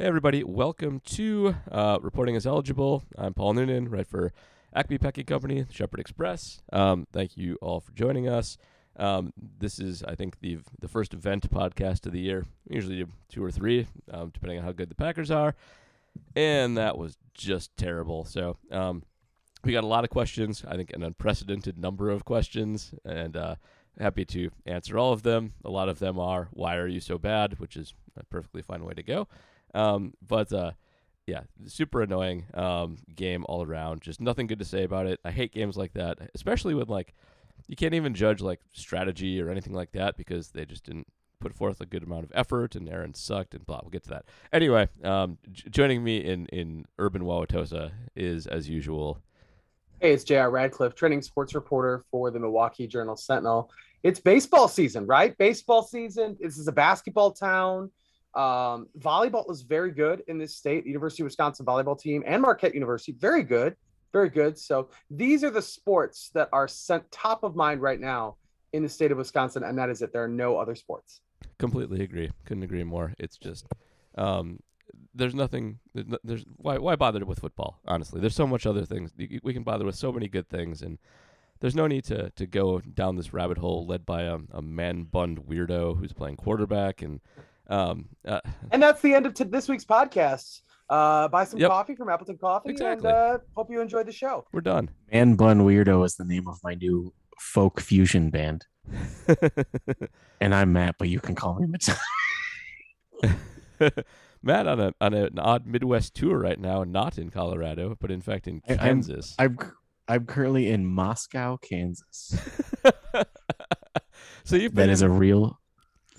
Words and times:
Hey, 0.00 0.06
everybody. 0.06 0.42
Welcome 0.42 1.00
to 1.00 1.56
uh, 1.70 1.98
Reporting 2.00 2.34
as 2.34 2.46
Eligible. 2.46 3.04
I'm 3.18 3.34
Paul 3.34 3.52
Noonan, 3.52 3.90
right 3.90 4.06
for 4.06 4.32
Acme 4.72 4.96
Packing 4.96 5.26
Company, 5.26 5.66
Shepherd 5.68 6.00
Express. 6.00 6.62
Um, 6.72 7.06
thank 7.12 7.36
you 7.36 7.58
all 7.60 7.80
for 7.80 7.92
joining 7.92 8.26
us. 8.26 8.56
Um, 8.96 9.34
this 9.36 9.78
is, 9.78 10.02
I 10.02 10.14
think, 10.14 10.40
the 10.40 10.60
the 10.80 10.88
first 10.88 11.12
event 11.12 11.50
podcast 11.50 12.06
of 12.06 12.12
the 12.12 12.18
year. 12.18 12.46
We 12.66 12.76
usually 12.76 12.96
do 12.96 13.10
two 13.28 13.44
or 13.44 13.50
three, 13.50 13.88
um, 14.10 14.30
depending 14.30 14.58
on 14.58 14.64
how 14.64 14.72
good 14.72 14.88
the 14.88 14.94
Packers 14.94 15.30
are. 15.30 15.54
And 16.34 16.78
that 16.78 16.96
was 16.96 17.18
just 17.34 17.76
terrible. 17.76 18.24
So 18.24 18.56
um, 18.70 19.02
we 19.64 19.72
got 19.72 19.84
a 19.84 19.86
lot 19.86 20.04
of 20.04 20.08
questions. 20.08 20.64
I 20.66 20.76
think 20.76 20.94
an 20.94 21.02
unprecedented 21.02 21.76
number 21.76 22.08
of 22.08 22.24
questions, 22.24 22.94
and 23.04 23.36
uh, 23.36 23.56
happy 23.98 24.24
to 24.24 24.48
answer 24.64 24.96
all 24.96 25.12
of 25.12 25.24
them. 25.24 25.52
A 25.62 25.70
lot 25.70 25.90
of 25.90 25.98
them 25.98 26.18
are, 26.18 26.48
"Why 26.52 26.76
are 26.76 26.88
you 26.88 27.00
so 27.00 27.18
bad?" 27.18 27.58
which 27.58 27.76
is 27.76 27.92
a 28.16 28.24
perfectly 28.24 28.62
fine 28.62 28.82
way 28.82 28.94
to 28.94 29.02
go. 29.02 29.28
Um, 29.74 30.14
but 30.26 30.52
uh, 30.52 30.72
yeah, 31.26 31.42
super 31.66 32.02
annoying 32.02 32.46
um, 32.54 32.98
game 33.14 33.44
all 33.48 33.62
around. 33.62 34.02
Just 34.02 34.20
nothing 34.20 34.46
good 34.46 34.58
to 34.58 34.64
say 34.64 34.84
about 34.84 35.06
it. 35.06 35.20
I 35.24 35.30
hate 35.30 35.52
games 35.52 35.76
like 35.76 35.92
that, 35.94 36.18
especially 36.34 36.74
when 36.74 36.86
like 36.86 37.14
you 37.68 37.76
can't 37.76 37.94
even 37.94 38.14
judge 38.14 38.40
like 38.40 38.60
strategy 38.72 39.40
or 39.40 39.50
anything 39.50 39.74
like 39.74 39.92
that 39.92 40.16
because 40.16 40.50
they 40.50 40.64
just 40.64 40.84
didn't 40.84 41.06
put 41.40 41.54
forth 41.54 41.80
a 41.80 41.86
good 41.86 42.02
amount 42.02 42.24
of 42.24 42.32
effort 42.34 42.74
and 42.74 42.88
Aaron 42.88 43.14
sucked 43.14 43.54
and 43.54 43.64
blah. 43.64 43.80
We'll 43.82 43.90
get 43.90 44.04
to 44.04 44.10
that. 44.10 44.24
Anyway, 44.52 44.88
um, 45.04 45.38
j- 45.50 45.68
joining 45.70 46.04
me 46.04 46.18
in 46.18 46.46
in 46.46 46.84
urban 46.98 47.22
Wauwatosa 47.22 47.92
is 48.14 48.46
as 48.46 48.68
usual. 48.68 49.18
Hey, 50.00 50.12
it's 50.12 50.24
J.R. 50.24 50.50
Radcliffe, 50.50 50.94
trending 50.94 51.20
sports 51.20 51.54
reporter 51.54 52.02
for 52.10 52.30
the 52.30 52.40
Milwaukee 52.40 52.86
Journal 52.86 53.16
Sentinel. 53.16 53.70
It's 54.02 54.18
baseball 54.18 54.66
season, 54.66 55.06
right? 55.06 55.36
Baseball 55.36 55.82
season. 55.82 56.36
This 56.40 56.56
is 56.56 56.68
a 56.68 56.72
basketball 56.72 57.32
town. 57.32 57.90
Um, 58.34 58.88
volleyball 58.98 59.50
is 59.50 59.62
very 59.62 59.90
good 59.90 60.22
in 60.28 60.38
this 60.38 60.54
state. 60.54 60.84
The 60.84 60.90
University 60.90 61.22
of 61.22 61.26
Wisconsin 61.26 61.66
volleyball 61.66 61.98
team 61.98 62.22
and 62.26 62.40
Marquette 62.40 62.74
University, 62.74 63.12
very 63.12 63.42
good, 63.42 63.76
very 64.12 64.28
good. 64.28 64.58
So 64.58 64.90
these 65.10 65.42
are 65.42 65.50
the 65.50 65.62
sports 65.62 66.30
that 66.34 66.48
are 66.52 66.68
sent 66.68 67.10
top 67.10 67.42
of 67.42 67.56
mind 67.56 67.82
right 67.82 68.00
now 68.00 68.36
in 68.72 68.82
the 68.82 68.88
state 68.88 69.10
of 69.10 69.18
Wisconsin, 69.18 69.64
and 69.64 69.76
that 69.78 69.90
is 69.90 70.00
it. 70.02 70.12
There 70.12 70.22
are 70.22 70.28
no 70.28 70.56
other 70.56 70.74
sports. 70.74 71.22
Completely 71.58 72.02
agree. 72.02 72.30
Couldn't 72.44 72.62
agree 72.62 72.84
more. 72.84 73.14
It's 73.18 73.36
just 73.36 73.66
um, 74.16 74.60
there's 75.14 75.34
nothing. 75.34 75.78
There's 75.94 76.44
why 76.56 76.78
why 76.78 76.96
bother 76.96 77.24
with 77.24 77.40
football? 77.40 77.80
Honestly, 77.86 78.20
there's 78.20 78.34
so 78.34 78.46
much 78.46 78.66
other 78.66 78.84
things 78.84 79.12
we 79.42 79.52
can 79.52 79.62
bother 79.62 79.84
with. 79.84 79.96
So 79.96 80.12
many 80.12 80.28
good 80.28 80.48
things, 80.48 80.82
and 80.82 80.98
there's 81.60 81.74
no 81.74 81.86
need 81.86 82.04
to 82.04 82.30
to 82.30 82.46
go 82.46 82.80
down 82.80 83.16
this 83.16 83.32
rabbit 83.32 83.58
hole 83.58 83.86
led 83.86 84.06
by 84.06 84.22
a, 84.22 84.38
a 84.52 84.62
man 84.62 85.04
bunned 85.04 85.38
weirdo 85.38 85.98
who's 85.98 86.12
playing 86.12 86.36
quarterback 86.36 87.02
and 87.02 87.20
um, 87.70 88.08
uh, 88.26 88.40
and 88.72 88.82
that's 88.82 89.00
the 89.00 89.14
end 89.14 89.26
of 89.26 89.34
t- 89.34 89.44
this 89.44 89.68
week's 89.68 89.84
podcast. 89.84 90.60
Uh, 90.90 91.28
buy 91.28 91.44
some 91.44 91.60
yep. 91.60 91.70
coffee 91.70 91.94
from 91.94 92.08
Appleton 92.08 92.36
Coffee 92.36 92.70
exactly. 92.70 93.08
and 93.08 93.16
uh, 93.16 93.38
hope 93.54 93.70
you 93.70 93.80
enjoyed 93.80 94.06
the 94.06 94.12
show. 94.12 94.44
We're 94.52 94.60
done. 94.60 94.90
Man 95.12 95.36
Bun 95.36 95.60
Weirdo 95.60 96.04
is 96.04 96.16
the 96.16 96.24
name 96.24 96.48
of 96.48 96.58
my 96.64 96.74
new 96.74 97.14
folk 97.38 97.80
fusion 97.80 98.30
band. 98.30 98.66
and 100.40 100.52
I'm 100.52 100.72
Matt, 100.72 100.96
but 100.98 101.08
you 101.08 101.20
can 101.20 101.36
call 101.36 101.60
me 101.60 101.68
Matt. 101.68 101.88
Matt 104.42 104.66
on 104.66 104.80
a 104.80 104.92
on 105.00 105.14
an 105.14 105.38
odd 105.38 105.64
Midwest 105.64 106.16
tour 106.16 106.38
right 106.38 106.58
now, 106.58 106.82
not 106.82 107.18
in 107.18 107.30
Colorado, 107.30 107.96
but 108.00 108.10
in 108.10 108.20
fact 108.20 108.48
in 108.48 108.60
Kansas. 108.60 109.36
I'm 109.38 109.58
I'm, 109.60 109.72
I'm 110.08 110.26
currently 110.26 110.70
in 110.70 110.86
Moscow, 110.86 111.56
Kansas. 111.58 112.36
so 114.42 114.56
you've 114.56 114.74
been 114.74 114.88
that 114.88 114.92
is 114.92 115.02
a 115.02 115.08
real 115.08 115.60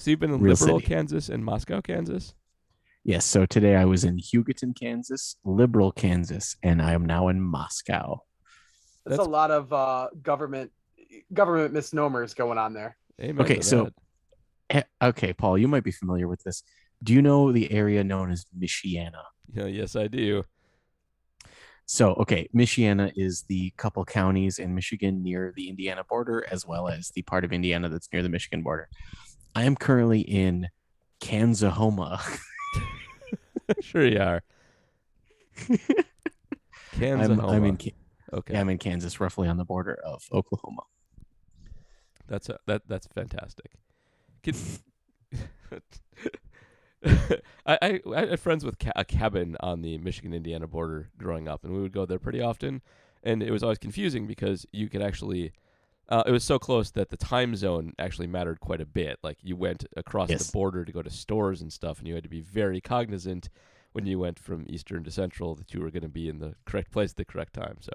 so 0.02 0.10
you've 0.10 0.20
been 0.20 0.34
in 0.34 0.42
Real 0.42 0.56
liberal 0.56 0.80
city. 0.80 0.94
Kansas 0.94 1.30
and 1.30 1.46
Moscow, 1.46 1.80
Kansas. 1.80 2.34
Yes. 3.04 3.24
So 3.24 3.46
today 3.46 3.76
I 3.76 3.86
was 3.86 4.04
in 4.04 4.18
Hugoton, 4.18 4.78
Kansas, 4.78 5.36
liberal 5.46 5.92
Kansas, 5.92 6.56
and 6.64 6.82
I 6.82 6.94
am 6.94 7.06
now 7.06 7.28
in 7.28 7.40
Moscow. 7.40 8.24
There's 9.06 9.18
That's 9.18 9.28
a 9.28 9.30
lot 9.30 9.52
of 9.52 9.72
uh, 9.72 10.08
government 10.22 10.72
government 11.32 11.74
misnomers 11.74 12.34
going 12.34 12.58
on 12.58 12.74
there. 12.74 12.98
Amen 13.20 13.44
okay, 13.44 13.62
so 13.62 13.90
eh, 14.72 14.82
okay, 15.04 15.34
Paul, 15.34 15.58
you 15.58 15.68
might 15.68 15.84
be 15.84 15.92
familiar 15.92 16.28
with 16.28 16.42
this. 16.44 16.64
Do 17.04 17.14
you 17.14 17.22
know 17.22 17.52
the 17.52 17.72
area 17.72 18.04
known 18.04 18.32
as 18.32 18.46
Michiana? 18.58 19.22
Yeah, 19.54 19.66
yes, 19.66 19.96
I 19.96 20.08
do. 20.08 20.44
So, 21.86 22.14
okay, 22.14 22.48
Michiana 22.56 23.12
is 23.16 23.44
the 23.50 23.74
couple 23.78 24.06
counties 24.06 24.60
in 24.60 24.74
Michigan 24.74 25.22
near 25.22 25.52
the 25.56 25.68
Indiana 25.68 26.04
border, 26.08 26.48
as 26.50 26.66
well 26.66 26.88
as 26.88 27.10
the 27.10 27.22
part 27.24 27.44
of 27.44 27.52
Indiana 27.52 27.90
that's 27.90 28.08
near 28.14 28.24
the 28.24 28.30
Michigan 28.30 28.64
border. 28.64 28.88
I 29.56 29.64
am 29.64 29.76
currently 29.76 30.22
in 30.22 30.70
Kansahoma. 31.22 32.22
sure 33.82 34.06
you 34.06 34.20
are. 34.20 34.44
Kansas. 36.98 37.30
I'm, 37.40 37.40
I'm, 37.40 37.66
in. 37.66 37.78
Okay. 38.34 38.54
Yeah, 38.54 38.62
I'm 38.62 38.70
in 38.70 38.78
Kansas, 38.78 39.20
roughly 39.20 39.48
on 39.48 39.58
the 39.58 39.66
border 39.66 39.94
of 39.94 40.24
Oklahoma. 40.32 40.84
That's 42.28 42.50
a, 42.50 42.58
that. 42.68 42.84
That's 42.88 43.08
fantastic. 43.08 43.72
Can, 44.42 44.56
I, 47.66 47.78
I, 47.82 48.00
I 48.16 48.26
had 48.26 48.40
friends 48.40 48.64
with 48.64 48.80
ca- 48.80 48.94
a 48.96 49.04
cabin 49.04 49.58
on 49.60 49.82
the 49.82 49.98
Michigan 49.98 50.34
Indiana 50.34 50.68
border 50.68 51.10
growing 51.18 51.48
up, 51.48 51.64
and 51.64 51.74
we 51.74 51.82
would 51.82 51.92
go 51.92 52.06
there 52.06 52.20
pretty 52.20 52.42
often. 52.42 52.82
And 53.24 53.44
it 53.44 53.52
was 53.52 53.64
always 53.64 53.78
confusing 53.78 54.26
because 54.26 54.66
you 54.72 54.90
could 54.90 55.02
actually 55.02 55.52
uh, 56.12 56.24
it 56.26 56.32
was 56.32 56.44
so 56.44 56.60
close 56.60 56.92
that 56.92 57.10
the 57.10 57.18
time 57.18 57.56
zone 57.56 57.94
actually 57.98 58.28
mattered 58.28 58.60
quite 58.60 58.82
a 58.82 58.86
bit. 58.86 59.18
Like 59.24 59.38
you 59.42 59.56
went 59.56 59.86
across 59.96 60.30
yes. 60.30 60.46
the 60.46 60.52
border 60.52 60.84
to 60.84 60.92
go 60.92 61.02
to 61.02 61.10
stores 61.10 61.62
and 61.62 61.72
stuff, 61.72 62.00
and 62.00 62.08
you 62.08 62.14
had 62.14 62.24
to 62.24 62.30
be 62.30 62.42
very 62.42 62.82
cognizant 62.82 63.50
when 63.94 64.06
you 64.06 64.20
went 64.20 64.38
from 64.38 64.66
Eastern 64.68 65.06
to 65.06 65.12
Central 65.12 65.56
that 65.56 65.74
you 65.74 65.80
were 65.80 65.90
going 65.90 66.04
to 66.04 66.10
be 66.10 66.28
in 66.28 66.40
the 66.40 66.54
correct 66.66 66.92
place 66.92 67.12
at 67.12 67.16
the 67.16 67.26
correct 67.26 67.54
time. 67.54 67.78
So 67.80 67.94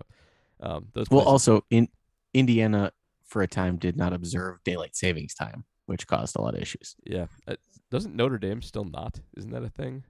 um, 0.61 0.89
those. 0.95 1.11
Well, 1.11 1.29
also 1.29 1.65
in 1.69 1.89
Indiana, 2.33 2.91
for 3.27 3.43
a 3.43 3.47
time, 3.47 3.77
did 3.77 3.99
not 3.99 4.15
observe 4.15 4.65
daylight 4.65 4.97
savings 4.97 5.35
time, 5.35 5.65
which 5.85 6.07
caused 6.07 6.37
a 6.37 6.41
lot 6.41 6.55
of 6.55 6.63
issues. 6.63 6.97
Yeah, 7.05 7.27
uh, 7.47 7.57
doesn't 7.91 8.17
Notre 8.17 8.39
Dame 8.39 8.63
still 8.63 8.85
not? 8.85 9.21
Isn't 9.37 9.51
that 9.51 9.63
a 9.63 9.69
thing? 9.69 10.05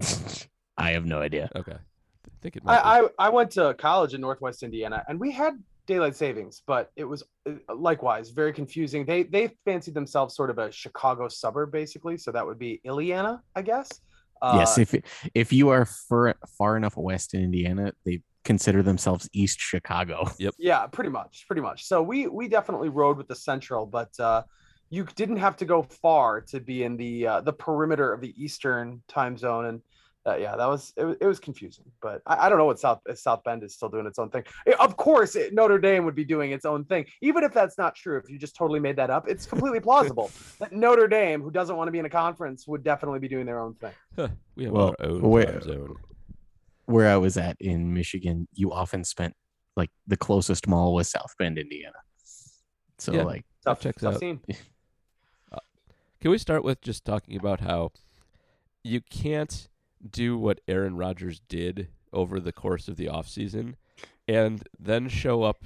I 0.78 0.92
have 0.92 1.04
no 1.04 1.20
idea. 1.20 1.50
Okay. 1.56 1.72
I 1.72 2.30
think 2.40 2.56
it 2.56 2.62
I, 2.64 3.00
I, 3.00 3.08
I 3.18 3.28
went 3.28 3.50
to 3.52 3.74
college 3.74 4.14
in 4.14 4.20
Northwest 4.20 4.62
Indiana, 4.62 5.04
and 5.08 5.18
we 5.18 5.32
had 5.32 5.58
daylight 5.86 6.16
savings, 6.16 6.62
but 6.66 6.90
it 6.96 7.04
was 7.04 7.22
uh, 7.48 7.74
likewise 7.74 8.30
very 8.30 8.52
confusing. 8.52 9.04
They 9.04 9.24
they 9.24 9.50
fancied 9.64 9.94
themselves 9.94 10.34
sort 10.34 10.50
of 10.50 10.58
a 10.58 10.70
Chicago 10.70 11.28
suburb, 11.28 11.72
basically. 11.72 12.16
So 12.16 12.32
that 12.32 12.44
would 12.46 12.58
be 12.58 12.80
Illiana, 12.86 13.40
I 13.54 13.62
guess. 13.62 13.88
Uh, 14.42 14.56
yes, 14.58 14.78
if 14.78 14.94
if 15.34 15.52
you 15.52 15.68
are 15.70 15.84
far 15.84 16.34
far 16.58 16.76
enough 16.76 16.96
west 16.96 17.34
in 17.34 17.42
Indiana, 17.42 17.92
they 18.04 18.22
consider 18.44 18.82
themselves 18.82 19.28
East 19.32 19.58
Chicago. 19.60 20.28
Yep. 20.38 20.54
Yeah, 20.58 20.86
pretty 20.86 21.10
much, 21.10 21.44
pretty 21.46 21.62
much. 21.62 21.84
So 21.86 22.02
we 22.02 22.26
we 22.26 22.48
definitely 22.48 22.88
rode 22.88 23.16
with 23.16 23.28
the 23.28 23.36
Central, 23.36 23.86
but 23.86 24.10
uh, 24.20 24.42
you 24.90 25.06
didn't 25.16 25.36
have 25.36 25.56
to 25.56 25.64
go 25.64 25.82
far 25.82 26.40
to 26.42 26.60
be 26.60 26.84
in 26.84 26.96
the 26.96 27.26
uh, 27.26 27.40
the 27.40 27.52
perimeter 27.52 28.12
of 28.12 28.20
the 28.20 28.34
Eastern 28.36 29.02
time 29.08 29.36
zone, 29.36 29.66
and 29.66 29.80
uh, 30.26 30.36
yeah, 30.36 30.56
that 30.56 30.66
was 30.66 30.92
it, 30.96 31.18
it 31.20 31.26
was 31.26 31.38
confusing, 31.38 31.84
but 32.00 32.22
I, 32.26 32.46
I 32.46 32.48
don't 32.48 32.56
know 32.58 32.64
what 32.64 32.78
South 32.80 33.00
South 33.14 33.42
Bend 33.44 33.62
is 33.62 33.74
still 33.74 33.88
doing 33.90 34.06
its 34.06 34.18
own 34.18 34.30
thing. 34.30 34.44
It- 34.66 34.78
of 34.80 34.96
course, 34.96 35.36
it, 35.36 35.52
Notre 35.52 35.78
Dame 35.78 36.04
would 36.06 36.14
be 36.14 36.24
doing 36.24 36.52
its 36.52 36.64
own 36.64 36.84
thing, 36.86 37.04
even 37.22 37.44
if 37.44 37.52
that's 37.52 37.76
not 37.76 37.94
true. 37.94 38.16
If 38.18 38.30
you 38.30 38.38
just 38.38 38.56
totally 38.56 38.80
made 38.80 38.96
that 38.96 39.10
up, 39.10 39.28
it's 39.28 39.44
completely 39.46 39.80
plausible 39.80 40.30
that 40.60 40.72
Notre 40.72 41.06
Dame, 41.08 41.42
who 41.42 41.50
doesn't 41.50 41.76
want 41.76 41.88
to 41.88 41.92
be 41.92 41.98
in 41.98 42.06
a 42.06 42.10
conference, 42.10 42.66
would 42.66 42.82
definitely 42.82 43.18
be 43.18 43.28
doing 43.28 43.44
their 43.46 43.60
own 43.60 43.74
thing. 43.74 43.92
Huh, 44.16 44.28
we 44.56 44.64
have 44.64 44.72
Well, 44.72 44.94
our 45.00 45.06
own 45.06 45.20
wait- 45.22 45.46
time 45.46 45.62
zone. 45.62 45.94
Where 46.86 47.08
I 47.10 47.16
was 47.16 47.36
at 47.38 47.56
in 47.60 47.94
Michigan, 47.94 48.46
you 48.52 48.70
often 48.72 49.04
spent 49.04 49.34
like 49.76 49.90
the 50.06 50.16
closest 50.18 50.66
mall 50.68 50.94
was 50.94 51.10
South 51.10 51.32
Bend, 51.38 51.58
Indiana. 51.58 51.96
So 52.98 53.12
Yeah. 53.12 53.22
like 53.24 53.44
Tough, 53.64 53.80
checks 53.80 54.02
tough 54.02 54.14
out. 54.14 54.20
scene. 54.20 54.40
Can 56.20 56.30
we 56.30 56.38
start 56.38 56.64
with 56.64 56.80
just 56.80 57.04
talking 57.04 57.36
about 57.36 57.60
how 57.60 57.92
you 58.82 59.00
can't 59.02 59.68
do 60.08 60.38
what 60.38 60.60
Aaron 60.68 60.96
Rodgers 60.96 61.40
did 61.48 61.88
over 62.12 62.40
the 62.40 62.52
course 62.52 62.88
of 62.88 62.96
the 62.96 63.06
offseason 63.06 63.74
and 64.28 64.62
then 64.78 65.08
show 65.08 65.42
up 65.42 65.64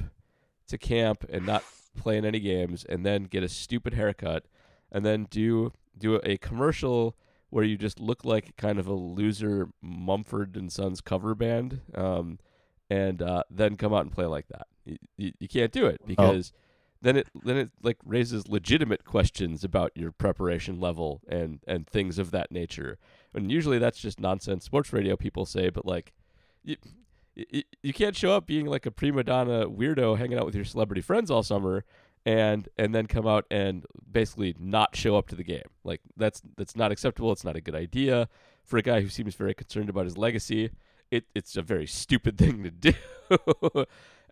to 0.66 0.78
camp 0.78 1.24
and 1.28 1.46
not 1.46 1.62
play 1.96 2.16
in 2.16 2.24
any 2.24 2.40
games 2.40 2.84
and 2.84 3.04
then 3.04 3.24
get 3.24 3.42
a 3.42 3.48
stupid 3.48 3.94
haircut 3.94 4.44
and 4.90 5.04
then 5.04 5.26
do 5.30 5.72
do 5.96 6.16
a 6.16 6.36
commercial 6.38 7.16
where 7.50 7.64
you 7.64 7.76
just 7.76 7.98
look 7.98 8.24
like 8.24 8.56
kind 8.56 8.78
of 8.78 8.86
a 8.86 8.92
loser 8.92 9.68
Mumford 9.82 10.56
and 10.56 10.70
Sons 10.70 11.00
cover 11.00 11.34
band 11.34 11.80
um, 11.94 12.38
and 12.90 13.22
uh, 13.22 13.42
then 13.50 13.76
come 13.76 13.92
out 13.92 14.02
and 14.02 14.12
play 14.12 14.26
like 14.26 14.48
that. 14.48 14.66
You, 14.84 14.98
you, 15.16 15.32
you 15.40 15.48
can't 15.48 15.72
do 15.72 15.86
it 15.86 16.00
because 16.06 16.52
then 17.00 17.16
it 17.16 17.28
then 17.42 17.56
it 17.56 17.70
like 17.82 17.98
raises 18.04 18.48
legitimate 18.48 19.04
questions 19.04 19.64
about 19.64 19.92
your 19.94 20.12
preparation 20.12 20.80
level 20.80 21.20
and 21.28 21.60
and 21.66 21.86
things 21.86 22.18
of 22.18 22.30
that 22.32 22.50
nature. 22.50 22.98
And 23.34 23.50
usually 23.50 23.78
that's 23.78 23.98
just 23.98 24.20
nonsense 24.20 24.64
sports 24.64 24.92
radio 24.92 25.16
people 25.16 25.46
say, 25.46 25.70
but 25.70 25.86
like 25.86 26.12
you 26.64 26.76
you, 27.34 27.62
you 27.82 27.92
can't 27.92 28.16
show 28.16 28.32
up 28.32 28.46
being 28.46 28.66
like 28.66 28.86
a 28.86 28.90
prima 28.90 29.22
donna 29.22 29.68
weirdo 29.68 30.18
hanging 30.18 30.38
out 30.38 30.46
with 30.46 30.54
your 30.54 30.64
celebrity 30.64 31.00
friends 31.00 31.30
all 31.30 31.42
summer 31.42 31.84
and 32.26 32.68
and 32.76 32.94
then 32.94 33.06
come 33.06 33.26
out 33.26 33.44
and 33.50 33.86
basically 34.10 34.54
not 34.58 34.96
show 34.96 35.16
up 35.16 35.28
to 35.28 35.36
the 35.36 35.44
game. 35.44 35.62
Like 35.84 36.00
that's 36.16 36.42
that's 36.56 36.76
not 36.76 36.92
acceptable. 36.92 37.32
It's 37.32 37.44
not 37.44 37.56
a 37.56 37.60
good 37.60 37.74
idea 37.74 38.28
for 38.64 38.76
a 38.76 38.82
guy 38.82 39.00
who 39.00 39.08
seems 39.08 39.34
very 39.34 39.54
concerned 39.54 39.88
about 39.88 40.04
his 40.04 40.18
legacy. 40.18 40.70
It 41.10 41.24
it's 41.34 41.56
a 41.56 41.62
very 41.62 41.86
stupid 41.86 42.36
thing 42.38 42.62
to 42.64 42.70
do. 42.70 42.92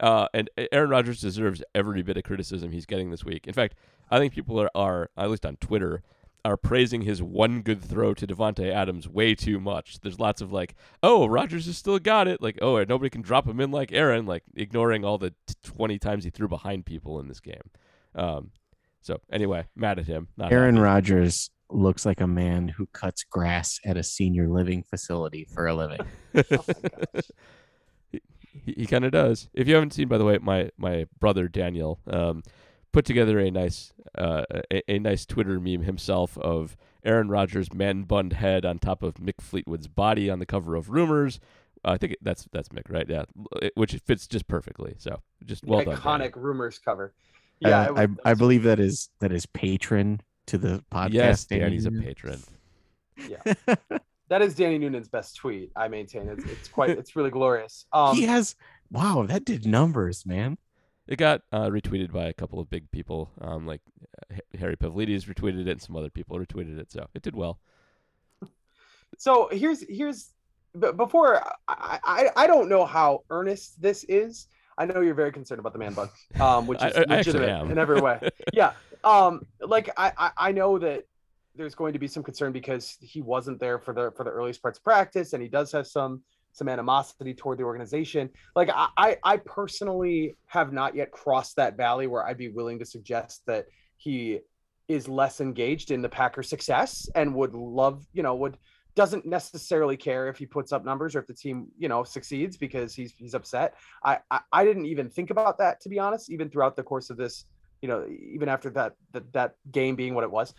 uh, 0.00 0.28
and 0.34 0.50
Aaron 0.72 0.90
Rodgers 0.90 1.20
deserves 1.20 1.62
every 1.74 2.02
bit 2.02 2.16
of 2.16 2.24
criticism 2.24 2.72
he's 2.72 2.86
getting 2.86 3.10
this 3.10 3.24
week. 3.24 3.46
In 3.46 3.54
fact, 3.54 3.76
I 4.10 4.18
think 4.18 4.34
people 4.34 4.60
are, 4.60 4.70
are 4.74 5.10
at 5.16 5.30
least 5.30 5.46
on 5.46 5.56
Twitter 5.56 6.02
are 6.46 6.56
praising 6.56 7.02
his 7.02 7.20
one 7.20 7.60
good 7.60 7.82
throw 7.82 8.14
to 8.14 8.26
Davante 8.26 8.72
Adams 8.72 9.08
way 9.08 9.34
too 9.34 9.58
much. 9.58 9.98
There's 10.00 10.20
lots 10.20 10.40
of 10.40 10.52
like, 10.52 10.76
"Oh, 11.02 11.26
Rodgers 11.26 11.66
has 11.66 11.76
still 11.76 11.98
got 11.98 12.28
it." 12.28 12.40
Like, 12.40 12.58
"Oh, 12.62 12.82
nobody 12.84 13.10
can 13.10 13.22
drop 13.22 13.46
him 13.46 13.60
in 13.60 13.72
like 13.72 13.92
Aaron," 13.92 14.26
like 14.26 14.44
ignoring 14.54 15.04
all 15.04 15.18
the 15.18 15.30
t- 15.46 15.54
20 15.64 15.98
times 15.98 16.24
he 16.24 16.30
threw 16.30 16.46
behind 16.46 16.86
people 16.86 17.18
in 17.18 17.26
this 17.28 17.40
game. 17.40 17.70
Um, 18.14 18.52
so 19.00 19.20
anyway, 19.30 19.66
mad 19.74 19.98
at 19.98 20.06
him. 20.06 20.28
Not 20.36 20.52
Aaron. 20.52 20.78
Rodgers 20.78 21.50
looks 21.68 22.06
like 22.06 22.20
a 22.20 22.28
man 22.28 22.68
who 22.68 22.86
cuts 22.86 23.24
grass 23.24 23.80
at 23.84 23.96
a 23.96 24.02
senior 24.04 24.48
living 24.48 24.84
facility 24.84 25.44
for 25.52 25.66
a 25.66 25.74
living. 25.74 26.00
he, 28.12 28.20
he, 28.52 28.74
he 28.78 28.86
kind 28.86 29.04
of 29.04 29.10
does. 29.10 29.48
If 29.52 29.66
you 29.66 29.74
haven't 29.74 29.94
seen, 29.94 30.06
by 30.06 30.18
the 30.18 30.24
way, 30.24 30.38
my 30.38 30.70
my 30.78 31.06
brother 31.18 31.48
Daniel 31.48 31.98
um, 32.06 32.42
put 32.96 33.04
together 33.04 33.38
a 33.38 33.50
nice 33.50 33.92
uh, 34.16 34.44
a, 34.72 34.90
a 34.92 34.98
nice 34.98 35.26
Twitter 35.26 35.60
meme 35.60 35.82
himself 35.82 36.38
of 36.38 36.78
Aaron 37.04 37.28
Rodgers' 37.28 37.70
man 37.70 38.04
bunned 38.04 38.32
head 38.32 38.64
on 38.64 38.78
top 38.78 39.02
of 39.02 39.16
Mick 39.16 39.42
Fleetwood's 39.42 39.86
body 39.86 40.30
on 40.30 40.38
the 40.38 40.46
cover 40.46 40.74
of 40.74 40.88
Rumors. 40.88 41.38
Uh, 41.84 41.90
I 41.90 41.98
think 41.98 42.16
that's 42.22 42.48
that's 42.52 42.70
Mick, 42.70 42.88
right? 42.88 43.04
Yeah, 43.06 43.24
it, 43.60 43.72
which 43.74 43.92
fits 44.06 44.26
just 44.26 44.48
perfectly. 44.48 44.94
So 44.96 45.20
just 45.44 45.62
well 45.66 45.84
done. 45.84 45.98
Iconic 45.98 46.36
rumors 46.36 46.78
cover. 46.78 47.12
Uh, 47.62 47.68
Yeah, 47.68 47.84
it 47.84 47.94
was- 47.94 48.08
I, 48.24 48.30
I 48.30 48.32
believe 48.34 48.62
that 48.62 48.80
is 48.80 49.10
that 49.20 49.30
is 49.30 49.44
patron 49.44 50.22
to 50.46 50.56
the 50.56 50.82
podcast. 50.90 51.12
Yes, 51.12 51.44
Danny 51.44 51.60
Danny's 51.60 51.84
a 51.84 51.90
patron. 51.90 52.40
Yeah. 53.28 53.54
that 54.30 54.40
is 54.40 54.54
Danny 54.54 54.78
Noonan's 54.78 55.08
best 55.08 55.36
tweet. 55.36 55.70
I 55.76 55.88
maintain 55.88 56.28
it's 56.30 56.44
it's 56.46 56.68
quite 56.68 56.88
it's 56.90 57.14
really 57.14 57.30
glorious. 57.30 57.84
Um, 57.92 58.16
he 58.16 58.22
has 58.22 58.56
wow, 58.90 59.26
that 59.28 59.44
did 59.44 59.66
numbers, 59.66 60.24
man. 60.24 60.56
It 61.08 61.16
got 61.16 61.42
uh, 61.52 61.68
retweeted 61.68 62.12
by 62.12 62.24
a 62.24 62.32
couple 62.32 62.58
of 62.58 62.68
big 62.68 62.90
people, 62.90 63.30
um, 63.40 63.66
like 63.66 63.80
Harry 64.58 64.76
Pavlidis 64.76 65.24
retweeted 65.24 65.66
it, 65.66 65.68
and 65.68 65.80
some 65.80 65.96
other 65.96 66.10
people 66.10 66.36
retweeted 66.38 66.78
it. 66.78 66.90
So 66.90 67.06
it 67.14 67.22
did 67.22 67.36
well. 67.36 67.60
so 69.16 69.48
here's 69.52 69.84
here's 69.88 70.32
before 70.96 71.42
I, 71.68 72.00
I 72.04 72.28
I 72.36 72.46
don't 72.46 72.68
know 72.68 72.84
how 72.84 73.22
earnest 73.30 73.80
this 73.80 74.04
is. 74.04 74.48
I 74.78 74.84
know 74.84 75.00
you're 75.00 75.14
very 75.14 75.32
concerned 75.32 75.60
about 75.60 75.72
the 75.72 75.78
man 75.78 75.94
bun, 75.94 76.08
um, 76.40 76.66
which 76.66 76.78
is 76.82 76.96
I 76.96 77.04
actually 77.08 77.40
legitimate 77.40 77.70
in 77.70 77.78
every 77.78 78.00
way. 78.00 78.28
yeah, 78.52 78.72
um, 79.04 79.46
like 79.60 79.90
I, 79.96 80.12
I 80.18 80.30
I 80.36 80.52
know 80.52 80.78
that 80.78 81.04
there's 81.54 81.74
going 81.74 81.92
to 81.92 81.98
be 81.98 82.08
some 82.08 82.22
concern 82.22 82.52
because 82.52 82.96
he 83.00 83.22
wasn't 83.22 83.60
there 83.60 83.78
for 83.78 83.94
the 83.94 84.12
for 84.16 84.24
the 84.24 84.30
earliest 84.30 84.60
parts 84.60 84.78
of 84.78 84.84
practice, 84.84 85.32
and 85.32 85.42
he 85.42 85.48
does 85.48 85.70
have 85.72 85.86
some 85.86 86.22
some 86.56 86.68
animosity 86.68 87.34
toward 87.34 87.58
the 87.58 87.64
organization. 87.64 88.30
Like 88.54 88.70
I 88.72 89.18
I, 89.22 89.36
personally 89.36 90.34
have 90.46 90.72
not 90.72 90.96
yet 90.96 91.10
crossed 91.10 91.56
that 91.56 91.76
valley 91.76 92.06
where 92.06 92.26
I'd 92.26 92.38
be 92.38 92.48
willing 92.48 92.78
to 92.78 92.86
suggest 92.86 93.42
that 93.46 93.66
he 93.98 94.40
is 94.88 95.06
less 95.06 95.40
engaged 95.40 95.90
in 95.90 96.00
the 96.00 96.08
Packers' 96.08 96.48
success 96.48 97.08
and 97.14 97.34
would 97.34 97.54
love, 97.54 98.06
you 98.14 98.22
know, 98.22 98.34
would 98.36 98.56
doesn't 98.94 99.26
necessarily 99.26 99.98
care 99.98 100.28
if 100.28 100.38
he 100.38 100.46
puts 100.46 100.72
up 100.72 100.82
numbers 100.82 101.14
or 101.14 101.18
if 101.18 101.26
the 101.26 101.34
team, 101.34 101.68
you 101.76 101.88
know, 101.88 102.02
succeeds 102.02 102.56
because 102.56 102.94
he's 102.94 103.12
he's 103.18 103.34
upset. 103.34 103.74
I 104.02 104.18
I, 104.30 104.40
I 104.50 104.64
didn't 104.64 104.86
even 104.86 105.10
think 105.10 105.28
about 105.28 105.58
that 105.58 105.80
to 105.82 105.90
be 105.90 105.98
honest, 105.98 106.30
even 106.30 106.48
throughout 106.48 106.74
the 106.74 106.82
course 106.82 107.10
of 107.10 107.18
this, 107.18 107.44
you 107.82 107.88
know, 107.88 108.06
even 108.08 108.48
after 108.48 108.70
that 108.70 108.94
that, 109.12 109.30
that 109.34 109.54
game 109.70 109.94
being 109.94 110.14
what 110.14 110.24
it 110.24 110.30
was. 110.30 110.54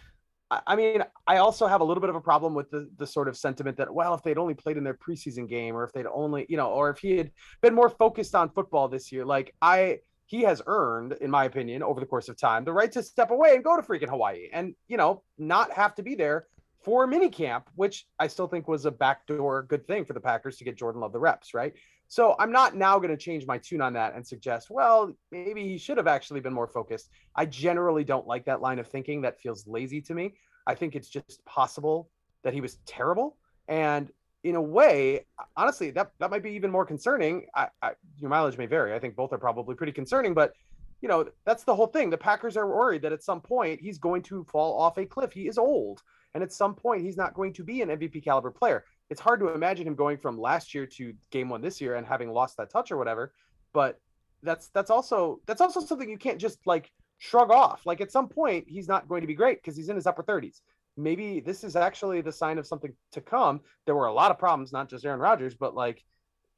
I, 0.49 0.75
mean, 0.77 1.03
I 1.27 1.37
also 1.37 1.67
have 1.67 1.81
a 1.81 1.83
little 1.83 1.99
bit 1.99 2.09
of 2.09 2.15
a 2.15 2.21
problem 2.21 2.53
with 2.53 2.69
the 2.71 2.89
the 2.97 3.05
sort 3.05 3.27
of 3.27 3.35
sentiment 3.35 3.75
that 3.77 3.93
well, 3.93 4.13
if 4.13 4.23
they'd 4.23 4.37
only 4.37 4.53
played 4.53 4.77
in 4.77 4.83
their 4.83 4.93
preseason 4.93 5.47
game, 5.47 5.75
or 5.75 5.83
if 5.83 5.91
they'd 5.91 6.05
only, 6.05 6.45
you 6.47 6.55
know, 6.55 6.69
or 6.69 6.89
if 6.89 6.99
he 6.99 7.17
had 7.17 7.31
been 7.61 7.75
more 7.75 7.89
focused 7.89 8.33
on 8.33 8.49
football 8.49 8.87
this 8.87 9.11
year, 9.11 9.25
like 9.25 9.53
I 9.61 9.99
he 10.27 10.41
has 10.41 10.61
earned, 10.67 11.13
in 11.13 11.31
my 11.31 11.45
opinion, 11.45 11.81
over 11.81 11.99
the 11.99 12.05
course 12.05 12.29
of 12.29 12.37
time, 12.37 12.65
the 12.65 12.73
right 12.73 12.91
to 12.91 13.01
step 13.01 13.31
away 13.31 13.55
and 13.55 13.63
go 13.63 13.75
to 13.77 13.81
freaking 13.81 14.09
Hawaii 14.09 14.49
and, 14.51 14.75
you 14.89 14.97
know, 14.97 15.23
not 15.37 15.71
have 15.71 15.95
to 15.95 16.03
be 16.03 16.15
there 16.15 16.47
for 16.83 17.07
minicamp, 17.07 17.63
which 17.75 18.05
I 18.19 18.27
still 18.27 18.47
think 18.47 18.67
was 18.67 18.85
a 18.85 18.91
backdoor 18.91 19.63
good 19.63 19.87
thing 19.87 20.03
for 20.03 20.13
the 20.13 20.19
Packers 20.19 20.57
to 20.57 20.65
get 20.65 20.77
Jordan 20.77 21.01
Love 21.01 21.13
the 21.13 21.19
reps, 21.19 21.53
right? 21.53 21.73
So 22.07 22.35
I'm 22.39 22.51
not 22.51 22.75
now 22.75 22.97
going 22.97 23.09
to 23.09 23.17
change 23.17 23.45
my 23.45 23.57
tune 23.57 23.81
on 23.81 23.93
that 23.93 24.15
and 24.15 24.25
suggest, 24.25 24.69
well, 24.69 25.13
maybe 25.31 25.63
he 25.63 25.77
should 25.77 25.97
have 25.97 26.07
actually 26.07 26.39
been 26.39 26.53
more 26.53 26.67
focused. 26.67 27.09
I 27.35 27.45
generally 27.45 28.03
don't 28.03 28.25
like 28.25 28.45
that 28.45 28.61
line 28.61 28.79
of 28.79 28.87
thinking. 28.87 29.21
That 29.21 29.39
feels 29.39 29.67
lazy 29.67 30.01
to 30.01 30.13
me. 30.13 30.35
I 30.65 30.75
think 30.75 30.95
it's 30.95 31.09
just 31.09 31.43
possible 31.45 32.09
that 32.43 32.53
he 32.53 32.61
was 32.61 32.77
terrible. 32.85 33.37
And 33.67 34.09
in 34.43 34.55
a 34.55 34.61
way, 34.61 35.25
honestly, 35.57 35.91
that, 35.91 36.11
that 36.19 36.31
might 36.31 36.43
be 36.43 36.51
even 36.51 36.71
more 36.71 36.85
concerning. 36.85 37.47
I, 37.53 37.67
I, 37.81 37.91
your 38.17 38.29
mileage 38.29 38.57
may 38.57 38.67
vary. 38.67 38.93
I 38.93 38.99
think 38.99 39.15
both 39.15 39.33
are 39.33 39.37
probably 39.37 39.75
pretty 39.75 39.91
concerning, 39.91 40.33
but 40.33 40.53
you 41.01 41.09
know, 41.09 41.25
that's 41.45 41.63
the 41.63 41.75
whole 41.75 41.87
thing. 41.87 42.09
The 42.09 42.17
Packers 42.17 42.57
are 42.57 42.67
worried 42.67 43.01
that 43.03 43.11
at 43.11 43.23
some 43.23 43.41
point 43.41 43.81
he's 43.81 43.97
going 43.97 44.23
to 44.23 44.45
fall 44.45 44.79
off 44.79 44.97
a 44.97 45.05
cliff. 45.05 45.31
He 45.31 45.47
is 45.47 45.57
old. 45.57 46.01
And 46.33 46.43
at 46.43 46.51
some 46.51 46.75
point, 46.75 47.03
he's 47.03 47.17
not 47.17 47.33
going 47.33 47.53
to 47.53 47.63
be 47.63 47.81
an 47.81 47.89
MVP 47.89 48.23
caliber 48.23 48.51
player. 48.51 48.85
It's 49.09 49.21
hard 49.21 49.39
to 49.39 49.49
imagine 49.49 49.87
him 49.87 49.95
going 49.95 50.17
from 50.17 50.39
last 50.39 50.73
year 50.73 50.85
to 50.85 51.13
game 51.31 51.49
one 51.49 51.61
this 51.61 51.79
year 51.79 51.95
and 51.95 52.05
having 52.05 52.29
lost 52.31 52.57
that 52.57 52.69
touch 52.69 52.91
or 52.91 52.97
whatever. 52.97 53.33
But 53.73 53.99
that's 54.43 54.67
that's 54.69 54.89
also 54.89 55.39
that's 55.45 55.61
also 55.61 55.79
something 55.79 56.09
you 56.09 56.17
can't 56.17 56.39
just 56.39 56.59
like 56.65 56.91
shrug 57.17 57.51
off. 57.51 57.85
Like 57.85 58.01
at 58.01 58.11
some 58.11 58.27
point, 58.27 58.65
he's 58.67 58.87
not 58.87 59.07
going 59.07 59.21
to 59.21 59.27
be 59.27 59.33
great 59.33 59.61
because 59.61 59.75
he's 59.75 59.89
in 59.89 59.95
his 59.95 60.07
upper 60.07 60.23
30s. 60.23 60.61
Maybe 60.97 61.39
this 61.39 61.63
is 61.63 61.75
actually 61.75 62.21
the 62.21 62.31
sign 62.31 62.57
of 62.57 62.65
something 62.65 62.93
to 63.11 63.21
come. 63.21 63.61
There 63.85 63.95
were 63.95 64.07
a 64.07 64.13
lot 64.13 64.31
of 64.31 64.39
problems, 64.39 64.71
not 64.71 64.89
just 64.89 65.05
Aaron 65.05 65.19
Rodgers, 65.19 65.55
but 65.55 65.75
like 65.75 66.03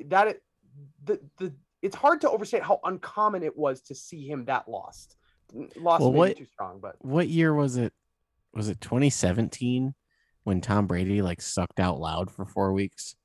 that. 0.06 0.27
It, 0.27 0.44
the 1.03 1.20
the 1.38 1.53
it's 1.82 1.96
hard 1.96 2.22
to 2.22 2.29
overstate 2.29 2.63
how 2.63 2.79
uncommon 2.84 3.44
it 3.44 3.58
was 3.58 3.82
to 3.84 3.96
see 3.96 4.27
him 4.27 4.46
that 4.46 4.68
lost. 4.68 5.15
Lost 5.75 6.01
Well, 6.01 6.12
what- 6.12 6.38
too 6.38 6.46
strong, 6.46 6.79
but 6.79 6.96
What 7.00 7.27
year 7.27 7.53
was 7.53 7.77
it? 7.77 7.94
Was 8.53 8.70
it 8.70 8.82
2017 8.82 9.94
when 10.50 10.62
Tom 10.62 10.88
Brady 10.88 11.22
like 11.22 11.41
sucked 11.41 11.79
out 11.79 12.00
loud 12.00 12.32
for 12.32 12.44
four 12.44 12.74
weeks 12.74 13.15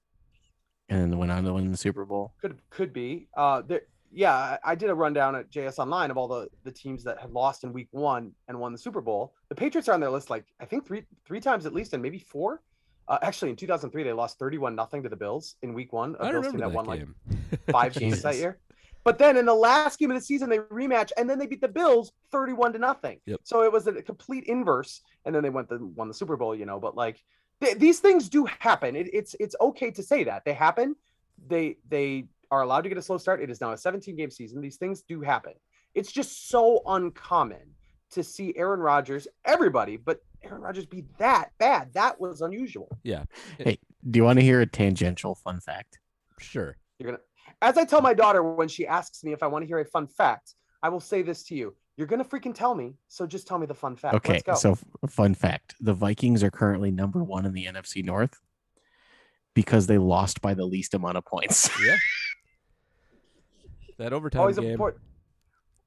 and 0.91 1.11
then 1.11 1.19
went 1.19 1.33
on 1.33 1.43
to 1.45 1.55
win 1.55 1.71
the 1.71 1.77
Super 1.77 2.05
Bowl? 2.05 2.35
could 2.39 2.59
could 2.69 2.93
be. 2.93 3.29
Uh, 3.35 3.63
there, 3.63 3.81
yeah, 4.13 4.35
I 4.35 4.59
I 4.63 4.75
did 4.75 4.91
a 4.91 4.95
rundown 4.95 5.35
at 5.35 5.51
JS 5.51 5.79
Online 5.79 6.11
of 6.11 6.19
all 6.19 6.29
the 6.29 6.49
the 6.65 6.71
teams 6.71 7.03
that 7.05 7.19
had 7.19 7.31
lost 7.31 7.65
in 7.65 7.73
Week 7.73 7.89
One 7.93 8.33
and 8.47 8.61
won 8.61 8.73
the 8.73 8.79
Super 8.79 9.01
Bowl. 9.01 9.33
The 9.49 9.55
Patriots 9.55 9.89
are 9.89 9.95
on 9.95 10.01
their 10.01 10.11
list, 10.11 10.29
like 10.29 10.45
I 10.61 10.67
think 10.67 10.87
three 10.87 11.05
three 11.27 11.41
times 11.41 11.65
at 11.65 11.73
least, 11.73 11.95
and 11.95 12.03
maybe 12.03 12.19
four. 12.19 12.61
Uh, 13.09 13.19
actually, 13.23 13.51
in 13.51 13.57
2003, 13.57 14.03
they 14.03 14.13
lost 14.13 14.39
31 14.39 14.75
nothing 14.75 15.03
to 15.03 15.09
the 15.11 15.17
Bills 15.17 15.57
in 15.63 15.73
Week 15.75 15.93
One. 15.95 16.17
A 16.21 16.25
I 16.25 16.31
Bills 16.31 16.47
team 16.47 16.57
remember 16.59 16.59
that 16.59 16.85
that 16.85 16.89
won 16.89 16.99
game. 16.99 17.15
like 17.51 17.61
five 17.71 17.95
games 18.01 18.21
that 18.23 18.37
year. 18.37 18.59
But 19.05 19.19
then 19.19 19.37
in 19.37 19.45
the 19.45 19.55
last 19.55 19.99
game 19.99 20.11
of 20.11 20.17
the 20.17 20.21
season, 20.25 20.49
they 20.49 20.59
rematch, 20.59 21.11
and 21.19 21.29
then 21.29 21.39
they 21.39 21.47
beat 21.47 21.61
the 21.61 21.69
Bills 21.69 22.13
31 22.33 22.73
to 22.73 22.79
nothing. 22.79 23.21
Yep. 23.27 23.41
So 23.45 23.63
it 23.63 23.71
was 23.71 23.87
a 23.87 24.03
complete 24.03 24.45
inverse, 24.45 25.03
and 25.25 25.35
then 25.35 25.43
they 25.43 25.51
went 25.51 25.69
the 25.69 25.79
won 25.79 26.09
the 26.09 26.15
Super 26.15 26.37
Bowl, 26.37 26.55
you 26.57 26.65
know. 26.67 26.81
But 26.81 26.97
like 26.97 27.23
th- 27.61 27.79
these 27.79 28.01
things 28.01 28.29
do 28.29 28.47
happen. 28.61 28.97
It, 28.97 29.11
it's 29.13 29.37
it's 29.39 29.55
okay 29.61 29.91
to 29.91 30.03
say 30.03 30.25
that 30.25 30.45
they 30.45 30.55
happen. 30.55 30.97
They 31.47 31.77
they 31.89 32.27
are 32.51 32.63
allowed 32.63 32.83
to 32.83 32.89
get 32.89 32.99
a 32.99 33.03
slow 33.03 33.19
start. 33.19 33.43
It 33.43 33.51
is 33.51 33.61
now 33.61 33.73
a 33.73 33.77
17 33.77 34.17
game 34.17 34.31
season. 34.31 34.61
These 34.61 34.77
things 34.77 35.03
do 35.03 35.21
happen. 35.21 35.53
It's 35.95 36.11
just 36.11 36.49
so 36.49 36.83
uncommon 36.87 37.75
to 38.13 38.23
see 38.23 38.55
Aaron 38.57 38.81
Rodgers, 38.81 39.27
everybody, 39.45 39.97
but 39.97 40.21
Aaron 40.43 40.63
Rodgers 40.63 40.87
be 40.87 41.05
that 41.19 41.51
bad. 41.59 41.93
That 41.95 42.21
was 42.21 42.41
unusual. 42.43 42.89
Yeah, 43.03 43.25
Hey, 43.59 43.79
do 44.09 44.19
you 44.19 44.25
want 44.25 44.39
to 44.39 44.45
hear 44.45 44.61
a 44.61 44.67
tangential 44.67 45.35
fun 45.35 45.61
fact? 45.61 45.99
sure. 46.39 46.77
You're 46.99 47.13
gonna, 47.13 47.23
as 47.65 47.79
I 47.79 47.85
tell 47.85 48.03
my 48.03 48.13
daughter 48.13 48.43
when 48.43 48.69
she 48.69 48.87
asks 48.87 49.25
me 49.25 49.33
if 49.33 49.43
I 49.43 49.47
want 49.47 49.63
to 49.63 49.67
hear 49.67 49.79
a 49.79 49.85
fun 49.85 50.07
fact, 50.07 50.55
I 50.83 50.91
will 50.91 51.01
say 51.01 51.23
this 51.23 51.43
to 51.45 51.55
you: 51.55 51.75
You're 51.97 52.07
gonna 52.07 52.25
freaking 52.25 52.55
tell 52.55 52.75
me, 52.75 52.95
so 53.09 53.27
just 53.27 53.47
tell 53.47 53.59
me 53.59 53.67
the 53.67 53.75
fun 53.75 53.97
fact. 53.97 54.15
Okay, 54.17 54.43
Let's 54.47 54.63
go. 54.63 54.75
so 54.75 54.79
fun 55.09 55.35
fact: 55.35 55.75
the 55.81 55.95
Vikings 55.95 56.43
are 56.43 56.51
currently 56.51 56.91
number 56.91 57.25
one 57.25 57.47
in 57.47 57.53
the 57.55 57.65
NFC 57.65 58.05
North 58.05 58.39
because 59.55 59.87
they 59.87 59.99
lost 59.99 60.43
by 60.43 60.53
the 60.53 60.65
least 60.65 60.95
amount 60.95 61.17
of 61.17 61.25
points. 61.25 61.71
Yeah. 61.85 61.97
that 63.99 64.13
overtime 64.13 64.41
always 64.41 64.59
game. 64.59 64.73
important. 64.73 65.03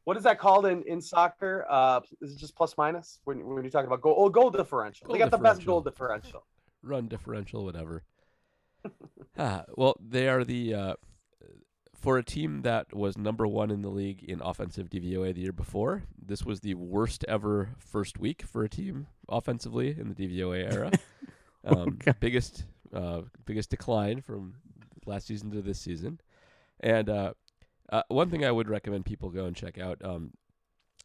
What 0.05 0.15
is 0.15 0.23
that 0.23 0.39
called 0.39 0.65
in, 0.65 0.83
in 0.83 1.01
soccer? 1.01 1.65
Uh, 1.69 1.99
is 2.21 2.33
it 2.33 2.37
just 2.37 2.55
plus 2.55 2.75
minus 2.77 3.19
when, 3.25 3.45
when 3.45 3.61
you're 3.63 3.69
talking 3.69 3.87
about 3.87 4.01
goal? 4.01 4.15
Oh, 4.17 4.29
goal 4.29 4.49
differential. 4.49 5.07
Goal 5.07 5.13
they 5.13 5.19
got 5.19 5.31
the 5.31 5.37
best 5.37 5.65
goal 5.65 5.81
differential. 5.81 6.45
run 6.81 7.09
differential, 7.09 7.65
whatever. 7.65 8.03
ah, 9.37 9.65
well, 9.75 9.97
they 9.99 10.29
are 10.29 10.45
the 10.45 10.73
uh, 10.73 10.93
for 12.07 12.17
a 12.17 12.23
team 12.23 12.61
that 12.61 12.95
was 12.95 13.17
number 13.17 13.45
one 13.45 13.69
in 13.69 13.81
the 13.81 13.89
league 13.89 14.23
in 14.23 14.41
offensive 14.41 14.89
DVOA 14.89 15.35
the 15.35 15.41
year 15.41 15.51
before. 15.51 16.03
This 16.17 16.45
was 16.45 16.61
the 16.61 16.73
worst 16.73 17.25
ever 17.27 17.71
first 17.79 18.17
week 18.17 18.43
for 18.43 18.63
a 18.63 18.69
team 18.69 19.07
offensively 19.27 19.89
in 19.89 20.13
the 20.13 20.15
DVOA 20.15 20.71
era. 20.71 20.91
um, 21.65 21.99
God. 21.99 22.15
biggest 22.21 22.63
uh, 22.93 23.23
biggest 23.43 23.71
decline 23.71 24.21
from 24.21 24.53
last 25.05 25.27
season 25.27 25.51
to 25.51 25.61
this 25.61 25.81
season. 25.81 26.21
And 26.79 27.09
uh, 27.09 27.33
uh, 27.91 28.03
one 28.07 28.29
thing 28.29 28.45
I 28.45 28.51
would 28.51 28.69
recommend 28.69 29.03
people 29.03 29.29
go 29.29 29.43
and 29.43 29.53
check 29.53 29.77
out. 29.77 29.97
Um, 30.01 30.31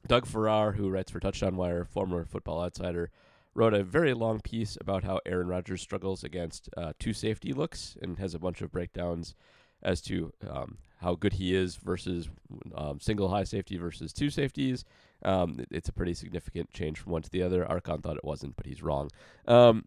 Doug 0.07 0.25
Farrar, 0.25 0.71
who 0.71 0.89
writes 0.89 1.11
for 1.11 1.19
Touchdown 1.19 1.57
Wire, 1.57 1.85
former 1.85 2.25
Football 2.25 2.63
Outsider, 2.63 3.11
wrote 3.57 3.75
a 3.75 3.83
very 3.83 4.15
long 4.15 4.41
piece 4.41 4.79
about 4.81 5.03
how 5.03 5.19
Aaron 5.27 5.49
Rodgers 5.49 5.83
struggles 5.83 6.23
against 6.23 6.69
uh, 6.77 6.93
two 7.01 7.13
safety 7.13 7.53
looks 7.53 7.97
and 8.01 8.21
has 8.21 8.35
a 8.35 8.39
bunch 8.39 8.63
of 8.63 8.71
breakdowns 8.71 9.35
as 9.83 10.01
to 10.03 10.33
um, 10.49 10.79
how 11.01 11.15
good 11.15 11.35
he 11.35 11.55
is 11.55 11.77
versus 11.77 12.29
um, 12.75 13.01
single 13.01 13.29
high 13.29 13.45
safety 13.45 13.77
versus 13.77 14.12
two 14.12 14.31
safeties. 14.31 14.85
Um, 15.25 15.65
it's 15.71 15.89
a 15.89 15.93
pretty 15.93 16.15
significant 16.15 16.73
change 16.73 16.99
from 16.99 17.12
one 17.12 17.23
to 17.23 17.31
the 17.31 17.43
other. 17.43 17.67
Archon 17.67 18.01
thought 18.01 18.17
it 18.17 18.25
wasn't, 18.25 18.57
but 18.57 18.67
he's 18.67 18.83
wrong. 18.83 19.11
Um, 19.47 19.85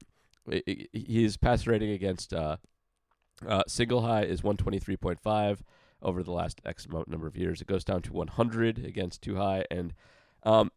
his 0.94 1.38
pass 1.38 1.66
rating 1.66 1.92
against 1.92 2.34
uh, 2.34 2.58
uh, 3.48 3.64
single 3.68 4.02
high 4.02 4.24
is 4.24 4.42
123.5 4.42 5.60
over 6.02 6.24
the 6.24 6.32
last 6.32 6.62
X 6.66 6.86
amount 6.86 7.08
number 7.08 7.28
of 7.28 7.38
years. 7.38 7.62
It 7.62 7.68
goes 7.68 7.84
down 7.84 8.02
to 8.04 8.14
100 8.14 8.86
against 8.86 9.22
two 9.22 9.36
high, 9.38 9.66
and 9.72 9.94
um, 10.44 10.72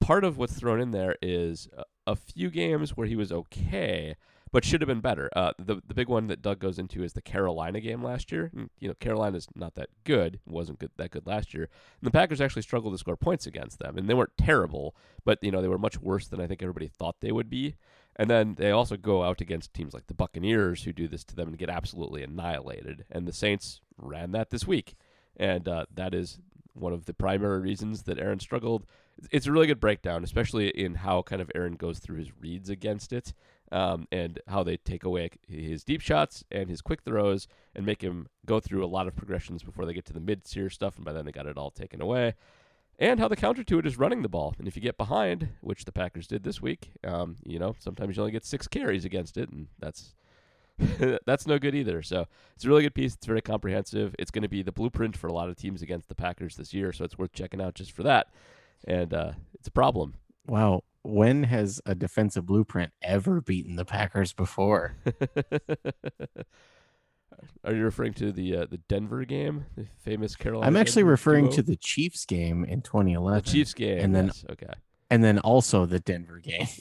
part 0.00 0.24
of 0.24 0.36
what's 0.36 0.54
thrown 0.54 0.80
in 0.80 0.90
there 0.90 1.16
is 1.22 1.68
a, 1.76 1.84
a 2.06 2.16
few 2.16 2.50
games 2.50 2.96
where 2.96 3.06
he 3.06 3.16
was 3.16 3.30
okay, 3.30 4.16
but 4.54 4.64
should 4.64 4.80
have 4.80 4.86
been 4.86 5.00
better. 5.00 5.28
Uh, 5.34 5.52
the 5.58 5.82
the 5.84 5.94
big 5.94 6.08
one 6.08 6.28
that 6.28 6.40
Doug 6.40 6.60
goes 6.60 6.78
into 6.78 7.02
is 7.02 7.12
the 7.12 7.20
Carolina 7.20 7.80
game 7.80 8.04
last 8.04 8.30
year. 8.30 8.52
And, 8.56 8.70
you 8.78 8.86
know, 8.86 8.94
Carolina's 8.94 9.48
not 9.56 9.74
that 9.74 9.88
good, 10.04 10.38
wasn't 10.46 10.78
good 10.78 10.92
that 10.96 11.10
good 11.10 11.26
last 11.26 11.52
year. 11.52 11.64
And 12.00 12.06
the 12.06 12.12
Packers 12.12 12.40
actually 12.40 12.62
struggled 12.62 12.94
to 12.94 12.98
score 12.98 13.16
points 13.16 13.48
against 13.48 13.80
them, 13.80 13.98
and 13.98 14.08
they 14.08 14.14
weren't 14.14 14.38
terrible, 14.38 14.94
but 15.24 15.42
you 15.42 15.50
know 15.50 15.60
they 15.60 15.66
were 15.66 15.76
much 15.76 16.00
worse 16.00 16.28
than 16.28 16.40
I 16.40 16.46
think 16.46 16.62
everybody 16.62 16.86
thought 16.86 17.16
they 17.20 17.32
would 17.32 17.50
be. 17.50 17.74
And 18.14 18.30
then 18.30 18.54
they 18.54 18.70
also 18.70 18.96
go 18.96 19.24
out 19.24 19.40
against 19.40 19.74
teams 19.74 19.92
like 19.92 20.06
the 20.06 20.14
Buccaneers, 20.14 20.84
who 20.84 20.92
do 20.92 21.08
this 21.08 21.24
to 21.24 21.34
them 21.34 21.48
and 21.48 21.58
get 21.58 21.68
absolutely 21.68 22.22
annihilated. 22.22 23.06
And 23.10 23.26
the 23.26 23.32
Saints 23.32 23.80
ran 23.98 24.30
that 24.32 24.50
this 24.50 24.68
week, 24.68 24.94
and 25.36 25.66
uh, 25.66 25.86
that 25.92 26.14
is 26.14 26.38
one 26.74 26.92
of 26.92 27.06
the 27.06 27.14
primary 27.14 27.60
reasons 27.60 28.04
that 28.04 28.20
Aaron 28.20 28.38
struggled. 28.38 28.86
It's 29.32 29.48
a 29.48 29.52
really 29.52 29.66
good 29.66 29.80
breakdown, 29.80 30.22
especially 30.22 30.68
in 30.68 30.94
how 30.94 31.22
kind 31.22 31.42
of 31.42 31.50
Aaron 31.56 31.74
goes 31.74 31.98
through 31.98 32.18
his 32.18 32.30
reads 32.40 32.70
against 32.70 33.12
it, 33.12 33.32
um, 33.74 34.06
and 34.12 34.40
how 34.46 34.62
they 34.62 34.76
take 34.76 35.02
away 35.02 35.30
his 35.48 35.82
deep 35.82 36.00
shots 36.00 36.44
and 36.52 36.70
his 36.70 36.80
quick 36.80 37.02
throws 37.02 37.48
and 37.74 37.84
make 37.84 38.02
him 38.02 38.28
go 38.46 38.60
through 38.60 38.84
a 38.84 38.86
lot 38.86 39.08
of 39.08 39.16
progressions 39.16 39.64
before 39.64 39.84
they 39.84 39.92
get 39.92 40.04
to 40.06 40.12
the 40.12 40.20
mid 40.20 40.44
tier 40.44 40.70
stuff, 40.70 40.94
and 40.94 41.04
by 41.04 41.12
then 41.12 41.26
they 41.26 41.32
got 41.32 41.46
it 41.46 41.58
all 41.58 41.72
taken 41.72 42.00
away. 42.00 42.34
And 43.00 43.18
how 43.18 43.26
the 43.26 43.34
counter 43.34 43.64
to 43.64 43.78
it 43.80 43.86
is 43.86 43.98
running 43.98 44.22
the 44.22 44.28
ball. 44.28 44.54
And 44.60 44.68
if 44.68 44.76
you 44.76 44.82
get 44.82 44.96
behind, 44.96 45.48
which 45.60 45.84
the 45.84 45.90
Packers 45.90 46.28
did 46.28 46.44
this 46.44 46.62
week, 46.62 46.92
um, 47.02 47.34
you 47.42 47.58
know, 47.58 47.74
sometimes 47.80 48.16
you 48.16 48.22
only 48.22 48.30
get 48.30 48.44
six 48.44 48.68
carries 48.68 49.04
against 49.04 49.36
it, 49.36 49.50
and 49.50 49.66
that's 49.80 50.14
that's 51.26 51.48
no 51.48 51.58
good 51.58 51.74
either. 51.74 52.00
So 52.02 52.26
it's 52.54 52.64
a 52.64 52.68
really 52.68 52.82
good 52.82 52.94
piece. 52.94 53.14
It's 53.14 53.26
very 53.26 53.42
comprehensive. 53.42 54.14
It's 54.20 54.30
going 54.30 54.42
to 54.42 54.48
be 54.48 54.62
the 54.62 54.70
blueprint 54.70 55.16
for 55.16 55.26
a 55.26 55.32
lot 55.32 55.48
of 55.48 55.56
teams 55.56 55.82
against 55.82 56.08
the 56.08 56.14
Packers 56.14 56.54
this 56.54 56.72
year, 56.72 56.92
so 56.92 57.04
it's 57.04 57.18
worth 57.18 57.32
checking 57.32 57.60
out 57.60 57.74
just 57.74 57.90
for 57.90 58.04
that. 58.04 58.28
And 58.86 59.12
uh, 59.12 59.32
it's 59.54 59.66
a 59.66 59.72
problem. 59.72 60.14
Wow. 60.46 60.84
When 61.06 61.44
has 61.44 61.80
a 61.84 61.94
defensive 61.94 62.46
blueprint 62.46 62.92
ever 63.02 63.40
beaten 63.42 63.76
the 63.76 63.84
Packers 63.84 64.32
before? 64.32 64.96
Are 67.62 67.74
you 67.74 67.84
referring 67.84 68.14
to 68.14 68.32
the 68.32 68.56
uh, 68.56 68.66
the 68.70 68.78
Denver 68.88 69.24
game, 69.26 69.66
the 69.76 69.84
famous 70.02 70.34
Carolina? 70.34 70.66
I'm 70.66 70.76
actually 70.78 71.02
Denver 71.02 71.10
referring 71.10 71.44
duo? 71.46 71.54
to 71.56 71.62
the 71.62 71.76
Chiefs 71.76 72.24
game 72.24 72.64
in 72.64 72.80
2011. 72.80 73.42
the 73.44 73.50
Chiefs 73.50 73.74
game, 73.74 73.98
and 73.98 74.14
then- 74.14 74.26
yes, 74.26 74.44
okay. 74.50 74.72
and 75.10 75.22
then 75.22 75.38
also 75.40 75.84
the 75.86 76.00
Denver 76.00 76.38
game. 76.38 76.66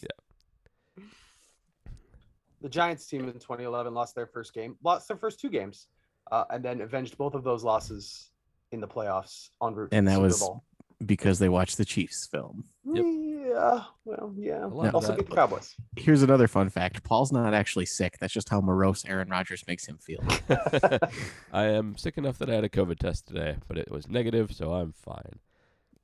The 2.62 2.70
Giants 2.70 3.06
team 3.08 3.25
in 3.27 3.34
2011 3.34 3.94
lost 3.94 4.15
their 4.15 4.25
first 4.25 4.53
game, 4.53 4.77
lost 4.82 5.10
their 5.10 5.18
first 5.18 5.38
two 5.38 5.50
games, 5.50 5.88
uh, 6.32 6.46
and 6.50 6.63
then 6.63 6.80
avenged 6.80 7.18
both 7.18 7.34
of 7.34 7.44
those 7.44 7.62
losses 7.62 8.30
in 8.72 8.80
the 8.80 8.88
playoffs 8.88 9.50
on 9.60 9.75
route. 9.75 9.89
And 9.92 10.08
the 10.08 10.12
that 10.12 10.15
Super 10.15 10.24
was- 10.27 10.39
Bowl. 10.39 10.63
Because 11.08 11.40
they 11.40 11.50
watched 11.50 11.78
the 11.78 11.86
Chiefs 11.86 12.26
film. 12.28 12.66
Yep. 12.86 13.06
Yeah, 13.06 13.84
well, 14.06 14.34
yeah. 14.36 14.66
A 14.66 14.92
Also 14.92 15.16
get 15.16 15.30
the 15.30 15.36
Cowboys. 15.36 15.76
Here's 15.96 16.24
another 16.24 16.48
fun 16.48 16.70
fact 16.70 17.04
Paul's 17.04 17.32
not 17.32 17.54
actually 17.54 17.86
sick. 17.86 18.18
That's 18.20 18.34
just 18.34 18.50
how 18.50 18.62
morose 18.62 19.06
Aaron 19.06 19.30
Rodgers 19.30 19.64
makes 19.68 19.86
him 19.86 19.98
feel. 19.98 20.24
I 21.54 21.66
am 21.66 21.96
sick 21.98 22.18
enough 22.18 22.38
that 22.40 22.50
I 22.50 22.56
had 22.56 22.64
a 22.64 22.70
COVID 22.70 22.98
test 23.00 23.28
today, 23.28 23.58
but 23.68 23.78
it 23.78 23.92
was 23.92 24.08
negative, 24.08 24.54
so 24.54 24.74
I'm 24.74 24.92
fine. 24.94 25.40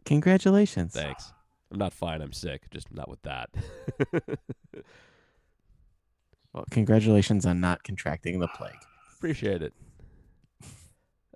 Congratulations. 0.05 0.93
Thanks. 0.93 1.33
I'm 1.71 1.77
not 1.79 1.93
fine. 1.93 2.21
I'm 2.21 2.33
sick, 2.33 2.69
just 2.71 2.91
not 2.93 3.09
with 3.09 3.21
that. 3.23 3.49
Well, 6.53 6.65
congratulations 6.71 7.45
on 7.45 7.59
not 7.59 7.83
contracting 7.83 8.39
the 8.39 8.47
plague. 8.47 8.73
Appreciate 9.17 9.61
it. 9.61 9.73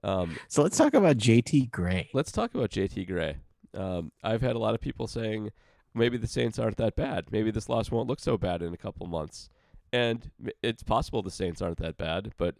Um, 0.06 0.36
So 0.50 0.64
let's 0.64 0.76
talk 0.78 0.96
about 0.96 1.18
JT 1.18 1.72
Gray. 1.72 2.10
let's 2.14 2.30
talk 2.32 2.54
about 2.54 2.72
JT 2.72 3.08
Gray. 3.08 3.38
Um, 3.76 4.12
I've 4.24 4.42
had 4.42 4.56
a 4.56 4.60
lot 4.60 4.76
of 4.76 4.82
people 4.82 5.08
saying 5.08 5.52
maybe 5.94 6.18
the 6.18 6.28
Saints 6.28 6.60
aren't 6.60 6.78
that 6.78 6.96
bad. 6.96 7.26
Maybe 7.32 7.52
this 7.52 7.70
loss 7.70 7.92
won't 7.92 8.08
look 8.08 8.20
so 8.20 8.38
bad 8.38 8.62
in 8.62 8.74
a 8.74 8.78
couple 8.78 9.06
months. 9.08 9.50
And 9.92 10.32
it's 10.62 10.84
possible 10.84 11.22
the 11.22 11.32
Saints 11.32 11.62
aren't 11.62 11.78
that 11.78 11.98
bad, 11.98 12.34
but 12.38 12.56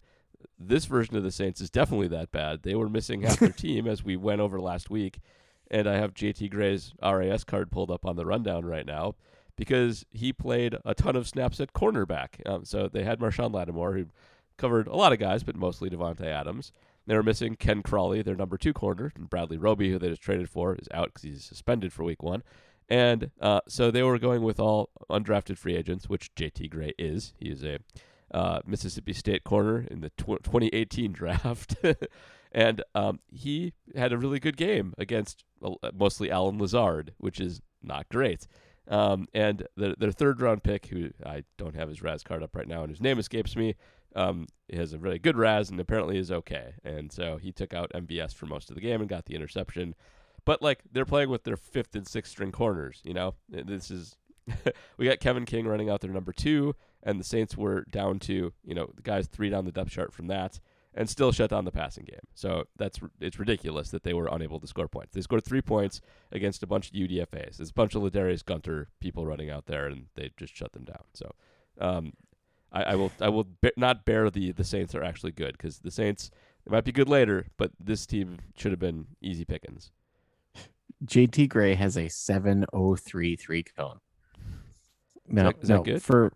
this 0.60 0.86
version 0.86 1.16
of 1.16 1.24
the 1.24 1.32
Saints 1.32 1.62
is 1.62 1.70
definitely 1.70 2.08
that 2.10 2.32
bad. 2.32 2.64
They 2.64 2.76
were 2.76 2.90
missing 2.90 3.22
half 3.22 3.40
their 3.40 3.50
team 3.52 3.88
as 3.88 4.04
we 4.04 4.16
went 4.16 4.42
over 4.42 4.60
last 4.60 4.90
week. 4.90 5.20
And 5.72 5.88
I 5.88 5.96
have 5.96 6.14
JT 6.14 6.52
Gray's 6.52 6.94
RAS 7.02 7.44
card 7.44 7.72
pulled 7.72 7.90
up 7.90 8.06
on 8.06 8.16
the 8.16 8.26
rundown 8.26 8.66
right 8.66 8.86
now 8.86 9.16
because 9.56 10.06
he 10.12 10.32
played 10.34 10.76
a 10.86 10.94
ton 10.94 11.16
of 11.16 11.28
snaps 11.28 11.60
at 11.60 11.74
cornerback. 11.74 12.48
Um, 12.48 12.66
so 12.66 12.88
they 12.88 13.04
had 13.04 13.20
Marshon 13.20 13.54
Lattimore, 13.54 13.94
who 13.94 14.06
covered 14.58 14.88
a 14.88 14.96
lot 14.96 15.14
of 15.14 15.20
guys, 15.20 15.44
but 15.44 15.56
mostly 15.56 15.90
Davante 15.90 16.26
Adams. 16.26 16.72
They 17.06 17.16
were 17.16 17.24
missing 17.24 17.56
Ken 17.56 17.82
Crawley, 17.82 18.22
their 18.22 18.36
number 18.36 18.58
two 18.58 18.74
corner, 18.74 19.12
and 19.16 19.30
Bradley 19.30 19.58
Roby, 19.58 19.92
who 19.92 20.00
they 20.00 20.10
just 20.10 20.22
traded 20.22 20.50
for, 20.50 20.76
is 20.76 20.88
out 20.94 21.08
because 21.08 21.24
he's 21.24 21.44
suspended 21.44 21.92
for 21.92 22.04
week 22.04 22.24
one. 22.24 22.44
And 22.90 23.32
uh, 23.42 23.62
so 23.68 23.92
they 23.92 24.04
were 24.04 24.20
going 24.20 24.44
with 24.44 24.60
all 24.60 24.90
undrafted 25.10 25.58
free 25.58 25.76
agents, 25.76 26.10
which 26.10 26.34
JT 26.36 26.70
Gray 26.70 26.94
is. 26.98 27.34
He 27.38 27.50
is 27.50 27.64
a 27.64 27.80
uh, 28.34 28.60
Mississippi 28.66 29.14
State 29.14 29.44
corner 29.44 29.86
in 29.90 30.02
the 30.02 30.10
tw- 30.12 30.44
2018 30.44 31.12
draft. 31.12 31.76
and 32.52 32.84
um, 32.96 33.20
he 33.32 33.74
had 33.96 34.12
a 34.12 34.18
really 34.18 34.40
good 34.40 34.58
game 34.58 34.94
against 34.98 35.44
uh, 35.64 35.72
mostly 35.94 36.32
Allen 36.32 36.58
Lazard, 36.58 37.14
which 37.18 37.40
is 37.40 37.62
not 37.82 38.10
great. 38.10 38.48
Um, 38.88 39.28
and 39.34 39.66
the, 39.78 39.96
their 39.98 40.12
third 40.12 40.42
round 40.42 40.64
pick, 40.64 40.88
who 40.88 41.12
I 41.26 41.44
don't 41.58 41.76
have 41.76 41.90
his 41.90 42.02
RAS 42.02 42.24
card 42.24 42.44
up 42.44 42.56
right 42.56 42.68
now, 42.68 42.82
and 42.82 42.90
his 42.90 43.02
name 43.02 43.18
escapes 43.18 43.56
me, 43.56 43.76
um, 44.16 44.48
has 44.72 44.94
a 44.94 45.00
really 45.00 45.20
good 45.20 45.38
RAS 45.38 45.70
and 45.70 45.80
apparently 45.80 46.18
is 46.18 46.32
okay. 46.32 46.74
And 46.84 47.12
so 47.12 47.38
he 47.38 47.52
took 47.52 47.74
out 47.74 47.92
MVS 47.94 48.34
for 48.34 48.46
most 48.46 48.70
of 48.70 48.76
the 48.76 48.82
game 48.82 49.00
and 49.00 49.10
got 49.10 49.26
the 49.26 49.36
interception. 49.36 49.96
But 50.46 50.62
like 50.62 50.82
they're 50.92 51.06
playing 51.06 51.30
with 51.30 51.44
their 51.44 51.58
fifth 51.58 51.96
and 51.96 52.08
sixth 52.08 52.32
string 52.32 52.52
corners, 52.52 53.02
you 53.04 53.14
know. 53.14 53.36
This 53.50 53.90
is 53.90 54.18
we 54.98 55.06
got 55.06 55.20
Kevin 55.20 55.46
King 55.46 55.68
running 55.68 55.90
out 55.90 56.02
their 56.02 56.12
number 56.12 56.34
two, 56.34 56.76
and 57.02 57.20
the 57.20 57.24
Saints 57.24 57.56
were 57.56 57.86
down 57.90 58.20
to 58.20 58.54
you 58.64 58.76
know 58.76 58.90
the 58.94 59.02
guys 59.02 59.28
three 59.28 59.50
down 59.50 59.66
the 59.66 59.72
depth 59.72 59.92
chart 59.92 60.14
from 60.14 60.28
that, 60.28 60.60
and 60.96 61.10
still 61.10 61.32
shut 61.32 61.50
down 61.50 61.66
the 61.66 61.72
passing 61.72 62.06
game. 62.06 62.20
So 62.34 62.66
that's 62.78 63.00
it's 63.20 63.40
ridiculous 63.40 63.90
that 63.92 64.04
they 64.04 64.14
were 64.14 64.28
unable 64.32 64.60
to 64.60 64.68
score 64.68 64.88
points. 64.88 65.14
They 65.14 65.22
scored 65.22 65.44
three 65.44 65.62
points 65.62 66.02
against 66.32 66.64
a 66.64 66.68
bunch 66.68 66.88
of 66.90 66.94
UDFA's. 66.94 67.58
There's 67.58 67.70
a 67.72 67.74
bunch 67.74 67.96
of 67.96 68.02
Ladarius 68.04 68.46
Gunter 68.46 68.90
people 69.00 69.26
running 69.26 69.50
out 69.50 69.66
there, 69.66 69.88
and 69.88 70.06
they 70.16 70.32
just 70.38 70.56
shut 70.56 70.74
them 70.74 70.84
down. 70.86 71.04
So 71.14 71.32
um, 71.80 72.14
I, 72.72 72.84
I 72.84 72.96
will 72.96 73.12
I 73.20 73.30
will 73.30 73.46
be- 73.46 73.72
not 73.78 74.06
bear 74.06 74.30
the 74.30 74.52
the 74.52 74.64
Saints 74.64 74.94
are 74.96 75.04
actually 75.04 75.32
good 75.32 75.54
because 75.54 75.80
the 75.80 75.92
Saints 75.92 76.30
they 76.66 76.72
might 76.72 76.86
be 76.86 76.92
good 76.92 77.10
later, 77.10 77.48
but 77.58 77.72
this 77.80 78.06
team 78.06 78.40
should 78.56 78.72
have 78.72 78.80
been 78.80 79.08
easy 79.22 79.46
pickings. 79.46 79.92
JT 81.06 81.50
Gray 81.50 81.74
has 81.76 81.98
a 81.98 82.08
7033 82.08 83.64
cone. 83.64 84.00
Now, 85.28 85.44
that- 85.52 85.62
is 85.62 85.68
that 85.68 85.84
good? 85.84 86.02
for 86.04 86.32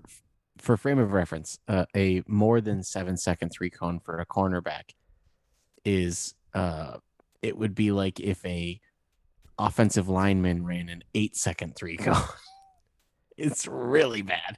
for 0.61 0.77
frame 0.77 0.99
of 0.99 1.11
reference, 1.13 1.59
uh, 1.67 1.85
a 1.95 2.23
more 2.27 2.61
than 2.61 2.83
seven 2.83 3.17
second 3.17 3.49
three 3.49 3.69
cone 3.69 3.99
for 3.99 4.19
a 4.19 4.25
cornerback 4.25 4.91
is 5.85 6.33
uh, 6.53 6.97
it 7.41 7.57
would 7.57 7.75
be 7.75 7.91
like 7.91 8.19
if 8.19 8.43
a 8.45 8.79
offensive 9.59 10.07
lineman 10.09 10.65
ran 10.65 10.89
an 10.89 11.03
eight 11.15 11.35
second 11.35 11.75
three 11.75 11.97
cone. 11.97 12.21
it's 13.37 13.67
really 13.67 14.21
bad. 14.21 14.57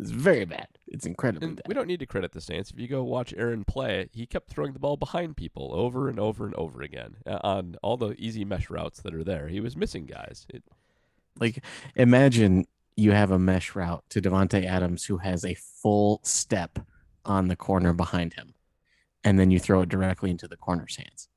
It's 0.00 0.10
very 0.10 0.44
bad. 0.44 0.68
It's 0.86 1.06
incredibly 1.06 1.48
And 1.48 1.56
bad. 1.56 1.64
we 1.66 1.74
don't 1.74 1.88
need 1.88 1.98
to 2.00 2.06
credit 2.06 2.30
the 2.32 2.40
Saints. 2.40 2.70
If 2.70 2.78
you 2.78 2.86
go 2.86 3.02
watch 3.02 3.34
Aaron 3.36 3.64
play, 3.64 4.08
he 4.12 4.26
kept 4.26 4.48
throwing 4.48 4.72
the 4.72 4.78
ball 4.78 4.96
behind 4.96 5.36
people 5.36 5.70
over 5.74 6.08
and 6.08 6.20
over 6.20 6.46
and 6.46 6.54
over 6.54 6.82
again 6.82 7.16
uh, 7.26 7.38
on 7.42 7.74
all 7.82 7.96
the 7.96 8.10
easy 8.20 8.44
mesh 8.44 8.70
routes 8.70 9.00
that 9.02 9.12
are 9.14 9.24
there. 9.24 9.48
He 9.48 9.58
was 9.60 9.76
missing 9.76 10.06
guys. 10.06 10.46
It, 10.50 10.62
Like, 11.40 11.64
imagine 11.96 12.66
you 12.98 13.12
have 13.12 13.30
a 13.30 13.38
mesh 13.38 13.76
route 13.76 14.02
to 14.10 14.20
Davante 14.20 14.64
Adams 14.64 15.04
who 15.04 15.18
has 15.18 15.44
a 15.44 15.54
full 15.54 16.20
step 16.24 16.80
on 17.24 17.46
the 17.46 17.54
corner 17.54 17.92
behind 17.92 18.34
him, 18.34 18.54
and 19.22 19.38
then 19.38 19.52
you 19.52 19.60
throw 19.60 19.82
it 19.82 19.88
directly 19.88 20.30
into 20.30 20.48
the 20.48 20.56
corner's 20.56 20.96
hands. 20.96 21.28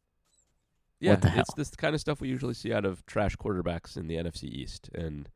yeah, 0.99 1.19
it's 1.21 1.53
this 1.53 1.69
kind 1.75 1.93
of 1.93 2.01
stuff 2.01 2.19
we 2.19 2.29
usually 2.29 2.55
see 2.55 2.73
out 2.73 2.83
of 2.83 3.05
trash 3.05 3.35
quarterbacks 3.35 3.95
in 3.95 4.07
the 4.07 4.15
NFC 4.15 4.45
East, 4.45 4.89
and 4.95 5.29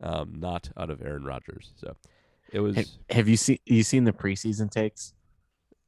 um, 0.00 0.34
not 0.38 0.70
out 0.76 0.88
of 0.88 1.02
Aaron 1.02 1.24
Rodgers. 1.24 1.72
So 1.74 1.96
it 2.52 2.60
was. 2.60 2.76
Have, 2.76 2.86
have 3.10 3.28
you 3.28 3.36
seen 3.36 3.58
you 3.66 3.82
seen 3.82 4.04
the 4.04 4.12
preseason 4.12 4.70
takes? 4.70 5.14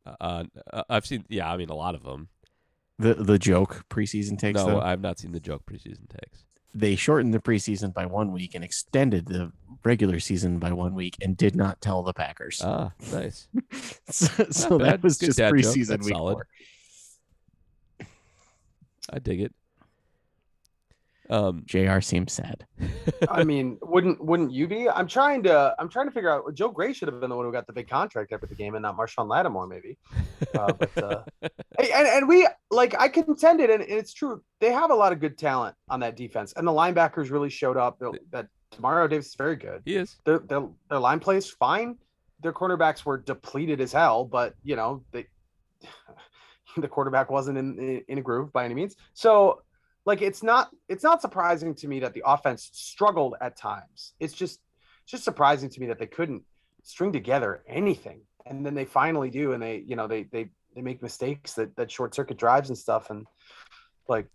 Uh, 0.05 0.45
uh, 0.73 0.83
I've 0.91 1.07
seen. 1.07 1.25
Yeah, 1.29 1.49
I 1.49 1.57
mean 1.57 1.71
a 1.71 1.77
lot 1.77 1.95
of 1.95 2.03
them. 2.03 2.29
The 2.99 3.15
the 3.15 3.39
joke 3.39 3.85
preseason 3.89 4.41
takes. 4.41 4.59
no, 4.59 4.67
though? 4.67 4.81
I've 4.81 5.01
not 5.01 5.21
seen 5.21 5.31
the 5.31 5.41
joke 5.41 5.63
preseason 5.71 6.09
takes. 6.09 6.45
They 6.75 6.97
shortened 6.97 7.33
the 7.33 7.39
preseason 7.39 7.95
by 7.95 8.05
one 8.05 8.33
week 8.33 8.55
and 8.55 8.65
extended 8.65 9.27
the 9.27 9.53
regular 9.85 10.19
season 10.19 10.59
by 10.59 10.73
one 10.73 10.95
week 10.95 11.17
and 11.23 11.37
did 11.37 11.55
not 11.55 11.81
tell 11.81 12.03
the 12.03 12.13
Packers. 12.13 12.61
Ah, 12.65 12.93
nice. 13.13 13.49
so 14.11 14.47
so 14.51 14.79
that 14.79 15.03
was 15.03 15.19
Good 15.19 15.27
just 15.27 15.39
preseason 15.39 16.05
week 16.05 16.15
solid. 16.15 16.35
four. 16.35 16.47
I 19.11 19.19
dig 19.21 19.41
it. 19.41 19.55
Um, 21.31 21.63
Jr. 21.65 22.01
seems 22.01 22.33
sad. 22.33 22.67
I 23.29 23.45
mean, 23.45 23.79
wouldn't 23.83 24.23
wouldn't 24.23 24.53
you 24.53 24.69
be? 24.69 24.89
I'm 24.89 25.09
trying 25.09 25.43
to 25.45 25.75
I'm 25.79 25.89
trying 25.89 26.07
to 26.07 26.13
figure 26.13 26.31
out. 26.31 26.55
Joe 26.55 26.69
Gray 26.69 26.93
should 26.93 27.09
have 27.09 27.21
been 27.21 27.31
the 27.31 27.37
one 27.37 27.47
who 27.47 27.53
got 27.53 27.67
the 27.67 27.73
big 27.73 27.89
contract 27.89 28.33
after 28.33 28.47
the 28.47 28.55
game, 28.55 28.75
and 28.75 28.83
not 28.83 28.97
Marshon 28.97 29.29
Lattimore, 29.29 29.67
maybe. 29.67 29.97
Uh, 30.55 30.73
but 30.73 31.03
uh, 31.03 31.23
and 31.43 32.09
and 32.09 32.29
we 32.29 32.47
like 32.71 32.95
I 32.99 33.09
contended, 33.09 33.71
and, 33.71 33.83
and 33.83 33.93
it's 33.93 34.13
true. 34.13 34.43
They 34.61 34.73
have 34.73 34.91
a 34.91 34.95
lot 34.95 35.13
of 35.13 35.21
good 35.21 35.39
talent 35.39 35.77
on 35.89 36.01
that 36.01 36.17
defense, 36.17 36.53
and 36.57 36.67
the 36.67 36.73
linebackers 36.73 37.31
really 37.31 37.51
showed 37.51 37.77
up. 37.77 38.01
That 38.31 38.49
Demario 38.77 39.09
Davis 39.09 39.29
is 39.29 39.35
very 39.35 39.57
good. 39.57 39.83
he 39.85 39.97
is. 39.97 40.17
Their 40.25 40.41
their 40.41 40.69
their 40.91 40.99
line 40.99 41.21
plays 41.21 41.49
fine. 41.49 41.97
Their 42.43 42.53
cornerbacks 42.53 43.05
were 43.05 43.19
depleted 43.19 43.81
as 43.81 43.93
hell, 43.93 44.25
but 44.25 44.55
you 44.63 44.77
know 44.77 45.03
they 45.13 45.27
the 46.77 46.89
quarterback 46.89 47.31
wasn't 47.31 47.59
in 47.59 48.03
in 48.09 48.19
a 48.19 48.23
groove 48.23 48.53
by 48.53 48.65
any 48.65 48.75
means. 48.75 48.97
So 49.15 49.63
like 50.07 50.23
it's 50.23 50.43
not 50.43 50.71
it's 50.89 51.05
not 51.05 51.23
surprising 51.23 51.75
to 51.77 51.89
me 51.89 52.01
that 52.01 52.15
the 52.15 52.23
offense 52.27 52.71
struggled 52.73 53.35
at 53.41 53.57
times. 53.57 54.15
It's 54.21 54.35
just 54.35 54.61
it's 55.03 55.13
just 55.13 55.25
surprising 55.25 55.71
to 55.71 55.81
me 55.81 55.87
that 55.87 55.99
they 55.99 56.07
couldn't 56.07 56.43
string 56.83 57.13
together 57.13 57.63
anything. 57.69 58.21
And 58.47 58.65
then 58.65 58.75
they 58.75 58.85
finally 58.85 59.31
do 59.31 59.53
and 59.53 59.63
they 59.63 59.83
you 59.87 59.97
know 59.97 60.07
they 60.07 60.25
they 60.25 60.51
they 60.75 60.83
make 60.83 61.03
mistakes 61.03 61.55
that 61.55 61.75
that 61.77 61.91
short 61.91 62.15
circuit 62.15 62.37
drives 62.37 62.69
and 62.69 62.79
stuff 62.79 63.11
and 63.11 63.27
like 64.09 64.27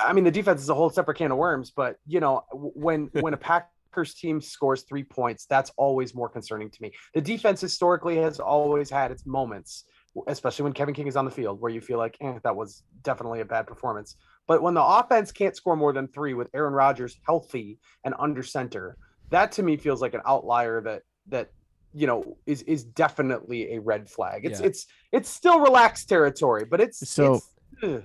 I 0.00 0.12
mean 0.12 0.24
the 0.24 0.30
defense 0.30 0.62
is 0.62 0.68
a 0.68 0.74
whole 0.74 0.90
separate 0.90 1.16
can 1.16 1.32
of 1.32 1.38
worms, 1.38 1.70
but 1.74 1.96
you 2.06 2.20
know 2.20 2.44
when 2.52 3.10
when 3.20 3.34
a 3.34 3.38
Packers 3.38 4.14
team 4.14 4.40
scores 4.40 4.82
3 4.82 5.04
points, 5.04 5.46
that's 5.46 5.70
always 5.76 6.14
more 6.14 6.28
concerning 6.28 6.70
to 6.70 6.82
me. 6.82 6.92
The 7.14 7.20
defense 7.20 7.60
historically 7.60 8.16
has 8.16 8.40
always 8.40 8.90
had 8.90 9.10
its 9.10 9.24
moments 9.26 9.84
especially 10.26 10.64
when 10.64 10.72
Kevin 10.72 10.94
King 10.94 11.06
is 11.06 11.16
on 11.16 11.24
the 11.24 11.30
field, 11.30 11.60
where 11.60 11.70
you 11.70 11.80
feel 11.80 11.98
like 11.98 12.16
eh, 12.20 12.38
that 12.44 12.54
was 12.54 12.82
definitely 13.02 13.40
a 13.40 13.44
bad 13.44 13.66
performance. 13.66 14.16
But 14.46 14.62
when 14.62 14.74
the 14.74 14.82
offense 14.82 15.30
can't 15.32 15.56
score 15.56 15.76
more 15.76 15.92
than 15.92 16.08
three 16.08 16.34
with 16.34 16.48
Aaron 16.54 16.74
Rodgers 16.74 17.16
healthy 17.26 17.78
and 18.04 18.14
under 18.18 18.42
center, 18.42 18.96
that 19.30 19.52
to 19.52 19.62
me 19.62 19.76
feels 19.76 20.00
like 20.02 20.14
an 20.14 20.20
outlier 20.26 20.80
that 20.82 21.02
that 21.28 21.50
you 21.94 22.06
know 22.06 22.36
is 22.46 22.62
is 22.62 22.84
definitely 22.84 23.74
a 23.74 23.80
red 23.80 24.08
flag. 24.10 24.44
It's 24.44 24.60
Yeah. 24.60 24.66
it's 24.66 24.86
it's 25.12 25.28
still 25.28 25.60
relaxed 25.60 26.08
territory, 26.08 26.64
but 26.64 26.80
it's 26.80 27.08
So- 27.08 27.34
it's, 27.34 27.48
ugh. 27.82 28.02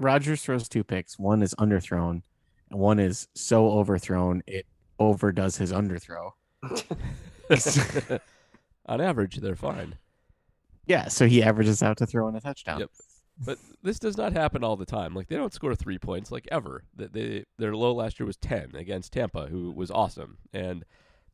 Rodgers 0.00 0.42
throws 0.42 0.68
two 0.68 0.82
picks. 0.84 1.18
One 1.18 1.42
is 1.42 1.54
underthrown, 1.54 2.22
and 2.70 2.80
one 2.80 2.98
is 2.98 3.28
so 3.34 3.70
overthrown 3.70 4.42
it 4.46 4.66
overdoes 4.98 5.56
his 5.56 5.72
underthrow. 5.72 6.32
On 8.86 9.00
average, 9.00 9.36
they're 9.36 9.56
fine. 9.56 9.94
Yeah, 10.86 11.08
so 11.08 11.26
he 11.26 11.42
averages 11.42 11.82
out 11.82 11.96
to 11.96 12.06
throw 12.06 12.28
in 12.28 12.36
a 12.36 12.42
touchdown. 12.42 12.80
Yep. 12.80 12.90
But 13.38 13.58
this 13.82 13.98
does 13.98 14.16
not 14.16 14.32
happen 14.32 14.62
all 14.62 14.76
the 14.76 14.86
time. 14.86 15.14
Like 15.14 15.28
they 15.28 15.36
don't 15.36 15.52
score 15.52 15.74
three 15.74 15.98
points 15.98 16.30
like 16.30 16.46
ever. 16.50 16.84
That 16.96 17.12
they 17.12 17.44
their 17.58 17.74
low 17.74 17.92
last 17.92 18.20
year 18.20 18.26
was 18.26 18.36
ten 18.36 18.72
against 18.74 19.12
Tampa, 19.12 19.46
who 19.46 19.72
was 19.72 19.90
awesome. 19.90 20.38
And 20.52 20.84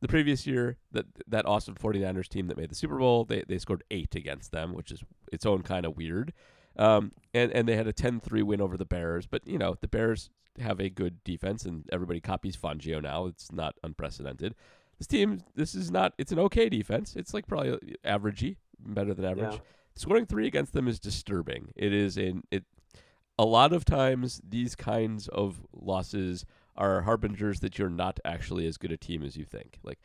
the 0.01 0.07
previous 0.07 0.47
year, 0.47 0.77
that 0.91 1.05
that 1.27 1.45
awesome 1.45 1.75
49ers 1.75 2.27
team 2.27 2.47
that 2.47 2.57
made 2.57 2.71
the 2.71 2.75
Super 2.75 2.97
Bowl, 2.97 3.23
they 3.23 3.43
they 3.47 3.59
scored 3.59 3.83
eight 3.91 4.15
against 4.15 4.51
them, 4.51 4.73
which 4.73 4.91
is 4.91 5.03
its 5.31 5.45
own 5.45 5.61
kind 5.61 5.85
of 5.85 5.95
weird. 5.95 6.33
Um, 6.77 7.11
and 7.33 7.51
and 7.51 7.67
they 7.67 7.75
had 7.75 7.87
a 7.87 7.93
10-3 7.93 8.43
win 8.43 8.61
over 8.61 8.77
the 8.77 8.85
Bears. 8.85 9.27
But 9.27 9.45
you 9.45 9.59
know 9.59 9.75
the 9.79 9.87
Bears 9.87 10.31
have 10.59 10.79
a 10.79 10.89
good 10.89 11.23
defense, 11.23 11.65
and 11.65 11.85
everybody 11.91 12.19
copies 12.19 12.57
Fangio 12.57 13.01
now. 13.01 13.27
It's 13.27 13.51
not 13.51 13.75
unprecedented. 13.83 14.55
This 14.97 15.07
team, 15.07 15.43
this 15.55 15.75
is 15.75 15.91
not. 15.91 16.13
It's 16.17 16.31
an 16.31 16.39
okay 16.39 16.69
defense. 16.69 17.15
It's 17.15 17.33
like 17.33 17.47
probably 17.47 17.77
averagey, 18.05 18.57
better 18.79 19.13
than 19.13 19.25
average. 19.25 19.53
Yeah. 19.53 19.59
Scoring 19.95 20.25
three 20.25 20.47
against 20.47 20.73
them 20.73 20.87
is 20.87 20.99
disturbing. 20.99 21.73
It 21.75 21.93
is 21.93 22.17
in 22.17 22.43
it. 22.51 22.63
A 23.39 23.45
lot 23.45 23.73
of 23.73 23.85
times, 23.85 24.39
these 24.47 24.75
kinds 24.75 25.27
of 25.27 25.61
losses 25.73 26.45
are 26.75 27.01
harbingers 27.01 27.59
that 27.61 27.79
you're 27.79 27.89
not 27.89 28.19
actually 28.23 28.67
as 28.67 28.77
good 28.77 28.91
a 28.91 28.97
team 28.97 29.23
as 29.23 29.35
you 29.35 29.45
think. 29.45 29.79
Like 29.83 29.99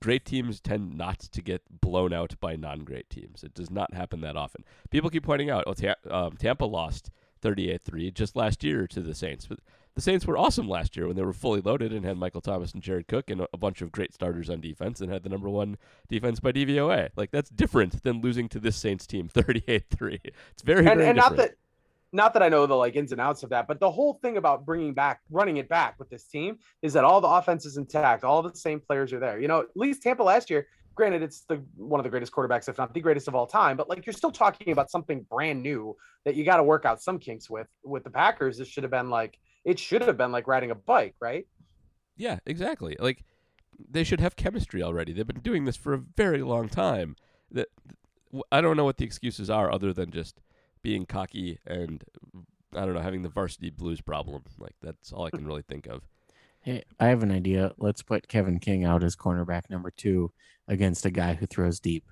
great 0.00 0.24
teams 0.24 0.60
tend 0.60 0.96
not 0.96 1.18
to 1.18 1.42
get 1.42 1.62
blown 1.80 2.12
out 2.12 2.34
by 2.40 2.56
non-great 2.56 3.10
teams. 3.10 3.42
It 3.42 3.54
does 3.54 3.70
not 3.70 3.94
happen 3.94 4.20
that 4.20 4.36
often. 4.36 4.64
People 4.90 5.10
keep 5.10 5.24
pointing 5.24 5.50
out, 5.50 5.64
oh, 5.66 5.94
um, 6.10 6.36
Tampa 6.36 6.64
lost 6.64 7.10
38-3 7.42 8.12
just 8.12 8.36
last 8.36 8.64
year 8.64 8.86
to 8.86 9.00
the 9.00 9.14
Saints, 9.14 9.46
but 9.46 9.60
the 9.94 10.00
Saints 10.00 10.26
were 10.26 10.36
awesome 10.36 10.68
last 10.68 10.96
year 10.96 11.06
when 11.06 11.16
they 11.16 11.22
were 11.22 11.32
fully 11.32 11.60
loaded 11.60 11.92
and 11.92 12.04
had 12.04 12.18
Michael 12.18 12.40
Thomas 12.40 12.72
and 12.72 12.82
Jared 12.82 13.06
Cook 13.06 13.30
and 13.30 13.42
a- 13.52 13.56
bunch 13.56 13.80
of 13.80 13.92
great 13.92 14.12
starters 14.12 14.50
on 14.50 14.60
defense 14.60 15.00
and 15.00 15.10
had 15.10 15.22
the 15.22 15.28
number 15.28 15.48
one 15.48 15.78
defense 16.08 16.40
by 16.40 16.52
DVOA. 16.52 17.10
Like 17.16 17.30
that's 17.30 17.48
different 17.48 18.02
than 18.02 18.20
losing 18.20 18.48
to 18.50 18.60
this 18.60 18.76
Saints 18.76 19.06
team 19.06 19.28
38-3. 19.34 20.18
It's 20.52 20.62
very 20.62 20.86
and, 20.86 20.98
very 20.98 21.08
and 21.08 21.16
not 21.16 21.36
that 21.36 21.54
not 22.12 22.32
that 22.32 22.42
I 22.42 22.48
know 22.48 22.64
the 22.66 22.74
like 22.74 22.94
ins 22.94 23.12
and 23.12 23.20
outs 23.20 23.42
of 23.42 23.50
that, 23.50 23.66
but 23.66 23.80
the 23.80 23.90
whole 23.90 24.14
thing 24.14 24.36
about 24.36 24.64
bringing 24.64 24.94
back, 24.94 25.20
running 25.30 25.56
it 25.56 25.68
back 25.68 25.96
with 25.98 26.08
this 26.08 26.24
team 26.24 26.58
is 26.80 26.92
that 26.92 27.04
all 27.04 27.20
the 27.20 27.28
offense 27.28 27.66
is 27.66 27.76
intact, 27.76 28.22
all 28.22 28.40
the 28.40 28.54
same 28.54 28.78
players 28.78 29.12
are 29.12 29.18
there. 29.18 29.40
You 29.40 29.48
know, 29.48 29.60
at 29.60 29.66
least 29.74 30.02
Tampa 30.02 30.22
last 30.22 30.48
year, 30.48 30.68
granted, 30.94 31.22
it's 31.22 31.40
the 31.40 31.60
one 31.76 31.98
of 31.98 32.04
the 32.04 32.10
greatest 32.10 32.32
quarterbacks, 32.32 32.68
if 32.68 32.78
not 32.78 32.94
the 32.94 33.00
greatest 33.00 33.26
of 33.26 33.34
all 33.34 33.46
time, 33.46 33.76
but 33.76 33.88
like 33.88 34.06
you're 34.06 34.12
still 34.12 34.30
talking 34.30 34.72
about 34.72 34.90
something 34.90 35.26
brand 35.28 35.60
new 35.60 35.96
that 36.24 36.36
you 36.36 36.44
got 36.44 36.58
to 36.58 36.62
work 36.62 36.84
out 36.84 37.02
some 37.02 37.18
kinks 37.18 37.50
with. 37.50 37.66
With 37.84 38.04
the 38.04 38.10
Packers, 38.10 38.58
this 38.58 38.68
should 38.68 38.84
have 38.84 38.92
been 38.92 39.10
like 39.10 39.38
it 39.64 39.78
should 39.78 40.02
have 40.02 40.16
been 40.16 40.32
like 40.32 40.46
riding 40.46 40.70
a 40.70 40.74
bike, 40.74 41.14
right? 41.20 41.46
Yeah, 42.16 42.38
exactly. 42.46 42.96
Like 42.98 43.24
they 43.90 44.04
should 44.04 44.20
have 44.20 44.36
chemistry 44.36 44.82
already. 44.82 45.12
They've 45.12 45.26
been 45.26 45.40
doing 45.40 45.64
this 45.64 45.76
for 45.76 45.94
a 45.94 45.98
very 45.98 46.42
long 46.42 46.68
time. 46.68 47.16
That 47.50 47.68
I 48.50 48.60
don't 48.60 48.76
know 48.76 48.84
what 48.84 48.98
the 48.98 49.04
excuses 49.04 49.50
are 49.50 49.72
other 49.72 49.92
than 49.92 50.10
just 50.10 50.40
being 50.82 51.06
cocky 51.06 51.58
and 51.66 52.04
I 52.74 52.84
don't 52.84 52.94
know 52.94 53.00
having 53.00 53.22
the 53.22 53.28
varsity 53.28 53.70
blues 53.70 54.00
problem. 54.00 54.42
Like 54.58 54.74
that's 54.82 55.12
all 55.12 55.26
I 55.26 55.30
can 55.30 55.46
really 55.46 55.62
think 55.62 55.86
of. 55.86 56.02
Hey, 56.60 56.82
I 56.98 57.06
have 57.06 57.22
an 57.22 57.30
idea. 57.30 57.72
Let's 57.78 58.02
put 58.02 58.26
Kevin 58.28 58.58
King 58.58 58.84
out 58.84 59.02
as 59.02 59.16
cornerback 59.16 59.68
number 59.68 59.90
two 59.90 60.32
against 60.66 61.04
a 61.04 61.10
guy 61.10 61.34
who 61.34 61.46
throws 61.46 61.78
deep. 61.78 62.04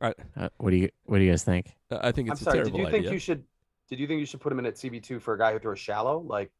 I 0.00 0.14
Uh, 0.36 0.48
what 0.58 0.70
do 0.70 0.76
you 0.76 0.90
What 1.04 1.18
do 1.18 1.24
you 1.24 1.30
guys 1.30 1.44
think? 1.44 1.76
I 1.90 2.12
think 2.12 2.28
I'm 2.28 2.32
it's 2.32 2.42
a 2.42 2.44
sorry. 2.44 2.58
Did 2.58 2.64
terrible 2.66 2.80
you 2.80 2.86
think 2.86 3.00
idea. 3.00 3.12
you 3.12 3.18
should? 3.18 3.44
Did 3.88 4.00
you 4.00 4.06
think 4.06 4.20
you 4.20 4.26
should 4.26 4.40
put 4.40 4.52
him 4.52 4.58
in 4.58 4.66
at 4.66 4.74
CB 4.74 5.02
two 5.02 5.20
for 5.20 5.34
a 5.34 5.38
guy 5.38 5.52
who 5.52 5.58
throws 5.58 5.78
shallow? 5.78 6.18
Like, 6.20 6.50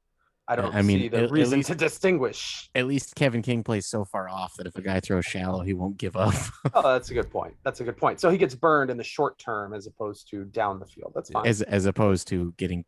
I 0.49 0.55
don't 0.55 0.73
I 0.75 0.83
mean, 0.83 0.99
see 1.01 1.07
at- 1.07 1.11
the 1.12 1.23
at 1.25 1.31
reason 1.31 1.59
least- 1.59 1.69
to 1.71 1.75
distinguish. 1.75 2.71
At 2.75 2.87
least 2.87 3.17
Kevin 3.17 3.43
King 3.43 3.65
plays 3.65 3.87
so 3.87 4.05
far 4.05 4.29
off 4.29 4.55
that 4.59 4.67
if 4.67 4.77
a 4.77 4.83
guy 4.83 5.01
throws 5.01 5.25
shallow, 5.25 5.61
he 5.62 5.75
won't 5.75 5.97
give 5.99 6.17
up. 6.17 6.35
Oh, 6.73 6.83
that's 6.93 7.11
a 7.11 7.15
good 7.15 7.31
point. 7.31 7.55
That's 7.65 7.81
a 7.81 7.85
good 7.85 7.97
point. 7.97 8.21
So 8.21 8.31
he 8.31 8.39
gets 8.39 8.55
burned 8.55 8.91
in 8.91 8.97
the 8.97 9.03
short 9.05 9.39
term 9.39 9.75
as 9.75 9.87
opposed 9.89 10.31
to 10.31 10.45
down 10.45 10.79
the 10.79 10.87
field. 10.87 11.12
That's 11.15 11.31
fine. 11.31 11.47
as 11.47 11.62
as 11.62 11.87
opposed 11.87 12.29
to 12.29 12.55
getting 12.59 12.85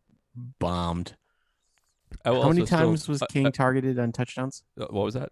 bombed. 0.60 1.16
I 2.24 2.28
How 2.28 2.34
many 2.34 2.44
also 2.60 2.64
still- 2.64 2.78
times 2.78 3.08
was 3.08 3.22
uh, 3.22 3.26
King 3.26 3.50
targeted 3.52 3.98
on 3.98 4.12
touchdowns? 4.12 4.62
uh, 4.80 4.86
what 4.90 5.04
was 5.04 5.14
that? 5.14 5.30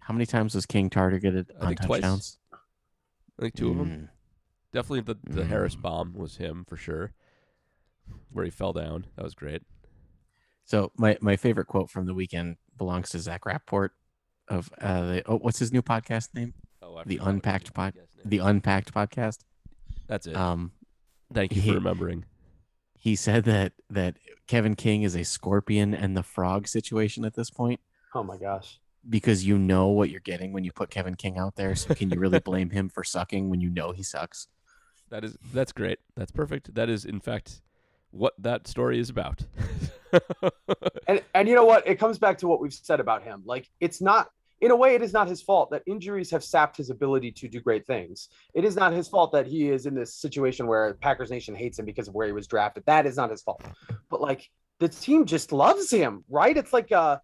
How 0.00 0.12
many 0.12 0.26
times 0.26 0.54
was 0.54 0.66
King 0.66 0.90
targeted 0.90 1.50
I 1.58 1.62
on 1.62 1.68
think 1.68 1.82
twice. 1.82 2.00
touchdowns? 2.02 2.38
I 2.52 3.42
think 3.42 3.54
two 3.54 3.70
of 3.70 3.78
them. 3.78 3.88
Mm. 3.88 4.08
Definitely 4.72 5.00
the 5.02 5.16
the 5.32 5.44
Harris 5.44 5.76
Mm. 5.76 5.82
bomb 5.82 6.14
was 6.14 6.36
him 6.36 6.64
for 6.68 6.76
sure, 6.76 7.12
where 8.32 8.44
he 8.44 8.50
fell 8.50 8.72
down. 8.72 9.06
That 9.16 9.24
was 9.24 9.34
great. 9.34 9.62
So 10.64 10.92
my 10.96 11.18
my 11.20 11.36
favorite 11.36 11.66
quote 11.66 11.90
from 11.90 12.06
the 12.06 12.14
weekend 12.14 12.56
belongs 12.78 13.10
to 13.10 13.18
Zach 13.18 13.44
Rapport 13.46 13.92
of 14.48 14.70
uh 14.80 15.00
the 15.06 15.22
oh 15.26 15.36
what's 15.38 15.58
his 15.58 15.72
new 15.72 15.82
podcast 15.82 16.34
name? 16.34 16.54
Oh, 16.82 17.02
The 17.06 17.18
Unpacked 17.22 17.72
pod- 17.74 17.94
podcast 17.94 18.16
name- 18.16 18.24
The 18.26 18.38
Unpacked 18.38 18.92
podcast. 18.94 19.38
That's 20.06 20.26
it. 20.26 20.36
Um 20.36 20.72
Thank 21.32 21.54
you 21.54 21.62
he- 21.62 21.68
for 21.70 21.74
remembering. 21.76 22.24
he 22.94 23.16
said 23.16 23.44
that 23.44 23.72
that 23.90 24.16
Kevin 24.46 24.74
King 24.74 25.02
is 25.02 25.14
a 25.14 25.24
scorpion 25.24 25.94
and 25.94 26.16
the 26.16 26.22
frog 26.22 26.68
situation 26.68 27.24
at 27.24 27.34
this 27.34 27.50
point 27.50 27.80
Oh 28.14 28.22
my 28.22 28.36
gosh. 28.36 28.78
because 29.08 29.44
you 29.46 29.58
know 29.58 29.88
what 29.88 30.10
you're 30.10 30.20
getting 30.20 30.52
when 30.52 30.64
you 30.64 30.72
put 30.72 30.90
Kevin 30.90 31.14
King 31.14 31.38
out 31.38 31.56
there. 31.56 31.74
So 31.74 31.94
can 31.94 32.10
you 32.10 32.18
really 32.20 32.38
blame 32.40 32.70
him 32.70 32.88
for 32.88 33.02
sucking 33.04 33.50
when 33.50 33.60
you 33.60 33.70
know 33.70 33.92
he 33.92 34.02
sucks? 34.02 34.48
That 35.10 35.22
is 35.22 35.36
that's 35.52 35.70
great. 35.72 35.98
That's 36.16 36.32
perfect. 36.32 36.74
That 36.74 36.88
is 36.88 37.04
in 37.04 37.20
fact 37.20 37.60
what 38.14 38.34
that 38.38 38.66
story 38.66 38.98
is 38.98 39.10
about. 39.10 39.44
And 41.06 41.22
and 41.34 41.48
you 41.48 41.54
know 41.54 41.64
what? 41.64 41.86
It 41.86 41.98
comes 41.98 42.18
back 42.18 42.38
to 42.38 42.48
what 42.48 42.60
we've 42.60 42.72
said 42.72 43.00
about 43.00 43.22
him. 43.22 43.42
Like 43.44 43.68
it's 43.80 44.00
not 44.00 44.28
in 44.60 44.70
a 44.70 44.76
way 44.76 44.94
it 44.94 45.02
is 45.02 45.12
not 45.12 45.28
his 45.28 45.42
fault 45.42 45.70
that 45.70 45.82
injuries 45.86 46.30
have 46.30 46.42
sapped 46.42 46.76
his 46.76 46.88
ability 46.88 47.32
to 47.32 47.48
do 47.48 47.60
great 47.60 47.86
things. 47.86 48.28
It 48.54 48.64
is 48.64 48.76
not 48.76 48.92
his 48.92 49.08
fault 49.08 49.32
that 49.32 49.46
he 49.46 49.68
is 49.68 49.86
in 49.86 49.94
this 49.94 50.14
situation 50.14 50.66
where 50.66 50.94
Packers 50.94 51.30
Nation 51.30 51.54
hates 51.54 51.78
him 51.78 51.84
because 51.84 52.08
of 52.08 52.14
where 52.14 52.26
he 52.26 52.32
was 52.32 52.46
drafted. 52.46 52.84
That 52.86 53.06
is 53.06 53.16
not 53.16 53.30
his 53.30 53.42
fault. 53.42 53.62
But 54.08 54.20
like 54.20 54.48
the 54.78 54.88
team 54.88 55.26
just 55.26 55.52
loves 55.52 55.90
him, 55.90 56.24
right? 56.28 56.56
It's 56.56 56.72
like 56.72 56.92
uh 56.92 57.18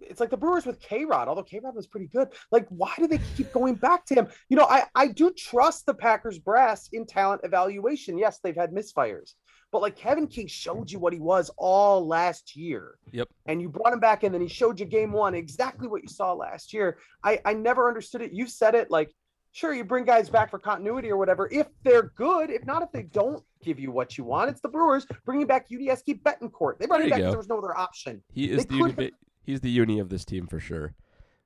it's 0.00 0.20
like 0.20 0.30
the 0.30 0.36
Brewers 0.36 0.66
with 0.66 0.80
K 0.80 1.04
Rod, 1.04 1.28
although 1.28 1.42
K 1.42 1.60
Rod 1.62 1.74
was 1.74 1.86
pretty 1.86 2.06
good. 2.06 2.28
Like, 2.50 2.66
why 2.68 2.92
do 2.98 3.06
they 3.06 3.20
keep 3.36 3.52
going 3.52 3.74
back 3.74 4.04
to 4.06 4.14
him? 4.14 4.28
You 4.48 4.56
know, 4.56 4.64
I, 4.64 4.84
I 4.94 5.08
do 5.08 5.30
trust 5.32 5.86
the 5.86 5.94
Packers 5.94 6.38
brass 6.38 6.88
in 6.92 7.06
talent 7.06 7.40
evaluation. 7.44 8.18
Yes, 8.18 8.38
they've 8.38 8.54
had 8.54 8.70
misfires, 8.70 9.34
but 9.70 9.82
like 9.82 9.96
Kevin 9.96 10.26
King 10.26 10.46
showed 10.46 10.90
you 10.90 10.98
what 10.98 11.12
he 11.12 11.18
was 11.20 11.50
all 11.58 12.06
last 12.06 12.56
year 12.56 12.98
yep. 13.12 13.28
and 13.46 13.60
you 13.60 13.68
brought 13.68 13.92
him 13.92 14.00
back 14.00 14.24
in, 14.24 14.32
then 14.32 14.40
he 14.40 14.48
showed 14.48 14.80
you 14.80 14.86
game 14.86 15.12
one 15.12 15.34
exactly 15.34 15.88
what 15.88 16.02
you 16.02 16.08
saw 16.08 16.32
last 16.32 16.72
year. 16.72 16.98
I, 17.22 17.40
I 17.44 17.52
never 17.54 17.88
understood 17.88 18.22
it. 18.22 18.32
You 18.32 18.46
said 18.46 18.74
it 18.74 18.90
like, 18.90 19.12
sure, 19.52 19.74
you 19.74 19.84
bring 19.84 20.04
guys 20.04 20.28
back 20.30 20.50
for 20.50 20.58
continuity 20.58 21.10
or 21.10 21.16
whatever 21.16 21.48
if 21.52 21.66
they're 21.82 22.12
good. 22.16 22.50
If 22.50 22.64
not, 22.64 22.82
if 22.82 22.90
they 22.92 23.02
don't 23.02 23.42
give 23.62 23.78
you 23.78 23.90
what 23.90 24.16
you 24.16 24.24
want, 24.24 24.50
it's 24.50 24.60
the 24.60 24.68
Brewers 24.68 25.06
bringing 25.24 25.46
back 25.46 25.68
Yuniesky 25.68 26.20
Betancourt. 26.22 26.78
They 26.78 26.86
brought 26.86 26.98
There 26.98 27.00
him 27.00 27.04
you 27.04 27.10
back 27.10 27.18
go. 27.18 27.24
because 27.24 27.32
there 27.32 27.38
was 27.38 27.48
no 27.48 27.58
other 27.58 27.76
option. 27.76 28.22
He 28.32 28.50
is 28.50 28.64
They 28.64 28.76
the 28.76 28.76
uni, 28.76 29.10
he's 29.44 29.60
the 29.60 29.70
uni 29.70 29.98
of 29.98 30.08
this 30.08 30.24
team 30.24 30.46
for 30.46 30.60
sure. 30.60 30.94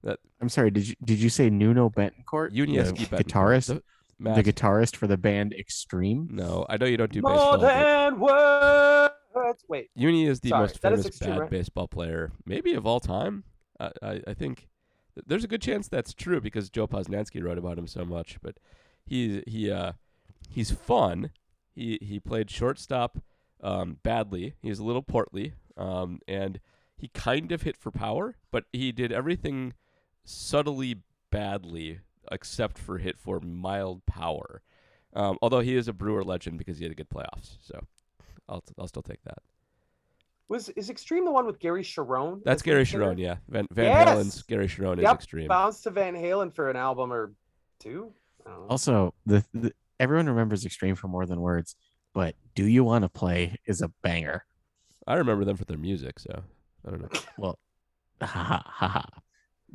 That 0.05 0.19
I'm 0.41 0.49
sorry, 0.49 0.71
did 0.71 0.89
you 0.89 0.97
did 1.05 1.19
you 1.19 1.29
say 1.29 1.49
Nuno 1.49 1.89
Betancourt? 1.89 2.53
Yuniesky 2.53 3.09
the 3.09 3.17
Betancourt. 3.17 3.25
guitarist, 3.25 3.67
The, 3.69 3.83
the, 4.23 4.43
guitarist 4.43 4.97
for 4.97 5.07
the 5.07 5.17
band 5.17 5.53
Extreme. 5.59 6.29
no, 6.33 6.67
I 6.69 6.77
know 6.77 6.87
you 6.87 6.97
don't 6.97 7.13
do 7.13 7.23
More 7.23 7.33
baseball. 7.33 7.59
but 7.59 7.61
than 7.61 8.21
words. 8.21 9.65
Wait, 9.69 9.91
Uni 9.95 10.27
is 10.27 10.41
the 10.41 10.51
Sorry, 10.51 10.61
most 10.63 10.81
famous 10.81 11.07
extreme, 11.07 11.31
bad 11.31 11.41
right? 11.41 11.51
baseball 11.51 11.89
player, 11.89 12.33
maybe 12.47 12.75
of 12.75 12.87
all 12.87 13.01
time. 13.01 13.45
I, 13.81 13.91
I, 14.03 14.21
I 14.29 14.35
think 14.35 14.69
there's 15.27 15.45
a 15.45 15.49
good 15.49 15.63
chance 15.63 15.89
that's 15.89 16.15
true 16.15 16.41
because 16.41 16.71
Joe 16.71 16.87
Posnanski 16.87 17.43
wrote 17.43 17.59
about 17.59 17.79
him 17.79 17.87
so 17.87 18.05
much. 18.05 18.39
But 18.43 18.59
he 19.05 19.43
he 19.47 19.71
uh 19.71 19.93
he's 20.49 20.71
fun. 20.71 21.31
He 21.75 21.99
he 22.03 22.21
played 22.21 22.51
shortstop 22.51 23.19
um, 23.63 23.99
badly. 24.03 24.55
He's 24.63 24.79
a 24.79 24.85
little 24.85 25.03
portly, 25.03 25.55
um, 25.77 26.21
and 26.29 26.61
he 26.97 27.09
kind 27.09 27.51
of 27.53 27.63
hit 27.63 27.77
for 27.77 27.91
power, 27.91 28.37
but 28.51 28.65
he 28.73 28.93
did 28.93 29.13
everything 29.13 29.73
subtly 30.25 30.97
badly 31.31 32.01
except 32.31 32.79
for 32.79 32.99
hit 32.99 33.19
for 33.19 33.41
mild 33.41 34.05
power. 34.07 34.63
Um, 35.15 35.37
although 35.43 35.61
he 35.61 35.77
is 35.77 35.89
a 35.89 35.93
Brewer 35.93 36.25
legend 36.25 36.59
because 36.59 36.79
he 36.79 36.85
had 36.85 36.93
a 36.93 36.95
good 36.95 37.09
playoffs, 37.11 37.57
so 37.61 37.81
I'll 38.49 38.65
I'll 38.79 38.89
still 38.89 39.03
take 39.03 39.23
that. 39.25 39.39
was 40.49 40.69
is 40.71 40.89
Extreme 40.91 41.25
the 41.25 41.31
one 41.33 41.47
with 41.47 41.59
Gary 41.59 41.83
Cherone? 41.83 42.43
That's 42.45 42.63
Gary? 42.63 42.85
Cherone, 42.85 43.19
yeah. 43.19 43.37
Van 43.49 43.67
Van 43.73 43.87
Yes! 43.87 44.09
Halen's 44.09 44.43
Gary 44.43 44.67
Cherone 44.69 44.99
is 44.99 45.05
extreme. 45.05 45.49
Bounced 45.49 45.83
to 45.85 45.91
Van 45.91 46.15
Halen 46.15 46.55
for 46.55 46.71
an 46.71 46.77
album 46.77 47.13
or 47.13 47.33
two. 47.79 48.13
I 48.47 48.51
don't 48.51 48.61
know. 48.61 48.67
Also, 48.69 49.15
the, 49.27 49.45
the 49.53 49.73
everyone 50.01 50.29
remembers 50.29 50.65
Extreme 50.65 50.97
for 50.97 51.09
more 51.09 51.27
than 51.27 51.41
words, 51.41 51.77
but 52.15 52.35
"Do 52.55 52.65
You 52.67 52.85
Want 52.85 53.03
to 53.05 53.09
Play" 53.09 53.57
is 53.67 53.83
a 53.83 53.89
banger. 54.03 54.45
I 55.07 55.15
remember 55.15 55.45
them 55.45 55.57
for 55.57 55.65
their 55.65 55.79
music, 55.79 56.19
so 56.19 56.43
I 56.87 56.91
don't 56.91 57.03
know. 57.03 57.21
Well, 57.39 57.59
ha 58.21 58.27
ha 58.27 58.63
ha 58.65 58.89
ha. 58.89 59.07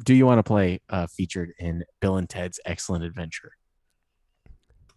Do 0.04 0.14
you 0.14 0.26
want 0.26 0.40
to 0.40 0.44
play? 0.44 0.80
Uh, 0.90 1.08
featured 1.08 1.52
in 1.60 1.84
Bill 2.02 2.18
and 2.18 2.30
Ted's 2.30 2.60
Excellent 2.66 3.04
Adventure. 3.04 3.52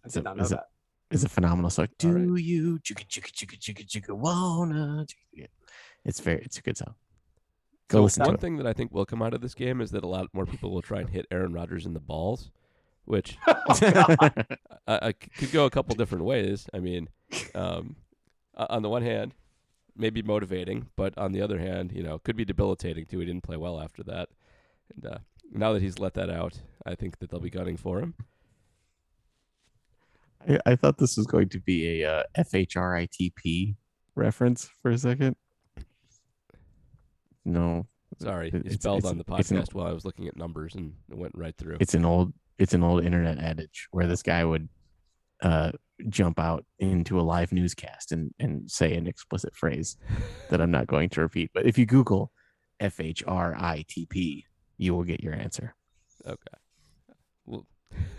I 0.03 0.07
is 0.07 0.13
did 0.13 0.23
not 0.23 0.37
know 0.37 0.43
is 0.43 0.51
it- 0.51 0.55
that. 0.55 0.65
Is 1.09 1.25
a 1.25 1.29
phenomenal 1.29 1.69
song. 1.69 1.89
Do 1.99 2.07
All 2.07 2.13
right. 2.13 2.41
you 2.41 2.79
chugga 2.79 3.05
chugga 3.05 3.29
chugga 3.33 3.59
chugga 3.59 3.85
chugga 3.85 4.13
wanna? 4.15 5.05
It's 6.05 6.21
very. 6.21 6.41
It's 6.41 6.57
a 6.57 6.61
good 6.61 6.77
song. 6.77 6.95
Go 7.89 7.97
so 7.97 8.03
listen 8.03 8.23
to 8.23 8.29
one 8.29 8.35
it. 8.35 8.39
thing 8.39 8.55
that 8.55 8.65
I 8.65 8.71
think 8.71 8.93
will 8.93 9.05
come 9.05 9.21
out 9.21 9.33
of 9.33 9.41
this 9.41 9.53
game 9.53 9.81
is 9.81 9.91
that 9.91 10.05
a 10.05 10.07
lot 10.07 10.27
more 10.31 10.45
people 10.45 10.71
will 10.71 10.81
try 10.81 11.01
and 11.01 11.09
hit 11.09 11.25
Aaron 11.29 11.51
Rodgers 11.51 11.85
in 11.85 11.93
the 11.93 11.99
balls, 11.99 12.49
which 13.03 13.37
Oh, 13.47 13.77
God. 13.81 14.47
I, 14.87 14.99
I 15.07 15.09
c- 15.21 15.29
could 15.35 15.51
go 15.51 15.65
a 15.65 15.69
couple 15.69 15.93
different 15.95 16.23
ways. 16.23 16.69
I 16.73 16.79
mean, 16.79 17.09
um, 17.53 17.97
on 18.55 18.81
the 18.81 18.87
one 18.89 19.03
hand, 19.03 19.33
maybe 19.97 20.21
motivating, 20.21 20.87
but 20.95 21.17
on 21.17 21.33
the 21.33 21.41
other 21.41 21.59
hand, 21.59 21.91
you 21.91 22.03
know, 22.03 22.19
could 22.19 22.37
be 22.37 22.45
debilitating 22.45 23.05
too. 23.05 23.19
He 23.19 23.25
didn't 23.25 23.43
play 23.43 23.57
well 23.57 23.81
after 23.81 24.01
that, 24.03 24.29
and 24.95 25.05
uh, 25.13 25.17
now 25.51 25.73
that 25.73 25.81
he's 25.81 25.99
let 25.99 26.13
that 26.15 26.29
out, 26.29 26.59
I 26.85 26.95
think 26.95 27.19
that 27.19 27.29
they'll 27.29 27.39
be 27.39 27.49
gunning 27.49 27.77
for 27.77 27.99
him. 27.99 28.13
I, 30.47 30.59
I 30.65 30.75
thought 30.75 30.97
this 30.97 31.17
was 31.17 31.27
going 31.27 31.49
to 31.49 31.59
be 31.59 32.01
a 32.03 32.09
uh, 32.19 32.23
FHRITP 32.37 33.75
reference 34.15 34.69
for 34.81 34.91
a 34.91 34.97
second. 34.97 35.35
No, 37.45 37.87
Sorry, 38.19 38.49
it's- 38.49 38.73
spelled 38.75 38.99
it's- 38.99 39.11
on 39.11 39.17
the 39.17 39.25
it's 39.39 39.51
an- 39.51 39.57
podcast 39.57 39.73
while 39.73 39.87
I 39.87 39.91
was 39.93 40.05
looking 40.05 40.27
at 40.27 40.35
numbers, 40.37 40.75
and 40.75 40.93
it 41.09 41.17
went 41.17 41.33
right 41.35 41.55
through. 41.57 41.77
it's 41.79 41.93
an 41.95 42.05
old 42.05 42.33
it's 42.57 42.73
an 42.75 42.83
old 42.83 43.03
internet 43.03 43.39
adage 43.39 43.87
where 43.91 44.05
this 44.05 44.21
guy 44.21 44.45
would 44.45 44.69
uh 45.41 45.71
jump 46.09 46.37
out 46.39 46.63
into 46.77 47.19
a 47.19 47.21
live 47.23 47.51
newscast 47.51 48.11
and 48.11 48.31
and 48.37 48.69
say 48.69 48.93
an 48.95 49.07
explicit 49.07 49.55
phrase 49.55 49.97
that 50.49 50.61
I'm 50.61 50.69
not 50.71 50.85
going 50.87 51.09
to 51.09 51.21
repeat. 51.21 51.49
But 51.53 51.65
if 51.65 51.77
you 51.79 51.85
Google 51.87 52.31
F 52.79 52.99
H 52.99 53.23
R 53.25 53.55
I 53.57 53.85
T 53.87 54.05
P, 54.05 54.45
you 54.81 54.95
will 54.95 55.03
get 55.03 55.21
your 55.21 55.33
answer. 55.33 55.75
Okay. 56.25 56.35
Well, 57.45 57.65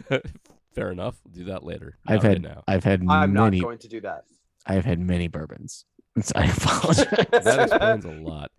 fair 0.74 0.90
enough. 0.92 1.16
We'll 1.24 1.34
do 1.34 1.44
that 1.50 1.64
later. 1.64 1.98
I've 2.06 2.22
Not 2.22 2.24
right 2.24 2.32
had 2.34 2.42
now. 2.42 2.62
I've 2.68 2.84
had 2.84 3.02
I'm 3.08 3.32
not 3.32 3.52
going 3.58 3.78
to 3.78 3.88
do 3.88 4.00
that. 4.02 4.24
I've 4.64 4.84
had 4.84 5.00
many 5.00 5.28
bourbons. 5.28 5.84
So 6.20 6.32
I 6.36 6.44
apologize. 6.44 7.06
That 7.30 7.58
explains 7.70 8.04
a 8.04 8.10
lot. 8.10 8.50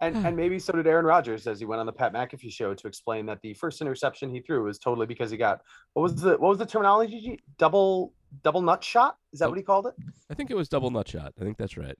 And 0.00 0.16
and 0.24 0.36
maybe 0.36 0.60
so 0.60 0.72
did 0.72 0.86
Aaron 0.86 1.04
Rodgers 1.04 1.48
as 1.48 1.58
he 1.58 1.66
went 1.66 1.80
on 1.80 1.86
the 1.86 1.92
Pat 1.92 2.12
McAfee 2.14 2.52
show 2.52 2.74
to 2.74 2.86
explain 2.86 3.26
that 3.26 3.40
the 3.42 3.54
first 3.54 3.80
interception 3.80 4.30
he 4.30 4.40
threw 4.40 4.62
was 4.62 4.78
totally 4.78 5.04
because 5.06 5.32
he 5.32 5.36
got 5.36 5.62
what 5.94 6.02
was 6.04 6.14
the 6.14 6.30
what 6.38 6.48
was 6.48 6.58
the 6.58 6.64
terminology? 6.66 7.40
Double 7.58 8.12
double 8.44 8.62
nut 8.62 8.84
shot? 8.84 9.16
Is 9.32 9.40
that 9.40 9.46
Oh. 9.46 9.48
what 9.48 9.58
he 9.58 9.64
called 9.64 9.88
it? 9.88 9.94
I 10.30 10.34
think 10.34 10.52
it 10.52 10.56
was 10.56 10.68
double 10.68 10.90
nut 10.92 11.08
shot. 11.08 11.32
I 11.40 11.42
think 11.44 11.56
that's 11.58 11.76
right. 11.76 11.98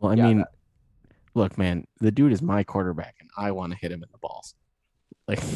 well, 0.00 0.10
I 0.10 0.16
Yeah, 0.16 0.26
mean, 0.26 0.38
that- 0.38 0.48
look, 1.34 1.56
man, 1.58 1.86
the 2.00 2.10
dude 2.10 2.32
is 2.32 2.42
my 2.42 2.62
quarterback 2.64 3.16
and 3.20 3.28
I 3.36 3.50
want 3.52 3.72
to 3.72 3.78
hit 3.78 3.90
him 3.92 4.02
in 4.02 4.08
the 4.12 4.18
balls. 4.18 4.54
Like 5.28 5.40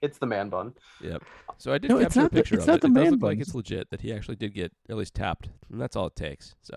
It's 0.00 0.18
the 0.18 0.26
man 0.26 0.48
bun. 0.48 0.74
Yep. 1.00 1.22
So 1.58 1.72
I 1.72 1.78
did 1.78 1.90
No, 1.90 1.98
it's 1.98 2.14
capture 2.14 2.20
a 2.20 2.22
not 2.22 2.30
the- 2.32 2.38
it's 2.38 2.52
of 2.52 2.66
not 2.68 2.74
it. 2.76 2.80
the 2.82 2.86
It 2.86 2.94
does 2.94 3.02
man 3.04 3.10
look 3.12 3.22
like 3.22 3.40
it's 3.40 3.54
legit 3.54 3.90
that 3.90 4.00
he 4.00 4.12
actually 4.12 4.36
did 4.36 4.54
get 4.54 4.72
at 4.88 4.96
least 4.96 5.14
tapped, 5.14 5.48
and 5.72 5.80
that's 5.80 5.96
all 5.96 6.06
it 6.06 6.14
takes. 6.16 6.54
So 6.62 6.76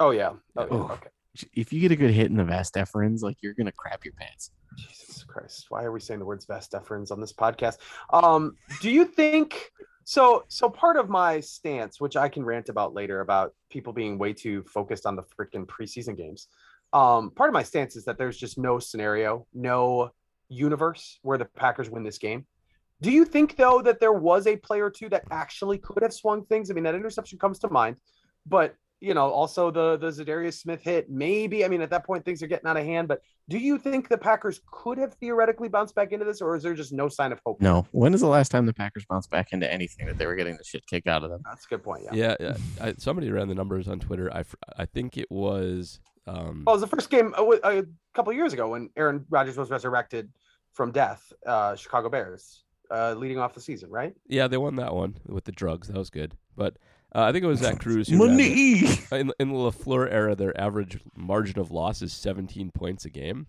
Oh 0.00 0.10
yeah. 0.10 0.32
Oh, 0.56 0.66
yeah. 0.70 0.94
Okay. 0.94 1.08
if 1.54 1.72
you 1.72 1.80
get 1.80 1.92
a 1.92 1.96
good 1.96 2.10
hit 2.10 2.30
in 2.30 2.36
the 2.36 2.44
vas 2.44 2.70
deferens, 2.70 3.22
like 3.22 3.36
you're 3.42 3.52
gonna 3.54 3.72
crap 3.72 4.04
your 4.04 4.14
pants. 4.14 4.50
Jesus 4.78 5.22
Christ. 5.24 5.66
Why 5.68 5.84
are 5.84 5.92
we 5.92 6.00
saying 6.00 6.20
the 6.20 6.26
words 6.26 6.46
vas 6.46 6.66
deferens 6.68 7.10
on 7.12 7.20
this 7.20 7.32
podcast? 7.34 7.76
Um, 8.10 8.56
do 8.80 8.90
you 8.90 9.04
think 9.04 9.70
so? 10.04 10.44
So 10.48 10.70
part 10.70 10.96
of 10.96 11.10
my 11.10 11.40
stance, 11.40 12.00
which 12.00 12.16
I 12.16 12.30
can 12.30 12.42
rant 12.42 12.70
about 12.70 12.94
later 12.94 13.20
about 13.20 13.54
people 13.68 13.92
being 13.92 14.16
way 14.16 14.32
too 14.32 14.62
focused 14.62 15.04
on 15.04 15.14
the 15.14 15.24
freaking 15.38 15.66
preseason 15.66 16.16
games. 16.16 16.48
Um, 16.92 17.30
part 17.30 17.48
of 17.48 17.54
my 17.54 17.62
stance 17.62 17.96
is 17.96 18.04
that 18.04 18.18
there's 18.18 18.36
just 18.36 18.58
no 18.58 18.78
scenario, 18.78 19.46
no 19.54 20.10
universe 20.48 21.18
where 21.22 21.38
the 21.38 21.46
Packers 21.46 21.88
win 21.88 22.02
this 22.02 22.18
game. 22.18 22.46
Do 23.00 23.10
you 23.10 23.24
think 23.24 23.56
though 23.56 23.82
that 23.82 23.98
there 23.98 24.12
was 24.12 24.46
a 24.46 24.56
player 24.56 24.86
or 24.86 24.90
two 24.90 25.08
that 25.08 25.24
actually 25.30 25.78
could 25.78 26.02
have 26.02 26.12
swung 26.12 26.44
things? 26.44 26.70
I 26.70 26.74
mean, 26.74 26.84
that 26.84 26.94
interception 26.94 27.38
comes 27.38 27.58
to 27.60 27.68
mind, 27.68 27.96
but 28.46 28.76
you 29.00 29.14
know, 29.14 29.28
also 29.28 29.72
the 29.72 29.96
the 29.96 30.08
Za'Darius 30.08 30.60
Smith 30.60 30.80
hit. 30.80 31.10
Maybe 31.10 31.64
I 31.64 31.68
mean 31.68 31.82
at 31.82 31.90
that 31.90 32.06
point 32.06 32.24
things 32.24 32.40
are 32.42 32.46
getting 32.46 32.68
out 32.68 32.76
of 32.76 32.84
hand. 32.84 33.08
But 33.08 33.20
do 33.48 33.58
you 33.58 33.76
think 33.76 34.08
the 34.08 34.16
Packers 34.16 34.60
could 34.70 34.96
have 34.98 35.14
theoretically 35.14 35.68
bounced 35.68 35.96
back 35.96 36.12
into 36.12 36.24
this, 36.24 36.40
or 36.40 36.54
is 36.54 36.62
there 36.62 36.74
just 36.74 36.92
no 36.92 37.08
sign 37.08 37.32
of 37.32 37.40
hope? 37.44 37.60
No. 37.60 37.84
When 37.90 38.14
is 38.14 38.20
the 38.20 38.28
last 38.28 38.50
time 38.50 38.64
the 38.64 38.72
Packers 38.72 39.04
bounced 39.08 39.30
back 39.30 39.52
into 39.52 39.70
anything 39.70 40.06
that 40.06 40.18
they 40.18 40.26
were 40.26 40.36
getting 40.36 40.56
the 40.56 40.62
shit 40.62 40.86
kicked 40.86 41.08
out 41.08 41.24
of 41.24 41.30
them? 41.30 41.42
That's 41.44 41.64
a 41.66 41.68
good 41.68 41.82
point. 41.82 42.04
Yeah. 42.04 42.10
yeah, 42.14 42.36
yeah. 42.38 42.56
I, 42.80 42.94
somebody 42.96 43.28
ran 43.32 43.48
the 43.48 43.56
numbers 43.56 43.88
on 43.88 43.98
Twitter. 43.98 44.32
I, 44.32 44.44
I 44.78 44.86
think 44.86 45.18
it 45.18 45.30
was. 45.30 45.98
Um, 46.26 46.62
Well, 46.66 46.74
it 46.74 46.80
was 46.80 46.80
the 46.80 46.86
first 46.96 47.10
game 47.10 47.34
a, 47.36 47.42
a 47.64 47.82
couple 48.14 48.32
years 48.32 48.52
ago 48.52 48.68
when 48.70 48.90
Aaron 48.96 49.24
Rodgers 49.30 49.56
was 49.56 49.70
resurrected 49.70 50.30
from 50.72 50.92
death. 50.92 51.32
Uh, 51.46 51.74
Chicago 51.76 52.08
Bears. 52.08 52.64
uh, 52.90 53.14
leading 53.14 53.38
off 53.38 53.54
the 53.54 53.60
season, 53.60 53.90
right? 53.90 54.14
Yeah, 54.28 54.48
they 54.48 54.58
won 54.58 54.76
that 54.76 54.94
one 54.94 55.16
with 55.26 55.44
the 55.44 55.52
drugs. 55.52 55.88
That 55.88 55.96
was 55.96 56.10
good. 56.10 56.36
But 56.56 56.76
uh, 57.14 57.22
I 57.22 57.32
think 57.32 57.42
it 57.44 57.48
was 57.48 57.60
Zach 57.60 57.78
Cruz 57.84 58.08
who 58.08 58.18
Money. 58.18 58.80
in 59.12 59.32
in 59.40 59.48
the 59.48 59.54
Lafleur 59.54 60.10
era. 60.10 60.34
Their 60.34 60.58
average 60.60 61.00
margin 61.16 61.58
of 61.58 61.70
loss 61.70 62.02
is 62.02 62.12
17 62.12 62.70
points 62.70 63.04
a 63.06 63.10
game, 63.10 63.46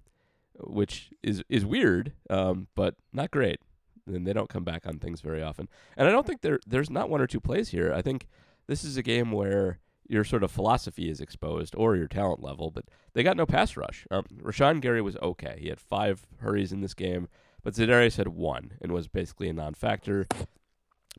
which 0.61 1.11
is 1.21 1.43
is 1.49 1.65
weird, 1.65 2.13
um, 2.29 2.67
but 2.75 2.95
not 3.11 3.31
great. 3.31 3.59
And 4.07 4.25
they 4.27 4.33
don't 4.33 4.49
come 4.49 4.63
back 4.65 4.85
on 4.85 4.99
things 4.99 5.21
very 5.21 5.41
often. 5.43 5.69
And 5.97 6.07
I 6.07 6.11
don't 6.11 6.25
think 6.27 6.41
there 6.41 6.59
there's 6.65 6.89
not 6.89 7.09
one 7.09 7.21
or 7.21 7.27
two 7.27 7.39
plays 7.39 7.69
here. 7.69 7.93
I 7.93 8.01
think 8.01 8.27
this 8.67 8.83
is 8.83 8.97
a 8.97 9.03
game 9.03 9.31
where 9.31 9.79
your 10.07 10.23
sort 10.23 10.43
of 10.43 10.51
philosophy 10.51 11.09
is 11.09 11.21
exposed 11.21 11.75
or 11.75 11.95
your 11.95 12.07
talent 12.07 12.43
level, 12.43 12.71
but 12.71 12.85
they 13.13 13.23
got 13.23 13.37
no 13.37 13.45
pass 13.45 13.77
rush. 13.77 14.05
Um, 14.11 14.25
Rashan 14.41 14.81
Gary 14.81 15.01
was 15.01 15.17
okay. 15.17 15.57
He 15.59 15.69
had 15.69 15.79
five 15.79 16.27
hurries 16.39 16.71
in 16.71 16.81
this 16.81 16.93
game, 16.93 17.27
but 17.63 17.73
Za'Darius 17.73 18.17
had 18.17 18.27
one 18.29 18.73
and 18.81 18.91
was 18.91 19.07
basically 19.07 19.49
a 19.49 19.53
non-factor. 19.53 20.27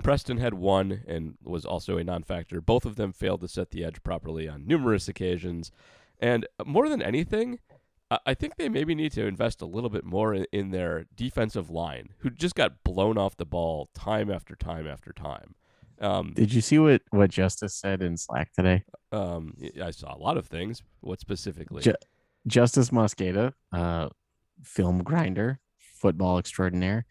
Preston 0.03 0.39
had 0.39 0.55
one 0.55 1.03
and 1.07 1.35
was 1.43 1.65
also 1.65 1.97
a 1.97 2.05
non-factor. 2.05 2.61
Both 2.61 2.85
of 2.85 2.97
them 2.97 3.13
failed 3.13 3.41
to 3.43 3.49
set 3.49 3.71
the 3.71 3.85
edge 3.85 4.03
properly 4.03 4.49
on 4.49 4.67
numerous 4.67 5.09
occasions. 5.09 5.71
And 6.21 6.47
more 6.65 6.89
than 6.89 7.01
anything, 7.03 7.61
I- 8.27 8.35
think 8.35 8.57
they 8.57 8.69
maybe 8.69 8.95
need 8.95 9.13
to 9.13 9.27
invest 9.27 9.63
a 9.63 9.67
little 9.67 9.91
bit 9.91 10.05
more 10.05 10.35
in 10.35 10.71
their 10.71 11.07
defensive 11.17 11.71
line, 11.71 12.11
who 12.19 12.31
just 12.31 12.55
got 12.55 12.85
blown 12.85 13.17
off 13.17 13.37
the 13.37 13.47
ball 13.47 13.89
time 13.95 14.31
after 14.31 14.55
time 14.55 14.87
after 14.87 15.13
time. 15.13 15.55
Um, 16.01 16.33
Did 16.35 16.53
you 16.53 16.61
see 16.61 16.79
what 16.79 17.03
what 17.11 17.31
Justice 17.31 17.75
said 17.75 18.03
in 18.03 18.17
Slack 18.17 18.53
today? 18.53 18.85
um, 19.13 19.57
I 19.83 19.91
saw 19.91 20.15
a 20.15 20.19
lot 20.19 20.37
of 20.37 20.47
things. 20.47 20.83
What 21.01 21.21
specifically? 21.21 21.83
Ju- 21.83 21.95
Justice 22.47 22.91
Mosqueda, 22.91 23.53
uh, 23.73 24.09
film 24.63 25.03
grinder, 25.03 25.61
football 25.79 26.39
extraordinaire, 26.39 27.07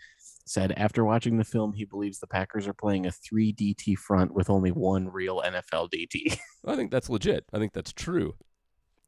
said 0.45 0.73
after 0.73 1.03
watching 1.05 1.37
the 1.37 1.43
film, 1.43 1.73
he 1.73 1.85
believes 1.85 2.19
the 2.19 2.27
Packers 2.27 2.67
are 2.67 2.73
playing 2.73 3.05
a 3.05 3.11
three 3.11 3.53
DT 3.53 3.97
front 3.97 4.33
with 4.33 4.49
only 4.49 4.71
one 4.71 5.07
real 5.09 5.41
NFL 5.41 5.89
DT. 5.91 6.37
I 6.65 6.75
think 6.75 6.91
that's 6.91 7.09
legit. 7.09 7.45
I 7.53 7.59
think 7.59 7.73
that's 7.73 7.93
true. 7.93 8.35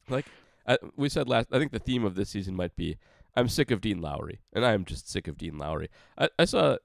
Like 0.10 0.26
I, 0.68 0.78
we 0.96 1.10
said 1.10 1.28
last, 1.28 1.50
I 1.52 1.60
think 1.60 1.72
the 1.72 1.80
theme 1.80 2.06
of 2.06 2.16
this 2.16 2.30
season 2.30 2.56
might 2.56 2.76
be 2.76 2.98
I'm 3.36 3.50
sick 3.50 3.70
of 3.70 3.82
Dean 3.82 4.02
Lowry, 4.02 4.40
and 4.54 4.66
I 4.66 4.72
am 4.74 4.86
just 4.86 5.10
sick 5.10 5.28
of 5.28 5.38
Dean 5.38 5.58
Lowry. 5.58 5.90
I, 6.18 6.30
I 6.40 6.46
saw 6.46 6.78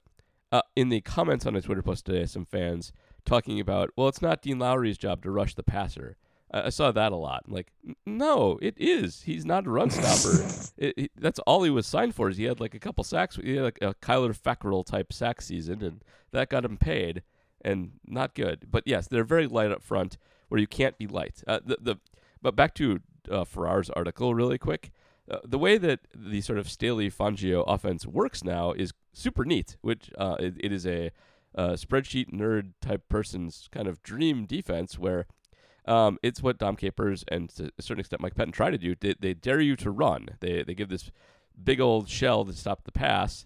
uh, 0.51 0.61
in 0.75 0.89
the 0.89 1.01
comments 1.01 1.45
on 1.45 1.55
a 1.55 1.61
Twitter 1.61 1.81
post 1.81 2.05
today 2.05 2.25
some 2.25 2.45
fans 2.45 2.91
talking 3.25 3.59
about, 3.59 3.91
well, 3.95 4.07
it's 4.07 4.21
not 4.21 4.41
Dean 4.41 4.59
Lowry's 4.59 4.97
job 4.97 5.21
to 5.23 5.31
rush 5.31 5.55
the 5.55 5.63
passer. 5.63 6.17
I, 6.51 6.63
I 6.63 6.69
saw 6.69 6.91
that 6.91 7.11
a 7.11 7.15
lot. 7.15 7.43
I'm 7.47 7.53
like, 7.53 7.71
no, 8.05 8.57
it 8.61 8.75
is. 8.77 9.21
He's 9.23 9.45
not 9.45 9.67
a 9.67 9.69
run 9.69 9.89
stopper. 9.91 10.43
it, 10.77 10.93
it- 10.97 11.11
that's 11.17 11.39
all 11.39 11.63
he 11.63 11.69
was 11.69 11.85
signed 11.87 12.15
for. 12.15 12.29
Is 12.29 12.37
he 12.37 12.45
had 12.45 12.59
like 12.59 12.73
a 12.75 12.79
couple 12.79 13.03
sacks. 13.03 13.37
He 13.41 13.55
had 13.55 13.63
like 13.63 13.79
a 13.81 13.93
Kyler 13.95 14.37
Fackrell 14.37 14.85
type 14.85 15.13
sack 15.13 15.41
season, 15.41 15.81
and 15.83 16.03
that 16.31 16.49
got 16.49 16.65
him 16.65 16.77
paid, 16.77 17.23
and 17.63 17.91
not 18.05 18.33
good. 18.35 18.67
But 18.69 18.83
yes, 18.85 19.07
they're 19.07 19.23
very 19.23 19.47
light 19.47 19.71
up 19.71 19.83
front, 19.83 20.17
where 20.49 20.59
you 20.59 20.67
can't 20.67 20.97
be 20.97 21.07
light. 21.07 21.43
Uh, 21.47 21.59
the 21.65 21.77
the 21.79 21.95
but 22.41 22.55
back 22.55 22.73
to 22.75 22.99
uh, 23.29 23.43
Farrar's 23.45 23.89
article 23.91 24.33
really 24.33 24.57
quick. 24.57 24.91
Uh, 25.31 25.37
the 25.45 25.57
way 25.57 25.77
that 25.77 26.01
the 26.13 26.41
sort 26.41 26.59
of 26.59 26.69
Staley 26.69 27.09
Fangio 27.09 27.63
offense 27.65 28.05
works 28.05 28.43
now 28.43 28.73
is 28.73 28.91
super 29.13 29.45
neat, 29.45 29.77
which 29.81 30.11
uh, 30.17 30.35
it, 30.39 30.55
it 30.59 30.73
is 30.73 30.85
a 30.85 31.11
uh, 31.55 31.69
spreadsheet 31.69 32.33
nerd 32.33 32.73
type 32.81 33.07
person's 33.07 33.69
kind 33.71 33.87
of 33.87 34.03
dream 34.03 34.45
defense 34.45 34.99
where 34.99 35.27
um, 35.85 36.17
it's 36.21 36.43
what 36.43 36.57
Dom 36.57 36.75
Capers 36.75 37.23
and 37.29 37.49
to 37.55 37.71
a 37.77 37.81
certain 37.81 38.01
extent 38.01 38.21
Mike 38.21 38.35
Pettine 38.35 38.51
try 38.51 38.69
to 38.69 38.77
do. 38.77 38.93
They, 38.99 39.15
they 39.19 39.33
dare 39.33 39.61
you 39.61 39.75
to 39.77 39.89
run. 39.89 40.27
They 40.41 40.63
they 40.63 40.73
give 40.73 40.89
this 40.89 41.11
big 41.61 41.79
old 41.79 42.09
shell 42.09 42.45
to 42.45 42.53
stop 42.53 42.83
the 42.83 42.91
pass, 42.91 43.45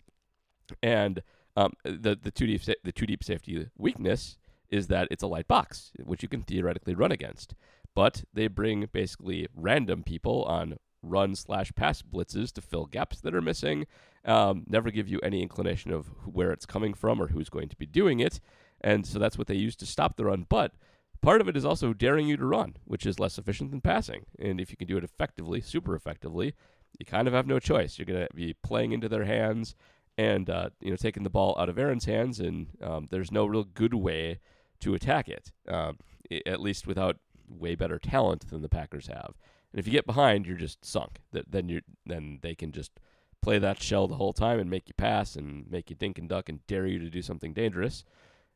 and 0.82 1.22
um, 1.56 1.74
the 1.84 2.18
the 2.22 2.32
two 2.32 2.48
deep 2.48 2.64
the 2.84 2.92
two 2.92 3.06
deep 3.06 3.24
safety 3.24 3.68
weakness 3.78 4.38
is 4.70 4.88
that 4.88 5.08
it's 5.12 5.24
a 5.24 5.28
light 5.28 5.48
box, 5.48 5.92
which 6.04 6.24
you 6.24 6.30
can 6.30 6.42
theoretically 6.42 6.96
run 6.96 7.12
against. 7.12 7.54
But 7.94 8.24
they 8.34 8.48
bring 8.48 8.90
basically 8.92 9.48
random 9.56 10.04
people 10.04 10.44
on 10.44 10.78
run 11.10 11.36
slash 11.36 11.74
pass 11.76 12.02
blitzes 12.02 12.52
to 12.54 12.62
fill 12.62 12.86
gaps 12.86 13.22
that 13.22 13.36
are 13.36 13.42
missing. 13.42 13.88
Um, 14.26 14.64
never 14.68 14.92
give 14.92 15.08
you 15.08 15.20
any 15.22 15.42
inclination 15.42 15.92
of 15.92 16.08
where 16.26 16.52
it's 16.52 16.66
coming 16.66 16.94
from 16.94 17.22
or 17.22 17.28
who's 17.28 17.50
going 17.50 17.70
to 17.70 17.76
be 17.76 17.86
doing 17.86 18.20
it, 18.20 18.40
and 18.82 19.06
so 19.06 19.20
that's 19.20 19.38
what 19.38 19.48
they 19.48 19.56
use 19.56 19.76
to 19.78 19.86
stop 19.86 20.18
the 20.18 20.26
run. 20.26 20.46
But 20.50 20.74
part 21.22 21.42
of 21.42 21.48
it 21.48 21.56
is 21.56 21.66
also 21.66 21.94
daring 21.94 22.28
you 22.28 22.38
to 22.38 22.46
run, 22.46 22.78
which 22.86 23.06
is 23.06 23.20
less 23.20 23.38
efficient 23.38 23.72
than 23.72 23.82
passing. 23.82 24.26
And 24.40 24.60
if 24.60 24.72
you 24.72 24.78
can 24.78 24.88
do 24.88 24.98
it 24.98 25.04
effectively, 25.04 25.62
super 25.62 25.96
effectively, 25.96 26.56
you 27.00 27.06
kind 27.06 27.28
of 27.28 27.34
have 27.34 27.48
no 27.48 27.60
choice. 27.60 27.98
You're 27.98 28.06
going 28.06 28.28
to 28.28 28.34
be 28.34 28.54
playing 28.54 28.92
into 28.92 29.10
their 29.10 29.26
hands 29.26 29.76
and 30.18 30.50
uh, 30.50 30.70
you 30.80 30.90
know 30.90 30.96
taking 30.96 31.24
the 31.24 31.30
ball 31.30 31.56
out 31.60 31.70
of 31.70 31.78
Aaron's 31.78 32.06
hands, 32.06 32.40
and 32.40 32.68
um, 32.82 33.08
there's 33.12 33.32
no 33.32 33.46
real 33.46 33.64
good 33.64 33.94
way 33.94 34.40
to 34.82 34.94
attack 34.94 35.30
it, 35.30 35.52
um, 35.68 35.98
at 36.46 36.62
least 36.62 36.88
without 36.88 37.18
way 37.48 37.76
better 37.76 38.00
talent 38.00 38.50
than 38.50 38.62
the 38.62 38.70
Packers 38.70 39.08
have. 39.08 39.36
And 39.76 39.82
if 39.82 39.88
you 39.88 39.92
get 39.92 40.06
behind, 40.06 40.46
you're 40.46 40.56
just 40.56 40.86
sunk. 40.86 41.20
Th- 41.34 41.44
then 41.50 41.68
you 41.68 41.82
then 42.06 42.40
they 42.42 42.56
can 42.56 42.72
just 42.72 42.94
play 43.42 43.60
that 43.60 43.84
shell 43.84 44.08
the 44.08 44.16
whole 44.16 44.32
time 44.32 44.58
and 44.58 44.70
make 44.70 44.88
you 44.88 44.94
pass 44.96 45.36
and 45.36 45.70
make 45.70 45.90
you 45.90 45.98
dink 45.98 46.18
and 46.18 46.30
duck 46.30 46.48
and 46.48 46.66
dare 46.66 46.88
you 46.88 46.98
to 47.00 47.10
do 47.10 47.22
something 47.22 47.54
dangerous. 47.54 48.06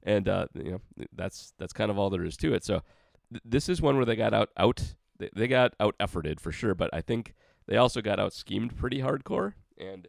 And 0.02 0.30
uh, 0.30 0.48
you 0.54 0.72
know 0.72 0.82
that's 1.12 1.52
that's 1.60 1.74
kind 1.74 1.92
of 1.92 2.00
all 2.00 2.10
there 2.10 2.24
is 2.24 2.38
to 2.38 2.54
it. 2.54 2.64
So 2.64 2.84
th- 3.34 3.42
this 3.44 3.68
is 3.68 3.82
one 3.82 3.98
where 3.98 4.06
they 4.06 4.16
got 4.16 4.34
out 4.34 4.52
out 4.56 4.96
they, 5.18 5.30
they 5.36 5.50
got 5.50 5.74
out 5.78 5.94
efforted 6.00 6.40
for 6.40 6.54
sure, 6.54 6.74
but 6.74 6.90
I 6.94 7.02
think 7.02 7.34
they 7.68 7.76
also 7.76 8.02
got 8.02 8.18
out 8.18 8.32
schemed 8.32 8.78
pretty 8.78 9.02
hardcore. 9.02 9.56
And 9.78 10.08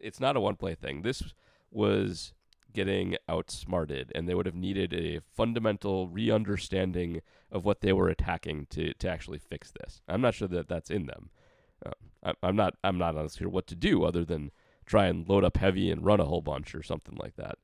it's 0.00 0.18
not 0.18 0.34
a 0.34 0.40
one 0.40 0.56
play 0.56 0.74
thing. 0.74 1.02
This 1.02 1.22
was 1.70 2.32
getting 2.72 3.16
outsmarted, 3.28 4.12
and 4.14 4.28
they 4.28 4.34
would 4.34 4.46
have 4.46 4.54
needed 4.54 4.92
a 4.94 5.20
fundamental 5.34 6.08
re 6.08 6.30
understanding 6.30 7.20
of 7.50 7.64
what 7.64 7.80
they 7.80 7.92
were 7.92 8.08
attacking 8.08 8.66
to, 8.70 8.94
to 8.94 9.08
actually 9.08 9.38
fix 9.38 9.72
this. 9.72 10.00
I'm 10.08 10.20
not 10.20 10.34
sure 10.34 10.48
that 10.48 10.68
that's 10.68 10.90
in 10.90 11.06
them. 11.06 11.30
Um, 11.84 11.92
I, 12.24 12.34
I'm 12.42 12.56
not 12.56 12.74
I'm 12.82 12.98
not 12.98 13.16
honestly 13.16 13.40
sure 13.40 13.48
what 13.48 13.66
to 13.68 13.74
do 13.74 14.04
other 14.04 14.24
than 14.24 14.50
try 14.86 15.06
and 15.06 15.28
load 15.28 15.44
up 15.44 15.56
heavy 15.56 15.90
and 15.90 16.04
run 16.04 16.20
a 16.20 16.24
whole 16.24 16.40
bunch 16.40 16.74
or 16.74 16.82
something 16.82 17.16
like 17.16 17.36
that. 17.36 17.56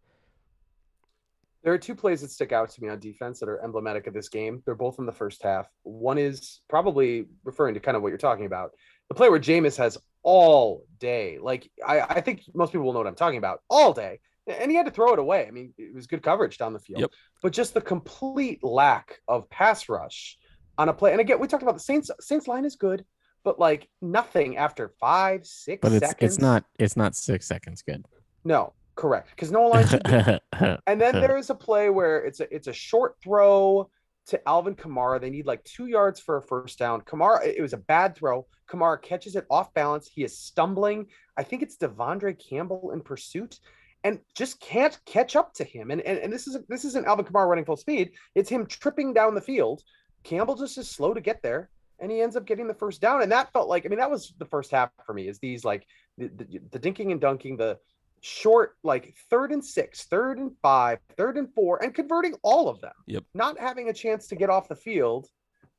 There 1.62 1.72
are 1.72 1.78
two 1.78 1.94
plays 1.94 2.20
that 2.20 2.30
stick 2.30 2.52
out 2.52 2.70
to 2.70 2.82
me 2.82 2.88
on 2.88 3.00
defense 3.00 3.40
that 3.40 3.48
are 3.48 3.62
emblematic 3.64 4.06
of 4.06 4.14
this 4.14 4.28
game. 4.28 4.62
They're 4.64 4.76
both 4.76 4.98
in 4.98 5.06
the 5.06 5.12
first 5.12 5.42
half. 5.42 5.66
One 5.82 6.16
is 6.16 6.60
probably 6.68 7.26
referring 7.44 7.74
to 7.74 7.80
kind 7.80 7.96
of 7.96 8.02
what 8.02 8.10
you're 8.10 8.18
talking 8.18 8.46
about. 8.46 8.70
The 9.08 9.14
play 9.14 9.28
where 9.28 9.40
Jameis 9.40 9.76
has 9.76 9.98
all 10.22 10.84
day. 10.98 11.38
Like 11.40 11.70
I, 11.86 12.00
I 12.00 12.20
think 12.20 12.42
most 12.54 12.72
people 12.72 12.86
will 12.86 12.92
know 12.92 13.00
what 13.00 13.08
I'm 13.08 13.14
talking 13.14 13.38
about. 13.38 13.62
All 13.68 13.92
day. 13.92 14.20
And 14.48 14.70
he 14.70 14.76
had 14.76 14.86
to 14.86 14.92
throw 14.92 15.12
it 15.12 15.18
away. 15.18 15.46
I 15.46 15.50
mean, 15.50 15.74
it 15.76 15.94
was 15.94 16.06
good 16.06 16.22
coverage 16.22 16.58
down 16.58 16.72
the 16.72 16.78
field. 16.78 17.00
Yep. 17.00 17.10
But 17.42 17.52
just 17.52 17.74
the 17.74 17.80
complete 17.80 18.62
lack 18.64 19.20
of 19.28 19.48
pass 19.50 19.88
rush 19.88 20.38
on 20.76 20.88
a 20.88 20.92
play. 20.92 21.12
And 21.12 21.20
again, 21.20 21.38
we 21.40 21.46
talked 21.46 21.62
about 21.62 21.74
the 21.74 21.80
Saints 21.80 22.10
Saints 22.20 22.48
line 22.48 22.64
is 22.64 22.76
good, 22.76 23.04
but 23.44 23.58
like 23.58 23.88
nothing 24.00 24.56
after 24.56 24.88
five, 25.00 25.46
six 25.46 25.80
But 25.82 25.92
it's 25.92 26.06
seconds. 26.06 26.34
it's 26.34 26.40
not 26.40 26.64
it's 26.78 26.96
not 26.96 27.14
six 27.14 27.46
seconds 27.46 27.82
good. 27.82 28.04
no, 28.44 28.72
correct. 28.96 29.30
Because 29.30 29.50
no 29.50 29.66
line 29.68 29.86
and 30.86 31.00
then 31.00 31.14
there 31.14 31.36
is 31.36 31.50
a 31.50 31.54
play 31.54 31.90
where 31.90 32.24
it's 32.24 32.40
a 32.40 32.54
it's 32.54 32.68
a 32.68 32.72
short 32.72 33.16
throw 33.22 33.90
to 34.26 34.48
Alvin 34.48 34.74
Kamara. 34.74 35.20
They 35.20 35.30
need 35.30 35.46
like 35.46 35.64
two 35.64 35.86
yards 35.86 36.20
for 36.20 36.36
a 36.36 36.42
first 36.42 36.78
down. 36.78 37.00
Kamara, 37.02 37.46
it 37.46 37.62
was 37.62 37.72
a 37.72 37.78
bad 37.78 38.14
throw. 38.14 38.46
Kamara 38.70 39.00
catches 39.00 39.36
it 39.36 39.46
off 39.50 39.72
balance. 39.72 40.06
He 40.12 40.22
is 40.22 40.38
stumbling. 40.38 41.06
I 41.36 41.42
think 41.42 41.62
it's 41.62 41.78
Devondre 41.78 42.38
Campbell 42.38 42.90
in 42.92 43.00
pursuit, 43.00 43.58
and 44.04 44.20
just 44.34 44.60
can't 44.60 44.98
catch 45.06 45.36
up 45.36 45.52
to 45.54 45.64
him. 45.64 45.90
And 45.90 46.00
and, 46.02 46.18
and 46.18 46.32
this 46.32 46.46
is 46.46 46.58
this 46.68 46.84
isn't 46.84 47.06
Alvin 47.06 47.24
Kamara 47.24 47.48
running 47.48 47.64
full 47.64 47.76
speed. 47.76 48.12
It's 48.34 48.50
him 48.50 48.66
tripping 48.66 49.12
down 49.12 49.34
the 49.34 49.40
field. 49.40 49.82
Campbell 50.24 50.56
just 50.56 50.78
is 50.78 50.90
slow 50.90 51.14
to 51.14 51.20
get 51.20 51.42
there, 51.42 51.70
and 51.98 52.10
he 52.10 52.20
ends 52.20 52.36
up 52.36 52.46
getting 52.46 52.68
the 52.68 52.74
first 52.74 53.00
down. 53.00 53.22
And 53.22 53.32
that 53.32 53.52
felt 53.52 53.68
like 53.68 53.84
I 53.84 53.88
mean 53.88 53.98
that 53.98 54.10
was 54.10 54.34
the 54.38 54.46
first 54.46 54.70
half 54.70 54.90
for 55.04 55.12
me. 55.12 55.28
Is 55.28 55.38
these 55.38 55.64
like 55.64 55.86
the, 56.16 56.28
the, 56.28 56.60
the 56.70 56.78
dinking 56.78 57.12
and 57.12 57.20
dunking 57.20 57.56
the 57.56 57.78
short 58.20 58.76
like 58.82 59.14
third 59.30 59.52
and 59.52 59.64
six, 59.64 60.04
third 60.04 60.38
and 60.38 60.52
five, 60.62 60.98
third 61.16 61.36
and 61.36 61.52
four, 61.54 61.82
and 61.82 61.94
converting 61.94 62.34
all 62.42 62.68
of 62.68 62.80
them. 62.80 62.92
Yep. 63.06 63.24
Not 63.34 63.58
having 63.58 63.88
a 63.88 63.92
chance 63.92 64.26
to 64.28 64.36
get 64.36 64.50
off 64.50 64.68
the 64.68 64.76
field. 64.76 65.28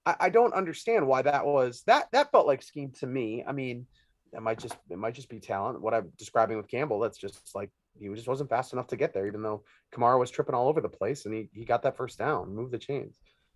I, 0.06 0.16
I 0.20 0.30
don't 0.30 0.54
understand 0.54 1.08
why 1.08 1.22
that 1.22 1.46
was 1.46 1.84
that 1.88 2.08
that 2.12 2.32
felt 2.32 2.48
like 2.48 2.64
scheme 2.64 2.92
to 3.00 3.08
me. 3.08 3.44
I 3.48 3.52
mean, 3.52 3.86
it 4.34 4.42
might 4.42 4.60
just 4.60 4.78
it 4.90 4.98
might 4.98 5.16
just 5.16 5.30
be 5.30 5.40
talent. 5.40 5.82
What 5.82 5.94
I'm 5.94 6.12
describing 6.18 6.58
with 6.58 6.68
Campbell, 6.68 7.00
that's 7.00 7.18
just 7.18 7.56
like 7.56 7.72
he 8.00 8.10
just 8.16 8.28
wasn't 8.28 8.50
fast 8.50 8.74
enough 8.74 8.88
to 8.88 8.98
get 8.98 9.14
there, 9.14 9.28
even 9.28 9.42
though 9.42 9.64
Kamara 9.94 10.20
was 10.20 10.32
tripping 10.32 10.56
all 10.56 10.68
over 10.68 10.82
the 10.82 10.90
place 10.90 11.26
and 11.26 11.34
he 11.34 11.50
he 11.54 11.66
got 11.66 11.84
that 11.84 11.98
first 11.98 12.18
down, 12.18 12.54
moved 12.56 12.72
the 12.72 12.78
chains. 12.80 13.16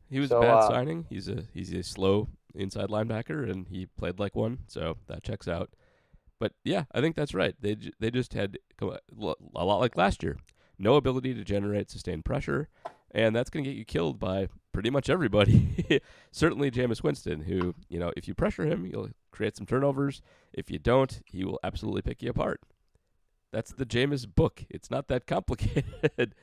He 0.09 0.19
was 0.19 0.31
So, 0.31 0.33
a 0.33 0.35
bad 0.35 0.61
uh, 0.61 0.61
signing. 0.63 1.05
He's 1.09 1.27
a 1.27 1.45
he's 1.53 1.73
a 1.73 1.83
slow 1.83 2.29
inside 2.53 2.89
linebacker, 2.89 3.49
and 3.49 3.67
he 3.67 3.87
played 3.97 4.19
like 4.19 4.35
one, 4.35 4.59
so 4.67 4.97
that 5.07 5.23
checks 5.23 5.47
out. 5.47 5.71
But 6.39 6.53
yeah, 6.63 6.85
I 6.93 7.01
think 7.01 7.15
that's 7.15 7.33
right. 7.33 7.55
They 7.59 7.77
they 7.99 8.11
just 8.11 8.33
had 8.33 8.57
a 8.81 8.85
lot 9.17 9.79
like 9.79 9.97
last 9.97 10.23
year, 10.23 10.37
no 10.79 10.95
ability 10.95 11.33
to 11.35 11.43
generate 11.43 11.91
sustained 11.91 12.25
pressure, 12.25 12.69
and 13.11 13.35
that's 13.35 13.49
going 13.49 13.63
to 13.65 13.71
get 13.71 13.77
you 13.77 13.85
killed 13.85 14.19
by 14.19 14.49
pretty 14.73 14.89
much 14.89 15.09
everybody. 15.09 16.01
Certainly 16.31 16.71
Jameis 16.71 17.03
Winston, 17.03 17.41
who 17.41 17.75
you 17.89 17.99
know 17.99 18.13
if 18.17 18.27
you 18.27 18.35
pressure 18.35 18.65
him, 18.65 18.85
you'll 18.85 19.09
create 19.31 19.55
some 19.57 19.67
turnovers. 19.67 20.21
If 20.53 20.71
you 20.71 20.79
don't, 20.79 21.21
he 21.25 21.45
will 21.45 21.59
absolutely 21.63 22.03
pick 22.03 22.21
you 22.23 22.31
apart. 22.31 22.61
That's 23.53 23.71
the 23.71 23.85
Jameis 23.85 24.27
book. 24.27 24.65
It's 24.69 24.91
not 24.91 25.07
that 25.07 25.27
complicated. 25.27 26.35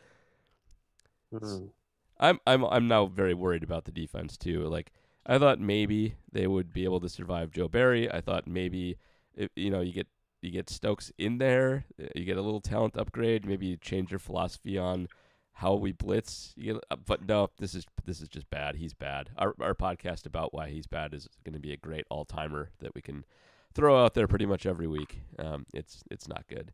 Mhm. 1.32 1.70
I'm 2.18 2.38
I'm 2.46 2.64
I'm 2.64 2.88
now 2.88 3.06
very 3.06 3.34
worried 3.34 3.62
about 3.62 3.84
the 3.84 3.92
defense 3.92 4.36
too. 4.36 4.66
Like 4.68 4.92
I 5.26 5.38
thought 5.38 5.58
maybe 5.60 6.14
they 6.30 6.46
would 6.46 6.72
be 6.72 6.84
able 6.84 7.00
to 7.00 7.08
survive 7.08 7.50
Joe 7.50 7.68
Barry. 7.68 8.10
I 8.10 8.20
thought 8.20 8.46
maybe 8.46 8.96
if, 9.34 9.50
you 9.56 9.70
know 9.70 9.80
you 9.80 9.92
get 9.92 10.06
you 10.42 10.50
get 10.50 10.70
Stokes 10.70 11.12
in 11.18 11.38
there, 11.38 11.84
uh, 12.02 12.06
you 12.14 12.24
get 12.24 12.38
a 12.38 12.42
little 12.42 12.60
talent 12.60 12.96
upgrade. 12.96 13.44
Maybe 13.46 13.66
you 13.66 13.76
change 13.76 14.10
your 14.10 14.18
philosophy 14.18 14.78
on 14.78 15.08
how 15.54 15.74
we 15.74 15.92
blitz. 15.92 16.52
You 16.56 16.74
get, 16.74 16.84
uh, 16.90 16.96
but 16.96 17.26
no, 17.26 17.50
this 17.58 17.74
is 17.74 17.86
this 18.04 18.20
is 18.20 18.28
just 18.28 18.48
bad. 18.50 18.76
He's 18.76 18.94
bad. 18.94 19.30
Our 19.36 19.54
our 19.60 19.74
podcast 19.74 20.26
about 20.26 20.54
why 20.54 20.68
he's 20.70 20.86
bad 20.86 21.14
is 21.14 21.28
going 21.44 21.54
to 21.54 21.60
be 21.60 21.72
a 21.72 21.76
great 21.76 22.06
all 22.10 22.24
timer 22.24 22.70
that 22.80 22.94
we 22.94 23.00
can 23.02 23.24
throw 23.74 24.02
out 24.02 24.14
there 24.14 24.28
pretty 24.28 24.46
much 24.46 24.66
every 24.66 24.86
week. 24.86 25.22
Um, 25.38 25.64
it's 25.72 26.02
it's 26.10 26.28
not 26.28 26.44
good, 26.48 26.72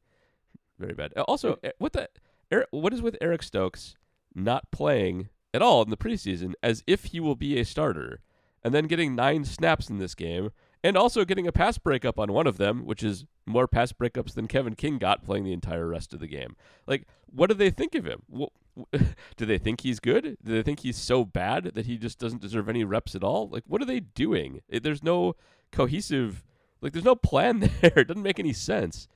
very 0.79 0.95
bad. 0.95 1.12
Uh, 1.17 1.23
Also, 1.23 1.59
what 1.79 1.93
the 1.93 2.09
Eric, 2.51 2.69
what 2.71 2.93
is 2.93 3.03
with 3.03 3.17
Eric 3.21 3.43
Stokes 3.43 3.97
not 4.35 4.71
playing 4.71 5.29
at 5.55 5.62
all 5.62 5.83
in 5.83 5.91
the 5.91 5.97
preseason 5.97 6.53
as 6.62 6.83
if 6.87 7.07
he 7.07 7.21
will 7.21 7.35
be 7.37 7.59
a 7.59 7.65
starter, 7.65 8.21
and 8.62 8.75
then 8.75 8.87
getting 8.87 9.15
nine 9.15 9.45
snaps 9.45 9.89
in 9.89 9.99
this 9.99 10.15
game, 10.15 10.51
and 10.85 10.97
also 10.97 11.25
getting 11.25 11.47
a 11.47 11.53
pass 11.53 11.79
breakup 11.79 12.19
on 12.19 12.33
one 12.33 12.47
of 12.47 12.59
them, 12.59 12.85
which 12.85 13.03
is 13.03 13.25
more 13.47 13.67
pass 13.67 13.93
breakups 13.93 14.35
than 14.35 14.47
Kevin 14.47 14.75
King 14.75 14.99
got 14.99 15.25
playing 15.25 15.45
the 15.45 15.53
entire 15.53 15.89
rest 15.89 16.12
of 16.12 16.21
the 16.21 16.27
game. 16.27 16.55
Like, 16.87 17.07
what 17.27 17.49
do 17.49 17.55
they 17.55 17.71
think 17.71 17.95
of 17.95 18.05
him? 18.05 18.23
Do 19.37 19.47
they 19.47 19.57
think 19.57 19.81
he's 19.81 20.01
good? 20.01 20.37
Do 20.45 20.53
they 20.53 20.62
think 20.62 20.81
he's 20.81 20.99
so 20.99 21.25
bad 21.25 21.73
that 21.75 21.87
he 21.87 21.97
just 21.97 22.19
doesn't 22.19 22.43
deserve 22.43 22.69
any 22.69 22.85
reps 22.85 23.15
at 23.15 23.25
all? 23.25 23.49
Like, 23.49 23.62
what 23.67 23.81
are 23.81 23.87
they 23.87 24.01
doing? 24.01 24.61
There's 24.69 25.03
no 25.03 25.35
cohesive, 25.73 26.45
like, 26.83 26.93
there's 26.93 27.05
no 27.05 27.15
plan 27.15 27.61
there. 27.81 27.93
It 27.97 28.09
doesn't 28.09 28.23
make 28.23 28.39
any 28.39 28.53
sense. 28.53 29.09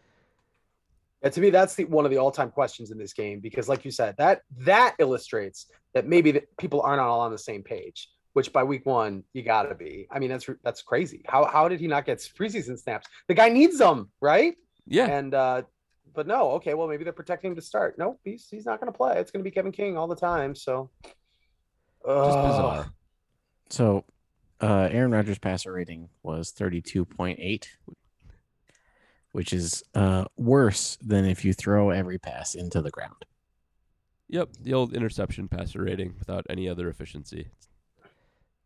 Yeah, 1.22 1.30
to 1.30 1.40
me, 1.40 1.50
that's 1.50 1.74
the 1.74 1.84
one 1.84 2.04
of 2.04 2.10
the 2.10 2.18
all-time 2.18 2.50
questions 2.50 2.90
in 2.90 2.98
this 2.98 3.12
game 3.12 3.40
because, 3.40 3.68
like 3.68 3.84
you 3.84 3.90
said, 3.90 4.16
that 4.18 4.42
that 4.58 4.94
illustrates 4.98 5.66
that 5.92 6.06
maybe 6.06 6.32
the, 6.32 6.42
people 6.58 6.80
aren't 6.82 7.00
all 7.00 7.20
on 7.20 7.30
the 7.30 7.38
same 7.38 7.62
page. 7.62 8.08
Which 8.32 8.52
by 8.52 8.62
week 8.62 8.86
one 8.86 9.24
you 9.32 9.42
got 9.42 9.64
to 9.64 9.74
be. 9.74 10.06
I 10.08 10.20
mean, 10.20 10.30
that's 10.30 10.48
that's 10.62 10.82
crazy. 10.82 11.24
How 11.26 11.46
how 11.46 11.68
did 11.68 11.80
he 11.80 11.88
not 11.88 12.06
get 12.06 12.18
preseason 12.18 12.78
snaps? 12.78 13.08
The 13.26 13.34
guy 13.34 13.48
needs 13.48 13.76
them, 13.76 14.08
right? 14.20 14.54
Yeah. 14.86 15.06
And 15.06 15.34
uh, 15.34 15.62
but 16.14 16.28
no, 16.28 16.52
okay, 16.52 16.74
well 16.74 16.86
maybe 16.86 17.02
they're 17.02 17.12
protecting 17.12 17.50
him 17.50 17.56
to 17.56 17.62
start. 17.62 17.98
No, 17.98 18.20
he's 18.22 18.46
he's 18.48 18.64
not 18.64 18.80
going 18.80 18.90
to 18.90 18.96
play. 18.96 19.18
It's 19.18 19.32
going 19.32 19.42
to 19.42 19.50
be 19.50 19.52
Kevin 19.52 19.72
King 19.72 19.96
all 19.96 20.06
the 20.06 20.14
time. 20.14 20.54
So 20.54 20.90
Just 22.06 22.38
bizarre. 22.38 22.92
So, 23.68 24.04
uh, 24.60 24.88
Aaron 24.90 25.12
Rodgers' 25.12 25.38
passer 25.38 25.72
rating 25.72 26.08
was 26.22 26.52
32.8, 26.52 27.66
which 29.32 29.52
is 29.52 29.82
uh, 29.94 30.24
worse 30.36 30.96
than 31.00 31.24
if 31.24 31.44
you 31.44 31.52
throw 31.52 31.90
every 31.90 32.18
pass 32.18 32.54
into 32.54 32.80
the 32.82 32.90
ground. 32.90 33.24
Yep, 34.28 34.50
the 34.62 34.74
old 34.74 34.94
interception 34.94 35.48
passer 35.48 35.82
rating 35.82 36.14
without 36.18 36.46
any 36.48 36.68
other 36.68 36.88
efficiency. 36.88 37.48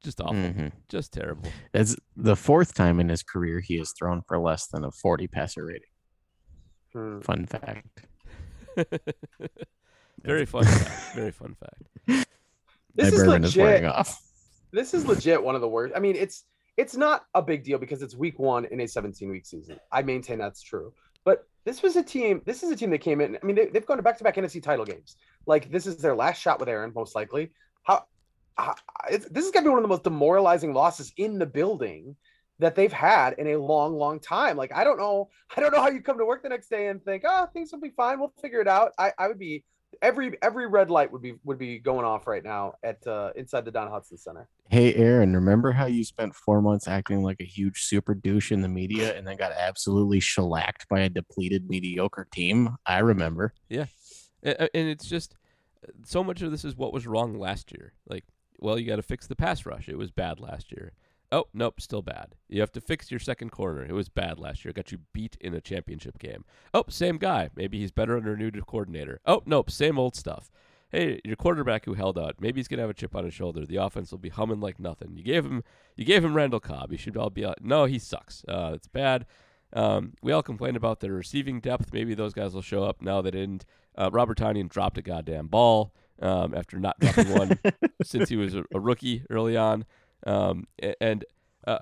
Just 0.02 0.20
awful. 0.20 0.34
Mhm. 0.34 0.72
Just 0.90 1.12
terrible. 1.12 1.48
That's 1.72 1.96
the 2.16 2.36
fourth 2.36 2.74
time 2.74 3.00
in 3.00 3.08
his 3.08 3.22
career 3.22 3.60
he 3.60 3.78
has 3.78 3.92
thrown 3.92 4.20
for 4.28 4.38
less 4.38 4.66
than 4.66 4.84
a 4.84 4.90
40 4.90 5.26
passer 5.28 5.64
rating. 5.64 5.88
Hmm. 6.92 7.20
Fun 7.20 7.46
fact. 7.46 8.04
Very 10.22 10.44
fun 10.44 10.64
fact. 10.66 11.14
Very 11.14 11.30
fun 11.30 11.54
fact. 11.54 12.26
This 12.94 13.10
My 13.10 13.16
is 13.16 13.24
bourbon 13.24 13.44
is 13.44 13.56
wearing 13.56 13.86
off. 13.86 14.20
This 14.72 14.92
is 14.92 15.06
legit 15.06 15.42
one 15.42 15.54
of 15.54 15.60
the 15.62 15.68
worst. 15.68 15.94
I 15.96 16.00
mean, 16.00 16.16
it's 16.16 16.44
it's 16.76 16.96
not 16.96 17.24
a 17.34 17.42
big 17.42 17.64
deal 17.64 17.78
because 17.78 18.02
it's 18.02 18.16
week 18.16 18.38
one 18.38 18.64
in 18.66 18.80
a 18.80 18.88
17 18.88 19.28
week 19.30 19.46
season. 19.46 19.78
I 19.92 20.02
maintain 20.02 20.38
that's 20.38 20.62
true. 20.62 20.92
But 21.24 21.46
this 21.64 21.82
was 21.82 21.96
a 21.96 22.02
team. 22.02 22.42
This 22.44 22.62
is 22.62 22.70
a 22.70 22.76
team 22.76 22.90
that 22.90 22.98
came 22.98 23.20
in. 23.20 23.38
I 23.42 23.46
mean, 23.46 23.56
they, 23.56 23.66
they've 23.66 23.86
gone 23.86 23.96
to 23.96 24.02
back 24.02 24.18
to 24.18 24.24
back 24.24 24.36
NFC 24.36 24.62
title 24.62 24.84
games. 24.84 25.16
Like 25.46 25.70
this 25.70 25.86
is 25.86 25.96
their 25.96 26.14
last 26.14 26.40
shot 26.40 26.60
with 26.60 26.68
Aaron, 26.68 26.92
most 26.94 27.14
likely. 27.14 27.50
How, 27.82 28.04
how 28.56 28.74
this 29.08 29.44
is 29.44 29.50
gonna 29.50 29.64
be 29.64 29.70
one 29.70 29.78
of 29.78 29.84
the 29.84 29.88
most 29.88 30.04
demoralizing 30.04 30.74
losses 30.74 31.12
in 31.16 31.38
the 31.38 31.46
building 31.46 32.16
that 32.58 32.74
they've 32.74 32.92
had 32.92 33.34
in 33.34 33.48
a 33.48 33.56
long, 33.56 33.94
long 33.94 34.20
time. 34.20 34.56
Like 34.56 34.72
I 34.74 34.84
don't 34.84 34.98
know, 34.98 35.28
I 35.56 35.60
don't 35.60 35.72
know 35.72 35.80
how 35.80 35.88
you 35.88 36.00
come 36.00 36.18
to 36.18 36.26
work 36.26 36.42
the 36.42 36.48
next 36.48 36.68
day 36.68 36.88
and 36.88 37.02
think, 37.04 37.24
oh, 37.26 37.46
things 37.52 37.72
will 37.72 37.80
be 37.80 37.90
fine. 37.90 38.18
We'll 38.18 38.32
figure 38.40 38.60
it 38.60 38.68
out. 38.68 38.92
I, 38.98 39.12
I 39.18 39.28
would 39.28 39.38
be 39.38 39.64
every 40.02 40.36
every 40.42 40.66
red 40.66 40.90
light 40.90 41.10
would 41.12 41.22
be 41.22 41.34
would 41.44 41.58
be 41.58 41.78
going 41.78 42.04
off 42.04 42.26
right 42.26 42.42
now 42.44 42.74
at 42.82 43.06
uh, 43.06 43.30
inside 43.36 43.64
the 43.64 43.70
Don 43.70 43.88
Hutson 43.88 44.18
Center. 44.18 44.48
Hey, 44.68 44.94
Aaron, 44.94 45.34
remember 45.34 45.72
how 45.72 45.86
you 45.86 46.04
spent 46.04 46.34
four 46.34 46.62
months 46.62 46.88
acting 46.88 47.22
like 47.22 47.40
a 47.40 47.44
huge 47.44 47.84
super 47.84 48.14
douche 48.14 48.50
in 48.52 48.62
the 48.62 48.68
media 48.68 49.16
and 49.16 49.26
then 49.26 49.36
got 49.36 49.52
absolutely 49.52 50.20
shellacked 50.20 50.88
by 50.88 51.00
a 51.00 51.08
depleted, 51.08 51.68
mediocre 51.68 52.26
team? 52.32 52.76
I 52.86 52.98
remember. 53.00 53.52
A- 53.70 53.86
a- 54.44 54.76
And 54.76 54.88
it's 54.88 55.06
just 55.06 55.34
so 56.04 56.24
much 56.24 56.42
of 56.42 56.50
this 56.50 56.64
is 56.64 56.76
what 56.76 56.92
was 56.92 57.06
wrong 57.06 57.38
last 57.38 57.72
year. 57.72 57.92
Like, 58.08 58.24
well, 58.58 58.78
you 58.78 58.86
got 58.86 58.96
to 58.96 59.02
fix 59.02 59.26
the 59.26 59.36
pass 59.36 59.66
rush. 59.66 59.88
It 59.88 59.98
was 59.98 60.10
bad 60.10 60.40
last 60.40 60.72
year. 60.72 60.92
Oh, 61.34 61.46
nope, 61.52 61.80
still 61.80 62.00
bad. 62.00 62.36
You 62.48 62.60
have 62.60 62.70
to 62.72 62.80
fix 62.80 63.10
your 63.10 63.18
second 63.18 63.50
corner. 63.50 63.84
It 63.84 63.90
was 63.90 64.08
bad 64.08 64.38
last 64.38 64.64
year. 64.64 64.72
Got 64.72 64.92
you 64.92 64.98
beat 65.12 65.36
in 65.40 65.52
a 65.52 65.60
championship 65.60 66.16
game. 66.20 66.44
Oh, 66.72 66.84
same 66.88 67.18
guy. 67.18 67.50
Maybe 67.56 67.80
he's 67.80 67.90
better 67.90 68.16
under 68.16 68.34
a 68.34 68.36
new 68.36 68.52
coordinator. 68.52 69.18
Oh, 69.26 69.42
nope, 69.44 69.68
same 69.68 69.98
old 69.98 70.14
stuff. 70.14 70.52
Hey, 70.90 71.20
your 71.24 71.34
quarterback 71.34 71.86
who 71.86 71.94
held 71.94 72.16
out. 72.16 72.36
Maybe 72.38 72.60
he's 72.60 72.68
gonna 72.68 72.82
have 72.82 72.90
a 72.90 72.94
chip 72.94 73.16
on 73.16 73.24
his 73.24 73.34
shoulder. 73.34 73.66
The 73.66 73.78
offense 73.78 74.12
will 74.12 74.20
be 74.20 74.28
humming 74.28 74.60
like 74.60 74.78
nothing. 74.78 75.16
You 75.16 75.24
gave 75.24 75.44
him, 75.44 75.64
you 75.96 76.04
gave 76.04 76.24
him 76.24 76.34
Randall 76.34 76.60
Cobb. 76.60 76.92
He 76.92 76.96
should 76.96 77.16
all 77.16 77.30
be. 77.30 77.44
out. 77.44 77.58
No, 77.60 77.86
he 77.86 77.98
sucks. 77.98 78.44
Uh, 78.46 78.70
it's 78.74 78.86
bad. 78.86 79.26
Um, 79.72 80.12
we 80.22 80.30
all 80.30 80.44
complain 80.44 80.76
about 80.76 81.00
their 81.00 81.14
receiving 81.14 81.58
depth. 81.58 81.92
Maybe 81.92 82.14
those 82.14 82.32
guys 82.32 82.54
will 82.54 82.62
show 82.62 82.84
up. 82.84 83.02
now. 83.02 83.20
they 83.22 83.32
didn't. 83.32 83.64
Uh, 83.98 84.08
Robert 84.12 84.38
Tonyan 84.38 84.68
dropped 84.68 84.98
a 84.98 85.02
goddamn 85.02 85.48
ball 85.48 85.92
um, 86.22 86.54
after 86.54 86.78
not 86.78 86.98
dropping 87.00 87.30
one 87.32 87.58
since 88.04 88.28
he 88.28 88.36
was 88.36 88.54
a, 88.54 88.62
a 88.72 88.78
rookie 88.78 89.24
early 89.30 89.56
on. 89.56 89.84
Um, 90.26 90.66
and 91.00 91.24
uh, 91.66 91.78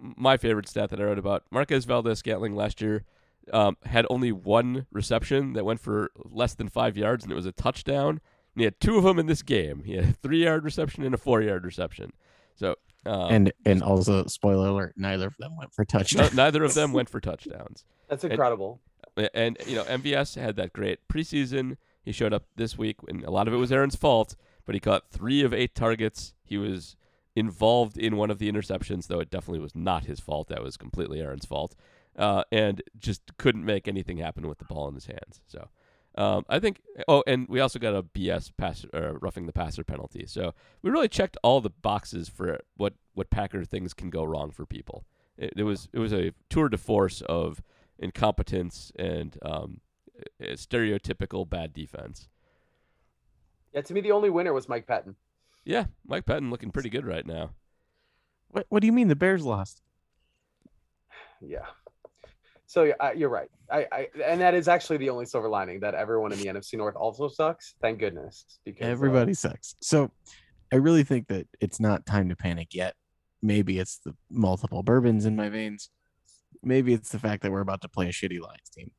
my 0.00 0.36
favorite 0.36 0.68
stat 0.68 0.90
that 0.90 1.00
I 1.00 1.04
wrote 1.04 1.18
about 1.18 1.44
Marquez 1.50 1.84
Valdes-Scantling 1.84 2.54
last 2.54 2.80
year 2.80 3.04
um, 3.52 3.76
had 3.84 4.06
only 4.10 4.32
one 4.32 4.86
reception 4.92 5.54
that 5.54 5.64
went 5.64 5.80
for 5.80 6.10
less 6.16 6.54
than 6.54 6.68
five 6.68 6.96
yards, 6.96 7.24
and 7.24 7.32
it 7.32 7.36
was 7.36 7.46
a 7.46 7.52
touchdown. 7.52 8.20
And 8.54 8.60
he 8.60 8.64
had 8.64 8.78
two 8.80 8.98
of 8.98 9.04
them 9.04 9.18
in 9.18 9.26
this 9.26 9.42
game. 9.42 9.82
He 9.84 9.94
had 9.94 10.04
a 10.04 10.12
three-yard 10.12 10.64
reception 10.64 11.02
and 11.04 11.14
a 11.14 11.18
four-yard 11.18 11.64
reception. 11.64 12.12
So, 12.54 12.76
um, 13.06 13.32
and 13.32 13.52
and 13.64 13.82
also, 13.82 14.26
spoiler 14.26 14.68
alert, 14.68 14.94
neither 14.96 15.26
of 15.26 15.36
them 15.38 15.56
went 15.56 15.72
for 15.72 15.82
no- 15.82 15.98
touchdowns. 15.98 16.34
neither 16.34 16.62
of 16.62 16.74
them 16.74 16.92
went 16.98 17.08
for 17.08 17.18
touchdowns. 17.20 17.84
That's 18.08 18.22
incredible. 18.24 18.80
A- 19.16 19.34
And 19.36 19.56
you 19.66 19.74
know, 19.74 19.84
MVS 19.84 20.36
had 20.40 20.56
that 20.56 20.72
great 20.72 21.00
preseason. 21.08 21.78
He 22.04 22.12
showed 22.12 22.32
up 22.34 22.44
this 22.56 22.76
week, 22.78 22.96
and 23.08 23.24
a 23.24 23.30
lot 23.30 23.48
of 23.48 23.54
it 23.54 23.56
was 23.56 23.72
Aaron's 23.72 23.96
fault. 23.96 24.36
But 24.66 24.74
he 24.76 24.80
caught 24.80 25.08
three 25.10 25.42
of 25.42 25.52
eight 25.52 25.74
targets. 25.74 26.34
He 26.44 26.56
was 26.58 26.94
involved 27.34 27.96
in 27.96 28.16
one 28.16 28.30
of 28.30 28.38
the 28.38 28.50
interceptions, 28.50 29.06
though 29.06 29.20
it 29.20 29.30
definitely 29.30 29.60
was 29.60 29.74
not 29.74 30.04
his 30.04 30.20
fault. 30.20 30.48
That 30.48 30.62
was 30.62 30.76
completely 30.76 31.20
Aaron's 31.20 31.46
fault, 31.46 31.74
uh, 32.16 32.44
and 32.52 32.82
just 32.98 33.36
couldn't 33.38 33.64
make 33.64 33.88
anything 33.88 34.18
happen 34.18 34.46
with 34.46 34.58
the 34.58 34.64
ball 34.64 34.88
in 34.88 34.94
his 34.94 35.06
hands. 35.06 35.40
So. 35.46 35.68
Um, 36.14 36.44
I 36.46 36.58
think. 36.58 36.82
Oh, 37.08 37.24
and 37.26 37.48
we 37.48 37.60
also 37.60 37.78
got 37.78 37.94
a 37.94 38.02
BS 38.02 38.52
pass, 38.58 38.84
uh, 38.92 39.14
roughing 39.20 39.46
the 39.46 39.52
passer 39.52 39.82
penalty. 39.82 40.26
So 40.26 40.52
we 40.82 40.90
really 40.90 41.08
checked 41.08 41.38
all 41.42 41.62
the 41.62 41.70
boxes 41.70 42.28
for 42.28 42.60
what 42.76 42.92
what 43.14 43.30
Packer 43.30 43.64
things 43.64 43.94
can 43.94 44.10
go 44.10 44.22
wrong 44.22 44.50
for 44.50 44.66
people. 44.66 45.06
It, 45.38 45.54
it 45.56 45.62
was 45.62 45.88
it 45.92 45.98
was 45.98 46.12
a 46.12 46.32
tour 46.50 46.68
de 46.68 46.76
force 46.76 47.22
of 47.22 47.62
incompetence 47.98 48.92
and 48.96 49.38
um, 49.42 49.80
stereotypical 50.40 51.48
bad 51.48 51.72
defense. 51.72 52.28
Yeah, 53.72 53.80
to 53.80 53.94
me, 53.94 54.02
the 54.02 54.12
only 54.12 54.28
winner 54.28 54.52
was 54.52 54.68
Mike 54.68 54.86
Pettine. 54.86 55.14
Yeah, 55.64 55.86
Mike 56.06 56.26
Pettine 56.26 56.50
looking 56.50 56.70
pretty 56.70 56.90
good 56.90 57.06
right 57.06 57.26
now. 57.26 57.50
What, 58.48 58.66
what 58.68 58.80
do 58.80 58.86
you 58.86 58.92
mean 58.92 59.08
the 59.08 59.16
Bears 59.16 59.44
lost? 59.44 59.80
Yeah. 61.44 61.66
So 62.66 62.92
uh, 63.00 63.10
you're 63.16 63.28
right. 63.28 63.50
I, 63.68 63.86
I 63.92 64.08
and 64.24 64.40
that 64.40 64.54
is 64.54 64.68
actually 64.68 64.98
the 64.98 65.10
only 65.10 65.26
silver 65.26 65.48
lining 65.48 65.80
that 65.80 65.94
everyone 65.94 66.32
in 66.32 66.38
the 66.38 66.46
NFC 66.46 66.74
North 66.74 66.94
also 66.94 67.28
sucks. 67.28 67.74
Thank 67.82 67.98
goodness, 67.98 68.46
because 68.64 68.86
uh, 68.86 68.90
Everybody 68.90 69.34
sucks. 69.34 69.74
So 69.82 70.12
I 70.72 70.76
really 70.76 71.02
think 71.02 71.26
that 71.28 71.48
it's 71.60 71.80
not 71.80 72.06
time 72.06 72.28
to 72.30 72.36
panic 72.36 72.68
yet. 72.72 72.94
Maybe 73.42 73.78
it's 73.78 73.98
the 73.98 74.14
multiple 74.30 74.82
bourbons 74.82 75.26
in 75.26 75.36
my 75.36 75.50
veins. 75.50 75.90
Maybe 76.62 76.94
it's 76.94 77.10
the 77.10 77.18
fact 77.18 77.42
that 77.42 77.50
we're 77.52 77.60
about 77.60 77.82
to 77.82 77.88
play 77.88 78.08
a 78.08 78.12
shitty 78.12 78.40
Lions 78.40 78.70
team. 78.74 78.92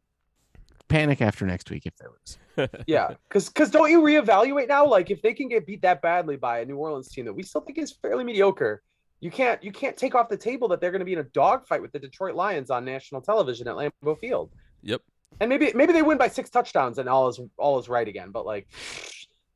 Panic 0.90 1.22
after 1.22 1.46
next 1.46 1.70
week 1.70 1.86
if 1.86 1.94
they 1.98 2.06
lose. 2.08 2.70
yeah, 2.88 3.14
because 3.28 3.48
because 3.48 3.72
don't 3.72 3.90
you 3.90 4.02
reevaluate 4.02 4.68
now? 4.68 4.86
Like 4.86 5.10
if 5.10 5.22
they 5.22 5.34
can 5.34 5.50
get 5.50 5.66
beat 5.66 5.82
that 5.82 6.02
badly 6.02 6.36
by 6.36 6.60
a 6.60 6.66
New 6.66 6.78
Orleans 6.78 7.10
team 7.10 7.26
that 7.26 7.34
we 7.34 7.44
still 7.44 7.62
think 7.62 7.78
is 7.78 7.92
fairly 7.92 8.24
mediocre, 8.24 8.84
you 9.20 9.32
can't 9.32 9.64
you 9.64 9.72
can't 9.72 9.98
take 9.98 10.16
off 10.16 10.30
the 10.30 10.38
table 10.38 10.68
that 10.70 10.82
they're 10.82 10.92
going 10.92 11.00
to 11.00 11.06
be 11.06 11.14
in 11.14 11.20
a 11.20 11.24
dogfight 11.24 11.82
with 11.82 11.92
the 11.92 12.00
Detroit 12.00 12.36
Lions 12.36 12.70
on 12.70 12.86
national 12.86 13.22
television 13.22 13.68
at 13.68 13.76
Lambeau 13.76 14.20
Field. 14.20 14.52
Yep. 14.84 15.02
And 15.40 15.50
maybe 15.50 15.72
maybe 15.74 15.94
they 15.94 16.04
win 16.04 16.18
by 16.18 16.28
six 16.28 16.50
touchdowns 16.50 17.00
and 17.00 17.10
all 17.10 17.28
is 17.28 17.40
all 17.58 17.80
is 17.80 17.90
right 17.90 18.08
again. 18.08 18.32
But 18.32 18.46
like 18.46 18.68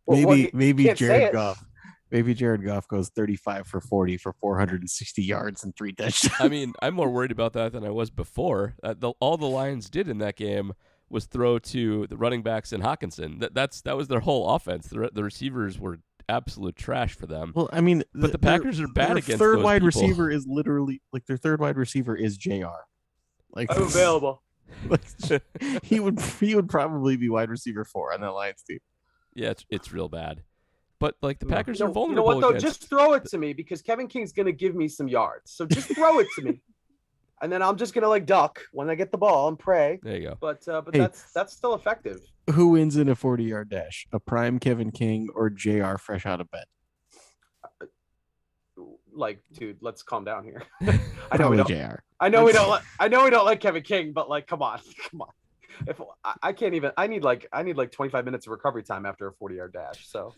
Maybe 0.07 0.25
well, 0.25 0.37
you 0.37 0.49
maybe 0.53 0.83
can't 0.85 0.97
Jared. 0.97 1.33
Goff. 1.33 1.63
Maybe 2.09 2.33
Jared 2.33 2.63
Goff 2.63 2.87
goes 2.87 3.09
35 3.09 3.67
for 3.67 3.81
40 3.81 4.15
for 4.17 4.33
460 4.39 5.21
yards 5.21 5.65
and 5.65 5.75
three 5.75 5.91
touchdowns. 5.91 6.35
I 6.39 6.47
mean, 6.47 6.73
I'm 6.81 6.93
more 6.93 7.09
worried 7.09 7.31
about 7.31 7.51
that 7.53 7.73
than 7.73 7.83
I 7.83 7.89
was 7.89 8.09
before. 8.09 8.75
Uh, 8.81 8.95
the, 8.97 9.11
all 9.19 9.35
the 9.35 9.45
Lions 9.45 9.89
did 9.89 10.07
in 10.07 10.19
that 10.19 10.37
game 10.37 10.71
was 11.09 11.25
throw 11.25 11.57
to 11.59 12.07
the 12.07 12.17
running 12.17 12.41
backs 12.43 12.71
and 12.73 12.83
Hockenson. 12.83 13.39
That 13.39 13.53
that's 13.53 13.81
that 13.81 13.95
was 13.97 14.07
their 14.07 14.19
whole 14.21 14.49
offense. 14.49 14.87
The 14.87 15.09
the 15.13 15.23
receivers 15.23 15.79
were 15.79 15.99
absolute 16.29 16.75
trash 16.75 17.13
for 17.13 17.25
them. 17.25 17.53
Well, 17.55 17.69
I 17.71 17.81
mean, 17.81 18.03
But 18.13 18.33
the 18.33 18.37
their- 18.37 18.57
Packers 18.57 18.79
are 18.81 18.87
bad 18.87 19.11
against 19.11 19.27
their 19.27 19.35
against 19.35 19.39
third 19.39 19.57
those 19.59 19.63
wide 19.63 19.81
people. 19.81 20.01
receiver 20.01 20.29
is 20.31 20.45
literally 20.47 21.01
like 21.13 21.25
their 21.25 21.37
third 21.37 21.59
wide 21.61 21.77
receiver 21.77 22.15
is 22.15 22.37
Jr. 22.37 22.65
Like 23.53 23.71
I'm 23.75 23.83
available. 23.83 24.43
like, 24.89 25.01
he 25.83 25.99
would 25.99 26.19
he 26.39 26.53
would 26.55 26.67
probably 26.67 27.15
be 27.15 27.29
wide 27.29 27.49
receiver 27.49 27.85
four 27.85 28.13
on 28.13 28.21
that 28.21 28.31
Lions 28.31 28.61
team. 28.63 28.79
Yeah, 29.33 29.51
it's 29.51 29.65
it's 29.69 29.91
real 29.93 30.09
bad. 30.09 30.43
But 30.99 31.15
like 31.21 31.39
the 31.39 31.45
Packers 31.45 31.79
you 31.79 31.85
are 31.85 31.89
vulnerable 31.89 32.33
You 32.33 32.41
know 32.41 32.47
what 32.47 32.53
though? 32.53 32.59
Just 32.59 32.89
throw 32.89 33.13
it 33.13 33.23
to 33.25 33.37
me 33.37 33.53
because 33.53 33.81
Kevin 33.81 34.07
King's 34.07 34.33
gonna 34.33 34.51
give 34.51 34.75
me 34.75 34.87
some 34.87 35.07
yards. 35.07 35.51
So 35.51 35.65
just 35.65 35.93
throw 35.95 36.19
it 36.19 36.27
to 36.35 36.41
me, 36.41 36.61
and 37.41 37.51
then 37.51 37.61
I'm 37.61 37.77
just 37.77 37.93
gonna 37.93 38.07
like 38.07 38.25
duck 38.25 38.61
when 38.71 38.89
I 38.89 38.95
get 38.95 39.11
the 39.11 39.17
ball 39.17 39.47
and 39.47 39.57
pray. 39.57 39.99
There 40.01 40.17
you 40.17 40.29
go. 40.29 40.37
But 40.39 40.67
uh, 40.67 40.81
but 40.81 40.93
Hey. 40.95 41.01
that's 41.01 41.31
that's 41.33 41.53
still 41.53 41.75
effective. 41.75 42.19
Who 42.51 42.69
wins 42.69 42.97
in 42.97 43.09
a 43.09 43.15
forty 43.15 43.43
yard 43.43 43.69
dash? 43.69 44.07
A 44.11 44.19
prime 44.19 44.59
Kevin 44.59 44.91
King 44.91 45.29
or 45.35 45.49
Jr. 45.49 45.97
fresh 45.97 46.25
out 46.25 46.41
of 46.41 46.49
bed? 46.51 46.65
Like, 49.13 49.41
dude, 49.53 49.77
let's 49.81 50.03
calm 50.03 50.23
down 50.23 50.43
here. 50.43 50.61
I 51.31 51.37
know 51.37 51.49
we 51.49 51.57
don't. 51.57 51.67
Jr. 51.67 51.97
I 52.19 52.29
know 52.29 52.43
we 52.45 52.51
don't. 52.51 52.69
Like, 52.69 52.83
I 52.99 53.07
know 53.07 53.23
we 53.23 53.29
don't 53.29 53.45
like 53.45 53.59
Kevin 53.59 53.83
King, 53.83 54.13
but 54.13 54.29
like, 54.29 54.47
come 54.47 54.61
on, 54.61 54.79
come 55.09 55.21
on. 55.21 55.29
If 55.87 56.01
I, 56.23 56.33
I 56.41 56.53
can't 56.53 56.73
even, 56.73 56.91
I 56.97 57.05
need 57.05 57.23
like, 57.23 57.47
I 57.53 57.61
need 57.61 57.77
like 57.77 57.91
25 57.91 58.25
minutes 58.25 58.47
of 58.47 58.51
recovery 58.51 58.81
time 58.81 59.05
after 59.05 59.27
a 59.27 59.33
40 59.33 59.55
yard 59.55 59.73
dash. 59.73 60.07
So 60.07 60.33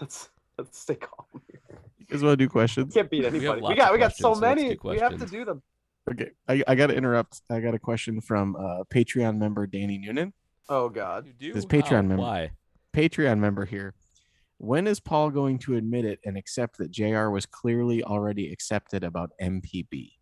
let's 0.00 0.28
let's 0.58 0.78
stay 0.78 0.94
calm. 0.94 1.26
Here. 1.50 1.60
You 1.98 2.06
guys 2.06 2.22
want 2.22 2.32
to 2.38 2.44
do 2.44 2.48
questions? 2.48 2.94
Can't 2.94 3.10
beat 3.10 3.24
anybody. 3.24 3.60
We, 3.60 3.68
lots 3.68 3.76
got 3.76 3.92
we 3.92 3.98
got 3.98 4.14
so 4.14 4.34
questions, 4.34 4.40
so 4.40 4.46
let's 4.46 4.60
many. 4.60 4.78
We 4.82 4.98
have 4.98 5.18
to 5.18 5.26
do 5.26 5.44
them. 5.44 5.62
Okay, 6.10 6.30
I, 6.48 6.62
I 6.66 6.74
got 6.74 6.88
to 6.88 6.94
interrupt. 6.94 7.42
I 7.50 7.60
got 7.60 7.74
a 7.74 7.78
question 7.78 8.20
from 8.20 8.56
uh, 8.56 8.84
Patreon 8.92 9.38
member 9.38 9.66
Danny 9.66 9.98
Noonan. 9.98 10.32
Oh 10.68 10.88
God. 10.88 11.26
You 11.26 11.32
do 11.32 11.52
This 11.52 11.64
How? 11.64 11.68
Patreon 11.68 12.06
member. 12.06 12.18
Why? 12.18 12.50
Patreon 12.94 13.38
member 13.38 13.64
here. 13.64 13.94
When 14.58 14.86
is 14.86 15.00
Paul 15.00 15.30
going 15.30 15.58
to 15.60 15.76
admit 15.76 16.04
it 16.04 16.20
and 16.24 16.36
accept 16.36 16.78
that 16.78 16.90
JR 16.90 17.30
was 17.30 17.46
clearly 17.46 18.04
already 18.04 18.52
accepted 18.52 19.04
about 19.04 19.30
MPB? 19.40 20.12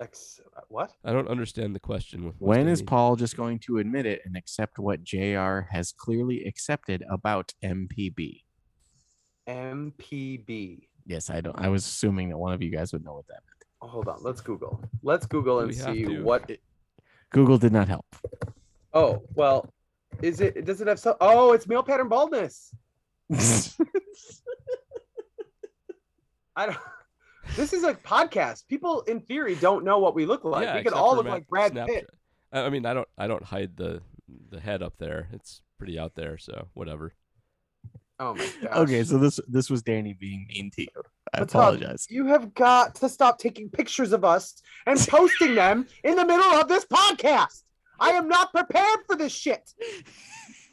Ex- 0.00 0.40
what? 0.68 0.92
I 1.04 1.12
don't 1.12 1.28
understand 1.28 1.74
the 1.74 1.80
question. 1.80 2.24
What's 2.24 2.38
When 2.38 2.66
that 2.66 2.72
is 2.72 2.80
mean? 2.80 2.86
Paul 2.86 3.16
just 3.16 3.36
going 3.36 3.58
to 3.60 3.78
admit 3.78 4.06
it 4.06 4.22
and 4.24 4.36
accept 4.36 4.78
what 4.78 5.04
JR 5.04 5.60
has 5.70 5.92
clearly 5.92 6.44
accepted 6.44 7.04
about 7.10 7.52
MPB? 7.62 8.42
MPB. 9.48 10.88
Yes, 11.06 11.30
I 11.30 11.40
don't. 11.40 11.58
I 11.58 11.68
was 11.68 11.84
assuming 11.84 12.30
that 12.30 12.38
one 12.38 12.52
of 12.52 12.62
you 12.62 12.70
guys 12.70 12.92
would 12.92 13.04
know 13.04 13.14
what 13.14 13.26
that 13.28 13.42
meant. 13.46 13.59
Oh, 13.82 13.88
hold 13.88 14.08
on. 14.08 14.18
Let's 14.22 14.40
Google. 14.40 14.82
Let's 15.02 15.26
Google 15.26 15.60
and 15.60 15.68
we 15.68 15.76
have 15.76 15.94
see 15.94 16.04
to? 16.04 16.22
what. 16.22 16.48
It, 16.50 16.60
Google 17.30 17.58
did 17.58 17.72
not 17.72 17.88
help. 17.88 18.06
oh 18.92 19.22
well, 19.34 19.72
is 20.22 20.40
it? 20.40 20.64
Does 20.64 20.80
it 20.80 20.88
have 20.88 20.98
some? 20.98 21.14
Oh, 21.20 21.52
it's 21.52 21.66
male 21.66 21.82
pattern 21.82 22.08
baldness. 22.08 22.74
I 26.56 26.66
don't. 26.66 26.78
This 27.56 27.72
is 27.72 27.84
a 27.84 27.94
podcast. 27.94 28.66
People, 28.68 29.02
in 29.02 29.20
theory, 29.20 29.54
don't 29.56 29.84
know 29.84 29.98
what 29.98 30.14
we 30.14 30.26
look 30.26 30.44
like. 30.44 30.64
yeah, 30.64 30.74
we 30.76 30.80
could 30.80 30.88
except 30.88 31.00
all 31.00 31.10
for 31.10 31.16
look 31.16 31.24
Matt 31.26 31.34
like 31.34 31.48
Brad 31.48 31.72
Snapchat. 31.72 31.86
Pitt. 31.86 32.10
I 32.52 32.60
I 32.62 32.70
mean, 32.70 32.84
I 32.86 32.94
don't 32.94 33.08
I 33.16 33.26
don't 33.26 33.44
hide 33.44 33.76
the 33.76 34.02
the 34.50 34.60
head 34.60 34.82
up 34.82 34.94
there. 34.98 35.28
It's 35.32 35.62
pretty 35.78 35.98
out 35.98 36.14
there, 36.16 36.36
so 36.38 36.68
whatever. 36.74 37.14
Oh 38.22 38.34
my 38.34 38.46
gosh. 38.62 38.76
okay, 38.76 39.02
so 39.02 39.16
this 39.16 39.40
this 39.48 39.70
was 39.70 39.82
Danny 39.82 40.12
being 40.12 40.46
mean 40.50 40.70
to 40.72 40.82
you. 40.82 40.88
I 41.32 41.40
What's 41.40 41.54
up? 41.54 41.60
apologize. 41.62 42.06
You 42.10 42.26
have 42.26 42.52
got 42.52 42.94
to 42.96 43.08
stop 43.08 43.38
taking 43.38 43.70
pictures 43.70 44.12
of 44.12 44.24
us 44.26 44.60
and 44.86 44.98
posting 45.08 45.54
them 45.54 45.86
in 46.04 46.16
the 46.16 46.26
middle 46.26 46.52
of 46.60 46.68
this 46.68 46.84
podcast. 46.84 47.62
I 47.98 48.10
am 48.10 48.28
not 48.28 48.52
prepared 48.52 49.00
for 49.06 49.16
this 49.16 49.32
shit. 49.32 49.72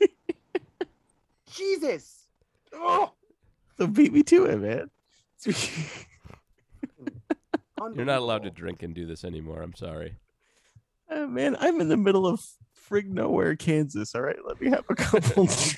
Jesus. 1.52 2.26
Oh, 2.74 3.14
So 3.78 3.88
beat 3.88 4.12
me 4.12 4.24
to 4.24 4.46
it, 4.46 4.58
man. 4.58 4.90
You're 7.96 8.06
not 8.06 8.20
allowed 8.20 8.44
to 8.44 8.50
drink 8.50 8.84
and 8.84 8.94
do 8.94 9.06
this 9.06 9.24
anymore. 9.24 9.62
I'm 9.62 9.74
sorry. 9.76 10.16
Uh, 11.10 11.28
man, 11.28 11.56
I'm 11.60 11.80
in 11.80 11.88
the 11.88 11.96
middle 11.98 12.28
of 12.28 12.46
frig 12.90 13.06
nowhere, 13.06 13.56
Kansas. 13.56 14.14
All 14.16 14.22
right, 14.22 14.36
let 14.46 14.60
me 14.60 14.70
have 14.70 14.84
a 14.90 14.96
couple 14.96 15.46
drinks. 15.46 15.78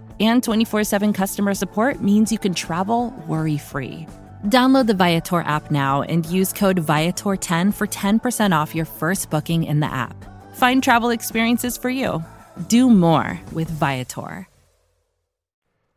And 0.21 0.43
24 0.43 0.83
7 0.83 1.13
customer 1.13 1.55
support 1.55 2.01
means 2.01 2.31
you 2.31 2.37
can 2.37 2.53
travel 2.53 3.11
worry 3.27 3.57
free. 3.57 4.05
Download 4.45 4.85
the 4.85 4.93
Viator 4.93 5.41
app 5.41 5.71
now 5.71 6.03
and 6.03 6.25
use 6.27 6.53
code 6.53 6.77
Viator10 6.77 7.73
for 7.73 7.87
10% 7.87 8.55
off 8.55 8.75
your 8.75 8.85
first 8.85 9.31
booking 9.31 9.63
in 9.63 9.79
the 9.79 9.91
app. 9.91 10.15
Find 10.53 10.83
travel 10.83 11.09
experiences 11.09 11.75
for 11.75 11.89
you. 11.89 12.23
Do 12.67 12.89
more 12.89 13.39
with 13.51 13.69
Viator. 13.69 14.47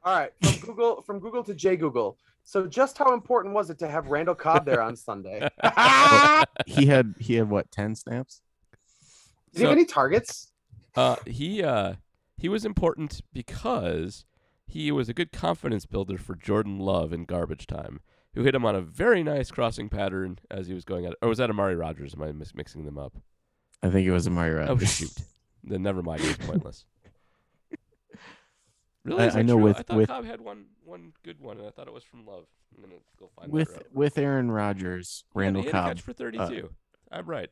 All 0.06 0.18
right, 0.18 0.32
from 0.42 0.58
Google 0.60 1.02
from 1.02 1.18
Google 1.20 1.44
to 1.44 1.54
J 1.54 1.76
Google. 1.76 2.16
So 2.44 2.66
just 2.66 2.96
how 2.96 3.12
important 3.12 3.54
was 3.54 3.68
it 3.68 3.78
to 3.80 3.88
have 3.88 4.08
Randall 4.08 4.34
Cobb 4.34 4.64
there 4.64 4.82
on 4.82 4.96
Sunday? 4.96 5.40
Did 5.62 6.46
he 6.66 6.86
had 6.86 7.14
he 7.18 7.34
had 7.34 7.50
what 7.50 7.70
ten 7.70 7.94
snaps? 7.94 8.40
he 9.54 9.62
have 9.62 9.72
any 9.72 9.84
targets? 9.84 10.50
Uh, 10.94 11.16
he 11.26 11.62
uh, 11.62 11.94
he 12.36 12.48
was 12.48 12.64
important 12.64 13.20
because 13.32 14.24
he 14.66 14.90
was 14.92 15.08
a 15.08 15.14
good 15.14 15.32
confidence 15.32 15.86
builder 15.86 16.18
for 16.18 16.34
Jordan 16.34 16.78
Love 16.78 17.12
in 17.12 17.24
garbage 17.24 17.66
time, 17.66 18.00
who 18.34 18.42
hit 18.42 18.54
him 18.54 18.64
on 18.64 18.74
a 18.74 18.80
very 18.80 19.22
nice 19.22 19.50
crossing 19.50 19.88
pattern 19.88 20.38
as 20.50 20.66
he 20.66 20.74
was 20.74 20.84
going 20.84 21.04
at 21.06 21.12
it. 21.12 21.18
Or 21.22 21.28
was 21.28 21.38
that 21.38 21.50
Amari 21.50 21.76
Rodgers? 21.76 22.14
Am 22.14 22.22
I 22.22 22.32
mis- 22.32 22.54
mixing 22.54 22.84
them 22.84 22.98
up? 22.98 23.14
I 23.82 23.90
think 23.90 24.06
it 24.06 24.10
was 24.12 24.26
Amari 24.26 24.52
Rodgers. 24.54 24.82
Oh 24.82 24.84
shoot! 24.86 25.12
Then 25.62 25.82
never 25.82 26.02
mind. 26.02 26.20
It 26.22 26.38
was 26.38 26.46
pointless. 26.46 26.84
Really? 29.04 29.22
I- 29.24 29.40
I 29.40 29.42
know 29.42 29.56
true? 29.56 29.64
with- 29.64 29.76
I 29.78 29.82
thought 29.82 29.96
with- 29.98 30.08
Cobb 30.08 30.24
had 30.24 30.40
one 30.40 30.64
one 30.82 31.12
good 31.22 31.38
one, 31.40 31.58
and 31.58 31.66
I 31.66 31.70
thought 31.70 31.86
it 31.88 31.92
was 31.92 32.04
from 32.04 32.24
Love. 32.26 32.46
I'm 32.74 32.82
gonna 32.82 32.94
go 33.20 33.28
find 33.38 33.52
with 33.52 33.82
with 33.92 34.16
Aaron 34.16 34.50
Rodgers, 34.50 35.24
Randall 35.34 35.62
had 35.62 35.72
Cobb. 35.72 35.86
catch 35.88 36.00
for 36.00 36.12
uh, 36.12 36.14
32. 36.14 36.70
I'm 37.12 37.26
right. 37.26 37.50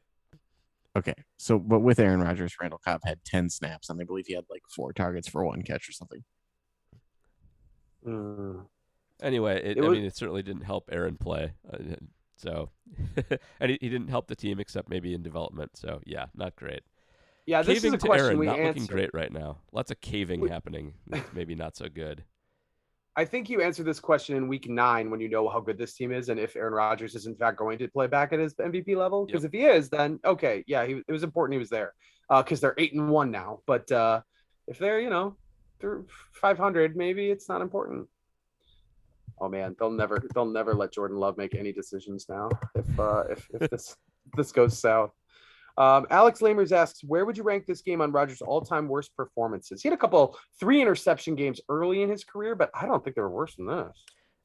Okay, 0.95 1.15
so 1.39 1.59
but 1.59 1.81
with 1.81 1.99
Aaron 1.99 2.21
Rodgers, 2.21 2.55
Randall 2.61 2.81
Cobb 2.85 3.01
had 3.05 3.25
ten 3.25 3.49
snaps, 3.49 3.89
and 3.89 4.01
I 4.01 4.05
believe 4.05 4.27
he 4.27 4.35
had 4.35 4.45
like 4.51 4.63
four 4.69 4.93
targets 4.93 5.27
for 5.29 5.45
one 5.45 5.63
catch 5.63 5.89
or 5.89 5.93
something. 5.93 6.23
Mm. 8.07 8.67
Anyway, 9.23 9.57
it, 9.65 9.79
It 9.79 9.85
I 9.85 9.89
was- 9.89 9.97
mean, 9.97 10.05
it 10.05 10.17
certainly 10.17 10.43
didn't 10.43 10.65
help 10.65 10.89
Aaron 10.93 11.17
play. 11.17 11.53
Uh, 11.73 11.79
so, 12.37 12.71
and 13.61 13.71
he, 13.71 13.79
he 13.81 13.89
didn't 13.89 14.09
help 14.09 14.27
the 14.27 14.35
team 14.37 14.59
except 14.59 14.89
maybe 14.89 15.15
in 15.15 15.23
development. 15.23 15.77
So, 15.77 16.01
yeah, 16.05 16.27
not 16.35 16.57
great. 16.57 16.83
Yeah, 17.47 17.63
this 17.63 17.79
caving 17.79 17.95
is 17.95 17.95
a 17.95 17.99
to 17.99 18.07
question 18.07 18.27
Aaron, 18.27 18.39
we 18.39 18.47
not 18.47 18.59
looking 18.61 18.87
great 18.87 19.11
right 19.15 19.33
now. 19.33 19.59
Lots 19.73 19.91
of 19.91 20.01
caving 20.01 20.41
We- 20.41 20.51
happening. 20.51 20.95
Maybe 21.33 21.55
not 21.55 21.77
so 21.77 21.89
good. 21.89 22.25
I 23.15 23.27
think 23.27 23.51
you 23.51 23.61
answered 23.61 23.85
this 23.85 24.01
question 24.01 24.37
in 24.37 24.49
week 24.49 24.69
nine 24.69 25.11
when 25.11 25.21
you 25.21 25.29
know 25.29 25.49
how 25.49 25.61
good 25.61 25.77
this 25.77 25.95
team 25.95 26.13
is 26.13 26.31
and 26.31 26.41
if 26.41 26.57
Aaron 26.57 26.73
Rodgers 26.73 27.15
is 27.15 27.27
in 27.27 27.35
fact 27.35 27.59
going 27.59 27.79
to 27.79 27.89
play 27.89 28.07
back 28.07 28.33
at 28.33 28.39
his 28.39 28.55
MVP 28.55 28.97
level. 28.97 29.27
Because 29.27 29.45
if 29.45 29.53
he 29.53 29.65
is, 29.65 29.91
then 29.91 30.19
okay, 30.25 30.65
yeah, 30.67 30.87
he, 30.87 31.03
it 31.07 31.13
was 31.13 31.23
important 31.23 31.55
he 31.55 31.59
was 31.59 31.69
there 31.69 31.93
because 32.29 32.61
they're 32.61 32.75
eight 32.79 32.95
and 32.95 33.11
one 33.11 33.31
now. 33.31 33.61
But 33.67 33.91
uh, 33.93 34.23
if 34.67 34.79
they're 34.79 35.01
you 35.01 35.11
know 35.11 35.37
they're 35.79 36.05
500, 36.33 36.97
maybe 36.97 37.31
it's 37.31 37.49
not 37.49 37.61
important. 37.61 38.09
Oh 39.41 39.49
man, 39.49 39.77
they'll 39.79 39.91
never 39.91 40.23
they'll 40.35 40.47
never 40.47 40.73
let 40.75 40.93
Jordan 40.93 41.19
Love 41.19 41.37
make 41.37 41.55
any 41.55 41.73
decisions 41.73 42.27
now 42.29 42.49
if 42.75 42.99
uh, 42.99 43.25
if, 43.31 43.47
if 43.61 43.71
this 43.71 43.97
this 44.37 44.53
goes 44.53 44.79
south. 44.79 45.11
Um, 45.79 46.07
Alex 46.11 46.41
Lamers 46.41 46.73
asks, 46.73 47.03
where 47.05 47.25
would 47.25 47.37
you 47.37 47.43
rank 47.43 47.67
this 47.67 47.83
game 47.83 48.01
on 48.01 48.13
Rodgers' 48.13 48.43
all-time 48.43 48.89
worst 48.89 49.17
performances? 49.17 49.83
He 49.83 49.89
had 49.89 49.95
a 49.95 50.01
couple 50.01 50.39
three 50.61 50.81
interception 50.81 51.35
games 51.35 51.61
early 51.69 52.03
in 52.03 52.11
his 52.11 52.25
career, 52.25 52.55
but 52.55 52.71
I 52.75 52.87
don't 52.87 53.03
think 53.03 53.17
they 53.17 53.23
were 53.23 53.31
worse 53.31 53.57
than 53.57 53.67
this. 53.67 54.05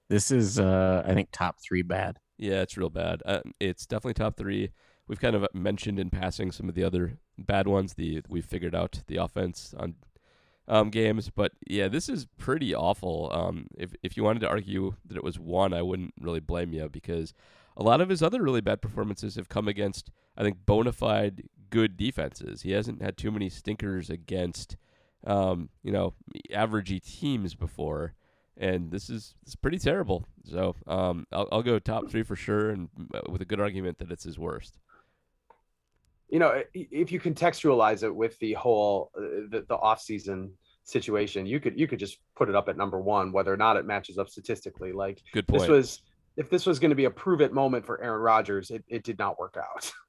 This 0.09 0.31
is, 0.31 0.59
uh, 0.59 1.03
I 1.05 1.13
think, 1.13 1.29
top 1.31 1.57
three 1.61 1.81
bad. 1.81 2.19
Yeah, 2.37 2.61
it's 2.61 2.77
real 2.77 2.89
bad. 2.89 3.21
Uh, 3.25 3.41
it's 3.59 3.85
definitely 3.85 4.13
top 4.13 4.37
three. 4.37 4.71
We've 5.07 5.19
kind 5.19 5.35
of 5.35 5.47
mentioned 5.53 5.99
in 5.99 6.09
passing 6.09 6.51
some 6.51 6.69
of 6.69 6.75
the 6.75 6.83
other 6.83 7.17
bad 7.37 7.67
ones. 7.67 7.93
The 7.93 8.21
we've 8.29 8.45
figured 8.45 8.75
out 8.75 9.01
the 9.07 9.17
offense 9.17 9.73
on 9.77 9.95
um, 10.67 10.89
games, 10.89 11.29
but 11.33 11.53
yeah, 11.65 11.87
this 11.87 12.09
is 12.09 12.27
pretty 12.37 12.75
awful. 12.75 13.29
Um, 13.33 13.67
if 13.77 13.93
if 14.03 14.17
you 14.17 14.23
wanted 14.23 14.41
to 14.41 14.49
argue 14.49 14.95
that 15.05 15.17
it 15.17 15.23
was 15.23 15.39
one, 15.39 15.73
I 15.73 15.81
wouldn't 15.81 16.13
really 16.19 16.41
blame 16.41 16.73
you 16.73 16.89
because 16.89 17.33
a 17.77 17.83
lot 17.83 18.01
of 18.01 18.09
his 18.09 18.21
other 18.21 18.41
really 18.41 18.61
bad 18.61 18.81
performances 18.81 19.35
have 19.35 19.49
come 19.49 19.67
against, 19.67 20.11
I 20.37 20.43
think, 20.43 20.57
bona 20.65 20.91
fide 20.91 21.43
good 21.69 21.97
defenses. 21.97 22.61
He 22.61 22.71
hasn't 22.71 23.01
had 23.01 23.17
too 23.17 23.31
many 23.31 23.49
stinkers 23.49 24.09
against, 24.09 24.77
um, 25.25 25.69
you 25.83 25.91
know, 25.91 26.13
averagey 26.51 27.01
teams 27.03 27.55
before, 27.55 28.13
and 28.55 28.91
this 28.91 29.09
is 29.09 29.35
it's 29.43 29.55
pretty 29.55 29.79
terrible. 29.79 30.25
So 30.45 30.75
um, 30.87 31.25
I'll, 31.31 31.47
I'll 31.51 31.63
go 31.63 31.79
top 31.79 32.09
three 32.09 32.23
for 32.23 32.35
sure, 32.35 32.69
and 32.69 32.89
uh, 33.13 33.21
with 33.29 33.41
a 33.41 33.45
good 33.45 33.59
argument 33.59 33.99
that 33.99 34.11
it's 34.11 34.23
his 34.23 34.39
worst. 34.39 34.77
You 36.29 36.39
know, 36.39 36.61
if 36.73 37.11
you 37.11 37.19
contextualize 37.21 38.03
it 38.03 38.13
with 38.13 38.37
the 38.39 38.53
whole 38.53 39.11
uh, 39.17 39.47
the, 39.49 39.65
the 39.67 39.75
off 39.75 40.01
season 40.01 40.51
situation, 40.83 41.45
you 41.45 41.59
could 41.59 41.79
you 41.79 41.87
could 41.87 41.99
just 41.99 42.19
put 42.35 42.49
it 42.49 42.55
up 42.55 42.69
at 42.69 42.77
number 42.77 42.99
one, 42.99 43.31
whether 43.31 43.53
or 43.53 43.57
not 43.57 43.77
it 43.77 43.85
matches 43.85 44.17
up 44.17 44.29
statistically. 44.29 44.91
Like 44.91 45.21
Good 45.33 45.47
point. 45.47 45.61
this 45.61 45.69
was 45.69 46.01
if 46.35 46.49
this 46.49 46.65
was 46.65 46.79
going 46.79 46.89
to 46.89 46.95
be 46.95 47.05
a 47.05 47.09
prove 47.09 47.41
it 47.41 47.53
moment 47.53 47.85
for 47.85 48.01
Aaron 48.01 48.21
Rodgers, 48.21 48.69
it, 48.69 48.83
it 48.87 49.03
did 49.03 49.17
not 49.17 49.39
work 49.39 49.57
out. 49.57 49.91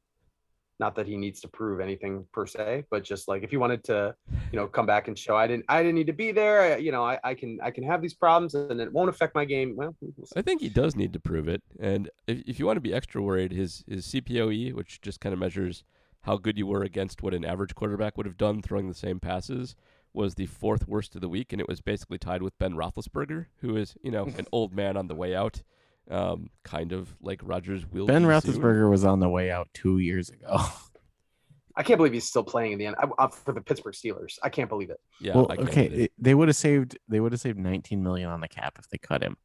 not 0.78 0.94
that 0.94 1.06
he 1.06 1.16
needs 1.16 1.40
to 1.40 1.48
prove 1.48 1.80
anything 1.80 2.24
per 2.32 2.46
se, 2.46 2.84
but 2.90 3.02
just 3.02 3.28
like 3.28 3.42
if 3.42 3.50
he 3.50 3.56
wanted 3.56 3.82
to, 3.84 4.14
you 4.52 4.58
know, 4.58 4.66
come 4.66 4.86
back 4.86 5.08
and 5.08 5.18
show 5.18 5.36
I 5.36 5.46
didn't 5.46 5.64
I 5.68 5.82
didn't 5.82 5.96
need 5.96 6.06
to 6.06 6.12
be 6.12 6.32
there. 6.32 6.74
I, 6.74 6.76
you 6.76 6.92
know, 6.92 7.04
I, 7.04 7.18
I 7.24 7.34
can 7.34 7.58
I 7.62 7.70
can 7.70 7.84
have 7.84 8.00
these 8.00 8.14
problems 8.14 8.54
and 8.54 8.80
it 8.80 8.92
won't 8.92 9.10
affect 9.10 9.34
my 9.34 9.44
game. 9.44 9.74
Well, 9.76 9.94
we'll. 10.00 10.12
I 10.36 10.42
think 10.42 10.60
he 10.60 10.68
does 10.68 10.96
need 10.96 11.12
to 11.12 11.20
prove 11.20 11.48
it. 11.48 11.62
And 11.80 12.10
if, 12.26 12.42
if 12.46 12.58
you 12.58 12.66
want 12.66 12.76
to 12.76 12.82
be 12.82 12.94
extra 12.94 13.22
worried, 13.22 13.52
his 13.52 13.84
his 13.88 14.06
CPOE, 14.06 14.74
which 14.74 15.00
just 15.00 15.20
kind 15.20 15.32
of 15.32 15.38
measures 15.38 15.84
how 16.22 16.36
good 16.36 16.58
you 16.58 16.66
were 16.66 16.82
against 16.82 17.22
what 17.22 17.34
an 17.34 17.44
average 17.44 17.74
quarterback 17.74 18.16
would 18.16 18.26
have 18.26 18.36
done 18.36 18.60
throwing 18.60 18.88
the 18.88 18.94
same 18.94 19.20
passes, 19.20 19.74
was 20.12 20.34
the 20.34 20.46
fourth 20.46 20.88
worst 20.88 21.14
of 21.14 21.20
the 21.20 21.28
week, 21.28 21.52
and 21.52 21.60
it 21.60 21.68
was 21.68 21.80
basically 21.80 22.18
tied 22.18 22.42
with 22.42 22.58
Ben 22.58 22.74
Roethlisberger, 22.74 23.46
who 23.60 23.76
is 23.76 23.94
you 24.02 24.10
know 24.10 24.26
an 24.38 24.46
old 24.52 24.72
man 24.74 24.96
on 24.96 25.08
the 25.08 25.14
way 25.14 25.34
out, 25.34 25.62
um, 26.10 26.50
kind 26.64 26.92
of 26.92 27.14
like 27.20 27.40
Rodgers 27.42 27.84
will. 27.90 28.06
Ben 28.06 28.22
be 28.26 28.40
soon. 28.40 28.54
Roethlisberger 28.54 28.90
was 28.90 29.04
on 29.04 29.20
the 29.20 29.28
way 29.28 29.50
out 29.50 29.68
two 29.74 29.98
years 29.98 30.28
ago. 30.30 30.58
I 31.76 31.84
can't 31.84 31.96
believe 31.96 32.12
he's 32.12 32.26
still 32.26 32.42
playing 32.42 32.72
in 32.72 32.78
the 32.78 32.86
end 32.86 32.96
I, 32.98 33.06
I, 33.18 33.28
for 33.28 33.52
the 33.52 33.60
Pittsburgh 33.60 33.94
Steelers. 33.94 34.38
I 34.42 34.48
can't 34.48 34.68
believe 34.68 34.90
it. 34.90 34.98
Yeah. 35.20 35.36
well, 35.36 35.46
okay, 35.60 35.86
it- 35.86 36.12
they 36.18 36.34
would 36.34 36.48
have 36.48 36.56
saved 36.56 36.98
they 37.08 37.20
would 37.20 37.30
have 37.32 37.40
saved 37.40 37.58
19 37.58 38.02
million 38.02 38.28
on 38.30 38.40
the 38.40 38.48
cap 38.48 38.78
if 38.80 38.88
they 38.88 38.98
cut 38.98 39.22
him. 39.22 39.36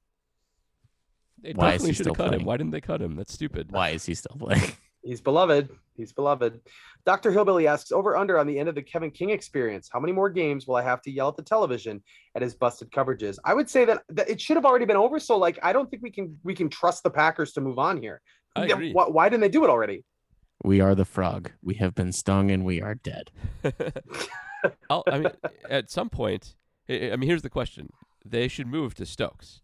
They 1.41 1.51
why 1.53 1.73
is 1.73 1.81
definitely 1.83 1.89
he 1.89 1.93
should 1.93 2.05
have 2.07 2.15
still 2.15 2.15
cut 2.15 2.23
him. 2.25 2.29
playing? 2.39 2.45
Why 2.45 2.57
didn't 2.57 2.71
they 2.71 2.81
cut 2.81 3.01
him? 3.01 3.15
That's 3.17 3.33
stupid. 3.33 3.71
Why 3.71 3.89
is 3.89 4.05
he 4.05 4.15
still 4.15 4.35
playing? 4.39 4.71
He's 5.03 5.21
beloved. 5.21 5.69
He's 5.95 6.13
beloved. 6.13 6.61
Dr. 7.05 7.31
Hillbilly 7.31 7.67
asks 7.67 7.91
over 7.91 8.15
under 8.15 8.39
on 8.39 8.47
the 8.47 8.57
end 8.57 8.69
of 8.69 8.75
the 8.75 8.81
Kevin 8.81 9.11
King 9.11 9.29
experience. 9.29 9.89
How 9.91 9.99
many 9.99 10.13
more 10.13 10.29
games 10.29 10.65
will 10.65 10.75
I 10.75 10.81
have 10.81 11.01
to 11.03 11.11
yell 11.11 11.27
at 11.27 11.35
the 11.35 11.43
television 11.43 12.01
at 12.35 12.41
his 12.41 12.55
busted 12.55 12.89
coverages? 12.91 13.37
I 13.43 13.53
would 13.53 13.69
say 13.69 13.85
that, 13.85 14.03
that 14.09 14.29
it 14.29 14.39
should 14.39 14.55
have 14.55 14.65
already 14.65 14.85
been 14.85 14.95
over. 14.95 15.19
So 15.19 15.37
like, 15.37 15.59
I 15.61 15.73
don't 15.73 15.89
think 15.89 16.01
we 16.01 16.11
can 16.11 16.37
we 16.43 16.55
can 16.55 16.69
trust 16.69 17.03
the 17.03 17.09
Packers 17.09 17.51
to 17.53 17.61
move 17.61 17.77
on 17.77 18.01
here. 18.01 18.21
I 18.55 18.65
agree. 18.65 18.93
Why, 18.93 19.05
why 19.05 19.29
didn't 19.29 19.41
they 19.41 19.49
do 19.49 19.63
it 19.63 19.69
already? 19.69 20.03
We 20.63 20.79
are 20.79 20.95
the 20.95 21.05
frog. 21.05 21.51
We 21.61 21.75
have 21.75 21.93
been 21.93 22.13
stung 22.13 22.49
and 22.49 22.63
we 22.63 22.81
are 22.81 22.95
dead. 22.95 23.31
I'll, 24.89 25.03
I 25.11 25.19
mean, 25.19 25.31
at 25.69 25.91
some 25.91 26.09
point, 26.09 26.55
I 26.89 27.11
I 27.11 27.15
mean, 27.17 27.27
here's 27.27 27.41
the 27.41 27.49
question: 27.49 27.89
They 28.25 28.47
should 28.47 28.67
move 28.67 28.95
to 28.95 29.05
Stokes, 29.05 29.61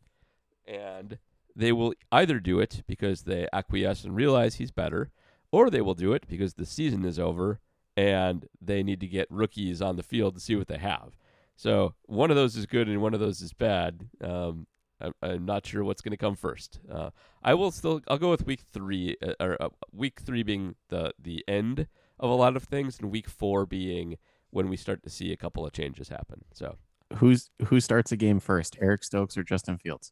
and 0.67 1.17
they 1.55 1.71
will 1.71 1.93
either 2.11 2.39
do 2.39 2.59
it 2.59 2.83
because 2.85 3.23
they 3.23 3.47
acquiesce 3.53 4.03
and 4.03 4.15
realize 4.15 4.55
he's 4.55 4.71
better, 4.71 5.11
or 5.51 5.69
they 5.69 5.81
will 5.81 5.95
do 5.95 6.13
it 6.13 6.25
because 6.27 6.53
the 6.55 6.65
season 6.65 7.05
is 7.05 7.19
over 7.19 7.59
and 7.97 8.45
they 8.61 8.83
need 8.83 8.99
to 9.01 9.07
get 9.07 9.27
rookies 9.29 9.81
on 9.81 9.95
the 9.95 10.03
field 10.03 10.35
to 10.35 10.39
see 10.41 10.55
what 10.55 10.67
they 10.67 10.77
have. 10.77 11.17
So 11.55 11.93
one 12.05 12.29
of 12.29 12.37
those 12.37 12.55
is 12.55 12.65
good 12.65 12.87
and 12.87 13.01
one 13.01 13.13
of 13.13 13.19
those 13.19 13.41
is 13.41 13.51
bad. 13.53 14.07
Um, 14.23 14.67
I'm, 15.01 15.13
I'm 15.21 15.45
not 15.45 15.65
sure 15.65 15.83
what's 15.83 16.01
going 16.01 16.11
to 16.11 16.17
come 16.17 16.35
first. 16.35 16.79
Uh, 16.91 17.09
I 17.43 17.53
will 17.53 17.71
still. 17.71 18.01
I'll 18.07 18.17
go 18.17 18.29
with 18.31 18.45
week 18.45 18.63
three, 18.73 19.15
uh, 19.25 19.33
or 19.39 19.61
uh, 19.61 19.69
week 19.93 20.19
three 20.21 20.43
being 20.43 20.75
the 20.89 21.13
the 21.21 21.43
end 21.47 21.87
of 22.19 22.29
a 22.29 22.33
lot 22.33 22.57
of 22.57 22.63
things, 22.63 22.99
and 22.99 23.09
week 23.09 23.29
four 23.29 23.65
being 23.65 24.17
when 24.49 24.67
we 24.67 24.75
start 24.75 25.01
to 25.03 25.09
see 25.09 25.31
a 25.31 25.37
couple 25.37 25.65
of 25.65 25.71
changes 25.71 26.09
happen. 26.09 26.43
So, 26.53 26.75
Who's 27.15 27.49
who 27.67 27.79
starts 27.79 28.11
a 28.11 28.17
game 28.17 28.39
first? 28.41 28.77
Eric 28.81 29.03
Stokes 29.05 29.37
or 29.37 29.43
Justin 29.43 29.77
Fields? 29.77 30.11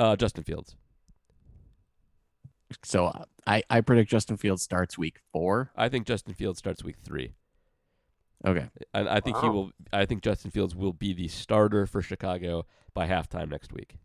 uh, 0.00 0.16
Justin 0.16 0.42
Fields. 0.42 0.74
So 2.84 3.06
uh, 3.06 3.24
I 3.46 3.62
I 3.70 3.80
predict 3.80 4.10
Justin 4.10 4.36
Fields 4.36 4.62
starts 4.62 4.98
week 4.98 5.18
4. 5.32 5.72
I 5.76 5.88
think 5.88 6.06
Justin 6.06 6.34
Fields 6.34 6.58
starts 6.58 6.84
week 6.84 6.96
three, 7.02 7.32
Okay. 8.46 8.68
and 8.94 9.08
I 9.08 9.20
think 9.20 9.38
he 9.38 9.48
will. 9.48 9.70
I 9.92 10.04
think 10.06 10.22
Justin 10.22 10.50
Fields 10.50 10.74
will 10.76 10.92
be 10.92 11.12
the 11.14 11.28
starter 11.28 11.86
for 11.86 12.02
Chicago 12.02 12.66
by 12.94 13.06
halftime 13.08 13.48
next 13.50 13.72
week. 13.72 13.96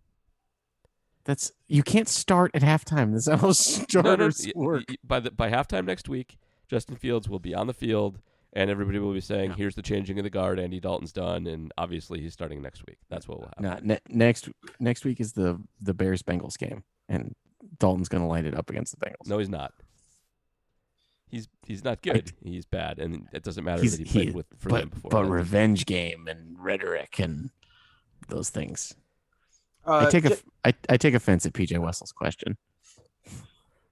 That's 1.26 1.52
you 1.68 1.84
can't 1.84 2.10
start 2.10 2.52
at 2.54 2.62
halftime. 2.62 3.14
That's 3.14 3.28
how 3.28 3.36
No, 3.38 3.48
no, 3.48 3.52
starters 3.52 4.48
work. 4.56 4.84
by 5.04 5.20
the 5.20 5.32
by 5.32 5.50
halftime 5.50 5.86
next 5.86 6.10
week, 6.10 6.38
Justin 6.68 6.96
Fields 6.98 7.30
will 7.30 7.40
be 7.40 7.54
on 7.56 7.68
the 7.68 7.74
field, 7.74 8.20
and 8.52 8.70
everybody 8.70 9.00
will 9.00 9.14
be 9.14 9.22
saying, 9.22 9.52
Yeah. 9.52 9.56
"Here's 9.58 9.76
the 9.76 9.82
changing 9.82 10.18
of 10.20 10.24
the 10.24 10.30
guard. 10.30 10.60
Andy 10.60 10.80
Dalton's 10.82 11.14
done, 11.14 11.48
and 11.48 11.72
obviously 11.78 12.20
he's 12.20 12.34
starting 12.34 12.62
next 12.62 12.84
week." 12.88 12.98
That's 13.10 13.28
what 13.28 13.40
will 13.40 13.48
happen. 13.48 13.64
Nah, 13.64 13.80
ne- 13.82 14.02
next 14.10 14.50
next 14.80 15.06
week 15.06 15.22
is 15.22 15.34
the 15.34 15.62
the 15.82 15.94
Bears 15.94 16.24
Bengals 16.24 16.58
game, 16.58 16.84
and 17.08 17.36
Dalton's 17.80 18.10
gonna 18.10 18.28
light 18.28 18.46
it 18.46 18.56
up 18.56 18.70
against 18.70 18.98
the 18.98 19.06
Bengals. 19.06 19.28
No, 19.28 19.38
he's 19.40 19.50
not. 19.50 19.74
He's 21.30 21.48
he's 21.66 21.84
not 21.84 22.02
good. 22.02 22.32
he's 22.44 22.66
bad, 22.66 23.00
and 23.00 23.28
it 23.34 23.44
doesn't 23.44 23.64
matter 23.64 23.82
that 23.82 23.98
he 23.98 24.06
played 24.06 24.30
he- 24.30 24.32
with 24.32 24.46
for 24.58 24.70
them 24.70 24.90
before. 24.90 25.10
but 25.10 25.24
then. 25.24 25.32
revenge 25.32 25.86
game 25.86 26.28
and 26.28 26.56
rhetoric 26.60 27.20
and 27.20 27.50
those 28.28 28.50
things. 28.50 28.94
Uh, 29.86 30.06
I 30.06 30.10
take 30.10 30.26
Je- 30.26 30.34
a 30.34 30.68
I, 30.70 30.74
I 30.90 30.98
take 30.98 31.14
offense 31.14 31.46
at 31.46 31.54
PJ 31.54 31.78
Wessels' 31.80 32.12
question. 32.12 32.58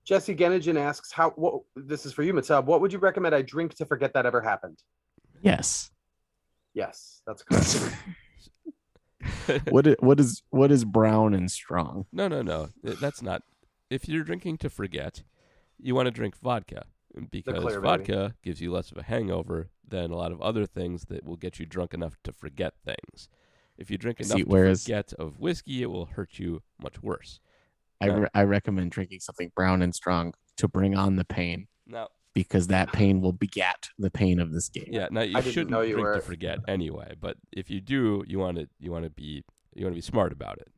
Jesse 0.06 0.36
Gennigan 0.36 0.78
asks 0.78 1.12
how. 1.12 1.32
What 1.32 1.62
this 1.76 2.06
is 2.06 2.14
for 2.14 2.24
you, 2.24 2.34
Matab. 2.34 2.66
What 2.66 2.82
would 2.82 2.94
you 2.94 3.00
recommend 3.00 3.34
I 3.36 3.42
drink 3.42 3.76
to 3.76 3.86
forget 3.86 4.14
that 4.14 4.26
ever 4.26 4.42
happened? 4.42 4.78
Yes. 5.42 5.90
Yes, 6.74 7.22
that's 7.26 7.44
correct. 7.44 7.96
what 9.70 9.86
is, 9.88 9.96
what 10.00 10.20
is 10.20 10.44
what 10.50 10.72
is 10.72 10.84
brown 10.86 11.34
and 11.34 11.52
strong? 11.52 12.06
no, 12.12 12.28
no, 12.28 12.42
no. 12.42 12.70
That's 12.84 13.22
not. 13.22 13.42
If 13.92 14.08
you're 14.08 14.24
drinking 14.24 14.58
to 14.60 14.70
forget, 14.70 15.24
you 15.78 15.94
want 15.96 16.08
to 16.08 16.12
drink 16.12 16.38
vodka 16.38 16.86
because 17.30 17.62
clear, 17.62 17.82
baby. 17.82 17.98
vodka 18.06 18.36
gives 18.42 18.62
you 18.62 18.72
less 18.72 18.90
of 18.92 18.98
a 18.98 19.04
hangover 19.04 19.70
than 19.86 20.12
a 20.12 20.16
lot 20.16 20.32
of 20.32 20.42
other 20.42 20.66
things 20.66 21.06
that 21.10 21.26
will 21.26 21.36
get 21.36 21.60
you 21.60 21.66
drunk 21.66 21.94
enough 21.94 22.16
to 22.24 22.32
forget 22.32 22.74
things. 22.86 23.28
If 23.78 23.92
you 23.92 23.98
drink 23.98 24.22
enough 24.22 24.38
See, 24.38 24.44
to 24.44 24.50
whereas- 24.50 24.84
forget 24.86 25.12
of 25.20 25.40
whiskey, 25.40 25.82
it 25.84 25.88
will 25.92 26.06
hurt 26.06 26.40
you 26.40 26.62
much 26.82 27.04
worse. 27.04 27.42
I, 28.00 28.06
re- 28.08 28.28
I 28.34 28.44
recommend 28.44 28.92
drinking 28.92 29.20
something 29.20 29.52
brown 29.56 29.82
and 29.82 29.94
strong 29.94 30.34
to 30.58 30.68
bring 30.70 30.96
on 30.96 31.18
the 31.18 31.26
pain 31.26 31.68
Now, 31.86 32.08
because 32.34 32.68
that 32.68 32.92
pain 32.94 33.20
will 33.22 33.34
begat 33.34 33.90
the 34.00 34.10
pain 34.10 34.40
of 34.40 34.54
this 34.54 34.70
game. 34.70 34.88
yeah, 34.90 35.08
now 35.12 35.22
you 35.22 35.38
I 35.38 35.42
shouldn't 35.42 35.70
know 35.70 35.82
you 35.82 35.96
drink 35.96 36.06
were- 36.08 36.16
to 36.16 36.22
forget 36.22 36.60
anyway. 36.68 37.14
But 37.20 37.38
if 37.52 37.70
you 37.70 37.82
do, 37.82 38.24
you 38.26 38.40
want 38.40 38.58
to 38.58 38.68
you 38.80 38.90
want 38.92 39.04
to 39.04 39.10
be 39.12 39.44
you 39.76 39.86
want 39.86 39.94
to 39.94 39.98
be 39.98 40.02
smart 40.02 40.32
about 40.32 40.58
it. 40.60 40.70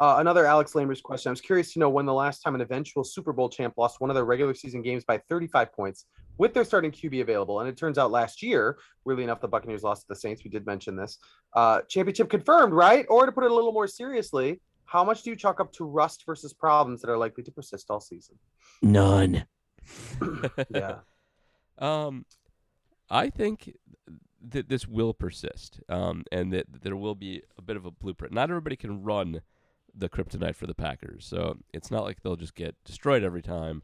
Uh, 0.00 0.16
another 0.18 0.46
Alex 0.46 0.72
Lamers 0.72 1.02
question. 1.02 1.28
I 1.28 1.32
was 1.32 1.42
curious 1.42 1.74
to 1.74 1.78
know 1.78 1.90
when 1.90 2.06
the 2.06 2.14
last 2.14 2.40
time 2.40 2.54
an 2.54 2.62
eventual 2.62 3.04
Super 3.04 3.34
Bowl 3.34 3.50
champ 3.50 3.74
lost 3.76 4.00
one 4.00 4.08
of 4.08 4.14
their 4.14 4.24
regular 4.24 4.54
season 4.54 4.80
games 4.80 5.04
by 5.04 5.18
35 5.28 5.74
points 5.74 6.06
with 6.38 6.54
their 6.54 6.64
starting 6.64 6.90
QB 6.90 7.20
available. 7.20 7.60
And 7.60 7.68
it 7.68 7.76
turns 7.76 7.98
out 7.98 8.10
last 8.10 8.42
year, 8.42 8.78
really 9.04 9.24
enough, 9.24 9.42
the 9.42 9.48
Buccaneers 9.48 9.82
lost 9.82 10.02
to 10.02 10.08
the 10.08 10.16
Saints. 10.16 10.42
We 10.42 10.48
did 10.48 10.64
mention 10.64 10.96
this. 10.96 11.18
Uh, 11.54 11.82
championship 11.82 12.30
confirmed, 12.30 12.72
right? 12.72 13.04
Or 13.10 13.26
to 13.26 13.32
put 13.32 13.44
it 13.44 13.50
a 13.50 13.54
little 13.54 13.72
more 13.72 13.86
seriously, 13.86 14.62
how 14.86 15.04
much 15.04 15.22
do 15.22 15.28
you 15.28 15.36
chalk 15.36 15.60
up 15.60 15.70
to 15.74 15.84
rust 15.84 16.24
versus 16.24 16.54
problems 16.54 17.02
that 17.02 17.10
are 17.10 17.18
likely 17.18 17.44
to 17.44 17.52
persist 17.52 17.90
all 17.90 18.00
season? 18.00 18.38
None. 18.82 19.44
Yeah. 20.74 20.96
Um, 21.78 22.26
I 23.08 23.30
think 23.30 23.74
that 24.50 24.68
this 24.68 24.86
will 24.86 25.14
persist, 25.14 25.80
um, 25.88 26.24
and 26.30 26.52
that 26.52 26.66
there 26.82 26.94
will 26.94 27.14
be 27.14 27.42
a 27.56 27.62
bit 27.62 27.78
of 27.78 27.86
a 27.86 27.90
blueprint. 27.90 28.34
Not 28.34 28.50
everybody 28.50 28.76
can 28.76 29.02
run 29.02 29.40
the 29.94 30.08
kryptonite 30.08 30.56
for 30.56 30.66
the 30.66 30.74
Packers, 30.74 31.26
so 31.26 31.58
it's 31.72 31.90
not 31.90 32.04
like 32.04 32.22
they'll 32.22 32.36
just 32.36 32.54
get 32.54 32.76
destroyed 32.84 33.22
every 33.22 33.42
time. 33.42 33.82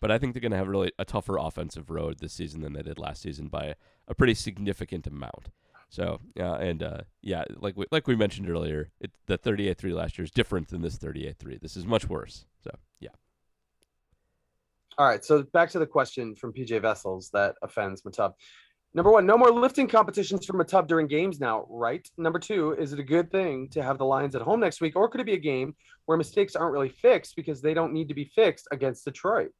But 0.00 0.10
I 0.10 0.18
think 0.18 0.34
they're 0.34 0.42
going 0.42 0.52
to 0.52 0.58
have 0.58 0.68
really 0.68 0.92
a 0.98 1.04
tougher 1.04 1.38
offensive 1.38 1.88
road 1.88 2.18
this 2.18 2.32
season 2.34 2.60
than 2.60 2.74
they 2.74 2.82
did 2.82 2.98
last 2.98 3.22
season 3.22 3.48
by 3.48 3.74
a 4.06 4.14
pretty 4.14 4.34
significant 4.34 5.06
amount. 5.06 5.48
So, 5.88 6.20
uh, 6.38 6.54
and 6.54 6.82
uh, 6.82 7.00
yeah, 7.22 7.44
like 7.56 7.76
we, 7.76 7.86
like 7.90 8.06
we 8.06 8.16
mentioned 8.16 8.50
earlier, 8.50 8.90
it, 9.00 9.12
the 9.26 9.38
38-3 9.38 9.94
last 9.94 10.18
year 10.18 10.24
is 10.24 10.30
different 10.30 10.68
than 10.68 10.82
this 10.82 10.98
38-3. 10.98 11.60
This 11.60 11.76
is 11.76 11.86
much 11.86 12.08
worse. 12.08 12.46
So, 12.62 12.70
yeah. 13.00 13.10
All 14.98 15.06
right, 15.06 15.24
so 15.24 15.42
back 15.42 15.70
to 15.70 15.78
the 15.78 15.86
question 15.86 16.34
from 16.34 16.52
PJ 16.52 16.82
Vessels 16.82 17.30
that 17.30 17.54
offends 17.62 18.02
Matub. 18.02 18.34
Number 18.96 19.10
one, 19.10 19.26
no 19.26 19.36
more 19.36 19.50
lifting 19.50 19.88
competitions 19.88 20.46
from 20.46 20.60
a 20.60 20.64
tub 20.64 20.86
during 20.86 21.08
games 21.08 21.40
now, 21.40 21.66
right? 21.68 22.08
Number 22.16 22.38
two, 22.38 22.76
is 22.78 22.92
it 22.92 23.00
a 23.00 23.04
good 23.04 23.28
thing 23.32 23.68
to 23.70 23.82
have 23.82 23.98
the 23.98 24.04
Lions 24.04 24.36
at 24.36 24.42
home 24.42 24.60
next 24.60 24.80
week, 24.80 24.94
or 24.94 25.08
could 25.08 25.20
it 25.20 25.26
be 25.26 25.32
a 25.32 25.38
game 25.38 25.74
where 26.06 26.16
mistakes 26.16 26.54
aren't 26.54 26.72
really 26.72 26.90
fixed 26.90 27.34
because 27.34 27.60
they 27.60 27.74
don't 27.74 27.92
need 27.92 28.06
to 28.06 28.14
be 28.14 28.30
fixed 28.36 28.68
against 28.70 29.04
Detroit? 29.04 29.50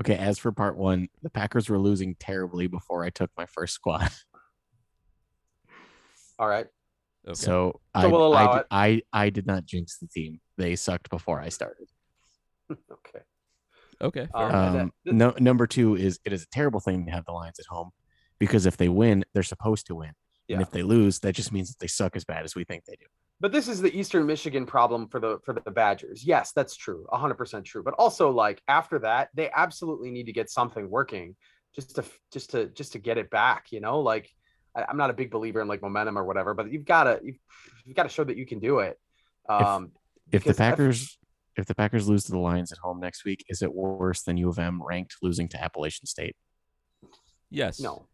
Okay, 0.00 0.16
as 0.16 0.38
for 0.38 0.50
part 0.50 0.78
one, 0.78 1.08
the 1.22 1.28
Packers 1.28 1.68
were 1.68 1.78
losing 1.78 2.14
terribly 2.14 2.68
before 2.68 3.04
I 3.04 3.10
took 3.10 3.30
my 3.36 3.44
first 3.44 3.74
squad. 3.74 4.08
All 6.38 6.48
right. 6.48 6.68
Okay. 7.26 7.34
So, 7.34 7.80
I, 7.94 8.06
we'll 8.06 8.28
allow 8.28 8.52
I, 8.52 8.60
it. 8.60 8.66
I, 8.70 9.02
I 9.12 9.30
did 9.30 9.46
not 9.46 9.66
jinx 9.66 9.98
the 9.98 10.06
team. 10.06 10.40
They 10.56 10.74
sucked 10.74 11.10
before 11.10 11.38
I 11.40 11.50
started. 11.50 11.88
Okay. 12.70 13.20
okay. 14.02 14.28
Um, 14.34 14.54
Um, 14.54 14.92
no, 15.06 15.32
number 15.38 15.66
two 15.66 15.96
is 15.96 16.20
it 16.24 16.34
is 16.34 16.42
a 16.42 16.48
terrible 16.52 16.80
thing 16.80 17.06
to 17.06 17.12
have 17.12 17.24
the 17.24 17.32
Lions 17.32 17.58
at 17.58 17.64
home 17.66 17.92
because 18.38 18.66
if 18.66 18.76
they 18.76 18.88
win, 18.88 19.24
they're 19.34 19.42
supposed 19.42 19.86
to 19.86 19.94
win. 19.94 20.12
Yeah. 20.46 20.56
And 20.56 20.62
if 20.62 20.70
they 20.70 20.82
lose, 20.82 21.18
that 21.20 21.34
just 21.34 21.52
means 21.52 21.68
that 21.68 21.78
they 21.78 21.86
suck 21.86 22.16
as 22.16 22.24
bad 22.24 22.44
as 22.44 22.54
we 22.54 22.64
think 22.64 22.84
they 22.84 22.96
do. 22.96 23.06
But 23.40 23.52
this 23.52 23.68
is 23.68 23.80
the 23.80 23.96
Eastern 23.96 24.26
Michigan 24.26 24.66
problem 24.66 25.08
for 25.08 25.20
the 25.20 25.38
for 25.44 25.52
the 25.52 25.70
Badgers. 25.70 26.24
Yes, 26.24 26.52
that's 26.52 26.74
true, 26.74 27.06
hundred 27.12 27.34
percent 27.34 27.64
true. 27.64 27.84
But 27.84 27.94
also, 27.94 28.30
like 28.30 28.60
after 28.66 28.98
that, 29.00 29.28
they 29.34 29.50
absolutely 29.54 30.10
need 30.10 30.24
to 30.26 30.32
get 30.32 30.50
something 30.50 30.90
working, 30.90 31.36
just 31.74 31.94
to 31.96 32.04
just 32.32 32.50
to 32.50 32.66
just 32.66 32.92
to 32.92 32.98
get 32.98 33.16
it 33.16 33.30
back. 33.30 33.70
You 33.70 33.80
know, 33.80 34.00
like 34.00 34.28
I, 34.74 34.86
I'm 34.88 34.96
not 34.96 35.10
a 35.10 35.12
big 35.12 35.30
believer 35.30 35.60
in 35.60 35.68
like 35.68 35.82
momentum 35.82 36.18
or 36.18 36.24
whatever, 36.24 36.52
but 36.54 36.72
you've 36.72 36.84
got 36.84 37.04
to 37.04 37.20
you've, 37.22 37.38
you've 37.84 37.94
got 37.94 38.04
to 38.04 38.08
show 38.08 38.24
that 38.24 38.36
you 38.36 38.46
can 38.46 38.58
do 38.58 38.80
it. 38.80 38.98
Um, 39.48 39.92
If 40.32 40.42
the 40.42 40.50
because 40.50 40.60
F- 40.60 40.70
Packers 40.70 41.18
if 41.58 41.66
the 41.66 41.74
Packers 41.74 42.08
lose 42.08 42.24
to 42.24 42.32
the 42.32 42.38
Lions 42.38 42.72
at 42.72 42.78
home 42.78 43.00
next 43.00 43.24
week, 43.24 43.44
is 43.48 43.62
it 43.62 43.74
worse 43.74 44.22
than 44.22 44.36
U 44.36 44.48
of 44.48 44.58
M 44.58 44.82
ranked 44.82 45.16
losing 45.22 45.48
to 45.48 45.62
Appalachian 45.62 46.06
State? 46.06 46.36
yes. 47.50 47.80
no, 47.80 48.06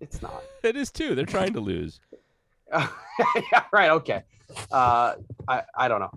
it's 0.00 0.20
not. 0.22 0.42
It 0.62 0.76
is 0.76 0.90
too. 0.90 1.14
They're 1.14 1.24
trying 1.26 1.52
to 1.52 1.60
lose. 1.60 2.00
yeah, 2.72 3.62
right. 3.72 3.90
Okay. 3.90 4.22
Uh, 4.70 5.14
I 5.48 5.62
I 5.76 5.88
don't 5.88 6.00
know. 6.00 6.10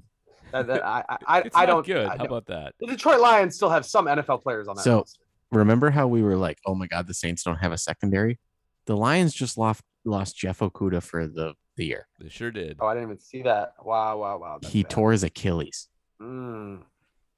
That- 0.52 0.68
that- 0.68 0.86
I 0.86 1.04
I, 1.28 1.40
It's 1.42 1.56
I 1.56 1.62
not 1.62 1.66
don't. 1.68 1.86
good. 1.86 2.06
I 2.06 2.10
How 2.10 2.16
don't- 2.18 2.26
about 2.28 2.46
that? 2.48 2.74
the 2.80 2.88
Detroit 2.88 3.20
Lions 3.20 3.56
still 3.56 3.70
have 3.70 3.86
some 3.86 4.06
NFL 4.06 4.42
players 4.42 4.68
on 4.68 4.76
that. 4.76 4.84
So- 4.84 4.98
roster. 5.00 5.22
Remember 5.52 5.90
how 5.90 6.06
we 6.08 6.22
were 6.22 6.36
like, 6.36 6.60
oh 6.68 6.76
my 6.76 6.86
God, 6.86 7.08
the 7.08 7.14
Saints 7.16 7.42
don't 7.44 7.56
have 7.58 7.72
a 7.72 7.78
secondary? 7.78 8.38
The 8.86 8.96
Lions 8.96 9.34
just 9.34 9.58
lost 9.58 9.82
lost 10.06 10.38
Jeff 10.38 10.60
Okudah 10.60 11.02
for 11.02 11.26
the, 11.28 11.54
the 11.76 11.86
year. 11.86 12.08
They 12.20 12.30
sure 12.30 12.52
did. 12.52 12.78
Oh, 12.80 12.86
I 12.86 12.94
didn't 12.94 13.10
even 13.10 13.20
see 13.20 13.42
that. 13.42 13.74
Wow, 13.84 14.18
wow, 14.20 14.38
wow. 14.38 14.60
that's 14.62 14.72
He 14.72 14.84
bad. 14.84 14.90
tore 14.92 15.12
his 15.12 15.24
Achilles. 15.24 15.90
Mm. 16.22 16.84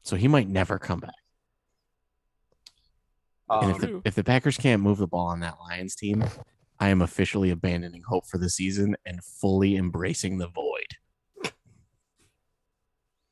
So 0.04 0.18
he 0.18 0.28
might 0.28 0.50
never 0.50 0.78
come 0.78 1.00
back. 1.00 1.14
And 3.52 3.64
Um, 3.66 3.72
if 3.72 3.82
the, 3.82 4.02
if 4.06 4.16
the 4.16 4.24
Packers 4.24 4.58
can't 4.58 4.82
move 4.82 4.98
the 4.98 5.08
ball 5.08 5.28
on 5.28 5.40
that 5.42 5.58
Lions 5.68 5.96
team, 5.96 6.24
I 6.80 6.90
am 6.90 7.02
officially 7.02 7.50
abandoning 7.52 8.02
hope 8.08 8.26
for 8.28 8.38
the 8.38 8.50
season 8.50 8.96
and 9.06 9.24
fully 9.24 9.76
embracing 9.76 10.38
the 10.38 10.48
void. 10.48 11.52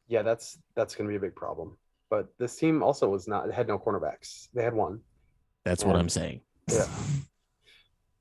yeah, 0.07 0.21
that's 0.23 0.57
that's 0.75 0.95
going 0.95 1.07
to 1.07 1.11
be 1.11 1.15
a 1.17 1.19
big 1.19 1.35
problem. 1.35 1.77
But 2.09 2.29
this 2.39 2.55
team 2.55 2.81
also 2.81 3.09
was 3.09 3.27
not 3.27 3.51
had 3.51 3.67
no 3.67 3.77
cornerbacks. 3.77 4.47
They 4.53 4.63
had 4.63 4.73
one. 4.73 5.01
That's 5.65 5.85
what 5.85 5.95
I'm 5.95 6.09
saying. 6.09 6.41
Yeah. 6.71 6.87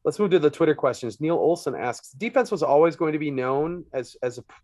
Let's 0.05 0.19
move 0.19 0.31
to 0.31 0.39
the 0.39 0.51
Twitter 0.51 0.75
questions. 0.75 1.21
Neil 1.21 1.37
Olson 1.37 1.75
asks: 1.75 2.13
Defense 2.13 2.51
was 2.51 2.63
always 2.63 2.97
going 2.97 3.13
to 3.15 3.19
be 3.19 3.31
known 3.31 3.85
as 3.93 4.17
as 4.23 4.39
a 4.39 4.43
p- 4.43 4.55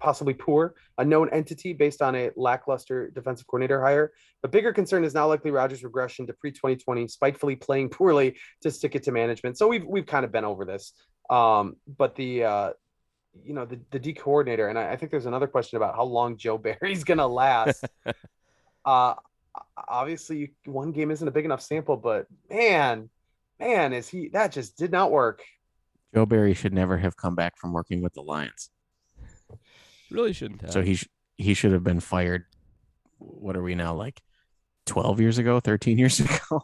possibly 0.00 0.34
poor, 0.34 0.74
a 0.98 1.04
known 1.04 1.28
entity 1.30 1.72
based 1.72 2.02
on 2.02 2.14
a 2.14 2.30
lackluster 2.36 3.10
defensive 3.10 3.46
coordinator 3.46 3.82
hire. 3.82 4.12
The 4.42 4.48
bigger 4.48 4.72
concern 4.72 5.04
is 5.04 5.14
now 5.14 5.28
likely 5.28 5.50
Rodgers' 5.50 5.84
regression 5.84 6.26
to 6.26 6.32
pre 6.32 6.52
2020, 6.52 7.08
spitefully 7.08 7.56
playing 7.56 7.88
poorly 7.90 8.36
to 8.62 8.70
stick 8.70 8.94
it 8.94 9.02
to 9.04 9.12
management. 9.12 9.58
So 9.58 9.68
we've 9.68 9.84
we've 9.84 10.06
kind 10.06 10.24
of 10.24 10.32
been 10.32 10.44
over 10.44 10.64
this. 10.64 10.92
Um, 11.30 11.76
but 11.86 12.14
the 12.14 12.44
uh, 12.44 12.70
you 13.44 13.54
know 13.54 13.64
the 13.64 13.80
the 13.90 13.98
D 13.98 14.12
coordinator, 14.12 14.68
and 14.68 14.78
I, 14.78 14.92
I 14.92 14.96
think 14.96 15.10
there's 15.10 15.26
another 15.26 15.46
question 15.46 15.76
about 15.76 15.94
how 15.94 16.04
long 16.04 16.36
Joe 16.36 16.58
Barry's 16.80 17.04
gonna 17.04 17.26
last. 17.26 17.84
uh, 18.84 19.14
obviously, 19.88 20.54
one 20.64 20.92
game 20.92 21.10
isn't 21.10 21.26
a 21.26 21.32
big 21.32 21.44
enough 21.44 21.62
sample, 21.62 21.96
but 21.96 22.26
man, 22.50 23.10
man, 23.58 23.92
is 23.92 24.08
he 24.08 24.28
that 24.28 24.52
just 24.52 24.76
did 24.76 24.92
not 24.92 25.10
work. 25.10 25.42
Joe 26.14 26.24
Barry 26.24 26.54
should 26.54 26.72
never 26.72 26.96
have 26.96 27.16
come 27.16 27.34
back 27.34 27.58
from 27.58 27.72
working 27.72 28.00
with 28.00 28.14
the 28.14 28.22
Lions. 28.22 28.70
Really 30.10 30.32
shouldn't 30.32 30.62
have. 30.62 30.72
So 30.72 30.82
he 30.82 30.96
sh- 30.96 31.08
he 31.36 31.54
should 31.54 31.72
have 31.72 31.84
been 31.84 32.00
fired. 32.00 32.44
What 33.18 33.56
are 33.56 33.62
we 33.62 33.74
now 33.74 33.94
like? 33.94 34.20
Twelve 34.86 35.20
years 35.20 35.38
ago, 35.38 35.60
thirteen 35.60 35.98
years 35.98 36.20
ago. 36.20 36.62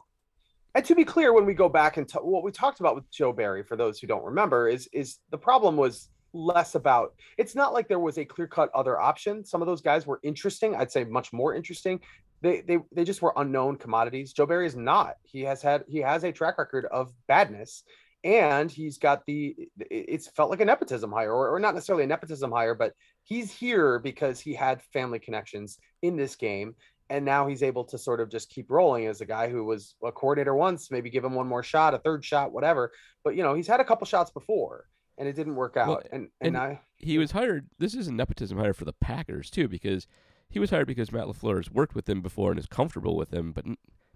And 0.74 0.84
to 0.86 0.94
be 0.94 1.04
clear, 1.04 1.32
when 1.34 1.44
we 1.44 1.54
go 1.54 1.68
back 1.68 1.96
and 1.98 2.08
t- 2.08 2.18
what 2.20 2.42
we 2.44 2.50
talked 2.50 2.80
about 2.80 2.94
with 2.94 3.10
Joe 3.10 3.32
Barry, 3.32 3.62
for 3.62 3.76
those 3.76 3.98
who 3.98 4.06
don't 4.06 4.24
remember, 4.24 4.68
is 4.68 4.88
is 4.92 5.18
the 5.30 5.38
problem 5.38 5.76
was 5.76 6.08
less 6.32 6.74
about. 6.74 7.14
It's 7.36 7.54
not 7.54 7.74
like 7.74 7.88
there 7.88 7.98
was 7.98 8.16
a 8.16 8.24
clear 8.24 8.46
cut 8.46 8.70
other 8.74 8.98
option. 8.98 9.44
Some 9.44 9.60
of 9.60 9.66
those 9.66 9.82
guys 9.82 10.06
were 10.06 10.18
interesting. 10.22 10.74
I'd 10.74 10.90
say 10.90 11.04
much 11.04 11.32
more 11.32 11.54
interesting. 11.54 12.00
They 12.40 12.62
they 12.62 12.78
they 12.90 13.04
just 13.04 13.22
were 13.22 13.34
unknown 13.36 13.76
commodities. 13.76 14.32
Joe 14.32 14.46
Barry 14.46 14.66
is 14.66 14.76
not. 14.76 15.16
He 15.24 15.42
has 15.42 15.60
had 15.62 15.84
he 15.88 15.98
has 15.98 16.24
a 16.24 16.32
track 16.32 16.58
record 16.58 16.86
of 16.86 17.12
badness, 17.28 17.84
and 18.24 18.70
he's 18.70 18.98
got 18.98 19.24
the. 19.26 19.56
It's 19.78 20.28
felt 20.28 20.50
like 20.50 20.60
a 20.60 20.64
nepotism 20.64 21.12
hire, 21.12 21.32
or, 21.32 21.54
or 21.54 21.60
not 21.60 21.74
necessarily 21.74 22.04
a 22.04 22.08
nepotism 22.08 22.50
hire, 22.50 22.74
but 22.74 22.92
he's 23.24 23.50
here 23.50 23.98
because 23.98 24.40
he 24.40 24.54
had 24.54 24.82
family 24.92 25.18
connections 25.18 25.78
in 26.02 26.16
this 26.16 26.36
game 26.36 26.74
and 27.10 27.24
now 27.24 27.46
he's 27.46 27.62
able 27.62 27.84
to 27.84 27.98
sort 27.98 28.20
of 28.20 28.30
just 28.30 28.48
keep 28.48 28.70
rolling 28.70 29.06
as 29.06 29.20
a 29.20 29.26
guy 29.26 29.48
who 29.48 29.64
was 29.64 29.96
a 30.04 30.10
coordinator 30.10 30.54
once 30.54 30.90
maybe 30.90 31.10
give 31.10 31.24
him 31.24 31.34
one 31.34 31.46
more 31.46 31.62
shot 31.62 31.94
a 31.94 31.98
third 31.98 32.24
shot 32.24 32.52
whatever 32.52 32.90
but 33.22 33.36
you 33.36 33.42
know 33.42 33.54
he's 33.54 33.66
had 33.66 33.80
a 33.80 33.84
couple 33.84 34.06
shots 34.06 34.30
before 34.30 34.86
and 35.18 35.28
it 35.28 35.36
didn't 35.36 35.54
work 35.54 35.76
out 35.76 35.88
Well, 35.88 36.02
and 36.10 36.28
and, 36.40 36.56
and- 36.56 36.56
i 36.56 36.80
he 37.02 37.18
was 37.18 37.32
hired. 37.32 37.68
This 37.78 37.94
is 37.94 38.06
a 38.06 38.12
nepotism 38.12 38.58
hire 38.58 38.72
for 38.72 38.84
the 38.84 38.92
Packers 38.92 39.50
too, 39.50 39.66
because 39.66 40.06
he 40.48 40.60
was 40.60 40.70
hired 40.70 40.86
because 40.86 41.10
Matt 41.10 41.26
Lafleur 41.26 41.56
has 41.56 41.70
worked 41.70 41.96
with 41.96 42.08
him 42.08 42.22
before 42.22 42.50
and 42.52 42.60
is 42.60 42.66
comfortable 42.66 43.16
with 43.16 43.34
him, 43.34 43.52
but 43.52 43.64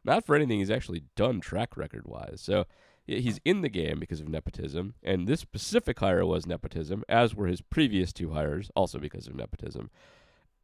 not 0.05 0.25
for 0.25 0.37
anything 0.37 0.61
he's 0.61 0.71
actually 0.71 1.03
done 1.17 1.41
track 1.41 1.77
record 1.77 2.05
wise. 2.07 2.41
So 2.41 2.65
he's 3.07 3.41
in 3.45 3.61
the 3.61 3.69
game 3.69 4.01
because 4.01 4.21
of 4.21 4.29
nepotism, 4.29 4.95
and 5.03 5.27
this 5.27 5.41
specific 5.41 5.99
hire 5.99 6.25
was 6.25 6.47
nepotism, 6.47 7.05
as 7.09 7.35
were 7.35 7.47
his 7.47 7.61
previous 7.61 8.13
two 8.13 8.33
hires, 8.33 8.71
also 8.75 8.99
because 8.99 9.27
of 9.27 9.35
nepotism. 9.35 9.91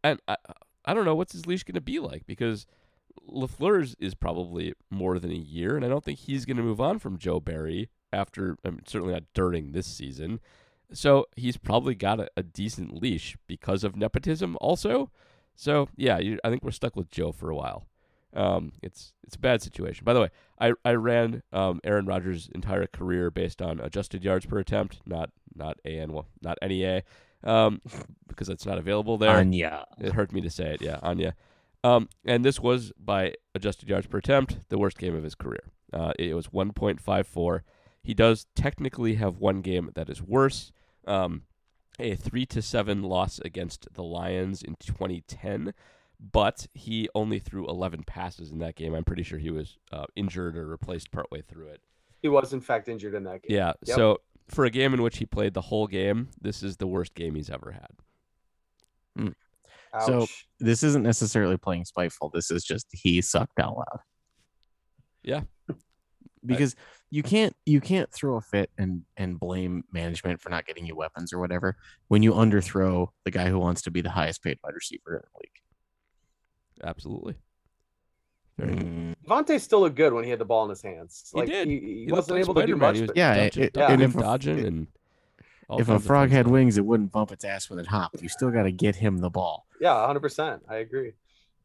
And 0.03 0.21
I, 0.27 0.37
I 0.85 0.95
don't 0.95 1.05
know 1.05 1.15
what's 1.15 1.33
his 1.33 1.47
leash 1.47 1.65
going 1.65 1.75
to 1.75 1.81
be 1.81 1.99
like 1.99 2.27
because 2.27 2.67
Lafleur's 3.31 3.95
is 3.99 4.15
probably 4.15 4.75
more 4.91 5.19
than 5.19 5.31
a 5.31 5.35
year, 5.35 5.77
and 5.77 5.85
I 5.85 5.89
don't 5.89 6.05
think 6.05 6.21
he's 6.21 6.45
going 6.45 6.57
to 6.57 6.63
move 6.63 6.81
on 6.81 6.99
from 6.99 7.19
Joe 7.19 7.41
Barry 7.41 7.89
after, 8.13 8.57
I 8.65 8.71
mean, 8.71 8.83
certainly 8.87 9.15
not 9.15 9.25
during 9.35 9.73
this 9.73 9.87
season. 9.87 10.41
So 10.93 11.27
he's 11.37 11.57
probably 11.57 11.95
got 11.95 12.21
a, 12.21 12.29
a 12.37 12.43
decent 12.43 13.01
leash 13.01 13.37
because 13.47 13.85
of 13.85 13.97
nepotism, 13.97 14.59
also. 14.61 15.11
So 15.55 15.89
yeah, 15.97 16.19
you, 16.19 16.39
I 16.45 16.51
think 16.51 16.63
we're 16.63 16.71
stuck 16.71 16.97
with 16.97 17.11
Joe 17.11 17.33
for 17.33 17.51
a 17.51 17.57
while. 17.57 17.87
Um, 18.35 18.73
it's 18.83 19.13
it's 19.25 19.37
a 19.37 19.39
bad 19.39 19.63
situation. 19.63 20.05
By 20.05 20.15
the 20.15 20.21
way, 20.21 20.31
I 20.61 20.73
I 20.85 20.93
ran 20.93 21.43
um, 21.53 21.81
Aaron 21.85 22.07
Rodgers' 22.07 22.49
entire 22.55 22.87
career 22.87 23.31
based 23.31 23.61
on 23.61 23.81
adjusted 23.81 24.25
yards 24.25 24.47
per 24.47 24.59
attempt, 24.59 25.01
not 25.07 25.31
not 25.55 25.79
AN 25.85 26.13
well, 26.13 26.29
not 26.43 26.59
NEA, 26.63 27.03
um, 27.45 27.81
because 28.29 28.49
that's 28.49 28.67
not 28.67 28.79
available 28.79 29.19
there. 29.19 29.37
Anya. 29.37 29.87
It 30.01 30.13
hurt 30.13 30.33
me 30.33 30.41
to 30.41 30.51
say 30.51 30.75
it, 30.75 30.83
yeah, 30.83 30.99
Anya. 31.03 31.35
Um, 31.85 32.09
and 32.25 32.45
this 32.45 32.61
was 32.61 32.93
by 32.99 33.35
adjusted 33.55 33.89
yards 33.89 34.07
per 34.07 34.19
attempt, 34.19 34.69
the 34.69 34.79
worst 34.79 34.99
game 34.99 35.17
of 35.17 35.25
his 35.25 35.35
career. 35.35 35.65
Uh, 35.93 36.13
it 36.19 36.35
was 36.35 36.49
1.54. 36.49 37.61
He 38.03 38.15
does 38.15 38.47
technically 38.55 39.17
have 39.17 39.39
one 39.39 39.61
game 39.61 39.91
that 39.95 40.09
is 40.09 40.23
worse. 40.23 40.73
Um, 41.07 41.43
a 41.99 42.15
three 42.15 42.47
to 42.47 42.63
seven 42.63 43.03
loss 43.03 43.39
against 43.45 43.89
the 43.95 44.03
Lions 44.03 44.63
in 44.63 44.77
2010, 44.81 45.75
but 46.31 46.67
he 46.75 47.09
only 47.15 47.39
threw 47.41 47.67
11 47.69 48.05
passes 48.07 48.53
in 48.53 48.59
that 48.61 48.77
game. 48.77 48.95
I'm 48.95 49.03
pretty 49.05 49.23
sure 49.25 49.39
he 49.39 49.51
was 49.51 49.77
uh, 49.91 50.05
injured 50.15 50.57
or 50.57 50.67
replaced 50.67 51.11
partway 51.11 51.43
through 51.43 51.69
it. 51.69 51.81
he 52.21 52.29
was 52.29 52.53
in 52.53 52.61
fact 52.61 52.89
injured 52.89 53.15
in 53.15 53.25
that 53.25 53.43
game 53.43 53.57
Yeah. 53.57 53.73
Yep. 53.87 53.97
So 53.97 54.21
for 54.49 54.65
a 54.65 54.71
game 54.71 54.95
in 54.95 55.03
which 55.03 55.19
he 55.19 55.27
played 55.27 55.55
the 55.55 55.61
whole 55.61 55.87
game, 55.87 56.29
this 56.41 56.63
is 56.63 56.77
the 56.77 56.87
worst 56.87 57.15
game 57.15 57.35
he's 57.35 57.51
ever 57.51 57.73
had. 57.73 59.33
Ouch. 59.95 60.07
So- 60.07 60.27
This 60.61 60.83
isn't 60.83 61.03
necessarily 61.03 61.57
playing 61.57 61.85
spiteful. 61.87 62.31
This 62.33 62.51
is 62.51 62.63
just 62.65 62.87
he 62.93 63.21
sucked 63.21 63.59
out 63.59 63.77
loud. 63.77 64.01
Yeah. 65.23 65.43
Because 66.45 66.75
you 67.11 67.23
can't 67.23 67.55
you 67.67 67.81
can't 67.81 68.11
throw 68.13 68.35
a 68.37 68.41
fit 68.41 68.69
and 68.77 69.03
and 69.17 69.39
blame 69.39 69.85
management 69.93 70.41
for 70.41 70.51
not 70.51 70.67
getting 70.67 70.85
you 70.85 70.97
weapons 70.97 71.33
or 71.33 71.39
whatever 71.39 71.77
when 72.09 72.25
you 72.25 72.33
underthrow 72.33 73.07
the 73.25 73.31
guy 73.31 73.49
who 73.49 73.61
wants 73.61 73.81
to 73.83 73.93
be 73.93 74.01
the 74.01 74.11
highest 74.11 74.43
paid 74.43 74.59
wide 74.65 74.75
receiver 74.75 75.15
in 75.15 75.23
the 75.23 75.39
league. 75.41 75.53
Absolutely. 76.85 77.35
Very. 78.59 78.75
Mm, 78.75 79.15
Davante 79.27 79.61
still 79.61 79.81
looked 79.81 79.97
good 79.97 80.13
when 80.13 80.25
he 80.25 80.31
had 80.31 80.39
the 80.39 80.45
ball 80.45 80.65
in 80.65 80.71
his 80.71 80.83
hands. 80.83 81.31
He 81.35 81.43
did. 81.43 81.69
he, 81.69 81.79
he 81.79 82.07
looked 82.07 82.29
wasn't 82.29 82.37
like 82.37 82.45
able 82.45 82.55
to 82.55 82.61
do 82.67 82.77
Spider-Man. 82.77 82.79
much. 82.89 82.97
He 82.97 83.01
was 83.03 83.09
but- 83.09 83.17
Yeah, 83.17 83.35
dodging, 83.45 83.63
it- 83.65 83.73
dodging, 83.73 83.93
and 83.95 84.03
if 84.03 84.15
a- 84.17 84.21
dodging, 84.21 84.59
it- 84.59 84.65
and 84.67 84.87
all 85.69 85.81
if 85.81 85.89
a 85.89 85.99
frog 85.99 86.31
had 86.31 86.45
stuff. 86.47 86.53
wings, 86.53 86.77
it 86.79 86.85
wouldn't 86.85 87.13
bump 87.13 87.33
its 87.33 87.45
ass 87.45 87.71
when 87.71 87.79
it 87.79 87.87
hopped. 87.87 88.21
You 88.21 88.29
still 88.29 88.51
got 88.51 88.65
to 88.65 88.73
get 88.73 88.97
him 88.97 89.19
the 89.19 89.31
ball. 89.31 89.67
yeah, 89.81 89.95
100. 90.01 90.21
percent 90.21 90.63
I 90.69 90.77
agree. 90.77 91.13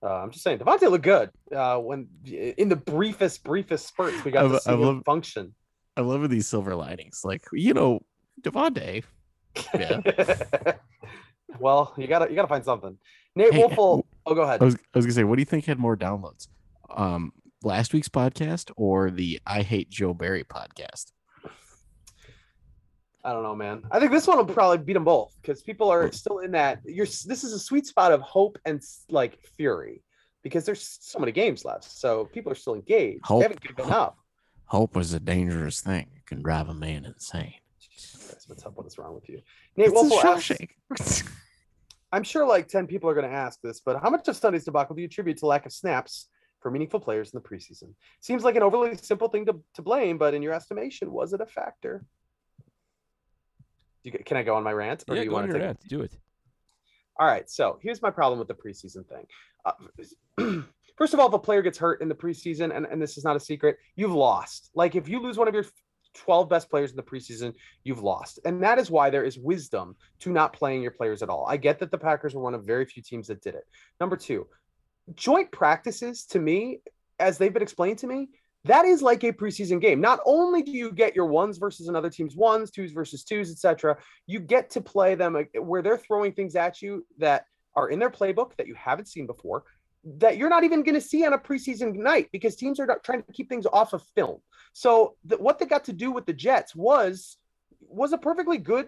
Uh, 0.01 0.13
I'm 0.21 0.29
just 0.31 0.43
saying, 0.43 0.59
Davante 0.59 0.89
looked 0.91 1.03
good 1.03 1.31
uh, 1.53 1.77
when 1.79 2.07
in 2.31 2.69
the 2.69 2.75
briefest, 2.75 3.43
briefest 3.43 3.87
spurts 3.87 4.23
we 4.23 4.31
got 4.31 4.45
I- 4.45 4.49
to 4.49 4.59
see 4.61 4.69
I 4.71 4.75
him 4.75 5.03
function. 5.03 5.53
I 5.97 6.01
love 6.01 6.29
these 6.29 6.47
silver 6.47 6.75
linings. 6.75 7.21
Like, 7.25 7.41
you 7.51 7.73
know, 7.73 8.01
Davante. 8.41 9.03
Yeah. 9.73 10.01
well, 11.59 11.93
you 11.97 12.05
gotta 12.07 12.29
you 12.29 12.35
gotta 12.35 12.47
find 12.47 12.63
something. 12.63 12.97
Nate 13.35 13.53
Hey, 13.53 13.63
Wolfel. 13.63 14.03
Oh, 14.27 14.35
go 14.35 14.41
ahead. 14.41 14.61
I 14.61 14.65
was 14.65 14.75
I 14.75 14.97
was 14.97 15.05
gonna 15.05 15.13
say, 15.13 15.23
what 15.23 15.35
do 15.37 15.41
you 15.41 15.45
think 15.45 15.65
had 15.65 15.79
more 15.79 15.95
downloads? 15.97 16.47
Um 16.93 17.31
last 17.63 17.93
week's 17.93 18.09
podcast 18.09 18.71
or 18.75 19.09
the 19.09 19.39
I 19.47 19.61
Hate 19.61 19.89
Joe 19.89 20.13
Barry 20.13 20.43
podcast? 20.43 21.11
I 23.23 23.33
don't 23.33 23.43
know, 23.43 23.55
man. 23.55 23.83
I 23.91 23.99
think 23.99 24.11
this 24.11 24.27
one 24.27 24.37
will 24.37 24.45
probably 24.45 24.77
beat 24.77 24.93
them 24.93 25.03
both 25.03 25.35
because 25.41 25.61
people 25.61 25.89
are 25.89 26.11
still 26.11 26.39
in 26.39 26.51
that. 26.51 26.79
You're 26.85 27.05
this 27.05 27.43
is 27.43 27.53
a 27.53 27.59
sweet 27.59 27.85
spot 27.85 28.11
of 28.11 28.21
hope 28.21 28.57
and 28.65 28.81
like 29.09 29.39
fury 29.57 30.01
because 30.43 30.65
there's 30.65 30.97
so 31.01 31.19
many 31.19 31.31
games 31.31 31.65
left, 31.65 31.83
so 31.83 32.25
people 32.25 32.51
are 32.51 32.55
still 32.55 32.75
engaged. 32.75 33.25
Hope. 33.25 33.39
They 33.39 33.43
haven't 33.43 33.61
given 33.61 33.91
up. 33.91 34.17
Hope 34.65 34.95
is 34.97 35.13
a 35.13 35.19
dangerous 35.19 35.81
thing. 35.81 36.07
It 36.15 36.25
can 36.25 36.41
drive 36.41 36.69
a 36.69 36.73
man 36.73 37.05
insane. 37.05 37.53
Jesus 37.79 38.45
what's 38.47 38.65
up? 38.65 38.77
What 38.77 38.85
is 38.87 38.97
wrong 38.97 39.13
with 39.15 39.27
you, 39.27 39.41
Nate 39.75 39.87
It's 39.89 40.01
a 40.01 40.03
Wolfel? 40.05 40.23
asks- 40.23 40.51
Shawshank. 40.91 41.27
I'm 42.11 42.23
sure 42.23 42.45
like 42.45 42.67
10 42.67 42.87
people 42.87 43.09
are 43.09 43.13
going 43.13 43.29
to 43.29 43.35
ask 43.35 43.59
this, 43.61 43.81
but 43.83 44.01
how 44.01 44.09
much 44.09 44.27
of 44.27 44.35
Sunday's 44.35 44.63
debacle 44.63 44.95
do 44.95 45.01
you 45.01 45.07
attribute 45.07 45.37
to 45.37 45.45
lack 45.45 45.65
of 45.65 45.73
snaps 45.73 46.29
for 46.61 46.71
meaningful 46.71 46.99
players 46.99 47.33
in 47.33 47.41
the 47.41 47.47
preseason? 47.47 47.93
Seems 48.21 48.43
like 48.43 48.55
an 48.55 48.63
overly 48.63 48.95
simple 48.97 49.27
thing 49.27 49.45
to, 49.45 49.59
to 49.73 49.81
blame, 49.81 50.17
but 50.17 50.33
in 50.33 50.41
your 50.41 50.53
estimation, 50.53 51.11
was 51.11 51.33
it 51.33 51.41
a 51.41 51.45
factor? 51.45 52.05
Do 54.03 54.11
you, 54.11 54.19
can 54.23 54.37
I 54.37 54.43
go 54.43 54.55
on 54.55 54.63
my 54.63 54.71
rant? 54.71 55.03
Or 55.07 55.15
yeah, 55.15 55.21
do 55.21 55.25
you 55.25 55.29
go 55.31 55.35
want 55.35 55.47
your 55.47 55.53
to 55.53 55.59
take 55.59 55.67
rant. 55.67 55.79
Do 55.89 56.01
it. 56.01 56.17
All 57.19 57.27
right. 57.27 57.49
So 57.49 57.79
here's 57.81 58.01
my 58.01 58.11
problem 58.11 58.39
with 58.39 58.47
the 58.47 58.53
preseason 58.53 59.05
thing. 59.07 59.25
Uh, 59.65 60.61
first 60.97 61.13
of 61.13 61.19
all, 61.19 61.27
if 61.27 61.33
a 61.33 61.39
player 61.39 61.61
gets 61.61 61.77
hurt 61.77 62.01
in 62.01 62.07
the 62.07 62.15
preseason, 62.15 62.75
and, 62.75 62.85
and 62.85 63.01
this 63.01 63.17
is 63.17 63.25
not 63.25 63.35
a 63.35 63.39
secret, 63.39 63.77
you've 63.95 64.13
lost. 64.13 64.69
Like 64.75 64.95
if 64.95 65.09
you 65.09 65.19
lose 65.19 65.37
one 65.37 65.47
of 65.47 65.53
your 65.53 65.65
12 66.17 66.49
best 66.49 66.69
players 66.69 66.91
in 66.91 66.97
the 66.97 67.03
preseason, 67.03 67.53
you've 67.83 68.03
lost. 68.03 68.39
And 68.45 68.61
that 68.63 68.79
is 68.79 68.91
why 68.91 69.09
there 69.09 69.23
is 69.23 69.37
wisdom 69.37 69.95
to 70.19 70.31
not 70.31 70.53
playing 70.53 70.81
your 70.81 70.91
players 70.91 71.21
at 71.21 71.29
all. 71.29 71.45
I 71.47 71.57
get 71.57 71.79
that 71.79 71.91
the 71.91 71.97
Packers 71.97 72.35
were 72.35 72.41
one 72.41 72.53
of 72.53 72.63
very 72.63 72.85
few 72.85 73.01
teams 73.01 73.27
that 73.27 73.41
did 73.41 73.55
it. 73.55 73.65
Number 73.99 74.15
two, 74.15 74.47
joint 75.15 75.51
practices 75.51 76.25
to 76.27 76.39
me, 76.39 76.79
as 77.19 77.37
they've 77.37 77.53
been 77.53 77.63
explained 77.63 77.99
to 77.99 78.07
me, 78.07 78.29
that 78.65 78.85
is 78.85 79.01
like 79.01 79.23
a 79.23 79.31
preseason 79.31 79.79
game. 79.79 80.01
Not 80.01 80.19
only 80.25 80.61
do 80.61 80.71
you 80.71 80.91
get 80.91 81.15
your 81.15 81.27
ones 81.27 81.57
versus 81.57 81.87
another 81.87 82.09
team's 82.09 82.35
ones, 82.35 82.69
twos 82.69 82.91
versus 82.91 83.23
twos, 83.23 83.49
etc., 83.51 83.97
you 84.25 84.39
get 84.39 84.69
to 84.71 84.81
play 84.81 85.15
them 85.15 85.35
uh, 85.35 85.61
where 85.61 85.81
they're 85.81 85.97
throwing 85.97 86.33
things 86.33 86.55
at 86.55 86.81
you 86.81 87.05
that 87.17 87.45
are 87.75 87.89
in 87.89 87.99
their 87.99 88.09
playbook 88.09 88.55
that 88.57 88.67
you 88.67 88.75
haven't 88.75 89.07
seen 89.07 89.25
before, 89.25 89.63
that 90.15 90.37
you're 90.37 90.49
not 90.49 90.63
even 90.63 90.83
going 90.83 90.95
to 90.95 91.01
see 91.01 91.25
on 91.25 91.33
a 91.33 91.37
preseason 91.37 91.95
night 91.95 92.29
because 92.31 92.55
teams 92.55 92.79
are 92.79 92.99
trying 93.03 93.23
to 93.23 93.31
keep 93.33 93.49
things 93.49 93.65
off 93.71 93.93
of 93.93 94.03
film. 94.15 94.39
So 94.73 95.15
the, 95.25 95.37
what 95.37 95.59
they 95.59 95.65
got 95.65 95.85
to 95.85 95.93
do 95.93 96.11
with 96.11 96.25
the 96.25 96.33
Jets 96.33 96.75
was 96.75 97.37
was 97.81 98.13
a 98.13 98.17
perfectly 98.17 98.57
good 98.57 98.87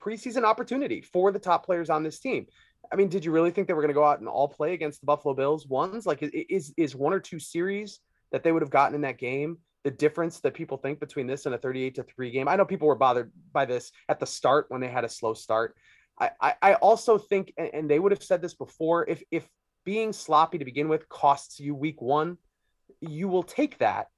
preseason 0.00 0.44
opportunity 0.44 1.00
for 1.00 1.32
the 1.32 1.38
top 1.38 1.64
players 1.64 1.90
on 1.90 2.02
this 2.02 2.20
team. 2.20 2.46
I 2.92 2.96
mean, 2.96 3.08
did 3.08 3.24
you 3.24 3.32
really 3.32 3.50
think 3.50 3.66
they 3.66 3.74
were 3.74 3.82
going 3.82 3.92
to 3.92 3.94
go 3.94 4.04
out 4.04 4.20
and 4.20 4.28
all 4.28 4.48
play 4.48 4.74
against 4.74 5.00
the 5.00 5.06
Buffalo 5.06 5.34
Bills 5.34 5.66
ones? 5.66 6.06
Like, 6.06 6.22
is 6.22 6.72
is 6.76 6.96
one 6.96 7.12
or 7.12 7.20
two 7.20 7.38
series 7.38 8.00
that 8.32 8.42
they 8.42 8.52
would 8.52 8.62
have 8.62 8.70
gotten 8.70 8.94
in 8.94 9.02
that 9.02 9.18
game 9.18 9.58
the 9.84 9.90
difference 9.90 10.40
that 10.40 10.54
people 10.54 10.76
think 10.76 10.98
between 10.98 11.26
this 11.26 11.46
and 11.46 11.54
a 11.54 11.58
38 11.58 11.94
to 11.96 12.02
3 12.02 12.30
game? 12.30 12.48
I 12.48 12.56
know 12.56 12.64
people 12.64 12.88
were 12.88 12.96
bothered 12.96 13.30
by 13.52 13.64
this 13.64 13.92
at 14.08 14.18
the 14.18 14.26
start 14.26 14.66
when 14.68 14.80
they 14.80 14.88
had 14.88 15.04
a 15.04 15.08
slow 15.08 15.34
start. 15.34 15.76
I, 16.20 16.54
I, 16.60 16.74
also 16.74 17.16
think, 17.16 17.52
and 17.56 17.88
they 17.88 18.00
would 18.00 18.10
have 18.10 18.24
said 18.24 18.42
this 18.42 18.54
before, 18.54 19.08
if 19.08 19.22
if 19.30 19.48
being 19.88 20.12
sloppy 20.12 20.58
to 20.58 20.66
begin 20.66 20.86
with 20.86 21.08
costs 21.08 21.58
you 21.58 21.74
week 21.74 22.02
one, 22.02 22.36
you 23.00 23.26
will 23.26 23.42
take 23.42 23.78
that 23.78 24.08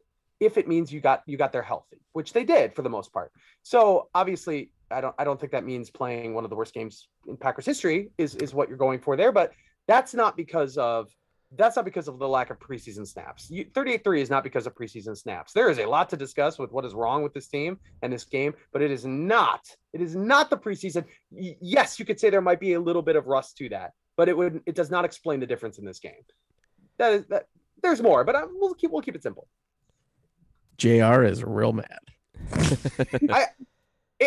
if 0.41 0.59
it 0.59 0.67
means 0.67 0.93
you 0.93 1.01
got 1.01 1.23
you 1.27 1.37
got 1.37 1.53
there 1.53 1.63
healthy, 1.63 2.01
which 2.13 2.33
they 2.33 2.43
did 2.43 2.75
for 2.75 2.83
the 2.83 2.91
most 2.91 3.13
part. 3.13 3.31
So 3.63 4.09
obviously, 4.13 4.73
I 4.91 5.01
don't 5.01 5.15
I 5.17 5.23
don't 5.23 5.39
think 5.39 5.53
that 5.53 5.65
means 5.65 5.89
playing 5.89 6.35
one 6.35 6.43
of 6.43 6.51
the 6.51 6.57
worst 6.57 6.75
games 6.75 7.07
in 7.29 7.37
Packers 7.37 7.67
history 7.67 8.11
is 8.19 8.35
is 8.35 8.53
what 8.53 8.69
you're 8.69 8.85
going 8.87 8.99
for 8.99 9.17
there, 9.17 9.31
but 9.31 9.53
that's 9.87 10.13
not 10.13 10.37
because 10.37 10.77
of 10.77 11.09
that's 11.57 11.77
not 11.77 11.85
because 11.85 12.09
of 12.09 12.19
the 12.19 12.27
lack 12.27 12.51
of 12.51 12.59
preseason 12.59 13.07
snaps. 13.07 13.49
38-3 13.53 14.21
is 14.21 14.31
not 14.31 14.43
because 14.43 14.67
of 14.67 14.75
preseason 14.75 15.17
snaps. 15.17 15.53
There 15.53 15.71
is 15.71 15.79
a 15.79 15.87
lot 15.87 16.09
to 16.11 16.17
discuss 16.17 16.59
with 16.59 16.73
what 16.73 16.85
is 16.85 16.95
wrong 16.95 17.23
with 17.23 17.33
this 17.33 17.47
team 17.47 17.79
and 18.03 18.13
this 18.13 18.25
game, 18.25 18.55
but 18.73 18.83
it 18.83 18.91
is 18.91 19.05
not. 19.05 19.61
It 19.93 20.01
is 20.01 20.17
not 20.17 20.51
the 20.51 20.57
preseason. 20.57 21.05
Yes, 21.31 21.99
you 21.99 22.05
could 22.05 22.19
say 22.19 22.29
there 22.29 22.41
might 22.41 22.61
be 22.61 22.75
a 22.75 22.81
little 22.81 23.03
bit 23.03 23.17
of 23.17 23.27
rust 23.27 23.57
to 23.59 23.69
that, 23.69 23.93
but 24.21 24.29
it 24.29 24.37
would 24.37 24.61
it 24.67 24.75
does 24.75 24.91
not 24.91 25.07
explain 25.07 25.41
the 25.41 25.47
difference 25.47 25.79
in 25.79 25.85
this 25.87 25.99
game. 25.99 26.23
That 26.99 27.13
is 27.15 27.27
that. 27.29 27.47
There's 27.83 28.03
more, 28.03 28.23
but 28.23 28.37
I, 28.37 28.43
we'll 28.53 28.75
keep 28.75 28.91
we'll 28.91 29.01
keep 29.01 29.17
it 29.17 29.23
simple. 29.23 29.49
JR 30.77 31.23
is 31.23 31.43
real 31.43 31.73
mad. 31.73 32.01
I 33.31 33.47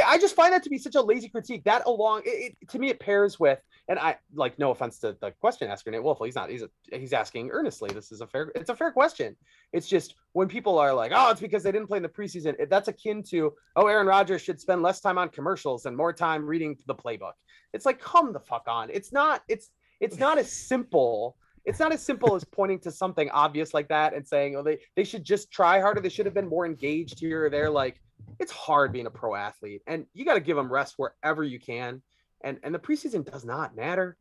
I 0.03 0.17
just 0.17 0.35
find 0.35 0.51
that 0.51 0.63
to 0.63 0.71
be 0.71 0.79
such 0.79 0.95
a 0.95 1.01
lazy 1.01 1.29
critique. 1.29 1.63
That 1.65 1.85
along 1.85 2.23
it, 2.25 2.55
it, 2.59 2.69
to 2.69 2.79
me 2.79 2.89
it 2.89 2.99
pairs 2.99 3.39
with, 3.39 3.59
and 3.87 3.99
I 3.99 4.17
like 4.33 4.57
no 4.57 4.71
offense 4.71 4.97
to 5.01 5.15
the 5.21 5.29
question 5.39 5.69
asker 5.69 5.91
Nate 5.91 6.01
Wolf. 6.01 6.17
He's 6.25 6.33
not. 6.33 6.49
He's 6.49 6.63
a, 6.63 6.69
he's 6.91 7.13
asking 7.13 7.51
earnestly. 7.51 7.91
This 7.93 8.11
is 8.11 8.21
a 8.21 8.25
fair. 8.25 8.51
It's 8.55 8.71
a 8.71 8.75
fair 8.75 8.91
question. 8.91 9.35
It's 9.73 9.87
just 9.87 10.15
when 10.31 10.47
people 10.47 10.79
are 10.79 10.91
like, 10.91 11.11
oh, 11.13 11.29
it's 11.29 11.39
because 11.39 11.61
they 11.61 11.71
didn't 11.71 11.87
play 11.87 11.97
in 11.97 12.03
the 12.03 12.09
preseason. 12.09 12.59
It, 12.59 12.71
that's 12.71 12.87
akin 12.87 13.21
to, 13.29 13.53
oh, 13.75 13.85
Aaron 13.85 14.07
Rodgers 14.07 14.41
should 14.41 14.59
spend 14.59 14.81
less 14.81 15.01
time 15.01 15.19
on 15.19 15.29
commercials 15.29 15.85
and 15.85 15.95
more 15.95 16.13
time 16.13 16.47
reading 16.47 16.75
the 16.87 16.95
playbook. 16.95 17.33
It's 17.73 17.85
like, 17.85 17.99
come 17.99 18.33
the 18.33 18.39
fuck 18.39 18.63
on. 18.67 18.89
It's 18.91 19.11
not. 19.11 19.43
It's 19.47 19.69
it's 20.04 20.20
not 20.20 20.38
as 20.38 20.51
simple. 20.51 21.38
It's 21.66 21.80
not 21.80 21.93
as 21.93 22.04
simple 22.04 22.36
as 22.36 22.43
pointing 22.43 22.80
to 22.80 22.91
something 22.91 23.30
obvious 23.30 23.74
like 23.74 23.88
that 23.88 24.14
and 24.14 24.28
saying, 24.28 24.56
oh, 24.58 24.64
they 24.64 24.80
they 24.95 25.04
should 25.04 25.24
just 25.24 25.51
try 25.51 25.80
harder. 25.80 26.01
They 26.01 26.10
should 26.10 26.26
have 26.26 26.36
been 26.36 26.49
more 26.49 26.66
engaged 26.66 27.20
here 27.20 27.45
or 27.45 27.49
there. 27.49 27.70
Like 27.70 28.01
it's 28.39 28.51
hard 28.51 28.91
being 28.91 29.06
a 29.06 29.12
pro 29.12 29.36
athlete 29.36 29.82
and 29.88 30.06
you 30.14 30.26
got 30.26 30.36
to 30.36 30.39
give 30.39 30.58
them 30.58 30.72
rest 30.72 30.95
wherever 30.97 31.43
you 31.43 31.60
can 31.60 32.01
and 32.43 32.60
and 32.64 32.74
the 32.74 32.80
preseason 32.80 33.30
does 33.30 33.45
not 33.45 33.76
matter 33.76 34.18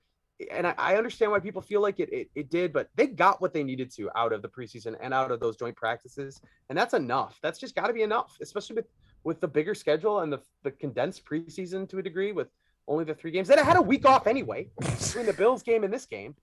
and 0.51 0.67
I, 0.67 0.75
I 0.77 0.97
understand 0.97 1.31
why 1.31 1.39
people 1.39 1.63
feel 1.63 1.81
like 1.81 2.01
it, 2.01 2.13
it 2.13 2.31
it 2.35 2.51
did 2.51 2.73
but 2.73 2.89
they 2.97 3.07
got 3.07 3.41
what 3.41 3.53
they 3.53 3.63
needed 3.63 3.91
to 3.97 4.11
out 4.17 4.33
of 4.33 4.43
the 4.43 4.49
preseason 4.49 4.97
and 5.01 5.15
out 5.15 5.31
of 5.31 5.41
those 5.41 5.57
joint 5.57 5.77
practices 5.77 6.41
and 6.69 6.77
that's 6.77 6.95
enough 6.95 7.39
that's 7.43 7.59
just 7.59 7.75
got 7.75 7.87
to 7.87 7.93
be 7.93 8.03
enough 8.03 8.37
especially 8.41 8.77
with 8.77 8.87
with 9.25 9.41
the 9.41 9.49
bigger 9.49 9.75
schedule 9.75 10.21
and 10.21 10.33
the 10.33 10.41
the 10.63 10.71
condensed 10.71 11.25
preseason 11.25 11.89
to 11.89 11.99
a 11.99 12.03
degree 12.03 12.33
with 12.33 12.49
only 12.89 13.05
the 13.05 13.15
three 13.15 13.31
games. 13.31 13.49
That 13.49 13.59
I 13.59 13.63
had 13.65 13.77
a 13.77 13.83
week 13.83 14.07
off 14.07 14.27
anyway 14.27 14.69
between 14.81 15.27
the 15.27 15.33
bills 15.33 15.63
game 15.63 15.85
and 15.85 15.93
this 15.93 16.07
game. 16.07 16.35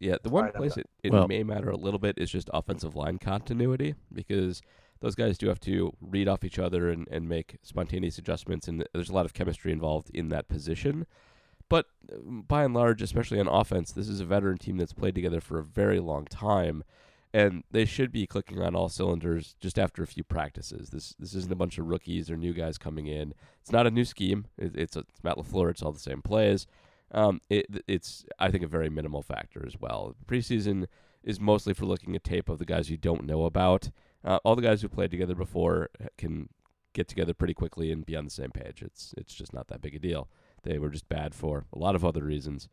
Yeah, 0.00 0.16
the 0.22 0.30
one 0.30 0.42
Alright, 0.44 0.56
I'm 0.56 0.60
place 0.60 0.76
it, 0.76 0.88
it 1.04 1.12
Well- 1.12 1.28
may 1.28 1.42
matter 1.44 1.70
a 1.70 1.76
little 1.76 2.00
bit 2.00 2.18
is 2.18 2.30
just 2.30 2.50
offensive 2.52 2.96
line 2.96 3.18
continuity 3.18 3.94
because 4.12 4.60
those 5.00 5.14
guys 5.14 5.38
do 5.38 5.48
have 5.48 5.60
to 5.60 5.92
read 6.00 6.28
off 6.28 6.44
each 6.44 6.58
other 6.58 6.88
and, 6.88 7.06
and 7.10 7.28
make 7.28 7.56
spontaneous 7.62 8.18
adjustments, 8.18 8.68
and 8.68 8.84
there's 8.92 9.10
a 9.10 9.14
lot 9.14 9.26
of 9.26 9.34
chemistry 9.34 9.72
involved 9.72 10.10
in 10.14 10.28
that 10.28 10.48
position. 10.48 11.06
But 11.68 11.86
um, 12.12 12.44
by 12.46 12.64
and 12.64 12.74
large, 12.74 13.02
especially 13.02 13.40
on 13.40 13.48
offense, 13.48 13.92
this 13.92 14.08
is 14.08 14.20
a 14.20 14.24
veteran 14.24 14.58
team 14.58 14.76
that's 14.76 14.92
played 14.92 15.14
together 15.14 15.40
for 15.40 15.58
a 15.58 15.64
very 15.64 16.00
long 16.00 16.26
time, 16.26 16.84
and 17.34 17.64
they 17.70 17.84
should 17.84 18.12
be 18.12 18.26
clicking 18.26 18.60
on 18.60 18.74
all 18.74 18.88
cylinders 18.88 19.56
just 19.60 19.78
after 19.78 20.02
a 20.02 20.06
few 20.06 20.22
practices. 20.22 20.90
This 20.90 21.14
this 21.18 21.34
isn't 21.34 21.52
a 21.52 21.56
bunch 21.56 21.78
of 21.78 21.86
rookies 21.86 22.30
or 22.30 22.36
new 22.36 22.52
guys 22.52 22.78
coming 22.78 23.06
in. 23.06 23.34
It's 23.60 23.72
not 23.72 23.86
a 23.86 23.90
new 23.90 24.04
scheme. 24.04 24.46
It, 24.58 24.76
it's, 24.76 24.96
a, 24.96 25.00
it's 25.00 25.24
Matt 25.24 25.36
Lafleur. 25.36 25.70
It's 25.70 25.82
all 25.82 25.92
the 25.92 25.98
same 25.98 26.22
plays. 26.22 26.66
Um, 27.10 27.40
it, 27.48 27.84
it's 27.86 28.24
I 28.38 28.50
think 28.50 28.64
a 28.64 28.68
very 28.68 28.88
minimal 28.88 29.22
factor 29.22 29.64
as 29.66 29.78
well. 29.80 30.14
Preseason 30.26 30.86
is 31.22 31.40
mostly 31.40 31.72
for 31.72 31.86
looking 31.86 32.16
at 32.16 32.24
tape 32.24 32.48
of 32.48 32.58
the 32.58 32.64
guys 32.64 32.90
you 32.90 32.96
don't 32.96 33.24
know 33.24 33.44
about. 33.44 33.90
Uh, 34.24 34.38
all 34.44 34.56
the 34.56 34.62
guys 34.62 34.82
who 34.82 34.88
played 34.88 35.10
together 35.10 35.34
before 35.34 35.88
can 36.16 36.48
get 36.92 37.08
together 37.08 37.34
pretty 37.34 37.54
quickly 37.54 37.90
and 37.90 38.06
be 38.06 38.16
on 38.16 38.24
the 38.24 38.30
same 38.30 38.50
page. 38.50 38.82
It's 38.82 39.14
it's 39.16 39.34
just 39.34 39.52
not 39.52 39.68
that 39.68 39.80
big 39.80 39.94
a 39.94 39.98
deal. 39.98 40.28
They 40.62 40.78
were 40.78 40.90
just 40.90 41.08
bad 41.08 41.34
for 41.34 41.66
a 41.72 41.78
lot 41.78 41.94
of 41.94 42.04
other 42.04 42.22
reasons. 42.22 42.68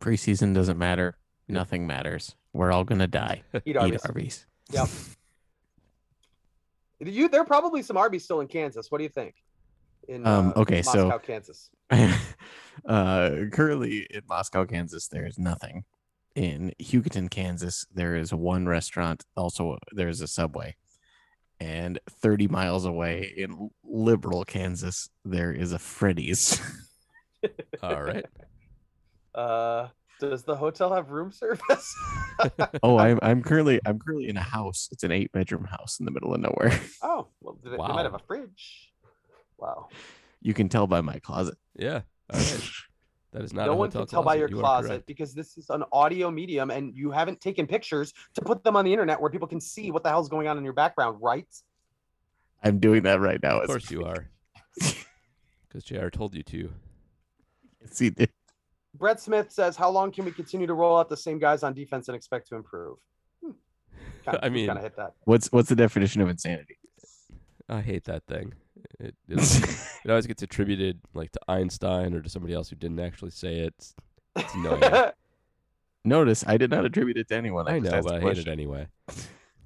Preseason 0.00 0.54
doesn't 0.54 0.78
matter. 0.78 1.16
Nothing 1.48 1.86
matters. 1.86 2.36
We're 2.52 2.72
all 2.72 2.84
gonna 2.84 3.06
die. 3.06 3.42
eat 3.54 3.62
Eat 3.66 3.76
Arby's. 3.76 4.04
Arby's. 4.04 4.46
Yep. 4.72 4.88
You, 7.02 7.28
there 7.28 7.40
are 7.40 7.46
probably 7.46 7.82
some 7.82 7.96
Arby's 7.96 8.24
still 8.24 8.40
in 8.40 8.46
Kansas. 8.46 8.90
What 8.90 8.98
do 8.98 9.04
you 9.04 9.10
think? 9.10 9.34
In 10.08 10.26
Um, 10.26 10.52
uh, 10.54 10.60
okay, 10.60 10.82
so- 10.82 11.18
Kansas. 11.18 11.70
uh, 11.90 13.30
currently 13.52 14.06
in 14.10 14.20
Moscow, 14.28 14.66
Kansas, 14.66 15.08
there 15.08 15.26
is 15.26 15.38
nothing. 15.38 15.84
In 16.34 16.72
Hugoton, 16.78 17.30
Kansas, 17.30 17.86
there 17.92 18.16
is 18.16 18.34
one 18.34 18.66
restaurant. 18.66 19.24
Also, 19.36 19.78
there's 19.92 20.20
a 20.20 20.26
Subway. 20.28 20.76
And 21.58 21.98
30 22.08 22.48
miles 22.48 22.84
away 22.84 23.32
in 23.36 23.70
liberal 23.82 24.44
Kansas, 24.44 25.08
there 25.24 25.52
is 25.52 25.72
a 25.72 25.78
Freddy's. 25.78 26.60
All 27.82 28.02
right. 28.02 28.26
Uh, 29.34 29.88
does 30.20 30.44
the 30.44 30.54
hotel 30.54 30.92
have 30.92 31.10
room 31.10 31.32
service? 31.32 31.94
oh, 32.82 32.98
I'm 32.98 33.18
I'm 33.22 33.42
currently 33.50 33.80
I'm 33.84 33.98
currently 33.98 34.28
in 34.28 34.36
a 34.36 34.42
house. 34.42 34.88
It's 34.92 35.02
an 35.02 35.10
eight 35.10 35.32
bedroom 35.32 35.64
house 35.64 35.98
in 35.98 36.04
the 36.04 36.12
middle 36.12 36.32
of 36.34 36.40
nowhere. 36.40 36.78
oh, 37.02 37.26
well, 37.40 37.58
they, 37.64 37.70
they 37.70 37.76
Wow. 37.76 37.88
might 37.88 38.04
have 38.04 38.14
a 38.14 38.20
fridge. 38.20 38.92
Wow. 39.58 39.88
You 40.40 40.54
can 40.54 40.68
tell 40.68 40.86
by 40.86 41.00
my 41.00 41.18
closet. 41.18 41.56
Yeah. 41.76 42.02
All 42.32 42.38
right. 42.38 42.70
That 43.32 43.42
is 43.42 43.52
not. 43.52 43.66
no 43.66 43.72
a 43.72 43.76
one 43.76 43.88
hotel 43.88 44.02
can 44.02 44.10
tell 44.10 44.22
by 44.22 44.34
your 44.36 44.48
You 44.48 44.56
closet 44.58 45.06
because 45.06 45.34
this 45.34 45.56
is 45.56 45.70
an 45.70 45.84
audio 45.92 46.30
medium 46.30 46.70
and 46.70 46.96
you 46.96 47.10
haven't 47.10 47.40
taken 47.40 47.66
pictures 47.66 48.12
to 48.34 48.40
put 48.42 48.64
them 48.64 48.74
on 48.76 48.84
the 48.84 48.92
internet 48.92 49.20
where 49.20 49.30
people 49.30 49.46
can 49.48 49.60
see 49.60 49.90
what 49.90 50.02
the 50.02 50.08
hell's 50.08 50.28
going 50.28 50.48
on 50.48 50.58
in 50.58 50.64
your 50.64 50.72
background, 50.72 51.18
right? 51.20 51.46
I'm 52.62 52.78
doing 52.78 53.04
that 53.04 53.20
right 53.20 53.40
now. 53.42 53.60
Of 53.60 53.68
course 53.68 53.90
you 53.90 54.04
are. 54.04 54.28
Because 55.68 55.84
Jr. 55.84 56.08
told 56.08 56.34
you 56.34 56.42
to. 56.44 56.72
See, 57.90 58.12
it- 58.16 58.32
Brett 58.94 59.20
Smith 59.20 59.50
says, 59.52 59.76
"How 59.76 59.90
long 59.90 60.10
can 60.10 60.24
we 60.24 60.32
continue 60.32 60.66
to 60.66 60.74
roll 60.74 60.98
out 60.98 61.08
the 61.08 61.16
same 61.16 61.38
guys 61.38 61.62
on 61.62 61.74
defense 61.74 62.08
and 62.08 62.16
expect 62.16 62.48
to 62.48 62.56
improve?" 62.56 62.98
Hmm. 63.44 63.52
Kinda, 64.24 64.44
I 64.44 64.48
mean- 64.48 64.66
kind 64.66 64.78
of 64.78 64.84
hit 64.84 64.96
that. 64.96 65.14
what's 65.24 65.50
what's 65.52 65.68
the 65.68 65.76
definition 65.76 66.20
of 66.20 66.28
insanity? 66.28 66.76
I 67.68 67.80
hate 67.80 68.04
that 68.04 68.24
thing. 68.26 68.54
It, 68.98 69.14
it, 69.28 69.34
always, 69.38 70.00
it 70.04 70.10
always 70.10 70.26
gets 70.26 70.42
attributed 70.42 71.00
like 71.14 71.30
to 71.32 71.40
Einstein 71.48 72.14
or 72.14 72.20
to 72.20 72.28
somebody 72.28 72.52
else 72.52 72.68
who 72.68 72.76
didn't 72.76 72.98
actually 72.98 73.30
say 73.30 73.60
it. 73.60 73.74
It's, 73.78 73.94
it's 74.36 74.54
annoying. 74.54 75.12
Notice 76.04 76.44
I 76.46 76.56
did 76.56 76.70
not 76.70 76.84
attribute 76.84 77.16
it 77.18 77.28
to 77.28 77.36
anyone. 77.36 77.68
I 77.68 77.78
just 77.78 77.92
know, 77.92 78.02
but 78.02 78.14
a 78.14 78.16
I 78.16 78.20
hate 78.20 78.38
it 78.38 78.48
anyway. 78.48 78.88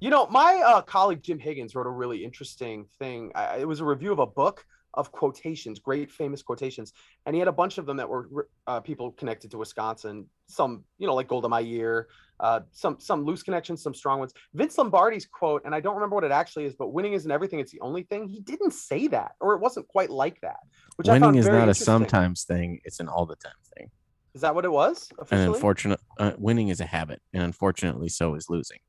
You 0.01 0.09
know, 0.09 0.27
my 0.27 0.61
uh, 0.65 0.81
colleague 0.81 1.23
Jim 1.23 1.39
Higgins 1.39 1.73
wrote 1.73 1.87
a 1.87 1.91
really 1.91 2.23
interesting 2.23 2.85
thing. 2.99 3.31
I, 3.33 3.57
it 3.59 3.67
was 3.67 3.79
a 3.79 3.85
review 3.85 4.11
of 4.11 4.19
a 4.19 4.27
book 4.27 4.65
of 4.95 5.11
quotations, 5.11 5.79
great 5.79 6.11
famous 6.11 6.41
quotations, 6.41 6.93
and 7.25 7.35
he 7.35 7.39
had 7.39 7.47
a 7.47 7.51
bunch 7.53 7.77
of 7.77 7.85
them 7.85 7.97
that 7.97 8.09
were 8.09 8.47
uh, 8.67 8.79
people 8.79 9.11
connected 9.11 9.51
to 9.51 9.57
Wisconsin. 9.57 10.27
Some, 10.47 10.83
you 10.97 11.07
know, 11.07 11.13
like 11.15 11.27
Golda 11.27 11.49
Meir, 11.49 12.07
uh, 12.39 12.61
some 12.71 12.99
some 12.99 13.23
loose 13.23 13.43
connections, 13.43 13.83
some 13.83 13.93
strong 13.93 14.19
ones. 14.19 14.33
Vince 14.53 14.77
Lombardi's 14.77 15.25
quote, 15.25 15.61
and 15.65 15.73
I 15.75 15.79
don't 15.79 15.95
remember 15.95 16.15
what 16.15 16.23
it 16.23 16.31
actually 16.31 16.65
is, 16.65 16.75
but 16.75 16.89
winning 16.89 17.13
isn't 17.13 17.31
everything; 17.31 17.59
it's 17.59 17.71
the 17.71 17.81
only 17.81 18.03
thing. 18.03 18.27
He 18.27 18.39
didn't 18.41 18.71
say 18.71 19.07
that, 19.07 19.33
or 19.39 19.53
it 19.53 19.61
wasn't 19.61 19.87
quite 19.87 20.09
like 20.09 20.39
that. 20.41 20.59
Which 20.95 21.07
Winning 21.07 21.21
found 21.21 21.37
is 21.37 21.47
not 21.47 21.69
a 21.69 21.73
sometimes 21.73 22.43
thing; 22.43 22.79
it's 22.83 22.99
an 22.99 23.07
all 23.07 23.25
the 23.25 23.35
time 23.35 23.53
thing. 23.77 23.89
Is 24.33 24.41
that 24.41 24.53
what 24.53 24.65
it 24.65 24.71
was? 24.71 25.07
And 25.11 25.19
Officially? 25.21 25.55
unfortunate, 25.55 25.99
uh, 26.19 26.33
winning 26.37 26.67
is 26.67 26.81
a 26.81 26.85
habit, 26.85 27.21
and 27.33 27.41
unfortunately, 27.41 28.09
so 28.09 28.35
is 28.35 28.49
losing. 28.49 28.79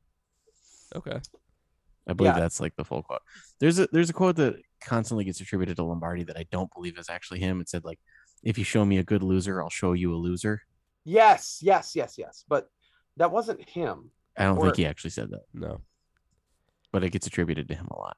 Okay. 0.95 1.21
I 2.09 2.13
believe 2.13 2.35
Yeah. 2.35 2.41
that's 2.41 2.61
like 2.61 2.75
the 2.77 2.85
full 2.85 3.03
quote. 3.03 3.23
There's 3.61 3.79
a 3.79 3.89
there's 3.93 4.11
a 4.11 4.13
quote 4.13 4.37
that 4.37 4.57
constantly 4.87 5.25
gets 5.25 5.41
attributed 5.43 5.77
to 5.77 5.83
Lombardi 5.85 6.25
that 6.25 6.39
I 6.39 6.47
don't 6.51 6.73
believe 6.75 6.97
is 6.99 7.11
actually 7.11 7.41
him. 7.41 7.61
It 7.61 7.69
said 7.69 7.85
like, 7.85 7.99
"If 8.43 8.57
you 8.57 8.65
show 8.65 8.85
me 8.87 8.97
a 8.99 9.05
good 9.05 9.23
loser, 9.23 9.63
I'll 9.63 9.69
show 9.69 9.93
you 9.93 10.15
a 10.15 10.17
loser." 10.17 10.63
yes, 11.05 11.61
yes, 11.63 11.95
yes, 11.95 12.17
yes. 12.19 12.45
But 12.49 12.69
that 13.19 13.31
wasn't 13.31 13.69
him. 13.69 14.11
I 14.37 14.45
don't 14.45 14.59
Or- 14.59 14.65
think 14.65 14.77
he 14.79 14.87
actually 14.87 15.11
said 15.11 15.31
that, 15.31 15.43
No. 15.55 15.81
but 16.93 17.05
it 17.05 17.11
gets 17.11 17.27
attributed 17.27 17.69
to 17.69 17.75
him 17.75 17.87
a 17.91 17.97
lot. 17.99 18.17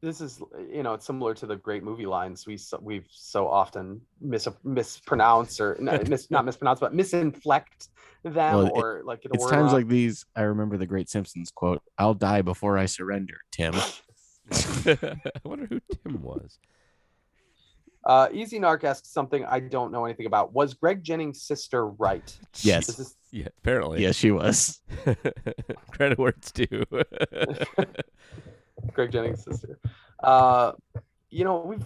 this 0.00 0.20
is 0.20 0.42
you 0.70 0.82
know 0.82 0.92
it's 0.92 1.06
similar 1.06 1.32
to 1.32 1.46
the 1.46 1.56
great 1.56 1.82
movie 1.82 2.04
lines 2.04 2.46
we 2.46 2.58
so, 2.58 2.78
we've 2.82 3.06
so 3.10 3.48
often 3.48 3.98
mis- 4.20 4.46
mispronounce 4.62 5.58
or 5.60 5.78
not, 5.80 6.06
mis- 6.08 6.30
not 6.30 6.44
mispronounce 6.44 6.78
but 6.78 6.92
misinflect 6.92 7.88
them 8.22 8.54
Well, 8.54 8.66
it- 8.66 8.72
or 8.74 9.02
like 9.06 9.22
get 9.22 9.30
It's 9.34 9.44
times 9.48 9.66
wrong. 9.66 9.72
like 9.72 9.88
these 9.88 10.26
I 10.36 10.42
remember 10.42 10.76
the 10.76 10.84
Great 10.86 11.08
Simpsons 11.08 11.50
quote, 11.50 11.80
"I'll 11.96 12.12
die 12.12 12.42
before 12.42 12.76
I 12.76 12.84
surrender." 12.84 13.38
Tim, 13.50 13.72
I 14.52 15.40
wonder 15.44 15.66
who 15.66 15.80
Tim 16.02 16.22
was. 16.22 16.58
uh 18.06 18.28
easy 18.32 18.58
narc 18.60 18.84
asks 18.84 19.08
something 19.08 19.44
i 19.46 19.58
don't 19.60 19.90
know 19.90 20.04
anything 20.04 20.26
about 20.26 20.52
was 20.52 20.74
greg 20.74 21.02
jennings 21.02 21.40
sister 21.42 21.86
right 21.86 22.36
Yes. 22.62 22.86
this 22.86 22.98
is 22.98 23.16
Yeah, 23.32 23.48
apparently. 23.58 24.02
yes, 24.02 24.14
she 24.16 24.30
was. 24.30 24.80
Credit 25.90 26.18
where 26.18 26.34
it's 26.36 26.52
due. 26.52 26.84
greg 28.92 29.10
jennings 29.12 29.44
sister 29.44 29.78
uh 30.22 30.72
you 31.30 31.44
know 31.44 31.60
we've 31.64 31.84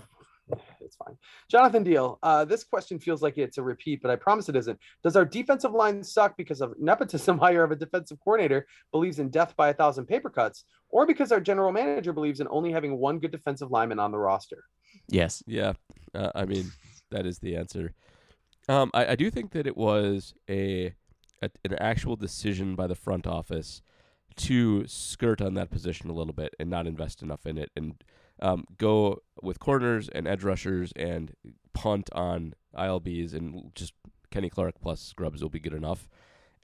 it's 0.81 0.97
fine. 0.97 1.17
Jonathan 1.51 1.83
deal 1.83 2.19
uh 2.23 2.45
this 2.45 2.65
question 2.65 2.99
feels 2.99 3.23
like 3.23 3.39
it's 3.39 3.59
a 3.59 3.63
repeat 3.63 4.01
but 4.03 4.11
i 4.11 4.17
promise 4.17 4.49
it 4.49 4.57
isn't. 4.57 4.79
Does 5.03 5.17
our 5.17 5.25
defensive 5.25 5.73
line 5.73 6.03
suck 6.03 6.37
because 6.37 6.61
of 6.61 6.75
nepotism? 6.79 7.39
Hire 7.49 7.65
of 7.65 7.71
a 7.71 7.77
defensive 7.77 8.19
coordinator 8.23 8.67
believes 8.93 9.19
in 9.19 9.29
death 9.29 9.55
by 9.57 9.69
a 9.69 9.75
thousand 9.75 10.07
paper 10.07 10.31
cuts 10.31 10.65
or 10.91 11.07
because 11.07 11.33
our 11.33 11.41
general 11.41 11.73
manager 11.73 12.13
believes 12.13 12.41
in 12.41 12.49
only 12.51 12.73
having 12.73 12.99
one 12.99 13.19
good 13.19 13.31
defensive 13.31 13.71
lineman 13.71 13.99
on 13.99 14.11
the 14.11 14.19
roster? 14.19 14.65
Yes, 15.09 15.43
yeah, 15.47 15.75
uh, 16.15 16.33
I 16.35 16.45
mean 16.45 16.71
that 17.11 17.27
is 17.27 17.39
the 17.39 17.57
answer. 17.57 17.93
Um, 18.69 18.91
I, 18.93 19.09
I 19.09 19.17
do 19.17 19.31
think 19.31 19.53
that 19.53 19.67
it 19.67 19.77
was 19.77 20.35
a, 20.49 20.95
a 21.43 21.51
an 21.65 21.75
actual 21.79 22.17
decision 22.17 22.75
by 22.75 22.87
the 22.87 22.95
front 22.95 23.27
office 23.27 23.83
to 24.37 24.87
skirt 24.87 25.41
on 25.41 25.55
that 25.55 25.71
position 25.71 26.11
a 26.11 26.13
little 26.13 26.33
bit 26.33 26.55
and 26.61 26.71
not 26.71 26.87
invest 26.87 27.23
enough 27.23 27.45
in 27.45 27.59
it 27.59 27.71
and 27.77 27.95
um, 28.41 28.65
go 28.77 29.23
with 29.43 29.59
corners 29.59 30.09
and 30.09 30.27
edge 30.27 30.45
rushers 30.45 30.93
and 30.97 31.33
punt 31.73 32.09
on 32.13 32.55
ILBs 32.77 33.35
and 33.35 33.71
just 33.75 33.93
Kenny 34.31 34.51
Clark 34.51 34.75
plus 34.81 35.01
scrubs 35.01 35.43
will 35.43 35.51
be 35.51 35.61
good 35.61 35.75
enough. 35.75 36.09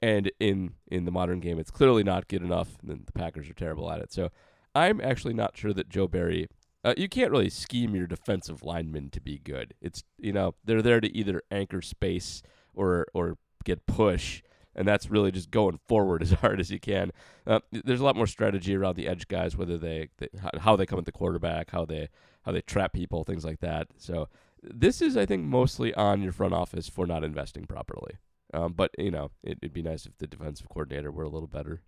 And 0.01 0.31
in 0.39 0.73
in 0.87 1.05
the 1.05 1.11
modern 1.11 1.39
game, 1.39 1.57
it's 1.57 1.71
clearly 1.71 2.03
not 2.03 2.27
good 2.27 2.43
enough. 2.43 2.77
And 2.87 3.05
the 3.05 3.11
Packers 3.13 3.49
are 3.49 3.53
terrible 3.53 3.89
at 3.91 4.01
it. 4.01 4.11
So 4.11 4.29
I'm 4.73 4.99
actually 5.01 5.33
not 5.33 5.57
sure 5.57 5.73
that 5.73 5.89
Joe 5.89 6.07
Barry. 6.07 6.47
Uh, 6.83 6.93
you 6.97 7.09
can't 7.09 7.31
really 7.31 7.49
scheme 7.49 7.95
your 7.95 8.05
defensive 8.05 8.61
linemen 8.61 9.09
to 9.09 9.19
be 9.19 9.39
good. 9.39 9.73
It's 9.81 10.03
you 10.19 10.31
know 10.31 10.53
they're 10.63 10.83
there 10.83 11.01
to 11.01 11.17
either 11.17 11.41
anchor 11.49 11.81
space 11.81 12.43
or 12.75 13.07
or 13.13 13.37
get 13.63 13.87
push, 13.87 14.43
and 14.75 14.87
that's 14.87 15.09
really 15.09 15.31
just 15.31 15.51
going 15.51 15.79
forward 15.87 16.21
as 16.21 16.31
hard 16.31 16.59
as 16.59 16.69
you 16.69 16.79
can. 16.79 17.11
Uh, 17.47 17.59
there's 17.71 18.01
a 18.01 18.03
lot 18.03 18.15
more 18.15 18.27
strategy 18.27 18.75
around 18.75 18.95
the 18.95 19.07
edge 19.07 19.27
guys, 19.27 19.55
whether 19.55 19.77
they, 19.77 20.09
they 20.17 20.29
how- 20.59 20.75
they 20.75 20.85
come 20.85 20.99
at 20.99 21.05
the 21.05 21.11
quarterback, 21.11 21.71
how 21.71 21.85
they 21.85 22.09
how 22.43 22.51
they 22.51 22.61
trap 22.61 22.93
people, 22.93 23.23
things 23.23 23.43
like 23.43 23.59
that. 23.61 23.87
So 23.97 24.29
this 24.61 25.01
is, 25.01 25.17
I 25.17 25.25
think, 25.25 25.43
mostly 25.43 25.95
on 25.95 26.21
your 26.21 26.31
front 26.31 26.53
office 26.53 26.87
for 26.87 27.07
not 27.07 27.23
investing 27.23 27.65
properly. 27.65 28.17
Um, 28.53 28.73
but 28.73 28.91
you 28.99 29.09
know, 29.09 29.31
it, 29.43 29.57
it'd 29.61 29.73
be 29.73 29.81
nice 29.81 30.05
if 30.05 30.17
the 30.19 30.27
defensive 30.27 30.69
coordinator 30.69 31.11
were 31.11 31.23
a 31.23 31.29
little 31.29 31.47
better. 31.47 31.81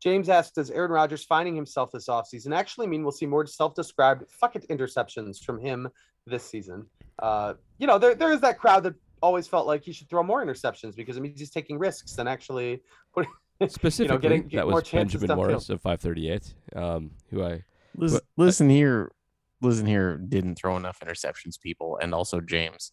James 0.00 0.28
asks, 0.28 0.52
does 0.52 0.70
Aaron 0.70 0.92
Rodgers 0.92 1.24
finding 1.24 1.56
himself 1.56 1.90
this 1.90 2.06
offseason 2.08 2.54
actually 2.54 2.86
mean 2.86 3.02
we'll 3.02 3.12
see 3.12 3.26
more 3.26 3.44
self-described 3.46 4.24
fuck 4.30 4.54
it 4.54 4.66
interceptions 4.68 5.44
from 5.44 5.58
him 5.58 5.88
this 6.24 6.44
season? 6.44 6.86
Uh, 7.18 7.54
you 7.78 7.86
know, 7.86 7.98
there, 7.98 8.14
there 8.14 8.32
is 8.32 8.40
that 8.40 8.58
crowd 8.58 8.84
that 8.84 8.94
always 9.22 9.46
felt 9.46 9.66
like 9.66 9.82
he 9.84 9.92
should 9.92 10.08
throw 10.08 10.22
more 10.22 10.44
interceptions 10.44 10.94
because 10.96 11.16
it 11.16 11.20
means 11.20 11.38
he's 11.38 11.50
taking 11.50 11.78
risks 11.78 12.18
and 12.18 12.28
actually 12.28 12.82
putting 13.14 13.30
Specifically, 13.68 14.18
getting- 14.18 14.42
get 14.48 14.58
that 14.58 14.66
was 14.68 14.84
chances 14.84 15.20
Benjamin. 15.20 15.36
Morris 15.36 15.68
of 15.68 15.80
538, 15.82 16.54
um, 16.76 17.10
who 17.30 17.42
I 17.42 17.64
listen, 17.96 18.20
But- 18.36 18.42
listen 18.42 18.70
here, 18.70 19.10
listen 19.60 19.84
here. 19.86 20.16
Didn't 20.16 20.54
throw 20.56 20.76
enough 20.76 21.00
interceptions, 21.00 21.60
people, 21.60 21.98
and 22.00 22.14
also 22.14 22.40
James 22.40 22.92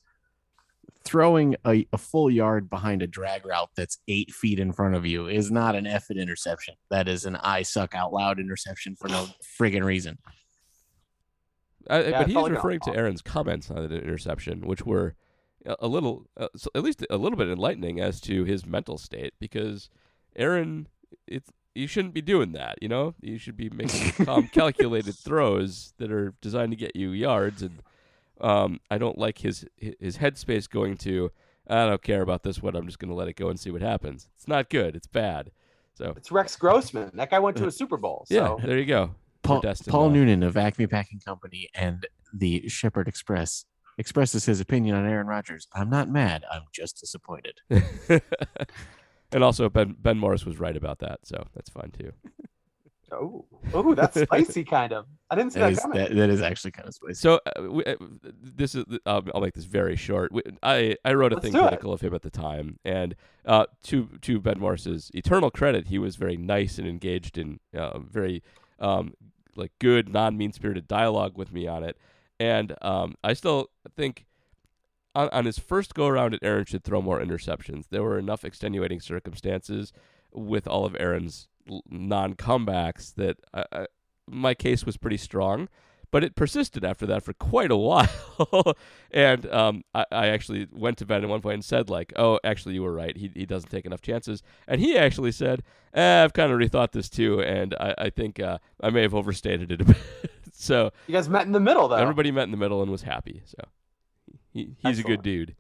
throwing 1.04 1.56
a, 1.68 1.86
a 1.94 2.00
full 2.00 2.32
yard 2.32 2.68
behind 2.68 3.04
a 3.04 3.08
drag 3.08 3.46
route 3.46 3.70
that's 3.78 4.00
eight 4.08 4.32
feet 4.32 4.60
in 4.60 4.72
front 4.74 4.96
of 4.96 5.06
you 5.06 5.28
is 5.28 5.52
not 5.52 5.76
an 5.76 5.86
effing 5.86 6.20
interception. 6.20 6.74
That 6.90 7.08
is 7.08 7.26
an 7.26 7.36
I 7.36 7.62
suck 7.62 7.94
out 7.94 8.12
loud 8.12 8.40
interception 8.40 8.96
for 8.96 9.08
no 9.08 9.28
friggin' 9.60 9.84
reason. 9.84 10.18
I, 11.88 12.00
Yeah, 12.06 12.12
but 12.12 12.22
it 12.22 12.26
he's 12.28 12.34
felt 12.34 12.44
like 12.46 12.54
referring 12.54 12.80
to 12.82 12.96
Aaron's 12.96 13.22
comments 13.22 13.70
on 13.70 13.88
the 13.88 13.98
interception, 14.02 14.66
which 14.66 14.84
were 14.84 15.14
a, 15.66 15.76
a 15.82 15.88
little, 15.88 16.28
uh, 16.38 16.48
so 16.56 16.70
at 16.76 16.84
least 16.84 17.06
a 17.10 17.18
little 17.18 17.38
bit 17.38 17.50
enlightening 17.50 18.00
as 18.00 18.20
to 18.22 18.44
his 18.44 18.66
mental 18.66 18.98
state. 18.98 19.34
Because 19.40 19.90
Aaron, 20.36 20.88
it's 21.28 21.52
you 21.74 21.88
shouldn't 21.88 22.14
be 22.14 22.22
doing 22.22 22.54
that. 22.54 22.78
You 22.82 22.88
know, 22.88 23.14
you 23.22 23.38
should 23.38 23.58
be 23.58 23.70
making 23.70 24.12
calm, 24.26 24.48
calculated 24.48 25.14
throws 25.14 25.94
that 25.98 26.12
are 26.12 26.34
designed 26.42 26.72
to 26.72 26.78
get 26.78 26.96
you 26.96 27.10
yards. 27.10 27.62
And 27.62 27.82
um, 28.40 28.80
I 28.90 28.98
don't 28.98 29.18
like 29.18 29.40
his 29.40 29.66
his 29.78 30.18
headspace 30.18 30.70
going 30.70 30.98
to. 30.98 31.32
I 31.68 31.88
don't 31.88 32.02
care 32.02 32.22
about 32.22 32.44
this 32.44 32.62
one. 32.62 32.76
I'm 32.76 32.86
just 32.86 33.00
going 33.00 33.10
to 33.10 33.16
let 33.16 33.28
it 33.28 33.36
go 33.36 33.50
and 33.50 33.60
see 33.60 33.72
what 33.72 33.82
happens. 33.82 34.30
It's 34.36 34.48
not 34.48 34.70
good. 34.70 34.96
It's 34.96 35.08
bad. 35.08 35.52
So 35.96 36.14
it's 36.16 36.32
Rex 36.32 36.56
Grossman. 36.56 37.12
That 37.16 37.32
guy 37.32 37.40
went 37.40 37.58
to 37.58 37.68
a 37.68 37.72
Super 37.72 37.98
Bowl. 37.98 38.26
yeah, 38.30 38.48
So 38.48 38.60
there 38.64 38.78
you 38.78 38.86
go. 38.86 39.16
Paul, 39.42 39.64
Paul. 39.88 40.10
Noonan 40.10 40.44
of 40.44 40.58
Acme 40.58 40.88
Packing 40.88 41.20
Company 41.20 41.70
and 41.74 42.06
the 42.34 42.68
Shepherd 42.68 43.08
Express 43.08 43.66
expresses 43.98 44.46
his 44.46 44.60
opinion 44.60 44.96
on 44.96 45.06
Aaron 45.06 45.28
Rodgers. 45.28 45.68
I'm 45.74 45.90
not 45.90 46.10
mad. 46.10 46.44
I'm 46.52 46.64
just 46.74 47.00
disappointed. 47.00 47.60
and 49.32 49.44
also 49.44 49.70
Ben 49.70 49.96
Ben 50.00 50.18
Morris 50.18 50.46
was 50.46 50.60
right 50.60 50.76
about 50.76 51.00
that, 51.00 51.20
so 51.24 51.46
that's 51.54 51.70
fine 51.70 51.92
too. 51.92 52.12
oh, 53.12 53.46
oh, 53.74 53.96
that's 53.96 54.20
spicy 54.22 54.64
kind 54.64 54.94
of. 54.94 55.06
I 55.30 55.36
didn't 55.36 55.54
see 55.54 55.60
That 55.60 55.66
that, 55.68 55.72
is, 55.74 55.80
coming. 55.80 55.98
that, 56.00 56.16
that 56.16 56.30
is 56.30 56.42
actually 56.42 56.72
kind 56.72 56.88
of 56.88 56.94
spicy. 56.94 57.14
So 57.16 57.40
uh, 57.46 57.64
we, 57.64 57.86
uh, 57.86 57.96
this 58.42 58.76
is 58.76 58.86
I'll, 59.06 59.24
I'll 59.34 59.42
make 59.42 59.54
this 59.54 59.66
very 59.66 59.96
short. 59.96 60.32
We, 60.32 60.42
I 60.64 60.96
I 61.06 61.14
wrote 61.14 61.32
a 61.32 61.36
Let's 61.36 61.46
thing 61.46 61.54
do 61.54 61.60
it. 61.60 61.68
critical 61.68 61.94
of 61.94 62.02
him 62.02 62.14
at 62.14 62.22
the 62.22 62.30
time, 62.30 62.80
and 62.86 63.16
uh, 63.46 63.66
to 63.84 64.10
to 64.22 64.40
Ben 64.40 64.60
Morris's 64.60 65.12
eternal 65.14 65.50
credit, 65.52 65.88
he 65.88 65.98
was 66.00 66.16
very 66.16 66.38
nice 66.38 66.78
and 66.78 66.88
engaged 66.88 67.38
in 67.38 67.60
uh, 67.78 68.00
very 68.00 68.44
um, 68.80 69.14
like 69.56 69.72
good 69.80 70.10
non 70.10 70.38
mean 70.38 70.52
spirited 70.52 70.88
dialogue 70.88 71.38
with 71.38 71.52
me 71.52 71.68
on 71.68 71.84
it, 71.84 71.98
and 72.40 72.76
um, 72.82 73.16
I 73.24 73.34
still 73.34 73.70
think. 73.96 74.26
On, 75.14 75.30
on 75.30 75.46
his 75.46 75.58
first 75.58 75.94
go 75.94 76.08
around 76.08 76.34
at 76.34 76.42
Aaron 76.44 76.66
should 76.66 76.84
throw 76.84 77.02
more 77.02 77.22
interceptions. 77.22 77.86
There 77.90 78.04
were 78.04 78.20
enough 78.20 78.44
extenuating 78.44 79.00
circumstances 79.00 79.94
with 80.34 80.68
all 80.68 80.84
of 80.86 80.94
Aaron's 81.00 81.48
non 81.90 82.34
comebacks 82.34 83.16
that 83.16 83.38
I, 83.54 83.64
I, 83.72 83.88
my 84.30 84.54
case 84.54 84.86
was 84.86 84.98
pretty 84.98 85.16
strong. 85.16 85.70
but 86.12 86.24
it 86.24 86.36
persisted 86.36 86.86
after 86.86 87.06
that 87.06 87.24
for 87.24 87.34
quite 87.34 87.72
a 87.72 87.76
while. 87.78 88.74
and 89.12 89.46
um, 89.48 89.84
I, 89.94 90.06
I 90.12 90.28
actually 90.28 90.68
went 90.72 90.98
to 91.00 91.06
Ben 91.06 91.24
at 91.24 91.30
one 91.30 91.42
point 91.42 91.56
and 91.56 91.66
said 91.66 91.90
like, 91.90 92.14
"Oh, 92.16 92.40
actually, 92.44 92.76
you 92.76 92.84
were 92.84 92.94
right. 92.94 93.16
He 93.18 93.32
he 93.34 93.46
doesn't 93.46 93.70
take 93.70 93.86
enough 93.86 94.02
chances." 94.02 94.44
And 94.68 94.80
he 94.82 94.98
actually 94.98 95.32
said, 95.32 95.64
eh, 95.94 96.24
"I've 96.24 96.34
kind 96.34 96.52
of 96.52 96.60
rethought 96.60 96.92
this 96.92 97.10
too, 97.10 97.42
and 97.42 97.74
I 97.80 97.96
I 97.98 98.10
think 98.10 98.40
uh, 98.40 98.60
I 98.82 98.90
may 98.92 99.02
have 99.02 99.16
overstated 99.16 99.72
it 99.72 99.82
a 99.82 99.86
bit." 99.92 99.98
so 100.58 100.92
You 101.08 101.14
guys 101.14 101.30
met 101.30 101.46
in 101.46 101.52
the 101.52 101.60
middle 101.60 101.88
though. 101.88 101.96
everybody 101.96 102.32
met 102.32 102.44
in 102.44 102.52
the 102.52 102.58
middle 102.58 102.82
and 102.82 102.92
was 102.92 103.04
happy. 103.04 103.42
So 103.46 103.58
he, 104.52 104.76
he's 104.80 105.00
a 105.00 105.04
good 105.04 105.22
dude. 105.22 105.56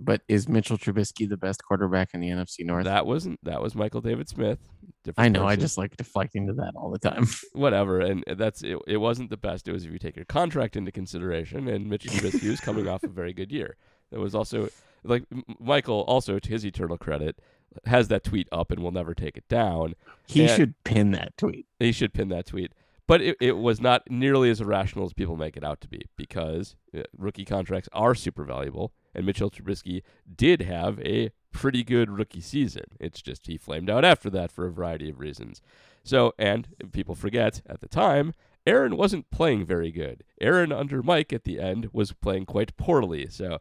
But 0.00 0.22
is 0.26 0.48
Mitchell 0.48 0.76
Trubisky 0.76 1.28
the 1.28 1.36
best 1.36 1.62
quarterback 1.64 2.14
in 2.14 2.20
the 2.20 2.28
NFC 2.28 2.64
North? 2.64 2.84
That 2.84 3.06
wasn't 3.06 3.38
that 3.44 3.62
was 3.62 3.74
Michael 3.76 4.00
David 4.00 4.28
Smith. 4.28 4.58
I 4.62 4.88
Different 5.04 5.32
know. 5.34 5.46
I 5.46 5.54
just 5.56 5.78
like 5.78 5.96
deflecting 5.96 6.48
to 6.48 6.52
that 6.54 6.72
all 6.74 6.90
the 6.90 6.98
time. 6.98 7.26
whatever, 7.52 8.00
and 8.00 8.24
that's 8.36 8.62
it. 8.62 8.76
It 8.88 8.96
wasn't 8.96 9.30
the 9.30 9.36
best. 9.36 9.68
It 9.68 9.72
was 9.72 9.84
if 9.84 9.92
you 9.92 9.98
take 10.00 10.16
your 10.16 10.24
contract 10.24 10.74
into 10.76 10.90
consideration, 10.90 11.68
and 11.68 11.88
Mitchell 11.88 12.12
Trubisky 12.14 12.50
was 12.50 12.60
coming 12.60 12.88
off 12.88 13.04
a 13.04 13.08
very 13.08 13.32
good 13.32 13.52
year. 13.52 13.76
There 14.10 14.18
was 14.20 14.34
also 14.34 14.68
like 15.04 15.24
Michael, 15.60 16.00
also 16.08 16.38
to 16.40 16.48
his 16.48 16.64
eternal 16.66 16.98
credit, 16.98 17.38
has 17.86 18.08
that 18.08 18.24
tweet 18.24 18.48
up 18.50 18.72
and 18.72 18.82
will 18.82 18.90
never 18.92 19.14
take 19.14 19.36
it 19.36 19.46
down. 19.48 19.94
He 20.26 20.42
Yeah. 20.46 20.56
should 20.56 20.82
pin 20.82 21.12
that 21.12 21.36
tweet. 21.36 21.66
He 21.78 21.92
should 21.92 22.12
pin 22.12 22.30
that 22.30 22.46
tweet. 22.46 22.72
But 23.06 23.20
it, 23.20 23.36
it 23.40 23.58
was 23.58 23.80
not 23.80 24.02
nearly 24.08 24.50
as 24.50 24.60
irrational 24.60 25.04
as 25.04 25.12
people 25.12 25.36
make 25.36 25.56
it 25.56 25.64
out 25.64 25.80
to 25.82 25.88
be 25.88 26.06
because 26.16 26.74
uh, 26.96 27.02
rookie 27.16 27.44
contracts 27.44 27.88
are 27.92 28.14
super 28.14 28.44
valuable, 28.44 28.92
and 29.14 29.26
Mitchell 29.26 29.50
Trubisky 29.50 30.02
did 30.34 30.62
have 30.62 30.98
a 31.00 31.30
pretty 31.52 31.84
good 31.84 32.10
rookie 32.10 32.40
season. 32.40 32.84
It's 32.98 33.20
just 33.20 33.46
he 33.46 33.58
flamed 33.58 33.90
out 33.90 34.04
after 34.04 34.30
that 34.30 34.50
for 34.50 34.66
a 34.66 34.72
variety 34.72 35.10
of 35.10 35.20
reasons. 35.20 35.60
So, 36.02 36.32
and 36.38 36.68
people 36.92 37.14
forget 37.14 37.60
at 37.66 37.80
the 37.80 37.88
time, 37.88 38.32
Aaron 38.66 38.96
wasn't 38.96 39.30
playing 39.30 39.66
very 39.66 39.92
good. 39.92 40.24
Aaron 40.40 40.72
under 40.72 41.02
Mike 41.02 41.32
at 41.32 41.44
the 41.44 41.60
end 41.60 41.90
was 41.92 42.12
playing 42.12 42.46
quite 42.46 42.76
poorly. 42.76 43.26
So, 43.28 43.58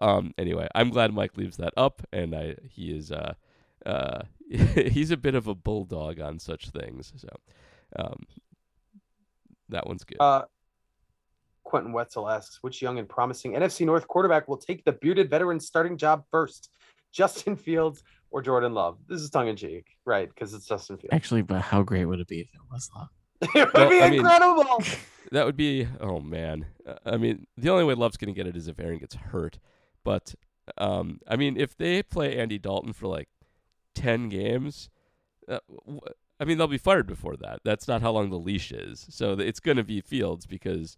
um, 0.00 0.32
anyway, 0.38 0.68
I'm 0.74 0.90
glad 0.90 1.12
Mike 1.12 1.36
leaves 1.36 1.58
that 1.58 1.74
up, 1.76 2.02
and 2.12 2.34
I 2.34 2.56
he 2.62 2.90
is 2.90 3.12
uh, 3.12 3.34
uh, 3.84 4.22
he's 4.50 5.10
a 5.10 5.16
bit 5.16 5.34
of 5.34 5.46
a 5.46 5.54
bulldog 5.54 6.20
on 6.20 6.38
such 6.38 6.70
things. 6.70 7.12
So, 7.16 7.28
um, 7.96 8.24
that 9.70 9.86
one's 9.86 10.04
good. 10.04 10.16
Uh, 10.20 10.42
Quentin 11.64 11.92
Wetzel 11.92 12.28
asks, 12.28 12.58
which 12.62 12.80
young 12.80 12.98
and 12.98 13.08
promising 13.08 13.52
NFC 13.52 13.84
North 13.84 14.08
quarterback 14.08 14.48
will 14.48 14.56
take 14.56 14.84
the 14.84 14.92
bearded 14.92 15.28
veteran 15.30 15.60
starting 15.60 15.96
job 15.98 16.24
first? 16.30 16.70
Justin 17.12 17.56
Fields 17.56 18.02
or 18.30 18.42
Jordan 18.42 18.74
Love? 18.74 18.98
This 19.08 19.20
is 19.20 19.30
tongue 19.30 19.48
in 19.48 19.56
cheek, 19.56 19.86
right? 20.04 20.28
Because 20.28 20.54
it's 20.54 20.66
Justin 20.66 20.96
Fields. 20.98 21.12
Actually, 21.14 21.42
but 21.42 21.60
how 21.62 21.82
great 21.82 22.04
would 22.04 22.20
it 22.20 22.28
be 22.28 22.40
if 22.40 22.48
it 22.54 22.60
was 22.70 22.90
Love? 22.96 23.08
it 23.54 23.64
would 23.66 23.74
Well, 23.74 23.90
be 23.90 24.00
I 24.02 24.10
mean- 24.10 24.20
incredible. 24.20 24.82
That 25.30 25.44
would 25.44 25.58
be 25.58 25.86
oh 26.00 26.20
man. 26.20 26.64
Uh, 26.86 26.94
I 27.04 27.18
mean, 27.18 27.46
the 27.58 27.68
only 27.68 27.84
way 27.84 27.92
Love's 27.92 28.16
going 28.16 28.32
to 28.32 28.34
get 28.34 28.46
it 28.46 28.56
is 28.56 28.66
if 28.66 28.80
Aaron 28.80 28.96
gets 28.98 29.14
hurt. 29.14 29.58
But 30.02 30.34
um, 30.78 31.20
I 31.28 31.36
mean, 31.36 31.58
if 31.58 31.76
they 31.76 32.02
play 32.02 32.38
Andy 32.38 32.56
Dalton 32.58 32.94
for 32.94 33.08
like 33.08 33.28
ten 33.94 34.30
games, 34.30 34.88
uh, 35.46 35.58
w- 35.84 36.00
I 36.40 36.44
mean, 36.44 36.58
they'll 36.58 36.66
be 36.68 36.78
fired 36.78 37.06
before 37.06 37.36
that. 37.38 37.60
That's 37.64 37.88
not 37.88 38.02
how 38.02 38.12
long 38.12 38.30
the 38.30 38.38
leash 38.38 38.70
is. 38.70 39.06
So 39.10 39.32
it's 39.32 39.60
going 39.60 39.76
to 39.76 39.84
be 39.84 40.00
Fields 40.00 40.46
because 40.46 40.96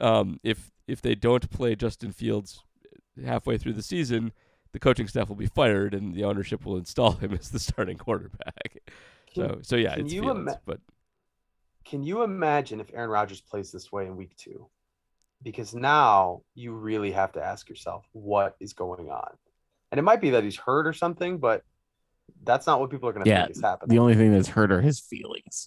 um, 0.00 0.38
if 0.42 0.70
if 0.86 1.00
they 1.00 1.14
don't 1.14 1.48
play 1.50 1.74
Justin 1.74 2.12
Fields 2.12 2.62
halfway 3.24 3.56
through 3.56 3.72
the 3.74 3.82
season, 3.82 4.32
the 4.72 4.78
coaching 4.78 5.08
staff 5.08 5.28
will 5.28 5.36
be 5.36 5.46
fired 5.46 5.94
and 5.94 6.14
the 6.14 6.24
ownership 6.24 6.66
will 6.66 6.76
install 6.76 7.12
him 7.22 7.32
as 7.32 7.50
the 7.50 7.58
starting 7.58 7.96
quarterback. 7.96 8.78
So 9.34 9.60
so 9.62 9.76
yeah, 9.76 9.94
it's 9.94 10.12
Fields, 10.12 10.40
ima- 10.40 10.60
but 10.66 10.80
Can 11.84 12.02
you 12.02 12.22
imagine 12.22 12.80
if 12.80 12.90
Aaron 12.92 13.10
Rodgers 13.10 13.40
plays 13.40 13.72
this 13.72 13.90
way 13.90 14.06
in 14.06 14.16
week 14.16 14.36
two? 14.36 14.68
Because 15.42 15.74
now 15.74 16.42
you 16.54 16.72
really 16.72 17.12
have 17.12 17.32
to 17.32 17.42
ask 17.42 17.68
yourself 17.68 18.06
what 18.12 18.56
is 18.60 18.72
going 18.72 19.10
on. 19.10 19.30
And 19.90 19.98
it 19.98 20.02
might 20.02 20.20
be 20.20 20.30
that 20.30 20.42
he's 20.42 20.56
hurt 20.56 20.86
or 20.86 20.92
something, 20.92 21.38
but 21.38 21.62
that's 22.44 22.66
not 22.66 22.80
what 22.80 22.90
people 22.90 23.08
are 23.08 23.12
going 23.12 23.24
to 23.24 23.30
Yeah, 23.30 23.44
think 23.46 23.56
is 23.56 23.62
happening. 23.62 23.94
The 23.94 24.00
only 24.00 24.14
thing 24.14 24.32
that's 24.32 24.48
hurt 24.48 24.70
are 24.72 24.80
his 24.80 25.00
feelings. 25.00 25.66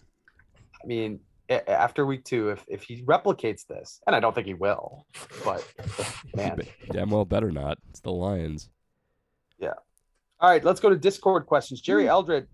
I 0.84 0.88
mean, 0.88 1.20
after 1.50 2.06
week 2.06 2.24
two, 2.24 2.50
if, 2.50 2.64
if 2.68 2.84
he 2.84 3.04
replicates 3.04 3.66
this, 3.66 4.02
and 4.06 4.16
I 4.16 4.20
don't 4.20 4.36
think 4.36 4.48
he 4.48 4.54
will, 4.54 5.06
but 5.44 5.66
man. 6.36 6.62
damn 6.92 7.10
well 7.10 7.26
better 7.26 7.52
not. 7.52 7.78
It's 7.90 8.02
the 8.02 8.12
Lions. 8.12 8.70
Yeah. 9.60 9.74
All 10.40 10.50
right, 10.50 10.64
let's 10.64 10.80
go 10.80 10.90
to 10.90 10.96
Discord 10.98 11.48
questions. 11.48 11.82
Jerry 11.82 12.08
Eldred, 12.08 12.48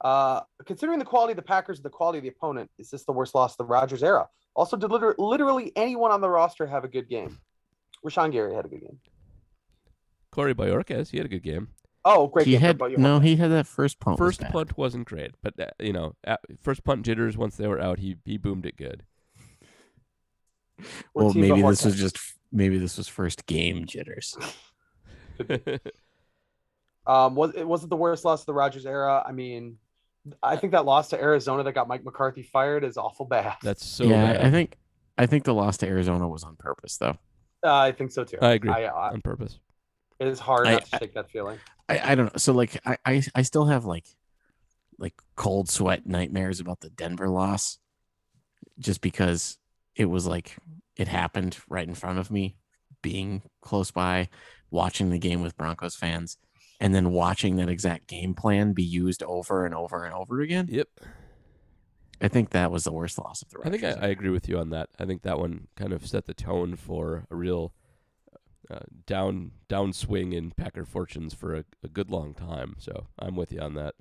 uh, 0.00 0.40
considering 0.64 0.98
the 0.98 1.04
quality 1.04 1.32
of 1.32 1.36
the 1.36 1.42
Packers 1.42 1.78
and 1.78 1.84
the 1.84 1.90
quality 1.90 2.18
of 2.18 2.22
the 2.24 2.30
opponent, 2.30 2.70
is 2.78 2.90
this 2.90 3.04
the 3.04 3.12
worst 3.12 3.34
loss 3.34 3.52
of 3.52 3.58
the 3.58 3.64
Rodgers 3.66 4.02
era? 4.02 4.26
Also, 4.54 4.76
did 4.76 4.90
liter- 4.90 5.14
literally 5.16 5.72
anyone 5.76 6.10
on 6.10 6.20
the 6.20 6.28
roster 6.28 6.66
have 6.66 6.84
a 6.84 6.88
good 6.88 7.08
game? 7.08 7.38
Rashan 8.04 8.32
Gary 8.32 8.52
had 8.54 8.64
a 8.64 8.68
good 8.68 8.80
game. 8.80 8.98
Corey 10.32 10.54
Bojorquez, 10.54 11.10
he 11.10 11.18
had 11.18 11.26
a 11.26 11.28
good 11.28 11.42
game. 11.42 11.68
Oh, 12.04 12.26
great 12.26 12.46
he 12.46 12.54
had 12.54 12.80
no. 12.98 13.20
He 13.20 13.36
had 13.36 13.50
that 13.52 13.66
first 13.66 14.00
punt. 14.00 14.18
First 14.18 14.40
bad. 14.40 14.52
punt 14.52 14.76
wasn't 14.76 15.06
great, 15.06 15.32
but 15.42 15.58
uh, 15.58 15.66
you 15.78 15.92
know, 15.92 16.14
at, 16.24 16.40
first 16.60 16.82
punt 16.84 17.04
jitters 17.04 17.36
once 17.36 17.56
they 17.56 17.68
were 17.68 17.80
out, 17.80 18.00
he 18.00 18.16
he 18.24 18.38
boomed 18.38 18.66
it 18.66 18.76
good. 18.76 19.04
we're 21.14 21.24
Well, 21.24 21.34
maybe 21.34 21.60
Bojorquez. 21.60 21.70
this 21.70 21.84
was 21.84 21.96
just 21.96 22.18
maybe 22.50 22.78
this 22.78 22.98
was 22.98 23.06
first 23.06 23.46
game 23.46 23.86
jitters. 23.86 24.36
Um, 27.06 27.34
was 27.34 27.52
it 27.54 27.66
was 27.66 27.82
it 27.82 27.90
the 27.90 27.96
worst 27.96 28.24
loss 28.24 28.40
of 28.40 28.46
the 28.46 28.54
Rodgers 28.54 28.86
era? 28.86 29.24
I 29.26 29.32
mean, 29.32 29.78
I 30.42 30.56
think 30.56 30.72
that 30.72 30.84
loss 30.84 31.08
to 31.08 31.20
Arizona 31.20 31.64
that 31.64 31.72
got 31.72 31.88
Mike 31.88 32.04
McCarthy 32.04 32.42
fired 32.42 32.84
is 32.84 32.96
awful 32.96 33.26
bad. 33.26 33.56
That's 33.62 33.84
so 33.84 34.04
yeah, 34.04 34.34
bad. 34.34 34.46
I 34.46 34.50
think 34.50 34.76
I 35.18 35.26
think 35.26 35.44
the 35.44 35.54
loss 35.54 35.78
to 35.78 35.86
Arizona 35.86 36.28
was 36.28 36.44
on 36.44 36.56
purpose, 36.56 36.96
though. 36.98 37.18
Uh, 37.64 37.74
I 37.74 37.92
think 37.92 38.12
so 38.12 38.24
too. 38.24 38.38
I 38.40 38.52
agree. 38.52 38.70
I, 38.70 38.84
I, 38.84 39.10
on 39.12 39.20
purpose. 39.20 39.58
it 40.20 40.28
is 40.28 40.38
hard 40.38 40.66
I- 40.68 40.72
not 40.74 40.84
to 40.86 40.98
shake 40.98 41.14
that 41.14 41.30
feeling. 41.30 41.58
I, 41.92 42.12
I 42.12 42.14
don't 42.14 42.26
know. 42.26 42.38
So 42.38 42.52
like 42.52 42.80
I, 42.84 42.96
I 43.04 43.22
I 43.34 43.42
still 43.42 43.66
have 43.66 43.84
like 43.84 44.06
like 44.98 45.14
cold 45.36 45.68
sweat 45.68 46.06
nightmares 46.06 46.60
about 46.60 46.80
the 46.80 46.90
Denver 46.90 47.28
loss, 47.28 47.78
just 48.78 49.00
because 49.00 49.58
it 49.96 50.06
was 50.06 50.26
like 50.26 50.56
it 50.96 51.08
happened 51.08 51.58
right 51.68 51.86
in 51.86 51.94
front 51.94 52.18
of 52.18 52.30
me, 52.30 52.56
being 53.02 53.42
close 53.60 53.90
by, 53.90 54.28
watching 54.70 55.10
the 55.10 55.18
game 55.18 55.42
with 55.42 55.56
Broncos 55.56 55.96
fans, 55.96 56.36
and 56.80 56.94
then 56.94 57.10
watching 57.10 57.56
that 57.56 57.68
exact 57.68 58.06
game 58.06 58.34
plan 58.34 58.72
be 58.72 58.82
used 58.82 59.22
over 59.22 59.66
and 59.66 59.74
over 59.74 60.04
and 60.04 60.14
over 60.14 60.40
again. 60.40 60.68
Yep. 60.70 60.88
I 62.20 62.28
think 62.28 62.50
that 62.50 62.70
was 62.70 62.84
the 62.84 62.92
worst 62.92 63.18
loss 63.18 63.42
of 63.42 63.50
the 63.50 63.58
I 63.64 63.70
think 63.70 63.82
I, 63.82 64.06
I 64.06 64.06
agree 64.08 64.30
with 64.30 64.48
you 64.48 64.58
on 64.58 64.70
that. 64.70 64.90
I 64.98 65.04
think 65.04 65.22
that 65.22 65.40
one 65.40 65.66
kind 65.76 65.92
of 65.92 66.06
set 66.06 66.26
the 66.26 66.34
tone 66.34 66.76
for 66.76 67.26
a 67.30 67.34
real 67.34 67.74
uh, 68.70 68.80
down 69.06 69.52
downswing 69.68 70.34
in 70.34 70.50
Packer 70.52 70.84
fortunes 70.84 71.34
for 71.34 71.54
a, 71.54 71.64
a 71.82 71.88
good 71.88 72.10
long 72.10 72.34
time. 72.34 72.76
So 72.78 73.08
I'm 73.18 73.36
with 73.36 73.52
you 73.52 73.60
on 73.60 73.74
that. 73.74 73.94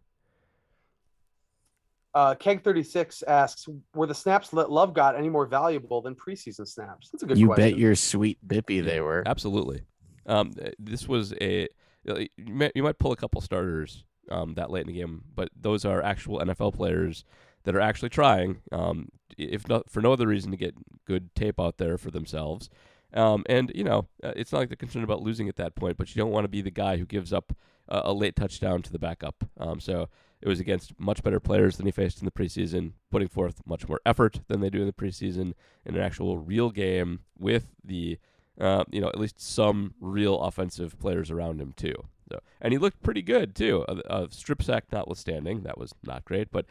Uh, 2.14 2.36
Keg36 2.36 3.24
asks, 3.26 3.70
were 3.96 4.06
the 4.06 4.14
snaps 4.14 4.50
that 4.50 4.70
Love 4.70 4.94
got 4.94 5.16
any 5.16 5.30
more 5.30 5.46
valuable 5.46 6.02
than 6.02 6.14
preseason 6.14 6.68
snaps? 6.68 7.10
That's 7.10 7.24
a 7.24 7.26
good 7.26 7.38
you 7.38 7.48
question. 7.48 7.72
bet 7.72 7.80
your 7.80 7.96
sweet 7.96 8.38
bippy 8.46 8.84
they 8.84 9.00
were. 9.00 9.24
Absolutely. 9.26 9.84
Um, 10.26 10.54
this 10.78 11.08
was 11.08 11.34
a 11.42 11.70
you 12.04 12.28
might, 12.48 12.72
you 12.76 12.84
might 12.84 13.00
pull 13.00 13.12
a 13.12 13.16
couple 13.16 13.42
starters 13.42 14.04
um, 14.30 14.56
that 14.56 14.72
late 14.72 14.82
in 14.82 14.88
the 14.88 15.00
game, 15.00 15.24
but 15.36 15.50
those 15.60 15.86
are 15.86 16.02
actual 16.02 16.40
NFL 16.40 16.74
players 16.76 17.24
that 17.64 17.76
are 17.76 17.82
actually 17.82 18.10
trying, 18.10 18.62
um, 18.72 19.10
if 19.38 19.68
not 19.68 19.90
for 19.90 20.02
no 20.02 20.14
other 20.14 20.28
reason, 20.28 20.52
to 20.52 20.58
get 20.58 20.76
good 21.06 21.34
tape 21.36 21.60
out 21.60 21.78
there 21.78 21.98
for 21.98 22.12
themselves. 22.12 22.70
Um, 23.14 23.44
and 23.50 23.72
you 23.76 23.84
know, 23.84 24.08
uh, 24.24 24.34
it's 24.36 24.52
not 24.52 24.60
like 24.60 24.70
they're 24.70 24.76
concerned 24.76 25.04
about 25.04 25.22
losing 25.22 25.50
at 25.50 25.58
that 25.58 25.76
point, 25.76 25.98
but 25.98 26.16
you 26.16 26.22
don't 26.22 26.32
want 26.32 26.46
to 26.46 26.50
be 26.50 26.62
the 26.62 26.72
guy 26.72 26.98
who 26.98 27.06
gives 27.06 27.34
up 27.34 27.54
a, 27.88 28.02
a 28.06 28.14
late 28.14 28.36
touchdown 28.36 28.82
to 28.84 28.92
the 28.92 29.00
backup. 29.00 29.44
Um, 29.60 29.80
so 29.80 30.08
it 30.42 30.48
was 30.48 30.60
against 30.60 31.00
much 31.00 31.22
better 31.22 31.40
players 31.40 31.78
than 31.78 31.86
he 31.86 31.92
faced 31.92 32.20
in 32.20 32.26
the 32.26 32.32
preseason, 32.32 32.94
putting 33.12 33.28
forth 33.28 33.62
much 33.66 33.88
more 33.88 34.00
effort 34.06 34.42
than 34.48 34.62
they 34.62 34.70
do 34.70 34.80
in 34.80 34.88
the 34.88 34.94
preseason 34.94 35.54
in 35.86 35.96
an 35.96 36.02
actual 36.02 36.38
real 36.38 36.72
game 36.72 37.20
with 37.38 37.68
the 37.84 38.18
uh, 38.60 38.84
you 38.92 39.02
know, 39.02 39.08
at 39.08 39.20
least 39.20 39.42
some 39.42 39.96
real 40.00 40.40
offensive 40.40 41.00
players 41.00 41.32
around 41.32 41.60
him 41.60 41.74
too. 41.76 41.96
So, 42.30 42.40
and 42.62 42.74
he 42.74 42.78
looked 42.78 43.02
pretty 43.02 43.22
good 43.22 43.56
too. 43.56 43.86
A, 43.88 44.24
a 44.24 44.28
strip 44.30 44.62
sack 44.62 44.86
notwithstanding, 44.92 45.64
that 45.64 45.78
was 45.78 45.94
not 46.04 46.26
great, 46.26 46.52
but 46.52 46.66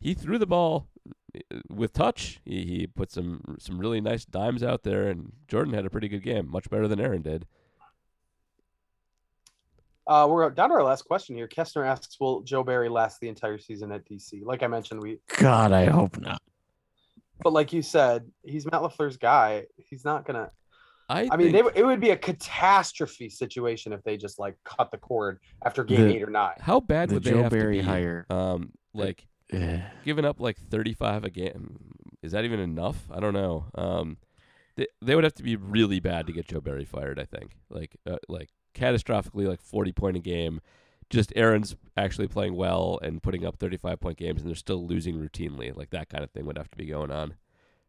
he 0.00 0.14
threw 0.14 0.38
the 0.38 0.46
ball 0.46 0.88
uh, 0.96 0.97
with 1.70 1.92
touch. 1.92 2.40
He, 2.44 2.64
he 2.64 2.86
put 2.86 3.10
some 3.10 3.56
some 3.58 3.78
really 3.78 4.00
nice 4.00 4.24
dimes 4.24 4.62
out 4.62 4.82
there, 4.82 5.08
and 5.08 5.32
Jordan 5.48 5.74
had 5.74 5.84
a 5.86 5.90
pretty 5.90 6.08
good 6.08 6.22
game, 6.22 6.50
much 6.50 6.68
better 6.70 6.88
than 6.88 7.00
Aaron 7.00 7.22
did. 7.22 7.46
Uh, 10.06 10.26
we're 10.28 10.48
down 10.50 10.70
to 10.70 10.74
our 10.74 10.82
last 10.82 11.02
question 11.02 11.36
here. 11.36 11.46
Kestner 11.46 11.86
asks, 11.86 12.18
will 12.18 12.40
Joe 12.40 12.62
Barry 12.64 12.88
last 12.88 13.20
the 13.20 13.28
entire 13.28 13.58
season 13.58 13.92
at 13.92 14.08
DC? 14.08 14.42
Like 14.42 14.62
I 14.62 14.66
mentioned, 14.66 15.02
we, 15.02 15.18
God, 15.36 15.72
I 15.72 15.84
hope 15.84 16.18
not. 16.18 16.40
but 17.42 17.52
like 17.52 17.74
you 17.74 17.82
said, 17.82 18.24
he's 18.42 18.64
Matt 18.64 18.80
LaFleur's 18.80 19.18
guy. 19.18 19.64
He's 19.76 20.04
not 20.06 20.24
gonna. 20.26 20.50
I, 21.10 21.28
I 21.30 21.36
mean, 21.36 21.52
they, 21.52 21.62
it 21.74 21.84
would 21.86 22.00
be 22.00 22.10
a 22.10 22.16
catastrophe 22.16 23.30
situation 23.30 23.92
if 23.94 24.02
they 24.02 24.16
just 24.18 24.38
like 24.38 24.56
cut 24.64 24.90
the 24.90 24.98
cord 24.98 25.40
after 25.64 25.82
game 25.84 26.02
The- 26.08 26.14
eight 26.16 26.22
or 26.22 26.30
nine. 26.30 26.54
how 26.60 26.80
bad 26.80 27.08
The 27.10 27.14
would 27.14 27.24
they 27.24 27.30
Joe 27.30 27.42
have 27.44 27.52
Barry 27.52 27.76
to 27.76 27.82
be? 27.82 27.86
hire. 27.88 28.26
Um, 28.30 28.72
like 28.94 29.26
eh, 29.52 29.80
giving 30.04 30.24
up 30.24 30.40
like 30.40 30.56
35 30.58 31.24
a 31.24 31.30
game 31.30 31.94
is 32.22 32.32
that 32.32 32.44
even 32.44 32.60
enough? 32.60 33.08
I 33.12 33.20
don't 33.20 33.34
know. 33.34 33.66
Um, 33.74 34.18
they 34.76 34.86
they 35.00 35.14
would 35.14 35.24
have 35.24 35.34
to 35.34 35.42
be 35.42 35.56
really 35.56 36.00
bad 36.00 36.26
to 36.26 36.32
get 36.32 36.48
Joe 36.48 36.60
Barry 36.60 36.84
fired. 36.84 37.18
I 37.18 37.24
think 37.24 37.52
like 37.70 37.96
uh, 38.06 38.16
like 38.28 38.50
catastrophically 38.74 39.46
like 39.46 39.60
forty 39.60 39.92
point 39.92 40.16
a 40.16 40.20
game. 40.20 40.60
Just 41.10 41.32
Aaron's 41.36 41.74
actually 41.96 42.28
playing 42.28 42.54
well 42.54 42.98
and 43.02 43.22
putting 43.22 43.46
up 43.46 43.56
thirty 43.56 43.76
five 43.76 44.00
point 44.00 44.18
games, 44.18 44.40
and 44.40 44.48
they're 44.48 44.56
still 44.56 44.86
losing 44.86 45.16
routinely. 45.16 45.74
Like 45.76 45.90
that 45.90 46.08
kind 46.08 46.22
of 46.24 46.30
thing 46.30 46.44
would 46.46 46.58
have 46.58 46.70
to 46.70 46.76
be 46.76 46.86
going 46.86 47.10
on. 47.10 47.34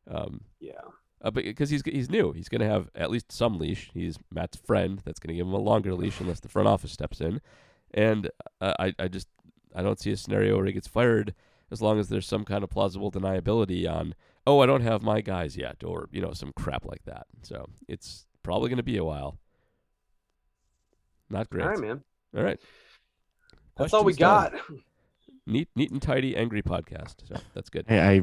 Um, 0.09 0.41
Yeah. 0.59 0.81
uh, 1.21 1.31
but 1.31 1.43
because 1.43 1.69
he's 1.69 1.81
he's 1.85 2.09
new, 2.09 2.31
he's 2.31 2.49
going 2.49 2.61
to 2.61 2.67
have 2.67 2.89
at 2.95 3.11
least 3.11 3.31
some 3.31 3.57
leash. 3.57 3.89
He's 3.93 4.17
Matt's 4.31 4.57
friend. 4.57 5.01
That's 5.05 5.19
going 5.19 5.33
to 5.33 5.37
give 5.37 5.47
him 5.47 5.53
a 5.53 5.57
longer 5.59 5.93
leash 5.95 6.19
unless 6.19 6.39
the 6.39 6.49
front 6.49 6.67
office 6.67 6.91
steps 6.91 7.19
in. 7.19 7.41
And 7.93 8.29
uh, 8.61 8.73
I 8.79 8.93
I 8.99 9.07
just 9.07 9.27
I 9.75 9.81
don't 9.81 9.99
see 9.99 10.11
a 10.11 10.17
scenario 10.17 10.55
where 10.55 10.65
he 10.65 10.73
gets 10.73 10.87
fired 10.87 11.33
as 11.71 11.81
long 11.81 11.99
as 11.99 12.09
there's 12.09 12.27
some 12.27 12.45
kind 12.45 12.63
of 12.63 12.69
plausible 12.69 13.11
deniability 13.11 13.89
on 13.89 14.15
oh 14.47 14.59
I 14.59 14.65
don't 14.65 14.81
have 14.81 15.01
my 15.01 15.21
guys 15.21 15.55
yet 15.57 15.83
or 15.83 16.09
you 16.11 16.21
know 16.21 16.33
some 16.33 16.51
crap 16.55 16.85
like 16.85 17.03
that. 17.05 17.27
So 17.43 17.67
it's 17.87 18.25
probably 18.43 18.69
going 18.69 18.77
to 18.77 18.83
be 18.83 18.97
a 18.97 19.03
while. 19.03 19.37
Not 21.29 21.49
great. 21.49 21.63
All 21.63 21.69
right, 21.69 21.79
man. 21.79 22.01
All 22.35 22.43
right. 22.43 22.59
That's 23.77 23.93
all 23.93 24.03
we 24.03 24.13
Questions 24.13 24.51
done. 24.51 24.51
got. 24.51 24.77
Neat, 25.47 25.67
neat 25.75 25.89
and 25.89 25.99
tidy, 26.01 26.35
angry 26.35 26.61
podcast. 26.61 27.27
So 27.27 27.35
that's 27.55 27.69
good. 27.71 27.85
Hey, 27.87 27.99
I 27.99 28.21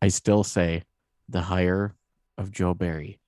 I 0.00 0.06
still 0.08 0.44
say 0.44 0.84
the 1.28 1.40
hire 1.40 1.96
of 2.38 2.52
Joe 2.52 2.74
Barry 2.74 3.18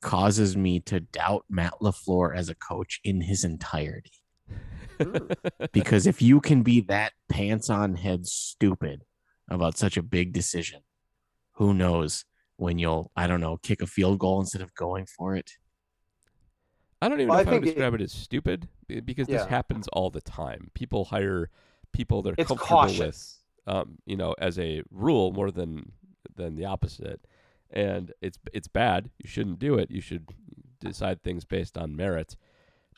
causes 0.00 0.56
me 0.56 0.80
to 0.80 1.00
doubt 1.00 1.44
Matt 1.50 1.74
LaFleur 1.82 2.34
as 2.34 2.48
a 2.48 2.54
coach 2.54 2.98
in 3.04 3.20
his 3.20 3.44
entirety. 3.44 4.12
Because 5.72 6.06
if 6.06 6.20
you 6.22 6.40
can 6.40 6.62
be 6.62 6.80
that 6.82 7.12
pants 7.28 7.70
on 7.70 7.94
head 7.96 8.26
stupid 8.26 9.04
about 9.48 9.76
such 9.78 9.96
a 9.96 10.02
big 10.02 10.32
decision, 10.32 10.80
who 11.52 11.74
knows 11.74 12.24
when 12.56 12.78
you'll, 12.78 13.10
I 13.16 13.26
don't 13.26 13.40
know, 13.40 13.56
kick 13.56 13.80
a 13.82 13.86
field 13.86 14.18
goal 14.18 14.40
instead 14.40 14.62
of 14.62 14.74
going 14.74 15.06
for 15.06 15.34
it. 15.36 15.52
I 17.02 17.08
don't 17.08 17.20
even 17.20 17.28
Well, 17.28 17.36
know 17.36 17.38
I 17.38 17.42
if 17.42 17.48
I 17.48 17.50
would 17.52 17.62
think 17.62 17.66
it- 17.66 17.74
describe 17.76 17.94
it 17.94 18.00
as 18.02 18.12
stupid 18.12 18.68
be- 18.86 19.00
because 19.00 19.26
this 19.28 19.46
happens 19.46 19.88
all 19.88 20.10
the 20.10 20.20
time. 20.20 20.70
People 20.74 21.06
hire 21.06 21.48
people 21.92 22.22
they're 22.22 22.34
It's 22.36 22.48
comfortable 22.48 23.06
with, 23.06 23.38
um, 23.66 23.98
you 24.06 24.16
know, 24.16 24.34
as 24.38 24.58
a 24.58 24.82
rule 24.90 25.32
more 25.32 25.50
than 25.50 25.92
than 26.36 26.54
the 26.56 26.66
opposite. 26.66 27.26
And 27.70 28.12
it's 28.20 28.38
it's 28.52 28.68
bad. 28.68 29.10
You 29.18 29.28
shouldn't 29.28 29.58
do 29.58 29.76
it. 29.78 29.90
You 29.90 30.00
should 30.00 30.28
decide 30.80 31.22
things 31.22 31.44
based 31.44 31.78
on 31.78 31.96
merit. 31.96 32.36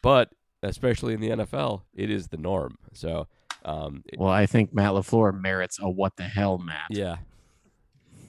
But 0.03 0.35
especially 0.63 1.15
in 1.15 1.21
the 1.21 1.31
NFL, 1.31 1.83
it 1.95 2.11
is 2.11 2.29
the 2.29 2.37
norm. 2.37 2.79
So, 2.93 3.27
um, 3.65 4.03
it- 4.07 4.19
Well, 4.19 4.31
I 4.31 4.47
think 4.47 4.73
Matt 4.75 4.93
LaFleur 4.93 5.39
merits 5.39 5.79
a 5.81 5.89
what 5.89 6.17
the 6.17 6.25
hell, 6.25 6.59
Matt. 6.59 6.87
yeah, 6.91 7.17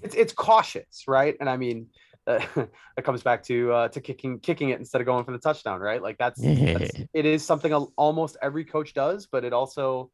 It's 0.02 0.16
it's 0.16 0.34
cautious, 0.34 1.04
right? 1.08 1.36
And 1.40 1.50
I 1.50 1.58
mean, 1.58 1.88
uh, 2.28 2.40
that 2.96 3.04
comes 3.04 3.22
back 3.24 3.44
to 3.44 3.72
uh, 3.72 3.88
to 3.90 4.02
kicking 4.02 4.40
kicking 4.40 4.70
it 4.70 4.80
instead 4.80 5.02
of 5.02 5.06
going 5.06 5.24
for 5.26 5.32
the 5.32 5.40
touchdown, 5.40 5.80
right? 5.80 6.02
Like 6.02 6.18
that's, 6.18 6.40
that's 6.42 6.92
it 7.14 7.26
is 7.26 7.44
something 7.46 7.74
almost 7.74 8.38
every 8.42 8.66
coach 8.66 8.94
does, 8.94 9.26
but 9.26 9.44
it 9.44 9.54
also 9.54 10.10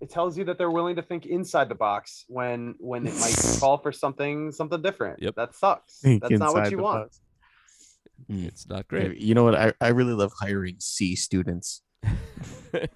it 0.00 0.10
tells 0.10 0.38
you 0.38 0.44
that 0.44 0.58
they're 0.58 0.70
willing 0.70 0.94
to 0.96 1.02
think 1.02 1.26
inside 1.26 1.68
the 1.68 1.74
box 1.74 2.24
when 2.28 2.74
when 2.78 3.06
it 3.06 3.14
might 3.14 3.36
call 3.60 3.78
for 3.78 3.90
something 3.92 4.52
something 4.52 4.80
different. 4.82 5.20
Yep. 5.20 5.34
That 5.34 5.54
sucks. 5.54 6.00
Think 6.00 6.22
That's 6.22 6.38
not 6.38 6.54
what 6.54 6.70
you 6.70 6.78
want. 6.78 7.04
box. 7.06 7.20
Mm. 8.30 8.46
it's 8.46 8.68
not 8.68 8.88
great. 8.88 9.18
You 9.18 9.34
know 9.34 9.44
what? 9.44 9.54
I, 9.54 9.72
I 9.80 9.88
really 9.88 10.12
love 10.12 10.32
hiring 10.38 10.76
C 10.78 11.16
students. 11.16 11.82
I 12.04 12.88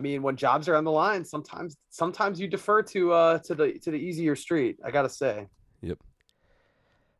mean, 0.00 0.22
when 0.22 0.36
jobs 0.36 0.68
are 0.68 0.74
on 0.74 0.84
the 0.84 0.90
line, 0.90 1.24
sometimes 1.24 1.76
sometimes 1.90 2.40
you 2.40 2.48
defer 2.48 2.82
to 2.82 3.12
uh 3.12 3.38
to 3.40 3.54
the 3.54 3.78
to 3.80 3.90
the 3.90 3.98
easier 3.98 4.34
street. 4.34 4.78
I 4.84 4.90
gotta 4.90 5.08
say. 5.08 5.46
Yep. 5.82 5.98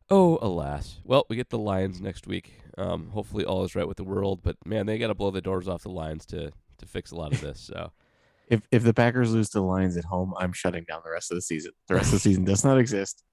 Oh, 0.09 0.37
alas. 0.41 0.99
Well, 1.05 1.25
we 1.29 1.35
get 1.35 1.49
the 1.49 1.57
Lions 1.57 2.01
next 2.01 2.27
week. 2.27 2.53
Um, 2.77 3.09
hopefully, 3.09 3.45
all 3.45 3.63
is 3.63 3.75
right 3.75 3.87
with 3.87 3.97
the 3.97 4.03
world. 4.03 4.41
But 4.43 4.57
man, 4.65 4.85
they 4.85 4.97
got 4.97 5.07
to 5.07 5.15
blow 5.15 5.31
the 5.31 5.41
doors 5.41 5.67
off 5.67 5.83
the 5.83 5.89
Lions 5.89 6.25
to 6.27 6.51
to 6.79 6.85
fix 6.85 7.11
a 7.11 7.15
lot 7.15 7.33
of 7.33 7.41
this. 7.41 7.59
So 7.59 7.91
If 8.49 8.61
if 8.71 8.83
the 8.83 8.93
Packers 8.93 9.33
lose 9.33 9.49
to 9.49 9.59
the 9.59 9.63
Lions 9.63 9.97
at 9.97 10.05
home, 10.05 10.33
I'm 10.37 10.53
shutting 10.53 10.85
down 10.87 11.01
the 11.03 11.11
rest 11.11 11.31
of 11.31 11.35
the 11.35 11.41
season. 11.41 11.71
The 11.87 11.95
rest 11.95 12.07
of 12.07 12.13
the 12.13 12.19
season 12.19 12.43
does 12.43 12.63
not 12.63 12.77
exist. 12.77 13.23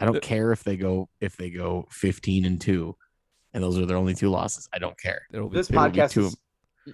I 0.00 0.04
don't 0.04 0.22
care 0.22 0.52
if 0.52 0.64
they 0.64 0.76
go 0.76 1.08
if 1.20 1.36
they 1.36 1.50
go 1.50 1.86
15 1.90 2.44
and 2.44 2.60
2 2.60 2.96
and 3.54 3.62
those 3.62 3.78
are 3.78 3.86
their 3.86 3.96
only 3.96 4.14
two 4.14 4.30
losses. 4.30 4.68
I 4.72 4.78
don't 4.78 4.98
care. 4.98 5.22
it'll 5.32 5.48
be 5.48 5.56
This 5.56 5.68
There 5.68 5.90
be 5.90 5.98
podcast 5.98 6.12
two 6.12 6.26
is, 6.26 6.36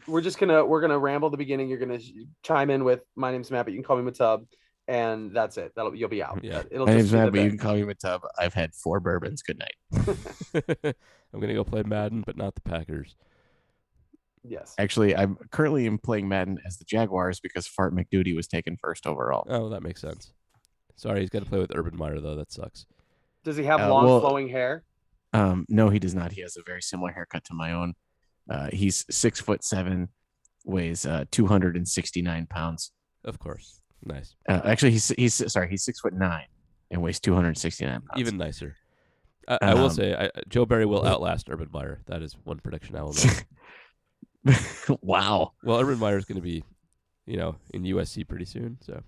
we're 0.07 0.21
just 0.21 0.39
gonna 0.39 0.65
we're 0.65 0.81
gonna 0.81 0.99
ramble 0.99 1.29
at 1.29 1.33
the 1.33 1.39
beginning. 1.39 1.69
You're 1.69 1.79
gonna 1.79 2.01
chime 2.43 2.71
in 2.71 2.85
with 2.85 3.01
my 3.17 3.33
name's 3.33 3.51
Matt, 3.51 3.67
but 3.67 3.73
you 3.73 3.79
can 3.79 3.85
call 3.85 3.97
me 3.97 4.11
Matub, 4.11 4.47
and 4.87 5.35
that's 5.35 5.57
it. 5.57 5.73
That'll 5.77 5.95
you'll 5.95 6.09
be 6.09 6.23
out. 6.23 6.41
Yeah. 6.43 6.63
It'll 6.71 6.87
My 6.87 6.95
name's 6.95 7.11
just 7.11 7.15
be 7.15 7.19
Matt, 7.19 7.33
but 7.33 7.41
you 7.41 7.49
can 7.49 7.59
call 7.59 7.75
me 7.75 7.83
Matub. 7.83 8.21
I've 8.39 8.55
had 8.55 8.75
four 8.75 9.01
bourbons. 9.01 9.43
Good 9.43 9.59
night. 9.59 9.77
I'm 11.33 11.41
gonna 11.41 11.55
go 11.55 11.65
play 11.65 11.83
Madden, 11.83 12.23
but 12.27 12.37
not 12.37 12.55
the 12.55 12.61
Packers. 12.63 13.17
yes. 14.43 14.75
Actually, 14.79 15.17
I'm 15.17 15.37
currently 15.51 15.87
am 15.87 15.99
playing 15.99 16.29
Madden 16.29 16.59
as 16.67 16.77
the 16.79 16.85
Jaguars 16.85 17.41
because 17.41 17.67
Fart 17.67 17.95
McDuty 17.95 18.35
was 18.35 18.47
taken 18.47 18.77
first 18.77 19.07
overall. 19.07 19.47
Oh, 19.49 19.69
that 19.71 19.83
makes 19.83 20.01
sense. 20.01 20.33
Sorry, 20.99 21.21
he's 21.21 21.31
got 21.31 21.43
to 21.45 21.49
play 21.49 21.59
with 21.61 21.73
Urban 21.75 21.97
Meyer 21.97 22.21
though. 22.21 22.35
That 22.37 22.53
sucks. 22.53 22.85
Does 23.45 23.57
he 23.57 23.65
have 23.65 23.81
Uh, 23.81 23.89
long 23.89 24.05
well- 24.05 24.21
flowing 24.21 24.49
hair? 24.49 24.85
Um, 25.33 25.65
no, 25.69 25.89
he 25.91 25.99
does 25.99 26.15
not. 26.15 26.33
He 26.33 26.41
has 26.41 26.57
a 26.57 26.63
very 26.67 26.81
similar 26.83 27.13
haircut 27.13 27.45
to 27.45 27.55
my 27.55 27.73
own. 27.73 27.95
Uh, 28.51 28.69
he's 28.73 29.05
six 29.11 29.41
foot 29.41 29.63
seven, 29.63 30.09
weighs 30.65 31.05
uh, 31.07 31.25
269 31.31 32.47
pounds. 32.47 32.93
Of 33.25 33.39
course. 33.39 33.81
Nice. 34.05 34.35
Uh, 34.49 34.61
actually, 34.65 34.93
he's 34.93 35.09
he's 35.09 35.53
sorry, 35.53 35.69
he's 35.69 35.85
six 35.85 36.01
foot 36.01 36.15
nine 36.15 36.47
and 36.91 37.03
weighs 37.03 37.21
269 37.21 37.91
pounds. 38.01 38.05
Even 38.17 38.39
nicer. 38.39 38.75
I, 39.47 39.59
I 39.63 39.75
will 39.75 39.85
Um, 39.87 39.91
say, 39.91 40.15
I, 40.15 40.31
Joe 40.49 40.65
Barry 40.67 40.87
will 40.87 41.07
outlast 41.07 41.49
Urban 41.51 41.69
Meyer. 41.73 42.01
That 42.07 42.23
is 42.23 42.35
one 42.45 42.59
prediction 42.59 42.97
I 42.97 43.03
will 43.03 43.15
make. 44.45 44.59
wow. 45.03 45.53
well, 45.63 45.81
Urban 45.81 45.99
Meyer 45.99 46.17
is 46.17 46.25
going 46.25 46.37
to 46.37 46.43
be, 46.43 46.65
you 47.27 47.37
know, 47.37 47.57
in 47.75 47.83
USC 47.83 48.27
pretty 48.27 48.45
soon. 48.45 48.79
So 48.83 49.03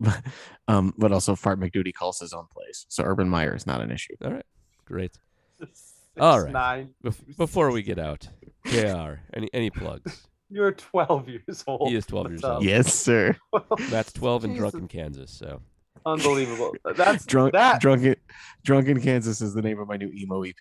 um, 0.68 0.94
but 0.98 1.12
also 1.12 1.34
Fart 1.36 1.58
McDuty 1.60 1.92
calls 1.92 2.18
his 2.20 2.32
own 2.32 2.46
plays, 2.52 2.86
so 2.88 3.02
Urban 3.04 3.28
Meyer 3.28 3.54
is 3.54 3.66
not 3.66 3.80
an 3.80 3.90
issue. 3.90 4.14
all 4.24 4.32
right, 4.32 4.46
great. 4.84 5.12
Six, 5.58 5.92
All 6.20 6.40
right. 6.40 6.52
Nine. 6.52 6.90
Bef- 7.04 7.36
before 7.36 7.72
we 7.72 7.82
get 7.82 7.98
out, 7.98 8.28
Jr. 8.66 9.14
Any 9.34 9.48
any 9.52 9.70
plugs? 9.70 10.26
You're 10.50 10.72
12 10.72 11.28
years 11.28 11.64
old. 11.66 11.88
He 11.90 11.96
is 11.96 12.06
12 12.06 12.30
years 12.30 12.44
old. 12.44 12.62
Yes, 12.62 12.94
sir. 12.94 13.34
That's 13.90 14.12
12 14.12 14.44
and 14.44 14.56
drunk 14.56 14.74
in 14.74 14.86
Kansas. 14.86 15.32
So 15.32 15.60
Unbelievable. 16.06 16.74
That's 16.96 17.24
Drunk, 17.24 17.54
that. 17.54 17.80
drunk, 17.80 18.02
in, 18.04 18.14
drunk 18.62 18.86
in 18.88 19.00
Kansas 19.00 19.40
is 19.40 19.54
the 19.54 19.62
name 19.62 19.80
of 19.80 19.88
my 19.88 19.96
new 19.96 20.10
emo 20.14 20.42
EP. 20.42 20.54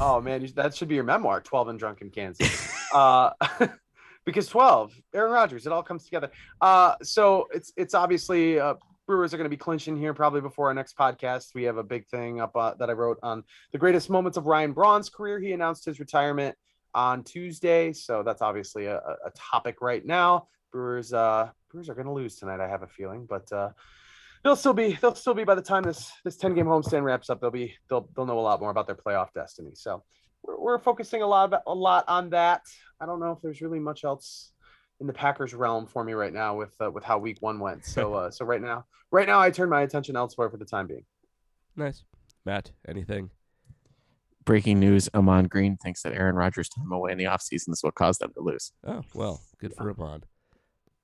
Oh 0.00 0.20
man, 0.20 0.48
that 0.56 0.74
should 0.74 0.88
be 0.88 0.94
your 0.96 1.04
memoir. 1.04 1.40
12 1.40 1.68
and 1.68 1.78
drunk 1.78 2.00
in 2.00 2.10
Kansas. 2.10 2.72
uh, 2.94 3.30
because 4.26 4.48
12, 4.48 4.92
Aaron 5.14 5.32
Rodgers, 5.32 5.66
it 5.66 5.72
all 5.72 5.82
comes 5.82 6.04
together. 6.04 6.30
Uh, 6.60 6.96
so 7.02 7.46
it's 7.54 7.72
it's 7.76 7.94
obviously 7.94 8.60
uh, 8.60 8.74
Brewers 9.06 9.32
are 9.32 9.38
going 9.38 9.46
to 9.46 9.50
be 9.50 9.56
clinching 9.56 9.96
here 9.96 10.12
probably 10.12 10.40
before 10.42 10.66
our 10.66 10.74
next 10.74 10.98
podcast. 10.98 11.54
We 11.54 11.62
have 11.62 11.78
a 11.78 11.84
big 11.84 12.06
thing 12.08 12.40
up 12.40 12.54
uh, 12.54 12.74
that 12.74 12.90
I 12.90 12.92
wrote 12.92 13.18
on 13.22 13.44
the 13.72 13.78
greatest 13.78 14.10
moments 14.10 14.36
of 14.36 14.46
Ryan 14.46 14.72
Braun's 14.72 15.08
career. 15.08 15.40
He 15.40 15.52
announced 15.52 15.84
his 15.86 16.00
retirement 16.00 16.56
on 16.92 17.22
Tuesday, 17.22 17.92
so 17.92 18.22
that's 18.22 18.42
obviously 18.42 18.86
a, 18.86 18.96
a- 18.98 19.30
topic 19.34 19.76
right 19.80 20.04
now. 20.04 20.48
Brewers 20.72 21.12
uh, 21.12 21.48
Brewers 21.70 21.88
are 21.88 21.94
going 21.94 22.06
to 22.06 22.12
lose 22.12 22.36
tonight. 22.36 22.60
I 22.60 22.68
have 22.68 22.82
a 22.82 22.88
feeling, 22.88 23.26
but. 23.26 23.50
Uh, 23.50 23.70
They'll 24.44 24.54
still 24.54 24.74
be. 24.74 24.96
They'll 25.02 25.14
still 25.16 25.34
be 25.34 25.42
by 25.42 25.56
the 25.56 25.62
time 25.62 25.82
this 25.82 26.12
this 26.22 26.36
ten 26.36 26.54
game 26.54 26.66
homestand 26.66 27.02
wraps 27.02 27.30
up. 27.30 27.40
They'll 27.40 27.50
be. 27.50 27.74
They'll 27.90 28.08
they'll 28.14 28.26
know 28.26 28.38
a 28.38 28.40
lot 28.40 28.60
more 28.60 28.70
about 28.70 28.86
their 28.86 28.94
playoff 28.94 29.32
destiny. 29.34 29.72
So 29.74 30.04
we're, 30.42 30.58
we're 30.58 30.78
focusing 30.78 31.22
a 31.22 31.26
lot 31.26 31.46
about, 31.46 31.62
a 31.66 31.74
lot 31.74 32.04
on 32.08 32.30
that. 32.30 32.62
I 33.00 33.06
don't 33.06 33.20
know 33.20 33.32
if 33.32 33.40
there's 33.42 33.60
really 33.60 33.78
much 33.78 34.04
else 34.04 34.52
in 35.00 35.06
the 35.06 35.12
Packers 35.12 35.54
realm 35.54 35.86
for 35.86 36.02
me 36.04 36.14
right 36.14 36.32
now 36.32 36.56
with 36.56 36.74
uh, 36.80 36.90
with 36.90 37.04
how 37.04 37.18
Week 37.18 37.38
One 37.40 37.58
went. 37.58 37.84
So 37.84 38.14
uh, 38.14 38.30
so 38.30 38.44
right 38.44 38.60
now, 38.60 38.86
right 39.10 39.26
now, 39.26 39.40
I 39.40 39.50
turn 39.50 39.68
my 39.68 39.82
attention 39.82 40.16
elsewhere 40.16 40.50
for 40.50 40.56
the 40.56 40.64
time 40.64 40.86
being. 40.86 41.04
nice. 41.76 42.04
Matt, 42.44 42.70
anything? 42.86 43.30
Breaking 44.44 44.78
news: 44.78 45.08
Ahman 45.12 45.48
Green 45.48 45.76
thinks 45.76 46.02
that 46.02 46.12
Aaron 46.12 46.36
Rodgers' 46.36 46.68
time 46.68 46.92
away 46.92 47.10
in 47.10 47.18
the 47.18 47.24
offseason 47.24 47.72
is 47.72 47.82
what 47.82 47.96
caused 47.96 48.20
them 48.20 48.32
to 48.34 48.40
lose. 48.40 48.72
Oh 48.86 49.02
well, 49.14 49.42
good 49.58 49.74
for 49.74 49.90
Ahman. 49.90 50.22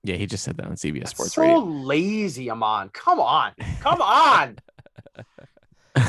Yeah, 0.04 0.16
he 0.16 0.26
just 0.26 0.44
said 0.44 0.56
that 0.56 0.66
on 0.66 0.74
CBS 0.74 1.08
Sports 1.08 1.34
so 1.34 1.42
Radio. 1.42 1.58
lazy, 1.58 2.48
Ahman. 2.50 2.90
Come 2.90 3.18
on, 3.18 3.52
come 3.80 4.00
on. 4.00 4.58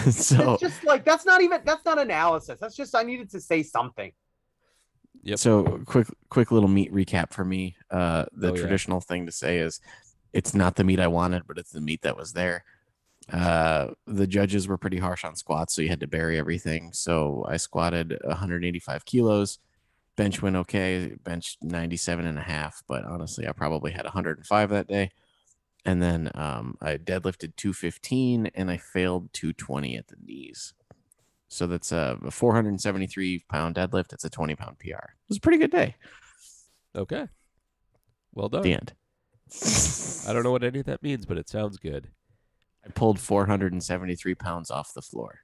so, 0.11 0.53
it's 0.53 0.61
just 0.61 0.84
like 0.84 1.05
that's 1.05 1.25
not 1.25 1.41
even 1.41 1.61
that's 1.65 1.85
not 1.85 1.99
analysis. 1.99 2.57
That's 2.59 2.75
just 2.75 2.95
I 2.95 3.03
needed 3.03 3.30
to 3.31 3.39
say 3.41 3.63
something. 3.63 4.11
Yep. 5.25 5.39
so 5.39 5.63
quick, 5.85 6.07
quick 6.30 6.51
little 6.51 6.67
meat 6.67 6.93
recap 6.93 7.31
for 7.34 7.45
me. 7.45 7.77
Uh, 7.89 8.25
the 8.34 8.49
Oh, 8.51 8.55
yeah. 8.55 8.59
traditional 8.61 8.99
thing 8.99 9.25
to 9.25 9.31
say 9.31 9.59
is, 9.59 9.80
it's 10.34 10.53
not 10.53 10.75
the 10.75 10.84
meat 10.84 10.99
I 10.99 11.07
wanted, 11.07 11.43
but 11.47 11.57
it's 11.57 11.71
the 11.71 11.80
meat 11.80 12.01
that 12.01 12.17
was 12.17 12.34
there. 12.34 12.65
Uh, 13.31 13.91
the 14.05 14.27
judges 14.27 14.67
were 14.67 14.77
pretty 14.77 14.97
harsh 14.97 15.23
on 15.23 15.35
squats, 15.38 15.73
so 15.73 15.81
you 15.81 15.88
had 15.88 16.01
to 16.01 16.07
bury 16.07 16.38
everything. 16.38 16.91
So 16.91 17.45
I 17.47 17.55
squatted 17.55 18.17
185 18.23 19.05
kilos. 19.05 19.59
Bench 20.17 20.41
went 20.41 20.57
okay. 20.57 21.15
Bench 21.23 21.57
97 21.61 22.25
and 22.25 22.38
a 22.38 22.41
half, 22.41 22.84
but 22.88 23.05
honestly, 23.05 23.47
I 23.47 23.53
probably 23.53 23.91
had 23.91 24.03
105 24.03 24.69
that 24.71 24.88
day. 24.88 25.11
And 25.85 26.01
then 26.01 26.31
um, 26.35 26.77
I 26.81 26.97
deadlifted 26.97 27.55
215 27.55 28.51
and 28.55 28.72
I 28.72 28.77
failed 28.77 29.30
220 29.34 29.97
at 29.97 30.07
the 30.07 30.15
knees. 30.23 30.73
So 31.47 31.68
that's 31.68 31.91
a 31.91 32.18
473 32.31 33.45
pound 33.49 33.76
deadlift. 33.76 34.14
It's 34.14 34.26
a 34.26 34.30
20 34.30 34.55
pound 34.55 34.80
PR. 34.80 34.88
It 34.88 35.30
was 35.30 35.38
a 35.38 35.41
pretty 35.41 35.60
good 35.60 35.72
day. 35.72 35.95
Okay. 36.95 37.27
Well 38.34 38.49
done. 38.49 38.64
The 38.64 38.73
end. 38.73 38.93
I 40.27 40.34
don't 40.34 40.43
know 40.43 40.51
what 40.51 40.64
any 40.64 40.80
of 40.80 40.85
that 40.85 41.03
means, 41.03 41.26
but 41.26 41.38
it 41.38 41.49
sounds 41.49 41.77
good. 41.77 42.10
I 42.85 42.89
pulled 42.89 43.19
473 43.19 44.35
pounds 44.35 44.72
off 44.72 44.93
the 44.93 45.01
floor. 45.01 45.41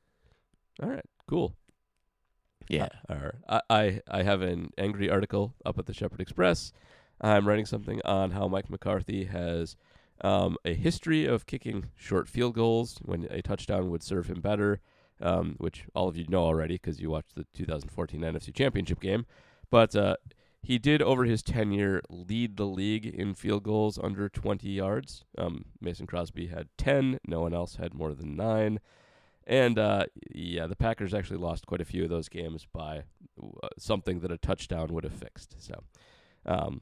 All 0.82 0.90
right. 0.90 1.06
Cool. 1.28 1.56
Yeah. 2.68 2.88
Uh, 3.08 3.14
all 3.14 3.18
right. 3.18 3.62
I, 3.70 4.02
I 4.10 4.20
I 4.20 4.24
have 4.24 4.42
an 4.42 4.72
angry 4.78 5.10
article 5.10 5.54
up 5.66 5.78
at 5.78 5.86
the 5.86 5.94
Shepherd 5.94 6.22
Express. 6.22 6.72
I'm 7.22 7.48
writing 7.48 7.66
something 7.66 8.02
on 8.06 8.32
how 8.32 8.48
Mike 8.48 8.70
McCarthy 8.70 9.26
has 9.26 9.76
um, 10.22 10.58
a 10.66 10.74
history 10.74 11.26
of 11.26 11.46
kicking 11.46 11.86
short 11.96 12.28
field 12.28 12.56
goals 12.56 13.00
when 13.02 13.28
a 13.30 13.42
touchdown 13.42 13.90
would 13.90 14.04
serve 14.04 14.28
him 14.28 14.42
better, 14.42 14.82
um, 15.22 15.56
which 15.58 15.86
all 15.94 16.08
of 16.08 16.18
you 16.18 16.26
know 16.28 16.44
already 16.44 16.76
because 16.76 17.00
you 17.00 17.10
watched 17.10 17.36
the 17.36 17.46
2014 17.54 18.22
NFC 18.22 18.54
Championship 18.54 19.00
game. 19.00 19.26
But 19.70 19.96
uh, 19.96 20.18
he 20.62 20.78
did, 20.78 21.02
over 21.02 21.24
his 21.24 21.42
tenure, 21.42 22.02
lead 22.10 22.58
the 22.58 22.66
league 22.66 23.06
in 23.06 23.34
field 23.34 23.64
goals 23.64 24.00
under 24.02 24.28
20 24.28 24.68
yards. 24.70 25.24
Um, 25.38 25.66
Mason 25.80 26.06
Crosby 26.06 26.48
had 26.48 26.68
10, 26.78 27.20
no 27.26 27.42
one 27.42 27.54
else 27.54 27.76
had 27.76 27.94
more 27.94 28.14
than 28.14 28.36
nine. 28.36 28.80
And 29.48 29.80
uh, 29.80 30.06
yeah, 30.32 30.68
the 30.68 30.76
Packers 30.76 31.14
actually 31.14 31.40
lost 31.40 31.66
quite 31.66 31.82
a 31.82 31.86
few 31.86 32.04
of 32.04 32.10
those 32.10 32.30
games 32.30 32.68
by 32.72 33.04
uh, 33.42 33.70
something 33.80 34.20
that 34.20 34.32
a 34.32 34.38
touchdown 34.38 34.94
would 34.94 35.04
have 35.04 35.14
fixed. 35.14 35.56
So 35.58 35.84
um, 36.46 36.82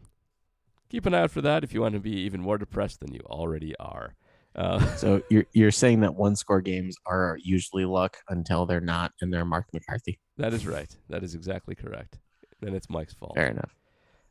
keep 0.90 1.06
an 1.06 1.14
eye 1.14 1.22
out 1.22 1.32
for 1.32 1.42
that 1.42 1.64
if 1.64 1.74
you 1.74 1.82
want 1.82 1.94
to 1.94 2.00
be 2.00 2.16
even 2.22 2.42
more 2.42 2.58
depressed 2.58 3.00
than 3.00 3.14
you 3.14 3.22
already 3.26 3.76
are. 3.78 4.16
Uh, 4.56 4.80
So 4.98 5.22
you're 5.30 5.46
you're 5.54 5.72
saying 5.72 6.00
that 6.02 6.16
one 6.16 6.36
score 6.36 6.62
games 6.62 6.96
are 7.06 7.38
usually 7.44 7.86
luck 7.86 8.18
until 8.30 8.66
they're 8.66 8.82
not, 8.82 9.12
and 9.22 9.32
they're 9.34 9.46
Mark 9.46 9.68
McCarthy. 9.74 10.20
that 10.38 10.54
is 10.54 10.66
right. 10.66 10.96
That 11.10 11.24
is 11.24 11.36
exactly 11.36 11.76
correct. 11.76 12.20
Then 12.62 12.74
it's 12.74 12.90
Mike's 12.90 13.14
fault. 13.14 13.36
Fair 13.36 13.50
enough. 13.50 13.76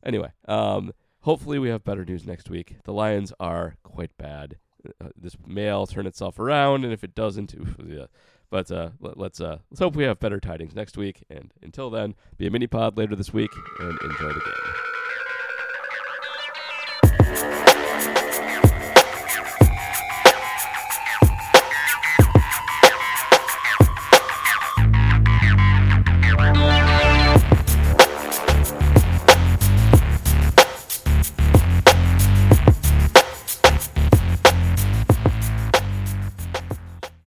Anyway, 0.05 0.31
um, 0.49 0.93
hopefully 1.21 1.59
we 1.59 1.69
have 1.69 1.85
better 1.85 2.05
news 2.05 2.27
next 2.27 2.51
week. 2.51 2.77
The 2.85 2.93
Lions 2.93 3.33
are 3.39 3.77
quite 3.85 4.17
bad. 4.17 4.57
Uh, 5.01 5.09
this 5.17 5.37
may 5.47 5.69
all 5.69 5.87
turn 5.87 6.07
itself 6.07 6.39
around, 6.39 6.85
and 6.85 6.93
if 6.93 7.03
it 7.05 7.15
doesn't, 7.15 7.55
oof, 7.61 7.77
yeah. 7.87 8.07
But 8.51 8.71
uh, 8.71 8.91
let, 9.01 9.19
let's 9.19 9.41
uh, 9.41 9.59
let's 9.71 9.81
hope 9.81 9.97
we 9.97 10.05
have 10.05 10.19
better 10.21 10.39
tidings 10.41 10.75
next 10.75 10.97
week. 10.97 11.25
And 11.31 11.53
until 11.63 11.91
then, 11.91 12.15
be 12.37 12.47
a 12.47 12.51
mini 12.51 12.67
pod 12.67 12.97
later 12.97 13.15
this 13.17 13.33
week, 13.33 13.51
and 13.81 13.99
enjoy 14.03 14.29
the 14.29 14.41
game. 14.41 14.96